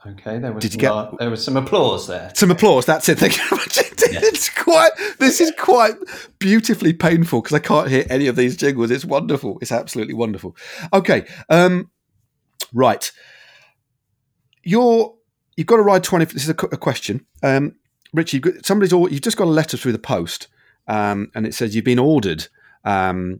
Okay, 0.06 0.38
there 0.38 0.52
was 0.52 0.62
Did 0.62 0.74
you 0.74 0.80
some, 0.80 1.04
get- 1.04 1.12
uh, 1.14 1.16
there 1.18 1.30
was 1.30 1.44
some 1.44 1.56
applause 1.58 2.06
there. 2.06 2.32
Some 2.34 2.50
applause. 2.50 2.86
That's 2.86 3.08
it. 3.08 3.18
Thank 3.18 3.36
you 3.36 3.42
very 3.48 3.60
much. 3.60 3.78
It's 4.12 4.48
quite. 4.48 4.90
This 5.18 5.40
is 5.40 5.52
quite 5.58 5.94
beautifully 6.38 6.92
painful 6.92 7.42
because 7.42 7.54
I 7.54 7.60
can't 7.60 7.88
hear 7.88 8.04
any 8.10 8.26
of 8.26 8.34
these 8.34 8.56
jingles. 8.56 8.90
It's 8.90 9.04
wonderful. 9.04 9.58
It's 9.60 9.70
absolutely 9.70 10.14
wonderful. 10.14 10.56
Okay. 10.92 11.26
Um, 11.48 11.90
right. 12.72 13.12
You're. 14.62 15.14
You've 15.56 15.66
got 15.66 15.76
to 15.76 15.82
ride 15.82 16.02
twenty. 16.02 16.24
This 16.24 16.44
is 16.44 16.48
a, 16.48 16.66
a 16.72 16.76
question. 16.76 17.24
Um, 17.42 17.76
Rich, 18.12 18.32
you've 18.32 18.42
got, 18.42 18.66
somebody's. 18.66 18.92
You've 18.92 19.20
just 19.20 19.36
got 19.36 19.44
a 19.44 19.50
letter 19.50 19.76
through 19.76 19.92
the 19.92 19.98
post, 19.98 20.48
um, 20.88 21.30
and 21.34 21.46
it 21.46 21.54
says 21.54 21.76
you've 21.76 21.84
been 21.84 21.98
ordered. 21.98 22.48
Um, 22.84 23.38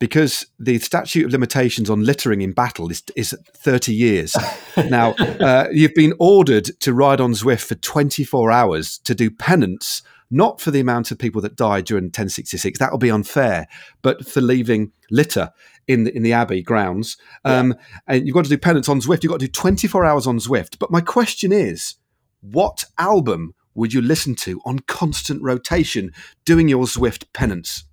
because 0.00 0.46
the 0.58 0.78
statute 0.78 1.26
of 1.26 1.30
limitations 1.30 1.88
on 1.88 2.02
littering 2.02 2.40
in 2.40 2.52
battle 2.52 2.90
is, 2.90 3.04
is 3.14 3.36
30 3.54 3.94
years. 3.94 4.34
now, 4.88 5.12
uh, 5.12 5.68
you've 5.70 5.94
been 5.94 6.14
ordered 6.18 6.64
to 6.80 6.92
ride 6.92 7.20
on 7.20 7.34
Zwift 7.34 7.66
for 7.66 7.74
24 7.76 8.50
hours 8.50 8.98
to 9.04 9.14
do 9.14 9.30
penance, 9.30 10.02
not 10.30 10.58
for 10.58 10.70
the 10.70 10.80
amount 10.80 11.10
of 11.10 11.18
people 11.18 11.42
that 11.42 11.54
died 11.54 11.84
during 11.84 12.04
1066. 12.04 12.78
That 12.78 12.90
will 12.90 12.98
be 12.98 13.10
unfair, 13.10 13.68
but 14.00 14.26
for 14.26 14.40
leaving 14.40 14.90
litter 15.10 15.52
in 15.86 16.04
the, 16.04 16.16
in 16.16 16.22
the 16.22 16.32
Abbey 16.32 16.62
grounds. 16.62 17.18
Um, 17.44 17.74
And 18.06 18.26
you've 18.26 18.34
got 18.34 18.44
to 18.44 18.50
do 18.50 18.58
penance 18.58 18.88
on 18.88 19.00
Zwift. 19.00 19.22
You've 19.22 19.32
got 19.32 19.40
to 19.40 19.46
do 19.46 19.52
24 19.52 20.04
hours 20.06 20.26
on 20.26 20.38
Zwift. 20.38 20.78
But 20.78 20.90
my 20.90 21.02
question 21.02 21.52
is 21.52 21.96
what 22.40 22.86
album 22.96 23.54
would 23.74 23.92
you 23.92 24.00
listen 24.00 24.34
to 24.34 24.62
on 24.64 24.78
constant 24.80 25.42
rotation 25.42 26.12
doing 26.46 26.68
your 26.70 26.86
Zwift 26.86 27.24
penance? 27.34 27.84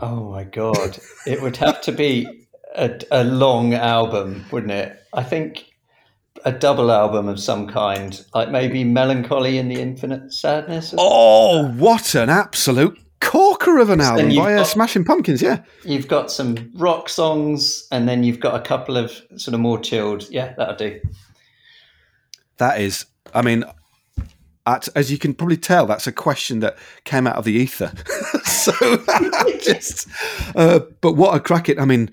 Oh 0.00 0.30
my 0.30 0.44
god! 0.44 0.98
it 1.26 1.42
would 1.42 1.56
have 1.58 1.80
to 1.82 1.92
be 1.92 2.46
a, 2.74 3.00
a 3.10 3.24
long 3.24 3.74
album, 3.74 4.44
wouldn't 4.50 4.72
it? 4.72 4.98
I 5.12 5.22
think 5.22 5.66
a 6.44 6.52
double 6.52 6.90
album 6.90 7.28
of 7.28 7.38
some 7.40 7.66
kind, 7.68 8.24
like 8.34 8.50
maybe 8.50 8.84
"Mellon 8.84 9.24
Collie 9.24 9.58
and 9.58 9.70
the 9.70 9.80
Infinite 9.80 10.32
Sadness." 10.32 10.94
Oh, 10.96 11.68
what 11.72 12.14
an 12.14 12.30
absolute 12.30 12.98
corker 13.20 13.78
of 13.78 13.90
an 13.90 14.00
album 14.00 14.34
by 14.34 14.54
uh, 14.54 14.58
got- 14.58 14.66
Smashing 14.66 15.04
Pumpkins, 15.04 15.42
yeah. 15.42 15.62
You've 15.84 16.08
got 16.08 16.30
some 16.30 16.70
rock 16.74 17.08
songs, 17.08 17.86
and 17.92 18.08
then 18.08 18.22
you've 18.22 18.40
got 18.40 18.54
a 18.54 18.60
couple 18.62 18.96
of 18.96 19.12
sort 19.36 19.54
of 19.54 19.60
more 19.60 19.78
chilled. 19.78 20.28
Yeah, 20.30 20.54
that'll 20.56 20.76
do. 20.76 21.00
That 22.56 22.80
is, 22.80 23.06
I 23.34 23.42
mean, 23.42 23.64
at, 24.70 24.88
as 24.94 25.10
you 25.10 25.18
can 25.18 25.34
probably 25.34 25.56
tell, 25.56 25.86
that's 25.86 26.06
a 26.06 26.12
question 26.12 26.60
that 26.60 26.78
came 27.04 27.26
out 27.26 27.36
of 27.36 27.44
the 27.44 27.52
ether. 27.52 27.92
so, 28.44 28.72
just, 29.62 30.08
uh, 30.54 30.80
but 31.00 31.12
what 31.12 31.34
a 31.34 31.40
crack 31.40 31.68
it! 31.68 31.78
I 31.78 31.84
mean, 31.84 32.10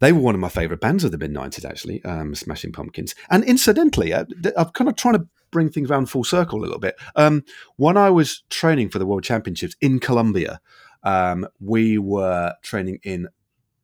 they 0.00 0.12
were 0.12 0.20
one 0.20 0.34
of 0.34 0.40
my 0.40 0.48
favourite 0.48 0.80
bands 0.80 1.04
of 1.04 1.10
the 1.12 1.18
mid 1.18 1.32
'90s, 1.32 1.64
actually, 1.64 2.04
um, 2.04 2.34
Smashing 2.34 2.72
Pumpkins. 2.72 3.14
And 3.30 3.44
incidentally, 3.44 4.12
uh, 4.12 4.24
I'm 4.56 4.70
kind 4.70 4.88
of 4.88 4.96
trying 4.96 5.14
to 5.14 5.26
bring 5.50 5.70
things 5.70 5.90
around 5.90 6.06
full 6.06 6.24
circle 6.24 6.58
a 6.58 6.62
little 6.62 6.80
bit. 6.80 6.96
Um, 7.16 7.44
when 7.76 7.96
I 7.96 8.10
was 8.10 8.42
training 8.50 8.90
for 8.90 8.98
the 8.98 9.06
World 9.06 9.22
Championships 9.22 9.76
in 9.80 10.00
Colombia, 10.00 10.60
um, 11.04 11.46
we 11.60 11.96
were 11.96 12.54
training 12.62 12.98
in 13.04 13.28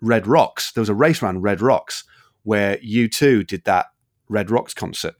Red 0.01 0.27
Rocks. 0.27 0.73
There 0.73 0.83
was 0.83 0.89
a 0.89 0.95
race 0.95 1.23
around 1.23 1.43
Red 1.43 1.61
Rocks 1.61 2.05
where 2.43 2.79
U2 2.79 3.47
did 3.47 3.65
that 3.65 3.87
Red 4.29 4.51
Rocks 4.51 4.75
concert. 4.75 5.15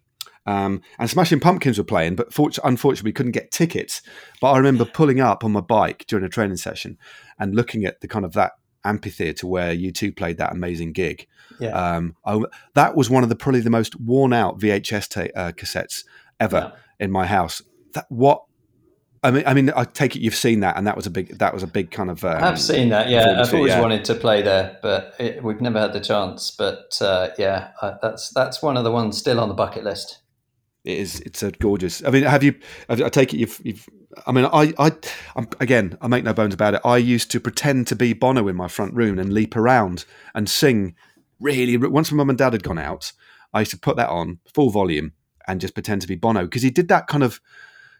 Um, 0.47 0.83
and 0.99 1.09
Smashing 1.09 1.41
Pumpkins 1.41 1.79
were 1.79 1.85
playing, 1.85 2.17
but 2.17 2.33
fort- 2.33 2.59
unfortunately, 2.65 3.09
we 3.09 3.13
couldn't 3.13 3.33
get 3.33 3.51
tickets. 3.51 4.03
But 4.41 4.53
I 4.53 4.57
remember 4.59 4.85
pulling 4.85 5.21
up 5.21 5.45
on 5.45 5.53
my 5.53 5.61
bike 5.61 6.05
during 6.09 6.25
a 6.25 6.29
training 6.29 6.57
session 6.57 6.99
and 7.39 7.55
looking 7.55 7.85
at 7.85 8.01
the 8.01 8.09
kind 8.09 8.25
of 8.25 8.33
that 8.33 8.53
amphitheatre 8.85 9.47
where 9.47 9.75
U2 9.75 10.17
played 10.17 10.39
that 10.39 10.53
amazing 10.53 10.93
gig. 10.93 11.27
Yeah. 11.59 11.71
Um, 11.71 12.17
I, 12.25 12.41
that 12.75 12.97
was 12.97 13.11
one 13.11 13.23
of 13.23 13.29
the 13.29 13.37
probably 13.37 13.61
the 13.61 13.71
most 13.71 14.01
worn 14.01 14.33
out 14.33 14.59
VHS 14.59 15.09
ta- 15.09 15.41
uh, 15.41 15.53
cassettes 15.53 16.05
ever 16.39 16.73
in 16.99 17.11
my 17.11 17.27
house. 17.27 17.63
That 17.93 18.07
what 18.09 18.45
I 19.23 19.31
mean, 19.31 19.45
I 19.47 19.53
mean, 19.53 19.71
I 19.77 19.85
take 19.85 20.17
it 20.17 20.21
you've 20.21 20.35
seen 20.35 20.61
that, 20.61 20.79
and 20.79 20.87
that 20.87 20.97
was 20.97 21.07
a 21.07 21.11
big 21.11 21.39
that 21.39 21.53
was 21.53 21.63
a 21.63 21.67
big 21.67 21.91
kind 21.91 22.11
of. 22.11 22.25
Um, 22.25 22.43
I've 22.43 22.61
seen 22.61 22.89
that. 22.89 23.11
Yeah, 23.11 23.41
I've 23.41 23.53
always 23.53 23.73
yeah. 23.73 23.81
wanted 23.81 24.05
to 24.07 24.15
play 24.15 24.41
there, 24.41 24.79
but 24.81 25.15
it, 25.19 25.45
we've 25.45 25.61
never 25.61 25.79
had 25.79 25.93
the 25.93 26.01
chance. 26.01 26.51
But 26.51 26.97
uh, 27.03 27.29
yeah, 27.37 27.73
I, 27.83 27.97
that's 28.01 28.31
that's 28.31 28.63
one 28.63 28.79
of 28.79 28.85
the 28.85 28.91
ones 28.91 29.19
still 29.19 29.39
on 29.39 29.49
the 29.49 29.55
bucket 29.55 29.85
list. 29.85 30.21
It 30.91 30.99
is. 30.99 31.21
It's 31.21 31.43
a 31.43 31.51
gorgeous. 31.51 32.05
I 32.05 32.11
mean, 32.11 32.25
have 32.25 32.43
you? 32.43 32.55
I 32.89 32.97
take 33.09 33.33
it 33.35 33.39
you've. 33.39 33.61
you've 33.65 33.89
I 34.27 34.33
mean, 34.33 34.45
I, 34.45 34.75
I, 34.79 34.93
I'm, 35.37 35.49
again, 35.61 35.97
I 36.01 36.09
make 36.09 36.25
no 36.25 36.35
bones 36.35 36.53
about 36.53 36.75
it. 36.75 36.81
I 36.85 36.97
used 36.97 37.31
to 37.31 37.41
pretend 37.41 37.87
to 37.89 37.97
be 37.97 38.13
Bono 38.13 38.49
in 38.49 38.57
my 38.57 38.67
front 38.67 38.95
room 38.95 39.19
and 39.19 39.33
leap 39.33 39.55
around 39.55 40.05
and 40.35 40.49
sing 40.49 40.97
really 41.39 41.77
once 41.77 42.11
my 42.11 42.17
mum 42.17 42.31
and 42.31 42.39
dad 42.39 42.53
had 42.53 42.63
gone 42.63 42.79
out, 42.79 43.13
I 43.55 43.61
used 43.61 43.71
to 43.71 43.79
put 43.79 43.97
that 43.97 44.09
on 44.09 44.41
full 44.53 44.71
volume 44.71 45.13
and 45.47 45.61
just 45.61 45.75
pretend 45.75 46.03
to 46.03 46.09
be 46.09 46.17
Bono 46.17 46.43
because 46.43 46.63
he 46.63 46.71
did 46.71 46.89
that 46.89 47.07
kind 47.07 47.23
of 47.23 47.41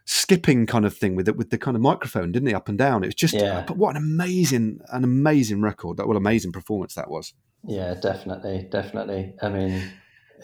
skipping 0.05 0.65
kind 0.65 0.85
of 0.85 0.95
thing 0.95 1.15
with 1.15 1.27
it 1.27 1.37
with 1.37 1.49
the 1.49 1.57
kind 1.57 1.75
of 1.75 1.81
microphone, 1.81 2.31
didn't 2.31 2.47
he? 2.47 2.53
Up 2.53 2.69
and 2.69 2.77
down. 2.77 3.03
It 3.03 3.07
was 3.07 3.15
just 3.15 3.33
Yeah. 3.33 3.63
but 3.67 3.77
what 3.77 3.95
an 3.95 3.97
amazing, 3.97 4.81
an 4.91 5.03
amazing 5.03 5.61
record. 5.61 5.97
That 5.97 6.07
what 6.07 6.17
amazing 6.17 6.51
performance 6.51 6.95
that 6.95 7.09
was. 7.09 7.33
Yeah, 7.65 7.93
definitely, 7.93 8.67
definitely. 8.71 9.35
I 9.41 9.49
mean, 9.49 9.83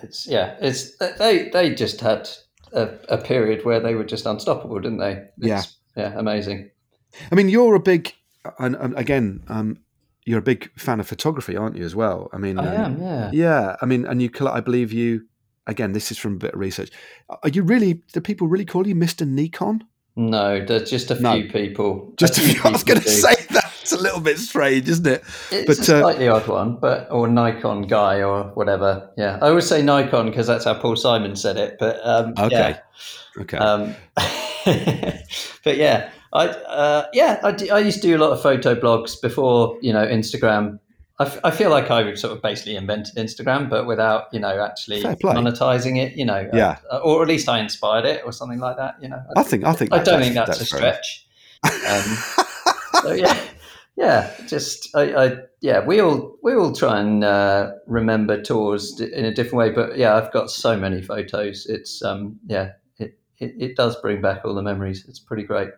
it's 0.03 0.27
yeah, 0.27 0.55
it's 0.61 0.97
they 1.17 1.49
they 1.49 1.73
just 1.75 2.01
had 2.01 2.29
a, 2.73 2.89
a 3.09 3.17
period 3.17 3.65
where 3.65 3.79
they 3.79 3.95
were 3.95 4.03
just 4.03 4.25
unstoppable, 4.25 4.79
didn't 4.79 4.99
they? 4.99 5.23
Yeah. 5.37 5.59
It's- 5.59 5.75
yeah, 5.95 6.13
amazing. 6.15 6.69
I 7.31 7.35
mean, 7.35 7.49
you're 7.49 7.73
a 7.73 7.79
big, 7.79 8.13
and, 8.59 8.75
and 8.75 8.95
again, 8.99 9.43
um, 9.47 9.79
you're 10.25 10.37
a 10.37 10.43
big 10.43 10.69
fan 10.77 10.99
of 10.99 11.07
photography, 11.07 11.57
aren't 11.57 11.75
you? 11.75 11.83
As 11.83 11.95
well. 11.95 12.29
I 12.31 12.37
mean, 12.37 12.59
I 12.59 12.75
um, 12.75 12.93
am, 12.93 13.01
yeah. 13.01 13.31
Yeah, 13.33 13.75
I 13.81 13.85
mean, 13.87 14.05
and 14.05 14.21
you, 14.21 14.29
I 14.47 14.59
believe 14.59 14.93
you. 14.93 15.25
Again, 15.65 15.93
this 15.93 16.11
is 16.11 16.17
from 16.17 16.35
a 16.35 16.37
bit 16.37 16.53
of 16.53 16.59
research. 16.59 16.91
Are 17.29 17.49
you 17.49 17.63
really? 17.63 18.03
Do 18.13 18.21
people 18.21 18.47
really 18.47 18.63
call 18.65 18.87
you 18.87 18.93
Mister 18.95 19.25
Nikon? 19.25 19.83
No, 20.15 20.63
there's 20.63 20.89
just 20.89 21.11
a 21.11 21.19
No. 21.19 21.33
few 21.33 21.49
people. 21.51 22.13
Just 22.17 22.37
a 22.37 22.41
few. 22.41 22.61
I 22.63 22.69
was 22.69 22.83
going 22.83 23.01
to 23.01 23.09
say 23.09 23.35
that. 23.49 23.66
It's 23.87 23.93
a 23.93 24.01
little 24.03 24.19
bit 24.19 24.37
strange, 24.37 24.89
isn't 24.89 25.07
it? 25.07 25.23
It's 25.49 25.65
but, 25.65 25.77
a 25.87 25.95
uh, 25.95 25.99
slightly 26.01 26.27
odd 26.27 26.45
one, 26.45 26.75
but 26.75 27.09
or 27.09 27.25
Nikon 27.25 27.83
guy 27.83 28.21
or 28.21 28.43
whatever. 28.53 29.09
Yeah, 29.15 29.39
I 29.41 29.47
always 29.47 29.65
say 29.65 29.81
Nikon 29.81 30.29
because 30.29 30.45
that's 30.45 30.65
how 30.65 30.73
Paul 30.73 30.97
Simon 30.97 31.37
said 31.37 31.55
it. 31.55 31.77
But 31.79 32.01
um, 32.03 32.33
Okay. 32.37 32.75
yeah. 32.75 32.79
Okay. 33.39 33.57
Um, 33.57 33.95
but 35.63 35.77
yeah, 35.77 36.09
I 36.33 36.47
uh, 36.47 37.05
yeah 37.13 37.39
I, 37.41 37.53
d- 37.53 37.69
I 37.69 37.79
used 37.79 38.01
to 38.01 38.07
do 38.09 38.17
a 38.17 38.19
lot 38.19 38.31
of 38.31 38.41
photo 38.41 38.75
blogs 38.75 39.21
before 39.21 39.77
you 39.81 39.93
know 39.93 40.05
Instagram. 40.05 40.79
I, 41.19 41.23
f- 41.23 41.39
I 41.45 41.51
feel 41.51 41.69
like 41.69 41.89
I 41.89 42.13
sort 42.15 42.35
of 42.35 42.41
basically 42.41 42.75
invented 42.75 43.15
Instagram, 43.15 43.69
but 43.69 43.87
without 43.87 44.25
you 44.33 44.41
know 44.41 44.61
actually 44.61 45.01
monetizing 45.01 45.97
it. 45.97 46.17
You 46.17 46.25
know, 46.25 46.49
Yeah. 46.51 46.79
uh, 46.91 46.97
or 46.97 47.21
at 47.21 47.29
least 47.29 47.47
I 47.47 47.59
inspired 47.59 48.03
it 48.03 48.23
or 48.25 48.33
something 48.33 48.59
like 48.59 48.75
that. 48.75 49.01
You 49.01 49.07
know, 49.07 49.23
I 49.37 49.43
think. 49.43 49.63
I 49.63 49.71
think. 49.71 49.93
I 49.93 50.03
don't 50.03 50.19
think 50.19 50.35
that's, 50.35 50.59
a 50.59 50.65
stretch. 50.65 51.23
Um, 51.63 52.17
so 53.01 53.13
yeah, 53.13 53.37
yeah, 53.97 54.31
just 54.47 54.95
I, 54.95 55.25
I 55.25 55.37
yeah, 55.59 55.83
we 55.83 55.99
all 55.99 56.37
we 56.43 56.53
all 56.53 56.71
try 56.71 56.99
and 56.99 57.23
uh, 57.23 57.71
remember 57.87 58.41
tours 58.41 59.01
in 59.01 59.25
a 59.25 59.33
different 59.33 59.55
way. 59.55 59.71
But 59.71 59.97
yeah, 59.97 60.15
I've 60.15 60.31
got 60.31 60.51
so 60.51 60.77
many 60.77 61.01
photos. 61.01 61.65
It's 61.65 62.03
um 62.03 62.39
yeah, 62.45 62.73
it, 62.97 63.17
it, 63.39 63.55
it 63.57 63.75
does 63.75 63.99
bring 64.01 64.21
back 64.21 64.45
all 64.45 64.53
the 64.53 64.61
memories. 64.61 65.05
It's 65.07 65.19
pretty 65.19 65.43
great. 65.43 65.69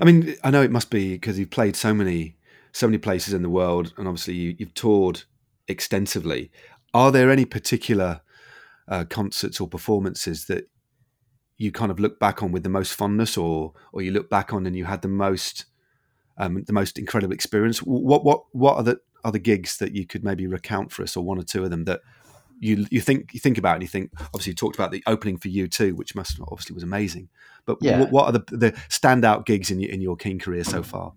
I 0.00 0.04
mean, 0.04 0.34
I 0.42 0.50
know 0.50 0.62
it 0.62 0.70
must 0.70 0.90
be 0.90 1.12
because 1.12 1.38
you've 1.38 1.50
played 1.50 1.76
so 1.76 1.94
many, 1.94 2.36
so 2.72 2.88
many 2.88 2.98
places 2.98 3.34
in 3.34 3.42
the 3.42 3.50
world, 3.50 3.92
and 3.96 4.08
obviously 4.08 4.34
you, 4.34 4.56
you've 4.58 4.74
toured 4.74 5.22
extensively. 5.68 6.50
Are 6.92 7.12
there 7.12 7.30
any 7.30 7.44
particular 7.44 8.22
uh, 8.88 9.04
concerts 9.04 9.60
or 9.60 9.68
performances 9.68 10.46
that 10.46 10.68
you 11.56 11.70
kind 11.70 11.92
of 11.92 12.00
look 12.00 12.18
back 12.18 12.42
on 12.42 12.50
with 12.50 12.64
the 12.64 12.68
most 12.68 12.94
fondness, 12.94 13.36
or 13.36 13.74
or 13.92 14.02
you 14.02 14.10
look 14.10 14.28
back 14.28 14.52
on 14.52 14.66
and 14.66 14.74
you 14.74 14.86
had 14.86 15.02
the 15.02 15.08
most, 15.08 15.66
um, 16.38 16.62
the 16.66 16.72
most 16.72 16.98
incredible 16.98 17.34
experience? 17.34 17.78
What 17.78 18.24
what 18.24 18.44
what 18.52 18.76
are 18.76 18.82
the 18.82 19.00
the 19.30 19.38
gigs 19.38 19.78
that 19.78 19.94
you 19.94 20.06
could 20.06 20.22
maybe 20.24 20.46
recount 20.46 20.92
for 20.92 21.02
us, 21.02 21.16
or 21.16 21.24
one 21.24 21.38
or 21.38 21.44
two 21.44 21.64
of 21.64 21.70
them 21.70 21.84
that 21.84 22.00
you 22.60 22.86
you 22.90 23.00
think 23.00 23.34
you 23.34 23.40
think 23.40 23.58
about 23.58 23.74
and 23.74 23.82
you 23.82 23.88
think 23.88 24.10
obviously 24.26 24.50
you 24.50 24.56
talked 24.56 24.76
about 24.76 24.90
the 24.90 25.02
opening 25.06 25.38
for 25.38 25.48
U2, 25.48 25.94
which 25.94 26.14
must 26.14 26.38
obviously 26.40 26.74
was 26.74 26.82
amazing. 26.82 27.28
But 27.66 27.78
Yeah. 27.80 27.98
what, 28.00 28.10
what 28.10 28.26
are 28.26 28.32
the 28.32 28.56
the 28.56 28.72
standout 28.88 29.46
gigs 29.46 29.70
in 29.70 29.80
your, 29.80 29.90
in 29.90 30.00
your 30.00 30.16
King 30.16 30.38
career 30.38 30.64
so 30.64 30.82
far? 30.82 31.12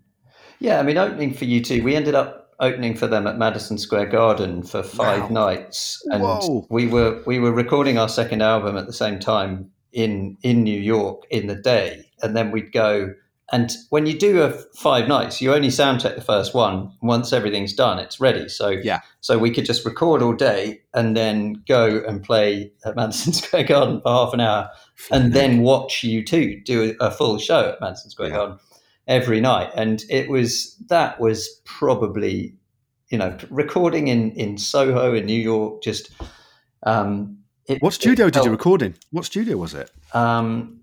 Yeah, 0.59 0.79
I 0.79 0.83
mean, 0.83 0.97
opening 0.97 1.33
for 1.33 1.45
U2, 1.45 1.83
we 1.83 1.95
ended 1.95 2.15
up 2.15 2.55
opening 2.59 2.95
for 2.95 3.05
them 3.05 3.27
at 3.27 3.37
Madison 3.37 3.77
Square 3.77 4.07
Garden 4.07 4.63
for 4.63 4.81
five 4.81 5.29
Wow. 5.29 5.45
nights, 5.45 6.01
and 6.11 6.23
Whoa. 6.23 6.65
we 6.69 6.87
were 6.87 7.21
we 7.25 7.39
were 7.39 7.51
recording 7.51 7.97
our 7.97 8.09
second 8.09 8.41
album 8.41 8.77
at 8.77 8.87
the 8.87 8.93
same 8.93 9.19
time 9.19 9.69
in 9.91 10.37
in 10.41 10.63
New 10.63 10.79
York 10.79 11.23
in 11.29 11.47
the 11.47 11.55
day, 11.55 12.03
and 12.21 12.35
then 12.35 12.51
we'd 12.51 12.71
go. 12.71 13.13
And 13.51 13.71
when 13.91 14.05
you 14.05 14.17
do 14.17 14.41
a 14.41 14.51
five 14.75 15.07
nights, 15.07 15.41
you 15.41 15.53
only 15.53 15.69
sound 15.69 16.01
check 16.01 16.15
the 16.15 16.21
first 16.21 16.53
one. 16.53 16.91
Once 17.01 17.31
everything's 17.31 17.73
done, 17.73 17.97
it's 17.97 18.19
ready. 18.19 18.49
So 18.49 18.69
Yeah. 18.69 18.99
so 19.21 19.37
we 19.37 19.51
could 19.51 19.65
just 19.65 19.85
record 19.85 20.21
all 20.21 20.33
day 20.33 20.81
and 20.93 21.15
then 21.15 21.63
go 21.67 22.03
and 22.05 22.21
play 22.21 22.71
at 22.83 22.95
Madison 22.97 23.31
Square 23.41 23.63
Garden 23.63 24.01
for 24.01 24.09
half 24.09 24.33
an 24.33 24.41
hour, 24.41 24.69
and 25.11 25.31
then 25.33 25.61
watch 25.61 26.01
U2 26.01 26.65
do 26.65 26.95
a, 26.99 27.09
full 27.09 27.37
show 27.37 27.69
at 27.69 27.79
Madison 27.79 28.09
Square 28.09 28.29
Yeah. 28.29 28.35
Garden 28.35 28.59
every 29.07 29.39
night. 29.39 29.71
And 29.75 30.03
it 30.09 30.29
was 30.29 30.75
that 30.89 31.19
was 31.21 31.47
probably, 31.63 32.53
you 33.09 33.17
know, 33.17 33.37
recording 33.49 34.09
in 34.09 34.31
in 34.31 34.57
Soho 34.57 35.13
in 35.13 35.25
New 35.25 35.39
York. 35.39 35.81
Just 35.81 36.11
um, 36.83 37.37
it, 37.67 37.81
What 37.81 37.93
studio 37.93 38.27
it 38.27 38.33
did 38.33 38.43
you 38.45 38.51
record 38.51 38.81
in? 38.81 38.95
What 39.11 39.23
studio 39.25 39.55
was 39.57 39.73
it? 39.73 39.89
Um, 40.13 40.81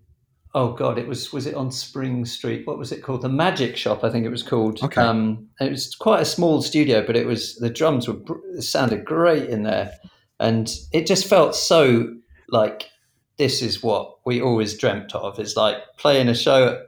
oh 0.54 0.72
God, 0.72 0.98
it 0.98 1.06
was 1.08 1.32
was 1.32 1.46
it 1.46 1.54
on 1.54 1.70
Spring 1.70 2.24
Street? 2.24 2.66
What 2.66 2.78
was 2.78 2.92
it 2.92 3.02
called? 3.02 3.22
The 3.22 3.28
Magic 3.28 3.76
Shop, 3.76 4.04
I 4.04 4.10
think 4.10 4.24
it 4.24 4.30
was 4.30 4.42
called. 4.42 4.82
Okay. 4.82 5.00
Um, 5.00 5.48
it 5.60 5.70
was 5.70 5.94
quite 5.94 6.22
a 6.22 6.24
small 6.26 6.62
studio, 6.62 7.04
but 7.04 7.16
it 7.16 7.26
was 7.26 7.56
the 7.56 7.70
drums 7.70 8.08
were 8.08 8.16
it 8.56 8.62
sounded 8.62 9.04
great 9.04 9.48
in 9.50 9.64
there, 9.64 9.92
and 10.40 10.72
it 10.92 11.06
just 11.06 11.26
felt 11.26 11.54
so 11.54 12.14
like 12.48 12.90
this 13.36 13.62
is 13.62 13.82
what 13.82 14.18
we 14.24 14.40
always 14.40 14.78
dreamt 14.78 15.14
of. 15.14 15.38
It's 15.38 15.56
like 15.56 15.76
playing 15.98 16.28
a 16.28 16.34
show, 16.34 16.82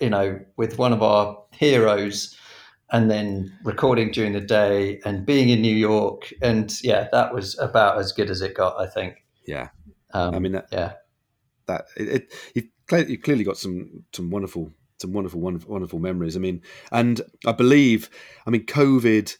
you 0.00 0.10
know, 0.10 0.38
with 0.56 0.78
one 0.78 0.92
of 0.92 1.02
our 1.02 1.42
heroes. 1.52 2.36
And 2.92 3.10
then 3.10 3.52
recording 3.64 4.12
during 4.12 4.32
the 4.32 4.40
day 4.40 5.00
and 5.04 5.26
being 5.26 5.48
in 5.48 5.60
New 5.60 5.74
York, 5.74 6.32
and 6.40 6.72
yeah, 6.84 7.08
that 7.10 7.34
was 7.34 7.58
about 7.58 7.98
as 7.98 8.12
good 8.12 8.30
as 8.30 8.40
it 8.42 8.54
got, 8.54 8.78
I 8.80 8.86
think. 8.86 9.24
Yeah, 9.44 9.70
Um, 10.12 10.36
I 10.36 10.38
mean 10.38 10.52
that, 10.52 10.68
yeah, 10.70 10.92
that 11.66 11.86
it, 11.96 12.08
it 12.08 12.32
you've, 12.54 12.68
clearly, 12.86 13.12
you've 13.12 13.22
clearly 13.22 13.44
got 13.44 13.56
some 13.56 14.04
some 14.12 14.30
wonderful 14.30 14.72
some 14.98 15.12
wonderful 15.12 15.40
wonderful 15.40 15.70
wonderful 15.70 15.98
memories. 15.98 16.36
I 16.36 16.40
mean, 16.40 16.62
and 16.90 17.20
I 17.46 17.52
believe, 17.52 18.10
I 18.46 18.50
mean, 18.50 18.64
COVID. 18.66 19.36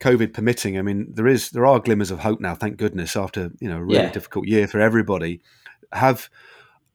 COVID 0.00 0.34
permitting, 0.34 0.76
I 0.76 0.82
mean, 0.82 1.06
there 1.14 1.28
is 1.28 1.50
there 1.50 1.64
are 1.64 1.78
glimmers 1.78 2.10
of 2.10 2.18
hope 2.18 2.40
now. 2.40 2.54
Thank 2.56 2.76
goodness, 2.78 3.16
after 3.16 3.52
you 3.60 3.68
know 3.68 3.78
a 3.78 3.82
really 3.84 4.02
Yeah. 4.02 4.10
difficult 4.10 4.46
year 4.48 4.66
for 4.66 4.80
everybody. 4.80 5.40
Have 5.92 6.28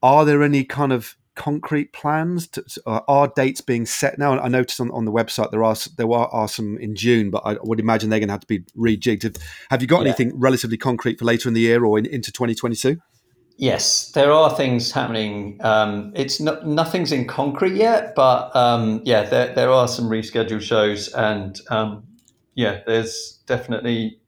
are 0.04 0.26
there 0.26 0.44
any 0.44 0.66
kind 0.66 0.92
of 0.92 1.16
concrete 1.34 1.94
plans? 1.94 2.48
To, 2.50 2.64
uh, 2.86 3.00
are 3.08 3.32
dates 3.34 3.62
being 3.62 3.86
set 3.86 4.20
now? 4.20 4.38
I 4.38 4.50
noticed 4.50 4.82
on, 4.82 4.92
on 4.92 5.06
the 5.06 5.14
website 5.14 5.50
there 5.52 5.64
are 5.64 5.76
there 5.98 6.12
are, 6.12 6.28
are 6.28 6.50
some 6.50 6.78
in 6.78 6.94
June, 6.94 7.30
but 7.32 7.42
I 7.46 7.56
would 7.64 7.80
imagine 7.80 8.10
they're 8.10 8.20
going 8.20 8.28
to 8.28 8.34
have 8.34 8.42
to 8.42 8.48
be 8.48 8.60
rejigged. 8.78 9.24
Have, 9.24 9.36
have 9.72 9.82
you 9.82 9.88
got 9.88 10.02
Yeah. 10.02 10.10
anything 10.10 10.38
relatively 10.38 10.78
concrete 10.78 11.18
for 11.18 11.26
later 11.26 11.48
in 11.48 11.54
the 11.56 11.62
year 11.62 11.86
or 11.86 11.98
in, 11.98 12.06
into 12.06 12.32
2022? 12.34 12.98
Yes, 13.62 14.12
there 14.12 14.32
are 14.32 14.56
things 14.56 14.94
happening. 14.94 15.58
Um, 15.60 16.14
it's 16.16 16.40
not 16.40 16.66
nothing's 16.66 17.12
in 17.12 17.28
concrete 17.28 17.74
yet, 17.76 18.16
but 18.16 18.56
um, 18.56 19.02
yeah, 19.04 19.24
there 19.24 19.54
there 19.54 19.70
are 19.70 19.86
some 19.86 20.06
rescheduled 20.06 20.62
shows, 20.62 21.10
and 21.10 21.60
um, 21.70 22.08
yeah, 22.56 22.80
there's 22.88 23.42
definitely 23.48 24.22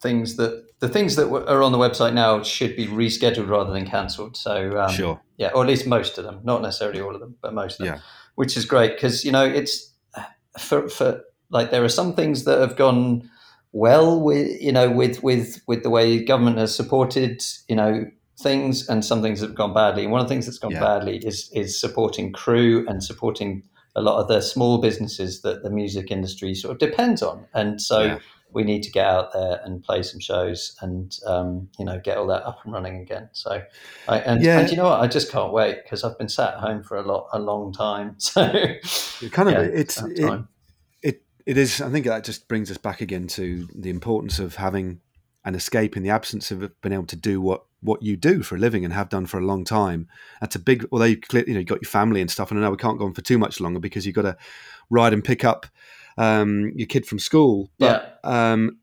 things 0.00 0.36
that 0.36 0.64
the 0.80 0.88
things 0.88 1.16
that 1.16 1.28
are 1.30 1.62
on 1.62 1.72
the 1.72 1.78
website 1.78 2.14
now 2.14 2.42
should 2.42 2.74
be 2.74 2.86
rescheduled 2.86 3.50
rather 3.50 3.70
than 3.70 3.84
cancelled. 3.86 4.34
So 4.38 4.78
um, 4.80 4.90
Sure. 4.90 5.20
yeah, 5.36 5.50
or 5.54 5.62
at 5.64 5.68
least 5.68 5.86
most 5.86 6.16
of 6.16 6.24
them, 6.24 6.40
not 6.42 6.62
necessarily 6.62 7.02
all 7.02 7.14
of 7.14 7.20
them, 7.20 7.36
but 7.42 7.52
most 7.52 7.80
of 7.80 7.84
them, 7.86 7.96
Yeah. 7.96 8.00
which 8.36 8.56
is 8.56 8.64
great 8.64 8.94
because 8.94 9.26
you 9.26 9.30
know 9.32 9.44
it's 9.44 9.92
for 10.58 10.88
for 10.88 11.20
like 11.50 11.70
there 11.70 11.84
are 11.84 11.90
some 11.90 12.14
things 12.14 12.44
that 12.44 12.60
have 12.60 12.76
gone 12.76 13.28
well 13.72 14.18
with 14.18 14.58
you 14.58 14.72
know 14.72 14.90
with 14.90 15.22
with 15.22 15.60
with 15.66 15.82
the 15.82 15.90
way 15.90 16.24
government 16.24 16.56
has 16.56 16.74
supported 16.74 17.42
you 17.68 17.76
know 17.76 18.06
things 18.40 18.88
and 18.88 19.04
some 19.04 19.22
things 19.22 19.40
that 19.40 19.48
have 19.48 19.56
gone 19.56 19.74
badly. 19.74 20.02
And 20.04 20.12
one 20.12 20.20
of 20.20 20.28
the 20.28 20.34
things 20.34 20.46
that's 20.46 20.58
gone 20.58 20.72
Yeah. 20.72 20.80
badly 20.80 21.18
is 21.18 21.50
is 21.52 21.78
supporting 21.80 22.32
crew 22.32 22.86
and 22.88 23.02
supporting 23.02 23.62
a 23.94 24.00
lot 24.00 24.20
of 24.20 24.28
the 24.28 24.40
small 24.40 24.78
businesses 24.78 25.42
that 25.42 25.62
the 25.62 25.70
music 25.70 26.10
industry 26.10 26.54
sort 26.54 26.72
of 26.72 26.78
depends 26.78 27.22
on. 27.22 27.44
And 27.52 27.80
so 27.80 28.02
Yeah. 28.02 28.18
we 28.50 28.64
need 28.64 28.82
to 28.84 28.90
get 28.90 29.06
out 29.06 29.32
there 29.34 29.60
and 29.64 29.82
play 29.84 30.02
some 30.02 30.18
shows 30.20 30.74
and 30.80 31.18
um, 31.26 31.68
you 31.78 31.84
know 31.84 32.00
get 32.02 32.16
all 32.16 32.26
that 32.28 32.44
up 32.46 32.58
and 32.64 32.72
running 32.72 33.00
again. 33.02 33.28
So 33.32 33.62
I, 34.08 34.18
and, 34.20 34.42
Yeah. 34.42 34.58
and 34.60 34.70
you 34.70 34.76
know 34.78 34.84
what? 34.84 35.00
I 35.00 35.06
just 35.08 35.30
can't 35.30 35.52
wait 35.52 35.82
because 35.84 36.02
I've 36.04 36.16
been 36.18 36.28
sat 36.30 36.54
at 36.54 36.60
home 36.60 36.82
for 36.82 36.96
a 36.96 37.02
lot 37.02 37.28
a 37.32 37.38
long 37.38 37.72
time. 37.72 38.16
So 38.18 38.40
It 38.42 39.30
kind 39.32 39.48
of 39.50 39.54
yeah, 39.54 39.60
it's 39.80 40.02
it, 40.02 40.44
it 41.02 41.22
it 41.44 41.56
is. 41.58 41.80
I 41.80 41.90
think 41.90 42.06
that 42.06 42.24
just 42.24 42.48
brings 42.48 42.70
us 42.70 42.78
back 42.78 43.00
again 43.02 43.26
to 43.28 43.68
the 43.74 43.90
importance 43.90 44.38
of 44.38 44.54
having 44.56 45.00
an 45.44 45.54
escape 45.54 45.96
in 45.96 46.02
the 46.02 46.10
absence 46.10 46.50
of 46.50 46.80
being 46.80 46.92
able 46.92 47.06
to 47.06 47.16
do 47.16 47.40
what 47.40 47.64
what 47.80 48.02
you 48.02 48.16
do 48.16 48.42
for 48.42 48.54
a 48.54 48.58
living 48.58 48.84
and 48.84 48.94
have 48.94 49.08
done 49.08 49.26
for 49.26 49.38
a 49.38 49.44
long 49.44 49.64
time. 49.64 50.08
That's 50.40 50.54
a 50.54 50.60
big. 50.60 50.86
Although 50.92 51.06
you 51.06 51.20
you 51.32 51.54
know 51.54 51.60
you 51.60 51.64
got 51.64 51.82
your 51.82 51.90
family 51.90 52.20
and 52.20 52.30
stuff, 52.30 52.50
and 52.50 52.60
I 52.60 52.62
know 52.62 52.70
we 52.70 52.76
can't 52.76 52.98
go 52.98 53.04
on 53.04 53.14
for 53.14 53.22
too 53.22 53.38
much 53.38 53.60
longer 53.60 53.80
because 53.80 54.06
you've 54.06 54.14
got 54.14 54.22
to 54.22 54.36
ride 54.88 55.12
and 55.12 55.24
pick 55.24 55.44
up 55.44 55.66
um, 56.16 56.72
your 56.76 56.86
kid 56.86 57.06
from 57.06 57.18
school. 57.18 57.70
But 57.78 58.20
um, 58.24 58.78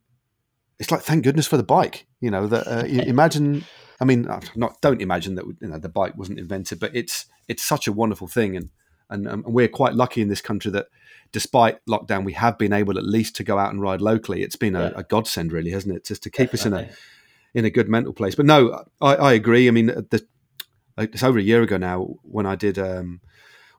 it's 0.79 0.91
like 0.91 1.01
thank 1.01 1.23
goodness 1.23 1.47
for 1.47 1.57
the 1.57 1.63
bike. 1.63 2.07
You 2.19 2.31
know 2.31 2.47
that 2.47 2.67
uh, 2.67 2.85
you 2.85 3.01
imagine. 3.07 3.63
I 4.01 4.05
mean, 4.05 4.27
uh, 4.27 4.39
not 4.55 4.79
don't 4.81 5.01
imagine 5.01 5.35
that 5.35 5.45
you 5.45 5.67
know 5.67 5.77
the 5.77 5.89
bike 5.89 6.17
wasn't 6.17 6.39
invented, 6.39 6.79
but 6.79 6.95
it's 6.95 7.25
it's 7.47 7.63
such 7.63 7.87
a 7.87 7.93
wonderful 7.93 8.27
thing, 8.27 8.55
and 8.55 8.69
and, 9.09 9.27
um, 9.27 9.43
and 9.45 9.53
we're 9.53 9.67
quite 9.67 9.93
lucky 9.93 10.21
in 10.21 10.27
this 10.27 10.41
country 10.41 10.71
that 10.71 10.87
despite 11.31 11.83
lockdown, 11.85 12.23
we 12.25 12.33
have 12.33 12.57
been 12.57 12.73
able 12.73 12.97
at 12.97 13.03
least 13.05 13.35
to 13.37 13.43
go 13.43 13.57
out 13.57 13.71
and 13.71 13.81
ride 13.81 14.01
locally. 14.01 14.41
It's 14.43 14.55
been 14.55 14.75
a, 14.75 14.83
Yeah. 14.83 14.91
a 14.95 15.03
godsend, 15.03 15.51
really, 15.51 15.71
hasn't 15.71 15.95
it? 15.95 16.05
Just 16.05 16.23
to 16.23 16.29
keep 16.29 16.53
us 16.53 16.65
in 16.65 16.73
a 16.73 16.89
in 17.53 17.65
a 17.65 17.69
good 17.69 17.89
mental 17.89 18.13
place. 18.13 18.35
But 18.35 18.45
no, 18.45 18.83
I, 19.01 19.15
I 19.15 19.33
agree. 19.33 19.67
I 19.67 19.71
mean, 19.71 19.87
the, 19.87 20.25
it's 20.97 21.23
over 21.23 21.39
a 21.39 21.43
year 21.43 21.61
ago 21.63 21.77
now 21.77 22.15
when 22.23 22.45
I 22.45 22.55
did 22.55 22.77
um, 22.77 23.21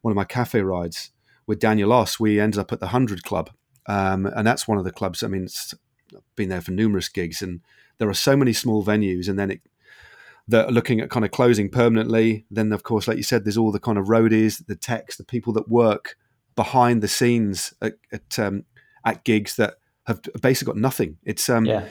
one 0.02 0.10
of 0.12 0.16
my 0.16 0.24
cafe 0.24 0.60
rides 0.62 1.10
with 1.46 1.60
Daniel 1.60 1.92
Oss. 1.92 2.18
We 2.18 2.40
ended 2.40 2.58
up 2.58 2.72
at 2.72 2.80
the 2.80 2.88
Hundred 2.88 3.22
Club, 3.22 3.50
um, 3.86 4.26
and 4.26 4.46
that's 4.46 4.66
one 4.66 4.78
of 4.78 4.84
the 4.84 4.90
clubs. 4.92 5.22
I 5.22 5.28
mean, 5.28 5.44
it's 5.44 5.74
been 6.34 6.48
there 6.48 6.60
for 6.60 6.72
numerous 6.72 7.08
gigs, 7.08 7.42
and 7.42 7.60
there 7.98 8.08
are 8.08 8.14
so 8.14 8.36
many 8.36 8.52
small 8.52 8.84
venues, 8.84 9.28
and 9.28 9.38
then 9.38 9.50
it. 9.52 9.60
That 10.48 10.66
are 10.66 10.72
looking 10.72 11.00
at 11.00 11.10
kind 11.10 11.24
of 11.24 11.30
closing 11.30 11.70
permanently. 11.70 12.44
Then, 12.50 12.72
of 12.72 12.82
course, 12.82 13.06
like 13.06 13.16
you 13.18 13.22
said, 13.22 13.44
there's 13.44 13.58
all 13.58 13.70
the 13.70 13.78
kind 13.78 13.96
of 13.98 14.06
roadies, 14.06 14.66
the 14.66 14.74
techs, 14.74 15.16
the 15.16 15.22
people 15.22 15.52
that 15.52 15.68
work 15.68 16.16
behind 16.56 17.02
the 17.02 17.08
scenes 17.08 17.74
at 17.80 17.94
at, 18.12 18.38
um, 18.38 18.64
at 19.04 19.24
gigs 19.24 19.56
that 19.56 19.74
have 20.06 20.20
basically 20.40 20.72
got 20.72 20.80
nothing. 20.80 21.16
It's 21.24 21.48
um, 21.48 21.64
Yeah. 21.66 21.84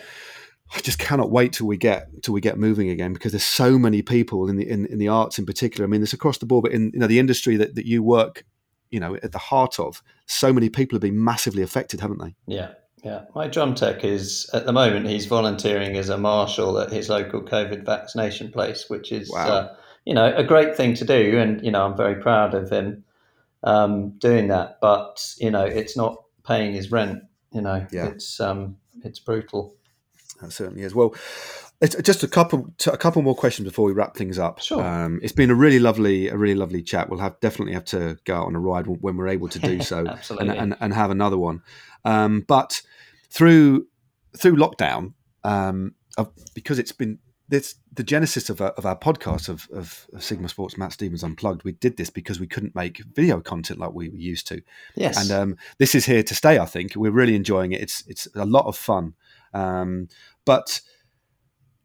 I 0.75 0.81
just 0.81 0.99
cannot 0.99 1.31
wait 1.31 1.53
till 1.53 1.65
we 1.65 1.77
get 1.77 2.21
till 2.21 2.33
we 2.33 2.41
get 2.41 2.59
moving 2.59 2.89
again 2.89 3.11
because 3.13 3.31
there's 3.31 3.43
so 3.43 3.79
many 3.79 4.03
people 4.03 4.47
in 4.49 4.55
the 4.57 4.69
in, 4.69 4.85
in 4.85 4.99
the 4.99 5.07
arts 5.07 5.39
in 5.39 5.45
particular. 5.45 5.85
I 5.85 5.87
mean, 5.89 6.03
it's 6.03 6.13
across 6.13 6.37
the 6.37 6.45
board, 6.45 6.63
but 6.63 6.71
in 6.73 6.91
you 6.93 6.99
know 6.99 7.07
the 7.07 7.17
industry 7.19 7.57
that, 7.57 7.73
that 7.75 7.87
you 7.87 8.03
work, 8.03 8.45
you 8.91 8.99
know, 8.99 9.15
at 9.15 9.31
the 9.31 9.39
heart 9.39 9.79
of, 9.79 10.03
so 10.27 10.53
many 10.53 10.69
people 10.69 10.95
have 10.95 11.01
been 11.01 11.23
massively 11.23 11.63
affected, 11.63 12.01
haven't 12.01 12.19
they? 12.19 12.35
Yeah, 12.45 12.69
yeah. 13.03 13.21
My 13.33 13.47
drum 13.47 13.73
tech 13.73 14.03
is 14.03 14.47
at 14.53 14.67
the 14.67 14.73
moment 14.73 15.07
he's 15.07 15.25
volunteering 15.25 15.97
as 15.97 16.09
a 16.09 16.19
marshal 16.19 16.77
at 16.77 16.91
his 16.91 17.09
local 17.09 17.41
COVID 17.41 17.83
vaccination 17.83 18.51
place, 18.51 18.85
which 18.89 19.11
is 19.11 19.31
Wow. 19.31 19.47
uh, 19.47 19.75
you 20.05 20.13
know 20.13 20.31
a 20.35 20.43
great 20.43 20.75
thing 20.75 20.93
to 20.95 21.05
do, 21.05 21.39
and 21.39 21.65
you 21.65 21.71
know 21.71 21.83
I'm 21.83 21.97
very 21.97 22.21
proud 22.21 22.53
of 22.53 22.69
him 22.69 23.03
um, 23.63 24.17
doing 24.19 24.47
that. 24.49 24.77
But 24.81 25.35
you 25.37 25.51
know 25.51 25.63
it's 25.65 25.95
not 25.97 26.23
paying 26.45 26.73
his 26.73 26.91
rent. 26.91 27.23
You 27.51 27.61
know, 27.61 27.85
Yeah. 27.91 28.07
it's 28.07 28.39
um, 28.39 28.77
it's 29.03 29.19
brutal. 29.19 29.75
That 30.41 30.51
certainly 30.51 30.83
is. 30.83 30.95
Well, 30.95 31.13
it's 31.81 31.95
just 32.01 32.23
a 32.23 32.27
couple 32.27 32.73
a 32.87 32.97
couple 32.97 33.21
more 33.21 33.35
questions 33.35 33.67
before 33.67 33.85
we 33.85 33.91
wrap 33.93 34.15
things 34.15 34.37
up. 34.37 34.59
Sure. 34.61 34.83
Um, 34.83 35.19
it's 35.23 35.33
been 35.33 35.49
a 35.49 35.55
really 35.55 35.79
lovely 35.79 36.27
a 36.29 36.37
really 36.37 36.55
lovely 36.55 36.81
chat. 36.83 37.09
We'll 37.09 37.19
have 37.19 37.39
definitely 37.39 37.73
have 37.73 37.85
to 37.85 38.17
go 38.25 38.35
out 38.35 38.47
on 38.47 38.55
a 38.55 38.59
ride 38.59 38.87
when 38.87 39.17
we're 39.17 39.27
able 39.29 39.49
to 39.49 39.59
do 39.59 39.81
so, 39.81 39.99
and, 39.99 40.09
Absolutely. 40.09 40.57
and 40.57 40.75
and 40.79 40.93
have 40.93 41.11
another 41.11 41.37
one. 41.37 41.61
Um, 42.05 42.45
but 42.47 42.81
through 43.29 43.87
through 44.37 44.55
lockdown, 44.57 45.13
um, 45.43 45.95
because 46.53 46.79
it's 46.79 46.91
been 46.91 47.19
this 47.49 47.75
the 47.91 48.03
genesis 48.03 48.49
of 48.49 48.61
our, 48.61 48.69
of 48.69 48.85
our 48.85 48.97
podcast 48.97 49.49
of, 49.49 49.67
of 49.73 50.07
Sigma 50.19 50.47
Sports 50.47 50.77
Matt 50.77 50.93
Stephens 50.93 51.23
Unplugged. 51.23 51.63
We 51.63 51.73
did 51.73 51.97
this 51.97 52.09
because 52.09 52.39
we 52.39 52.47
couldn't 52.47 52.75
make 52.75 53.03
video 53.13 53.41
content 53.41 53.79
like 53.79 53.93
we 53.93 54.09
used 54.11 54.47
to. 54.47 54.61
Yes. 54.95 55.17
and 55.19 55.31
um, 55.31 55.57
this 55.79 55.95
is 55.95 56.05
here 56.05 56.23
to 56.23 56.35
stay. 56.35 56.59
I 56.59 56.65
think 56.65 56.95
we're 56.95 57.11
really 57.11 57.35
enjoying 57.35 57.71
it. 57.71 57.81
It's 57.81 58.03
it's 58.07 58.27
a 58.35 58.45
lot 58.45 58.65
of 58.65 58.77
fun. 58.77 59.15
Um, 59.53 60.07
but 60.45 60.81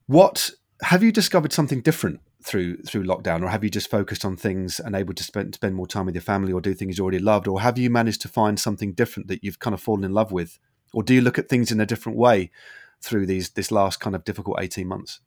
what 0.06 0.50
have 0.82 1.02
you 1.02 1.10
discovered 1.10 1.52
something 1.52 1.80
different 1.80 2.20
through 2.42 2.76
through 2.82 3.04
lockdown, 3.04 3.42
or 3.42 3.48
have 3.48 3.64
you 3.64 3.70
just 3.70 3.90
focused 3.90 4.24
on 4.24 4.36
things 4.36 4.78
and 4.78 4.94
able 4.94 5.14
to 5.14 5.24
spend 5.24 5.54
spend 5.54 5.74
more 5.74 5.86
time 5.86 6.06
with 6.06 6.14
your 6.14 6.22
family, 6.22 6.52
or 6.52 6.60
do 6.60 6.74
things 6.74 6.98
you 6.98 7.04
already 7.04 7.18
loved, 7.18 7.48
or 7.48 7.62
have 7.62 7.78
you 7.78 7.88
managed 7.88 8.20
to 8.20 8.28
find 8.28 8.60
something 8.60 8.92
different 8.92 9.28
that 9.28 9.42
you've 9.42 9.58
kind 9.60 9.72
of 9.72 9.80
fallen 9.80 10.04
in 10.04 10.12
love 10.12 10.30
with, 10.30 10.58
or 10.92 11.02
do 11.02 11.14
you 11.14 11.22
look 11.22 11.38
at 11.38 11.48
things 11.48 11.72
in 11.72 11.80
a 11.80 11.86
different 11.86 12.18
way 12.18 12.50
through 13.00 13.24
these 13.24 13.50
this 13.50 13.72
last 13.72 13.98
kind 13.98 14.14
of 14.14 14.24
difficult 14.24 14.58
eighteen 14.60 14.86
months? 14.86 15.20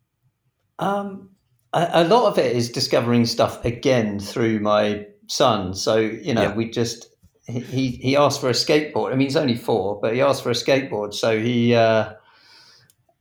Um, 0.78 1.30
a, 1.72 1.88
a 1.92 2.04
lot 2.04 2.26
of 2.30 2.38
it 2.38 2.54
is 2.56 2.70
discovering 2.70 3.26
stuff 3.26 3.64
again 3.64 4.18
through 4.20 4.60
my 4.60 5.06
son. 5.26 5.74
So 5.74 5.96
you 5.96 6.34
know, 6.34 6.42
Yeah. 6.42 6.54
we 6.54 6.70
just 6.70 7.06
he 7.46 7.90
he 8.02 8.16
asked 8.16 8.40
for 8.40 8.48
a 8.48 8.52
skateboard. 8.52 9.12
I 9.12 9.16
mean, 9.16 9.26
he's 9.26 9.36
only 9.36 9.56
four, 9.56 9.98
but 10.00 10.14
he 10.14 10.20
asked 10.20 10.42
for 10.42 10.50
a 10.50 10.54
skateboard. 10.54 11.14
So 11.14 11.38
he 11.40 11.74
uh, 11.74 12.12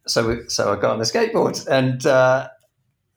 so 0.08 0.28
we, 0.28 0.36
so 0.50 0.72
I 0.72 0.76
got 0.76 0.92
on 0.92 1.00
the 1.00 1.06
skateboard 1.06 1.66
and. 1.68 2.06
Uh, 2.06 2.50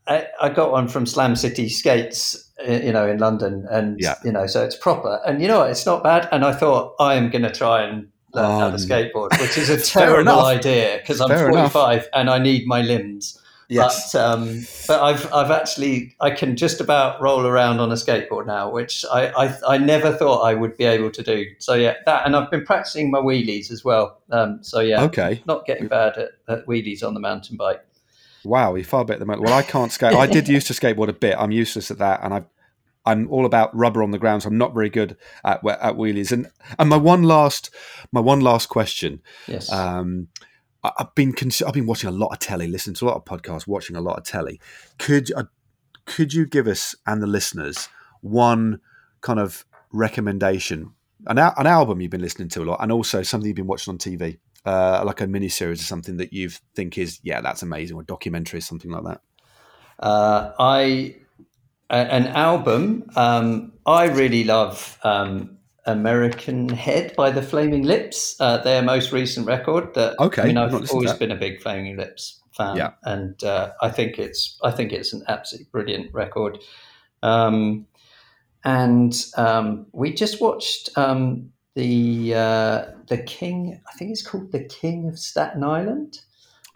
I, 0.06 0.26
I 0.40 0.48
got 0.48 0.72
one 0.72 0.88
from 0.88 1.06
Slam 1.06 1.36
City 1.36 1.68
Skates, 1.68 2.50
uh, 2.66 2.72
you 2.72 2.90
know, 2.90 3.06
in 3.06 3.18
London, 3.18 3.64
and 3.70 4.00
Yeah. 4.00 4.14
you 4.24 4.32
know, 4.32 4.46
so 4.48 4.64
it's 4.64 4.74
proper. 4.74 5.20
And 5.24 5.40
you 5.40 5.46
know, 5.46 5.60
what, 5.60 5.70
it's 5.70 5.86
not 5.86 6.02
bad. 6.02 6.26
And 6.32 6.44
I 6.44 6.52
thought 6.52 6.94
I 6.98 7.14
am 7.14 7.30
going 7.30 7.42
to 7.42 7.50
try 7.52 7.82
and 7.82 8.08
learn 8.34 8.50
how 8.58 8.66
Um, 8.68 8.72
to 8.72 8.78
skateboard, 8.78 9.38
which 9.40 9.56
is 9.56 9.68
a 9.70 9.78
terrible 9.98 10.40
idea 10.40 10.98
because 11.00 11.20
I'm 11.20 11.28
Fair 11.28 11.48
enough. 11.50 11.72
45 11.72 12.08
and 12.14 12.28
I 12.28 12.38
need 12.38 12.66
my 12.66 12.82
limbs. 12.82 13.38
But 13.76 14.14
um, 14.14 14.66
but 14.88 15.00
I've 15.00 15.32
I've 15.32 15.50
actually 15.50 16.16
I 16.20 16.30
can 16.30 16.56
just 16.56 16.80
about 16.80 17.20
roll 17.20 17.46
around 17.46 17.78
on 17.78 17.90
a 17.92 17.94
skateboard 17.94 18.46
now, 18.46 18.70
which 18.70 19.04
I, 19.12 19.28
I 19.28 19.74
I 19.74 19.78
never 19.78 20.12
thought 20.12 20.42
I 20.42 20.54
would 20.54 20.76
be 20.76 20.84
able 20.84 21.10
to 21.12 21.22
do. 21.22 21.46
So 21.58 21.74
yeah, 21.74 21.94
that 22.06 22.26
and 22.26 22.34
I've 22.34 22.50
been 22.50 22.64
practicing 22.64 23.10
my 23.10 23.20
wheelies 23.20 23.70
as 23.70 23.84
well. 23.84 24.20
Um, 24.30 24.58
so 24.62 24.80
yeah, 24.80 25.02
Okay. 25.04 25.42
not 25.46 25.66
getting 25.66 25.86
bad 25.86 26.18
at, 26.18 26.30
at 26.48 26.66
wheelies 26.66 27.04
on 27.04 27.14
the 27.14 27.20
mountain 27.20 27.56
bike. 27.56 27.84
Wow, 28.42 28.74
you're 28.74 28.84
far 28.84 29.04
better 29.04 29.20
than 29.20 29.28
me. 29.28 29.36
Well, 29.38 29.52
I 29.52 29.62
can't 29.62 29.92
skate. 29.92 30.14
I 30.14 30.26
did 30.26 30.48
used 30.48 30.66
to 30.68 30.72
skateboard 30.72 31.08
a 31.08 31.12
bit. 31.12 31.36
I'm 31.38 31.50
useless 31.52 31.90
at 31.90 31.98
that, 31.98 32.20
and 32.22 32.32
I, 32.32 32.42
I'm 33.04 33.30
all 33.30 33.44
about 33.44 33.76
rubber 33.76 34.02
on 34.02 34.10
the 34.10 34.18
ground, 34.18 34.42
so 34.42 34.48
I'm 34.48 34.58
not 34.58 34.74
very 34.74 34.88
good 34.90 35.16
at 35.44 35.64
at 35.64 35.94
wheelies. 35.94 36.32
And 36.32 36.50
and 36.78 36.88
my 36.88 36.96
one 36.96 37.22
last, 37.22 37.70
my 38.10 38.20
one 38.20 38.40
last 38.40 38.68
question. 38.68 39.20
Yes. 39.46 39.70
Um, 39.70 40.28
I- 40.82 40.92
I've 40.98 41.14
been 41.14 41.32
cons- 41.32 41.62
I've 41.62 41.74
been 41.74 41.86
watching 41.86 42.08
a 42.08 42.12
lot 42.12 42.28
of 42.32 42.38
telly, 42.38 42.66
listening 42.66 42.94
to 42.96 43.04
a 43.04 43.08
lot 43.08 43.16
of 43.16 43.24
podcasts, 43.24 43.66
watching 43.66 43.96
a 43.96 44.00
lot 44.00 44.18
of 44.18 44.24
telly. 44.24 44.60
Could 44.98 45.32
uh, 45.32 45.44
could 46.06 46.32
you 46.32 46.46
give 46.46 46.66
us 46.66 46.94
and 47.06 47.22
the 47.22 47.26
listeners 47.26 47.88
one 48.22 48.80
kind 49.20 49.38
of 49.38 49.64
recommendation, 49.92 50.92
an 51.26 51.38
al- 51.38 51.54
an 51.56 51.66
album 51.66 52.00
you've 52.00 52.10
been 52.10 52.20
listening 52.20 52.48
to 52.50 52.62
a 52.62 52.64
lot, 52.64 52.78
and 52.82 52.90
also 52.92 53.22
something 53.22 53.46
you've 53.46 53.56
been 53.56 53.66
watching 53.66 53.92
on 53.92 53.98
TV, 53.98 54.38
uh, 54.64 55.02
like 55.04 55.20
a 55.20 55.26
miniseries 55.26 55.74
or 55.74 55.84
something 55.84 56.16
that 56.16 56.32
you 56.32 56.50
think 56.74 56.98
is 56.98 57.20
yeah 57.22 57.40
that's 57.40 57.62
amazing, 57.62 57.96
or 57.96 58.02
documentary, 58.02 58.58
or 58.58 58.62
something 58.62 58.90
like 58.90 59.04
that. 59.04 59.20
Uh, 59.98 60.52
I 60.58 61.16
an 61.90 62.28
album. 62.28 63.10
Um, 63.16 63.72
I 63.84 64.04
really 64.04 64.44
love 64.44 64.98
um, 65.02 65.58
American 65.86 66.68
Head 66.68 67.14
by 67.16 67.30
the 67.30 67.42
Flaming 67.42 67.84
Lips. 67.84 68.36
Uh, 68.40 68.58
their 68.58 68.82
most 68.82 69.12
recent 69.12 69.46
record. 69.46 69.94
That 69.94 70.18
Okay, 70.18 70.42
I 70.42 70.46
mean, 70.46 70.56
I've 70.56 70.66
I've 70.66 70.72
not 70.72 70.80
listened 70.82 71.02
to 71.02 71.06
always 71.08 71.18
been 71.18 71.30
a 71.32 71.36
big 71.36 71.60
Flaming 71.60 71.96
Lips 71.96 72.40
fan, 72.56 72.76
Yeah. 72.76 72.92
and 73.04 73.42
uh, 73.44 73.72
I 73.80 73.90
think 73.90 74.18
it's 74.18 74.58
I 74.62 74.70
think 74.70 74.92
it's 74.92 75.12
an 75.12 75.22
absolutely 75.28 75.68
brilliant 75.72 76.12
record. 76.12 76.58
Um, 77.22 77.86
and 78.64 79.14
um, 79.36 79.86
we 79.92 80.12
just 80.12 80.40
watched 80.40 80.90
um, 80.96 81.50
the 81.74 82.34
uh, 82.34 82.84
the 83.08 83.18
King. 83.18 83.80
I 83.88 83.92
think 83.96 84.10
it's 84.10 84.22
called 84.26 84.52
the 84.52 84.64
King 84.64 85.08
of 85.08 85.18
Staten 85.18 85.64
Island. 85.64 86.20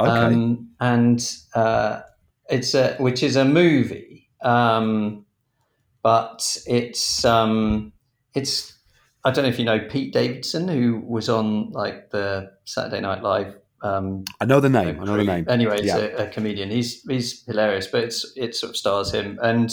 Okay, 0.01 0.11
Um, 0.11 0.71
and 0.81 1.37
uh, 1.55 2.01
it's 2.49 2.75
a 2.75 2.95
which 2.97 3.23
is 3.23 3.37
a 3.37 3.45
movie, 3.45 4.29
um, 4.43 5.25
but 6.03 6.57
it's 6.67 7.25
um, 7.25 7.93
it's 8.35 8.74
I 9.25 9.31
don't 9.31 9.45
know 9.45 9.49
if 9.51 9.59
you 9.59 9.65
know 9.65 9.81
Pete 9.89 10.13
Davidson, 10.13 10.69
who 10.69 11.01
was 11.07 11.29
on 11.29 11.71
like 11.71 12.11
the 12.11 12.53
Saturday 12.65 13.01
Night 13.01 13.23
Live. 13.23 13.57
Um, 13.83 14.25
I 14.41 14.45
know 14.45 14.61
the 14.61 14.69
name. 14.69 15.01
I 15.01 15.05
know 15.05 15.17
the 15.17 15.25
name. 15.25 15.47
Anyway, 15.49 15.77
he's 15.81 15.87
Yeah. 15.87 15.97
a, 15.99 16.25
a 16.25 16.29
comedian. 16.29 16.71
He's 16.71 17.03
he's 17.03 17.45
hilarious, 17.45 17.87
but 17.87 18.05
it's 18.05 18.33
it 18.37 18.55
sort 18.55 18.71
of 18.71 18.77
stars 18.77 19.13
him, 19.13 19.39
and 19.43 19.71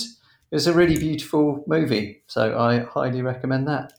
it's 0.52 0.68
a 0.68 0.74
really 0.74 0.98
beautiful 0.98 1.64
movie. 1.68 2.24
So 2.28 2.58
I 2.60 2.80
highly 2.80 3.22
recommend 3.22 3.68
that. 3.68 3.94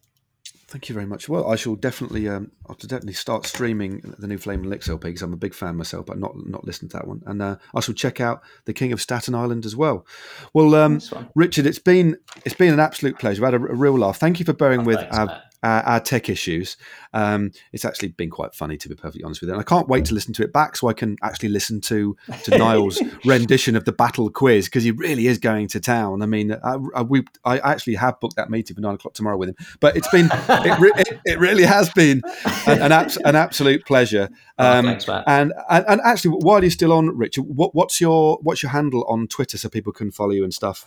Thank 0.73 0.89
you 0.89 0.95
very 0.95 1.05
much. 1.05 1.29
Well, 1.29 1.51
I 1.51 1.57
shall 1.57 1.75
definitely, 1.75 2.27
um, 2.31 2.51
I'll 2.67 2.77
definitely 2.77 3.13
start 3.13 3.45
streaming 3.45 4.15
the 4.19 4.27
new 4.27 4.39
Flaming 4.39 4.71
Lips 4.71 4.89
LP 4.89 5.09
because 5.09 5.21
I'm 5.21 5.35
a 5.35 5.37
big 5.37 5.53
fan 5.53 5.77
myself, 5.77 6.07
but 6.07 6.19
not 6.19 6.33
not 6.47 6.65
listened 6.65 6.93
to 6.93 6.97
that 6.97 7.07
one. 7.07 7.23
And 7.27 7.43
uh, 7.43 7.57
I 7.75 7.81
shall 7.81 7.93
check 7.95 8.23
out 8.23 8.41
the 8.65 8.73
King 8.73 8.91
of 8.91 9.03
Staten 9.03 9.35
Island 9.35 9.67
as 9.67 9.77
well. 9.77 10.07
Well, 10.55 10.75
um, 10.75 10.99
Richard, 11.35 11.67
it's 11.67 11.79
been 11.79 12.17
it's 12.47 12.55
been 12.55 12.73
an 12.73 12.81
absolute 12.81 13.19
pleasure. 13.19 13.43
We 13.43 13.45
had 13.45 13.53
a, 13.53 13.59
a 13.59 13.75
real 13.75 13.99
laugh. 13.99 14.17
Thank 14.17 14.39
you 14.39 14.47
for 14.47 14.55
bearing 14.55 14.81
Oh, 14.81 14.85
with 14.85 15.01
thanks, 15.01 15.15
our. 15.19 15.43
Our, 15.63 15.83
our 15.83 16.01
tech 16.01 16.29
issues. 16.29 16.77
Um, 17.13 17.51
it's 17.73 17.85
actually 17.85 18.09
been 18.09 18.31
quite 18.31 18.55
funny 18.55 18.77
to 18.79 18.89
be 18.89 18.95
perfectly 18.95 19.23
honest 19.25 19.41
with 19.41 19.49
you, 19.49 19.55
and 19.55 19.61
I 19.61 19.65
can't 19.65 19.89
wait 19.89 20.05
to 20.07 20.15
listen 20.15 20.33
to 20.35 20.43
it 20.43 20.53
back 20.53 20.77
so 20.77 20.89
I 20.89 20.93
can 20.93 21.17
actually 21.23 21.51
listen 21.51 21.81
to 21.83 22.17
to 22.45 22.51
Niall's 22.59 23.01
rendition 23.25 23.77
of 23.77 23.85
the 23.85 23.93
battle 23.93 24.31
quiz 24.31 24.67
because 24.67 24.85
he 24.85 24.91
really 24.91 25.27
is 25.27 25.39
going 25.39 25.69
to 25.69 25.81
town. 25.81 26.23
I 26.23 26.27
mean, 26.27 26.53
I, 26.53 26.77
I, 26.95 27.03
we 27.03 27.25
I 27.45 27.59
actually 27.59 27.95
have 27.97 28.19
booked 28.21 28.37
that 28.37 28.51
meeting 28.51 28.75
for 28.75 28.81
nine 28.81 28.95
o'clock 28.95 29.15
tomorrow 29.15 29.37
with 29.37 29.51
him, 29.51 29.57
but 29.81 29.97
it's 29.97 30.09
been 30.09 30.29
it, 30.33 30.79
re- 30.79 30.93
it, 30.97 31.21
it 31.25 31.39
really 31.39 31.65
has 31.65 31.91
been 31.91 32.23
an 32.67 32.83
an, 32.83 32.93
abs- 32.93 33.19
an 33.19 33.37
absolute 33.37 33.85
pleasure. 33.87 34.29
Oh, 34.59 34.79
Um, 34.79 34.85
thanks, 34.87 35.07
Matt. 35.07 35.25
and, 35.27 35.53
and 35.71 35.85
and 35.89 36.01
actually, 36.05 36.37
while 36.43 36.63
you're 36.63 36.71
still 36.71 36.93
on, 36.93 37.17
Richard, 37.17 37.43
what, 37.43 37.75
what's 37.75 38.01
your 38.01 38.39
what's 38.43 38.63
your 38.63 38.71
handle 38.71 39.05
on 39.09 39.27
Twitter 39.29 39.59
so 39.59 39.69
people 39.69 39.93
can 39.93 40.11
follow 40.11 40.31
you 40.33 40.45
and 40.45 40.53
stuff? 40.55 40.87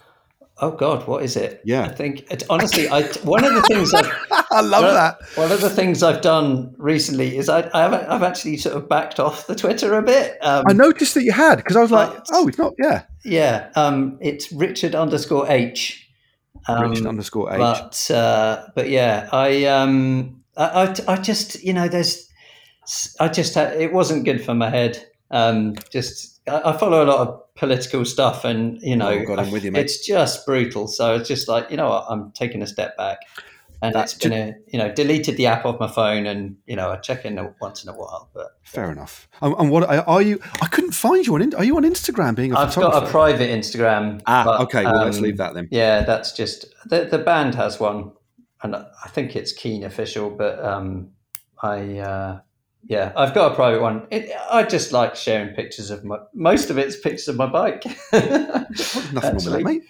Oh 0.60 0.72
God, 0.72 1.06
what 1.06 1.22
is 1.22 1.36
it? 1.36 1.62
Yeah. 1.66 1.84
I 1.84 1.90
think 1.90 2.32
it, 2.32 2.44
honestly, 2.50 2.88
I 2.88 3.04
one 3.24 3.44
of 3.44 3.54
the 3.54 3.62
things 3.64 3.94
I've 3.94 4.10
I 4.52 4.62
love 4.62 4.84
Well, 4.84 4.94
that. 4.94 5.18
One 5.36 5.52
of 5.52 5.60
the 5.60 5.70
things 5.70 6.02
I've 6.02 6.22
done 6.22 6.74
recently 6.78 7.36
is 7.38 7.50
I, 7.50 7.70
I've, 7.74 7.94
I've 7.94 8.24
actually 8.24 8.56
sort 8.58 8.78
of 8.78 8.88
backed 8.88 9.20
off 9.20 9.48
the 9.48 9.56
Twitter 9.56 9.94
a 9.98 10.02
bit. 10.02 10.38
Um, 10.42 10.64
I 10.68 10.72
noticed 10.74 11.14
that 11.16 11.24
you 11.24 11.34
had 11.34 11.58
because 11.58 11.76
I 11.76 11.82
was 11.82 11.92
like, 11.92 12.10
oh, 12.32 12.48
it's 12.48 12.58
not. 12.58 12.74
Yeah, 12.80 13.04
yeah, 13.26 13.70
um, 13.76 14.18
it's 14.22 14.50
Richard 14.54 14.96
underscore 14.96 15.46
H. 15.50 16.08
Um, 16.70 16.90
Richard 16.90 17.08
underscore 17.08 17.52
H. 17.52 17.60
but 17.60 18.12
uh, 18.12 18.68
but 18.76 18.90
yeah, 18.90 19.28
I 19.34 19.66
um 19.66 20.42
I, 20.56 20.86
I 21.08 21.14
I 21.14 21.16
just 21.18 21.62
you 21.64 21.74
know 21.74 21.90
there's 21.90 22.30
I 23.20 23.28
just 23.28 23.56
had, 23.56 23.74
it 23.82 23.92
wasn't 23.92 24.24
good 24.26 24.44
for 24.46 24.54
my 24.54 24.70
head. 24.70 25.06
Um, 25.32 25.76
just 25.92 26.35
I, 26.48 26.78
follow 26.78 27.04
a 27.04 27.08
lot 27.08 27.28
of 27.28 27.56
political 27.56 28.06
stuff, 28.06 28.46
and 28.46 28.80
you 28.82 28.96
know, 28.96 29.10
Oh, 29.10 29.26
God, 29.26 29.40
I'm 29.40 29.52
with 29.52 29.64
you, 29.64 29.72
mate. 29.72 29.82
it's 29.86 30.06
just 30.06 30.46
brutal. 30.46 30.88
So 30.88 31.16
it's 31.16 31.28
just 31.28 31.48
like 31.48 31.72
you 31.72 31.78
know 31.78 31.90
what, 31.90 32.06
I'm 32.10 32.32
taking 32.32 32.62
a 32.62 32.68
step 32.68 32.96
back, 32.98 33.20
and 33.82 33.94
That's 33.94 34.14
been 34.14 34.34
a 34.34 34.56
you 34.68 34.80
know 34.80 34.92
deleted 34.92 35.38
the 35.38 35.48
app 35.48 35.66
off 35.66 35.80
my 35.80 35.88
phone, 35.88 36.26
and 36.26 36.58
you 36.66 36.76
know 36.76 36.92
I 36.92 36.98
check 36.98 37.26
in 37.26 37.54
once 37.62 37.84
in 37.84 37.90
a 37.90 37.94
while, 37.94 38.30
but. 38.34 38.48
Fair 38.64 38.92
enough. 38.92 39.30
And, 39.42 39.70
what 39.70 39.84
are 39.84 40.22
you? 40.22 40.40
I 40.62 40.68
couldn't 40.68 40.94
find 40.94 41.26
you 41.26 41.36
on. 41.36 41.54
Are 41.54 41.64
you 41.64 41.78
on 41.78 41.84
Instagram? 41.84 42.36
Being 42.36 42.52
a 42.52 42.58
I've 42.58 42.76
got 42.76 43.04
a 43.04 43.08
private 43.08 43.50
Instagram. 43.50 44.22
ah, 44.26 44.44
but, 44.44 44.62
okay. 44.62 44.84
Well, 44.84 45.06
let's 45.06 45.18
um, 45.18 45.24
leave 45.24 45.38
that 45.38 45.54
then. 45.54 45.68
Yeah, 45.72 46.02
that's 46.04 46.32
just 46.32 46.66
the 46.86 47.06
the 47.06 47.20
band 47.20 47.56
has 47.56 47.80
one, 47.80 48.12
and 48.64 48.76
I 48.76 49.08
think 49.10 49.36
it's 49.36 49.54
Keane 49.54 49.84
official. 49.84 50.30
But 50.30 50.64
um, 50.64 51.12
I 51.62 52.00
uh, 52.00 52.40
yeah, 52.88 53.12
I've 53.16 53.34
got 53.34 53.52
a 53.52 53.56
private 53.56 53.82
one. 53.82 54.08
It, 54.12 54.32
I 54.52 54.64
just 54.64 54.92
like 54.92 55.16
sharing 55.16 55.56
pictures 55.56 55.90
of 55.90 56.04
my. 56.04 56.18
Most 56.34 56.70
of 56.70 56.78
it's 56.78 57.00
pictures 57.00 57.28
of 57.28 57.36
my 57.36 57.48
bike. 57.48 57.84
Nothing 58.14 59.14
wrong 59.14 59.36
with 59.36 59.44
that, 59.46 59.62
mate. 59.64 59.84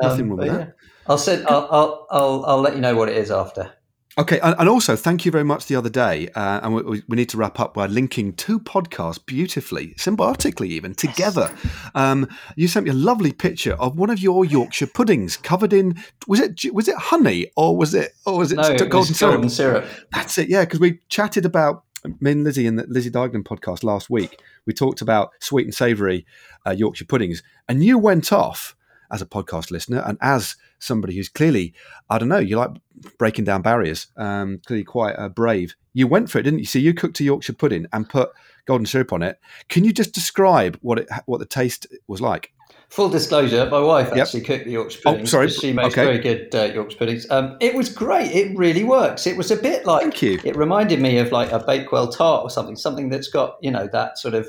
Nothing 0.00 0.28
wrong 0.30 0.38
with 0.38 0.48
but 0.48 0.58
that. 0.58 0.76
I'll 1.06 1.18
send. 1.18 1.46
I'll, 1.46 1.68
I'll 1.70 2.06
I'll 2.10 2.44
I'll 2.46 2.60
let 2.60 2.74
you 2.74 2.80
know 2.80 2.94
what 2.94 3.08
it 3.08 3.16
is 3.16 3.30
after. 3.30 3.72
Okay, 4.18 4.38
and, 4.40 4.54
and 4.58 4.68
also 4.68 4.94
thank 4.94 5.24
you 5.24 5.30
very 5.32 5.42
much 5.44 5.66
the 5.66 5.76
other 5.76 5.88
day, 5.88 6.28
uh, 6.34 6.60
and 6.62 6.74
we- 6.74 7.02
we, 7.08 7.16
need 7.16 7.30
to 7.30 7.38
wrap 7.38 7.58
up 7.58 7.72
by 7.72 7.86
linking 7.86 8.34
two 8.34 8.60
podcasts 8.60 9.24
beautifully, 9.24 9.94
symbiotically 9.94 10.66
even 10.66 10.94
together. 10.94 11.50
Um, 11.94 12.28
you 12.54 12.68
sent 12.68 12.84
me 12.84 12.90
a 12.90 12.94
lovely 12.94 13.32
picture 13.32 13.72
of 13.72 13.96
one 13.96 14.10
of 14.10 14.18
your 14.20 14.44
Yorkshire 14.44 14.88
puddings 14.88 15.38
covered 15.38 15.72
in 15.72 15.96
was 16.28 16.40
it 16.40 16.74
was 16.74 16.88
it 16.88 16.96
honey 16.96 17.50
or 17.56 17.74
was 17.74 17.94
it 17.94 18.12
or 18.26 18.36
was 18.36 18.52
it 18.52 18.56
No, 18.56 18.64
it 18.64 18.78
golden 18.80 18.98
was 18.98 19.16
syrup? 19.16 19.32
golden 19.34 19.48
syrup. 19.48 19.86
That's 20.12 20.36
it, 20.36 20.50
yeah, 20.50 20.66
because 20.66 20.80
we 20.80 21.00
chatted 21.08 21.46
about 21.46 21.84
me 22.20 22.32
and 22.32 22.44
Lizzie 22.44 22.66
in 22.66 22.76
the 22.76 22.86
Lizzie 22.86 23.10
Deignan 23.10 23.44
podcast 23.44 23.82
last 23.82 24.10
week. 24.10 24.40
We 24.66 24.72
talked 24.72 25.02
about 25.02 25.30
sweet 25.40 25.66
and 25.66 25.74
savoury 25.74 26.26
uh, 26.66 26.72
Yorkshire 26.72 27.04
puddings, 27.04 27.42
and 27.68 27.84
you 27.84 27.98
went 27.98 28.32
off 28.32 28.76
as 29.10 29.20
a 29.20 29.26
podcast 29.26 29.70
listener 29.70 30.02
and 30.06 30.16
as 30.22 30.56
somebody 30.78 31.14
who's 31.14 31.28
clearly, 31.28 31.74
I 32.08 32.18
don't 32.18 32.30
know, 32.30 32.38
you 32.38 32.56
like 32.56 32.70
breaking 33.18 33.44
down 33.44 33.60
barriers, 33.60 34.06
um, 34.16 34.60
clearly 34.66 34.84
quite 34.84 35.12
uh, 35.12 35.28
brave. 35.28 35.74
You 35.92 36.06
went 36.06 36.30
for 36.30 36.38
it, 36.38 36.44
didn't 36.44 36.60
you? 36.60 36.64
So 36.64 36.78
you 36.78 36.94
cooked 36.94 37.20
a 37.20 37.24
Yorkshire 37.24 37.52
pudding 37.52 37.86
and 37.92 38.08
put 38.08 38.30
golden 38.64 38.86
syrup 38.86 39.12
on 39.12 39.22
it. 39.22 39.38
Can 39.68 39.84
you 39.84 39.92
just 39.92 40.12
describe 40.12 40.78
what 40.80 40.98
it 40.98 41.08
what 41.26 41.38
the 41.38 41.46
taste 41.46 41.86
was 42.06 42.20
like? 42.20 42.52
Full 42.92 43.08
disclosure, 43.08 43.66
my 43.70 43.80
wife 43.80 44.08
Yep. 44.08 44.18
actually 44.18 44.42
cooked 44.42 44.66
the 44.66 44.72
Yorkshire 44.72 45.00
puddings. 45.02 45.06
Oh, 45.06 45.12
puddings. 45.12 45.30
sorry. 45.30 45.46
'cause 45.46 45.56
She 45.56 45.72
makes 45.72 45.94
Okay. 45.94 46.04
very 46.04 46.18
good 46.18 46.54
uh, 46.54 46.64
Yorkshire 46.74 46.98
puddings. 46.98 47.26
Um, 47.30 47.56
it 47.58 47.74
was 47.74 47.88
great. 47.88 48.30
It 48.32 48.54
really 48.54 48.84
works. 48.84 49.26
It 49.26 49.34
was 49.38 49.50
a 49.50 49.56
bit 49.56 49.86
like 49.86 50.02
Thank 50.02 50.20
you. 50.20 50.38
it 50.44 50.54
reminded 50.56 51.00
me 51.00 51.16
of 51.16 51.32
like 51.32 51.50
a 51.52 51.58
Bakewell 51.58 52.08
tart 52.08 52.42
or 52.44 52.50
something, 52.50 52.76
something 52.76 53.08
that's 53.08 53.28
got 53.28 53.56
you 53.62 53.70
know 53.70 53.88
that 53.92 54.18
sort 54.18 54.34
of 54.34 54.46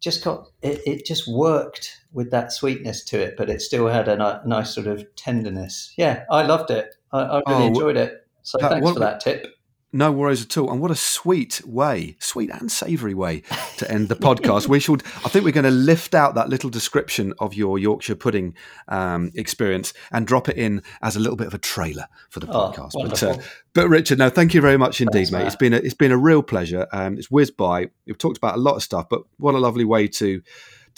just 0.00 0.24
got 0.24 0.46
it, 0.62 0.80
it 0.86 1.04
just 1.04 1.28
worked 1.28 1.90
with 2.14 2.30
that 2.30 2.52
sweetness 2.52 3.04
to 3.04 3.20
it, 3.20 3.34
but 3.36 3.50
it 3.50 3.60
still 3.60 3.86
had 3.88 4.08
a 4.08 4.16
ni- 4.16 4.48
nice 4.48 4.70
sort 4.74 4.86
of 4.86 5.04
tenderness. 5.16 5.92
Yeah, 5.98 6.22
I 6.30 6.46
loved 6.46 6.70
it. 6.70 6.94
I, 7.12 7.18
I 7.20 7.42
really 7.46 7.64
Oh, 7.64 7.66
enjoyed 7.66 7.98
it. 7.98 8.14
So 8.44 8.56
that- 8.62 8.70
thanks 8.70 8.84
what- 8.86 8.94
for 8.94 9.00
that 9.00 9.20
tip. 9.20 9.46
No 9.90 10.12
worries 10.12 10.42
at 10.42 10.56
all. 10.58 10.70
And 10.70 10.82
what 10.82 10.90
a 10.90 10.94
sweet 10.94 11.62
way, 11.64 12.16
sweet 12.20 12.50
and 12.50 12.70
savoury 12.70 13.14
way 13.14 13.42
to 13.78 13.90
end 13.90 14.10
the 14.10 14.16
podcast. 14.16 14.68
we 14.68 14.80
should, 14.80 15.02
I 15.24 15.30
think 15.30 15.46
we're 15.46 15.50
going 15.52 15.64
to 15.64 15.70
lift 15.70 16.14
out 16.14 16.34
that 16.34 16.50
little 16.50 16.68
description 16.68 17.32
of 17.38 17.54
your 17.54 17.78
Yorkshire 17.78 18.14
pudding 18.16 18.54
um, 18.88 19.30
experience 19.34 19.94
and 20.12 20.26
drop 20.26 20.48
it 20.50 20.58
in 20.58 20.82
as 21.00 21.16
a 21.16 21.20
little 21.20 21.36
bit 21.36 21.46
of 21.46 21.54
a 21.54 21.58
trailer 21.58 22.06
for 22.28 22.40
the 22.40 22.48
Oh, 22.48 22.70
podcast. 22.70 22.92
But, 22.92 23.22
uh, 23.22 23.26
wonderful. 23.28 23.42
but 23.72 23.88
Richard, 23.88 24.18
no, 24.18 24.28
thank 24.28 24.52
you 24.52 24.60
very 24.60 24.76
much 24.76 25.00
indeed, 25.00 25.12
Thanks, 25.28 25.30
mate. 25.32 25.38
Matt. 25.38 25.46
It's 25.46 25.56
been 25.56 25.72
a, 25.72 25.76
it's 25.78 25.94
been 25.94 26.12
a 26.12 26.18
real 26.18 26.42
pleasure. 26.42 26.86
Um, 26.92 27.16
it's 27.16 27.30
whizzed 27.30 27.56
by. 27.56 27.88
We've 28.06 28.18
talked 28.18 28.36
about 28.36 28.56
a 28.56 28.60
lot 28.60 28.74
of 28.76 28.82
stuff, 28.82 29.08
but 29.08 29.22
what 29.38 29.54
a 29.54 29.58
lovely 29.58 29.84
way 29.86 30.06
to 30.08 30.42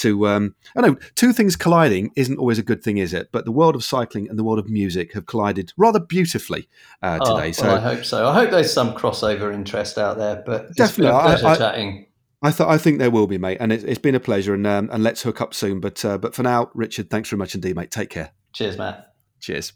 to 0.01 0.27
um, 0.29 0.55
I 0.77 0.83
know 0.83 0.97
two 1.15 1.33
things 1.33 1.57
colliding 1.57 2.11
isn't 2.17 2.39
always 2.39 2.59
a 2.59 2.63
good 2.63 2.83
thing, 2.83 2.99
is 2.99 3.15
it? 3.15 3.29
But 3.33 3.45
the 3.45 3.53
world 3.53 3.75
of 3.75 3.83
cycling 3.85 4.29
and 4.29 4.39
the 4.39 4.45
world 4.45 4.59
of 4.59 4.69
music 4.69 5.13
have 5.15 5.27
collided 5.27 5.73
rather 5.77 6.01
beautifully 6.01 6.69
uh, 7.03 7.19
Oh, 7.21 7.37
today. 7.37 7.55
well, 7.63 7.77
I 7.77 7.79
so 7.79 7.81
hope 7.81 8.05
so. 8.05 8.27
I 8.29 8.35
hope 8.35 8.51
there's 8.51 8.73
some 8.73 8.95
crossover 8.95 9.53
interest 9.55 9.97
out 9.99 10.19
there. 10.19 10.43
But 10.45 10.75
Definitely. 10.77 11.13
a 11.13 11.17
I- 11.17 11.23
pleasure 11.27 11.47
I- 11.47 11.57
chatting. 11.57 12.07
I 12.43 12.51
thought 12.51 12.71
I 12.71 12.79
think 12.79 12.99
there 12.99 13.11
will 13.11 13.27
be, 13.27 13.37
mate, 13.37 13.59
and 13.61 13.71
it's, 13.71 13.85
it's 13.85 13.99
been 13.99 14.15
a 14.15 14.21
pleasure. 14.21 14.55
And 14.55 14.67
um, 14.67 14.89
and 14.91 15.03
let's 15.03 15.21
hook 15.23 15.43
up 15.43 15.53
soon. 15.53 15.79
But 15.79 16.03
uh, 16.05 16.17
but 16.17 16.35
for 16.35 16.43
now, 16.43 16.71
Richard, 16.75 17.11
thanks 17.11 17.29
very 17.29 17.39
much 17.39 17.55
indeed, 17.55 17.77
mate. 17.77 17.91
Take 17.91 18.09
care. 18.09 18.31
Cheers, 18.55 18.79
Matt. 18.79 19.13
Cheers. 19.41 19.75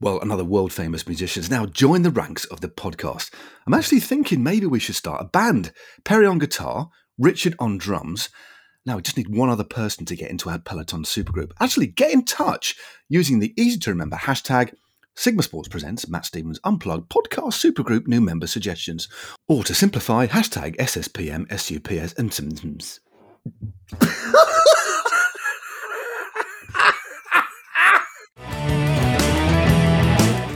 Well, 0.00 0.20
another 0.20 0.44
world 0.44 0.70
famous 0.70 1.06
musician 1.06 1.42
has 1.42 1.50
now 1.50 1.64
joined 1.64 2.04
the 2.04 2.10
ranks 2.10 2.44
of 2.46 2.60
the 2.60 2.68
podcast. 2.68 3.32
I'm 3.66 3.72
actually 3.72 4.00
thinking 4.00 4.42
maybe 4.42 4.66
we 4.66 4.80
should 4.80 4.96
start 4.96 5.22
a 5.22 5.24
band. 5.24 5.72
Perry 6.04 6.26
on 6.26 6.38
guitar, 6.38 6.90
Richard 7.18 7.54
on 7.58 7.78
drums. 7.78 8.28
Now 8.86 8.96
we 8.96 9.02
just 9.02 9.16
need 9.16 9.34
one 9.34 9.48
other 9.48 9.64
person 9.64 10.04
to 10.06 10.16
get 10.16 10.30
into 10.30 10.50
our 10.50 10.58
Peloton 10.58 11.04
supergroup. 11.04 11.52
Actually, 11.60 11.86
get 11.86 12.12
in 12.12 12.24
touch 12.24 12.76
using 13.08 13.38
the 13.38 13.54
easy 13.56 13.78
to 13.78 13.90
remember 13.90 14.16
hashtag 14.16 14.74
Sigma 15.16 15.42
Sports 15.42 15.68
Presents 15.68 16.08
Matt 16.08 16.26
Stephens 16.26 16.60
Unplugged 16.64 17.08
Podcast 17.08 17.54
Supergroup 17.54 18.06
New 18.06 18.20
Member 18.20 18.46
Suggestions. 18.46 19.08
Or 19.48 19.64
to 19.64 19.74
simplify, 19.74 20.26
hashtag 20.26 20.76
SSPM 20.76 21.50
SUPS 21.50 22.12
and 22.14 22.32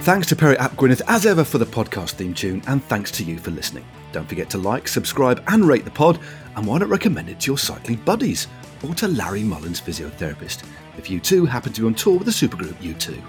Thanks 0.02 0.26
to 0.28 0.36
Perry 0.36 0.56
Ap 0.56 0.74
Gwynedd 0.74 1.02
as 1.06 1.26
ever 1.26 1.44
for 1.44 1.58
the 1.58 1.66
podcast 1.66 2.12
theme 2.12 2.32
tune, 2.32 2.62
and 2.66 2.82
thanks 2.84 3.10
to 3.10 3.22
you 3.22 3.38
for 3.38 3.50
listening. 3.50 3.84
Don't 4.10 4.26
forget 4.26 4.48
to 4.50 4.58
like, 4.58 4.88
subscribe, 4.88 5.44
and 5.48 5.66
rate 5.66 5.84
the 5.84 5.90
pod, 5.90 6.18
and 6.56 6.66
why 6.66 6.78
not 6.78 6.88
recommend 6.88 7.28
it 7.28 7.40
to 7.40 7.50
your 7.50 7.58
cycling 7.58 7.98
buddies 7.98 8.46
or 8.82 8.94
to 8.94 9.08
Larry 9.08 9.42
Mullen's, 9.42 9.82
physiotherapist, 9.82 10.64
if 10.96 11.10
you 11.10 11.20
too 11.20 11.44
happen 11.44 11.74
to 11.74 11.82
be 11.82 11.86
on 11.86 11.94
tour 11.94 12.16
with 12.16 12.24
the 12.24 12.30
supergroup 12.32 12.74
U2. 12.76 13.22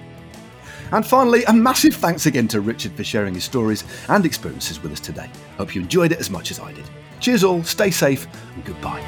And 0.94 1.06
finally, 1.06 1.44
a 1.44 1.54
massive 1.54 1.96
thanks 1.96 2.28
again 2.28 2.48
to 2.50 2.62
Richard 2.62 2.94
for 2.94 3.04
sharing 3.04 3.34
his 3.34 3.44
stories 3.44 3.84
and 4.08 4.26
experiences 4.26 4.82
with 4.82 4.94
us 4.94 5.02
today. 5.02 5.30
Hope 5.58 5.76
you 5.76 5.82
enjoyed 5.82 6.14
it 6.14 6.20
as 6.20 6.30
much 6.30 6.50
as 6.50 6.62
I 6.62 6.72
did. 6.72 6.86
Cheers 7.20 7.44
all, 7.44 7.62
stay 7.64 7.92
safe, 7.92 8.26
and 8.56 8.64
goodbye. 8.64 9.04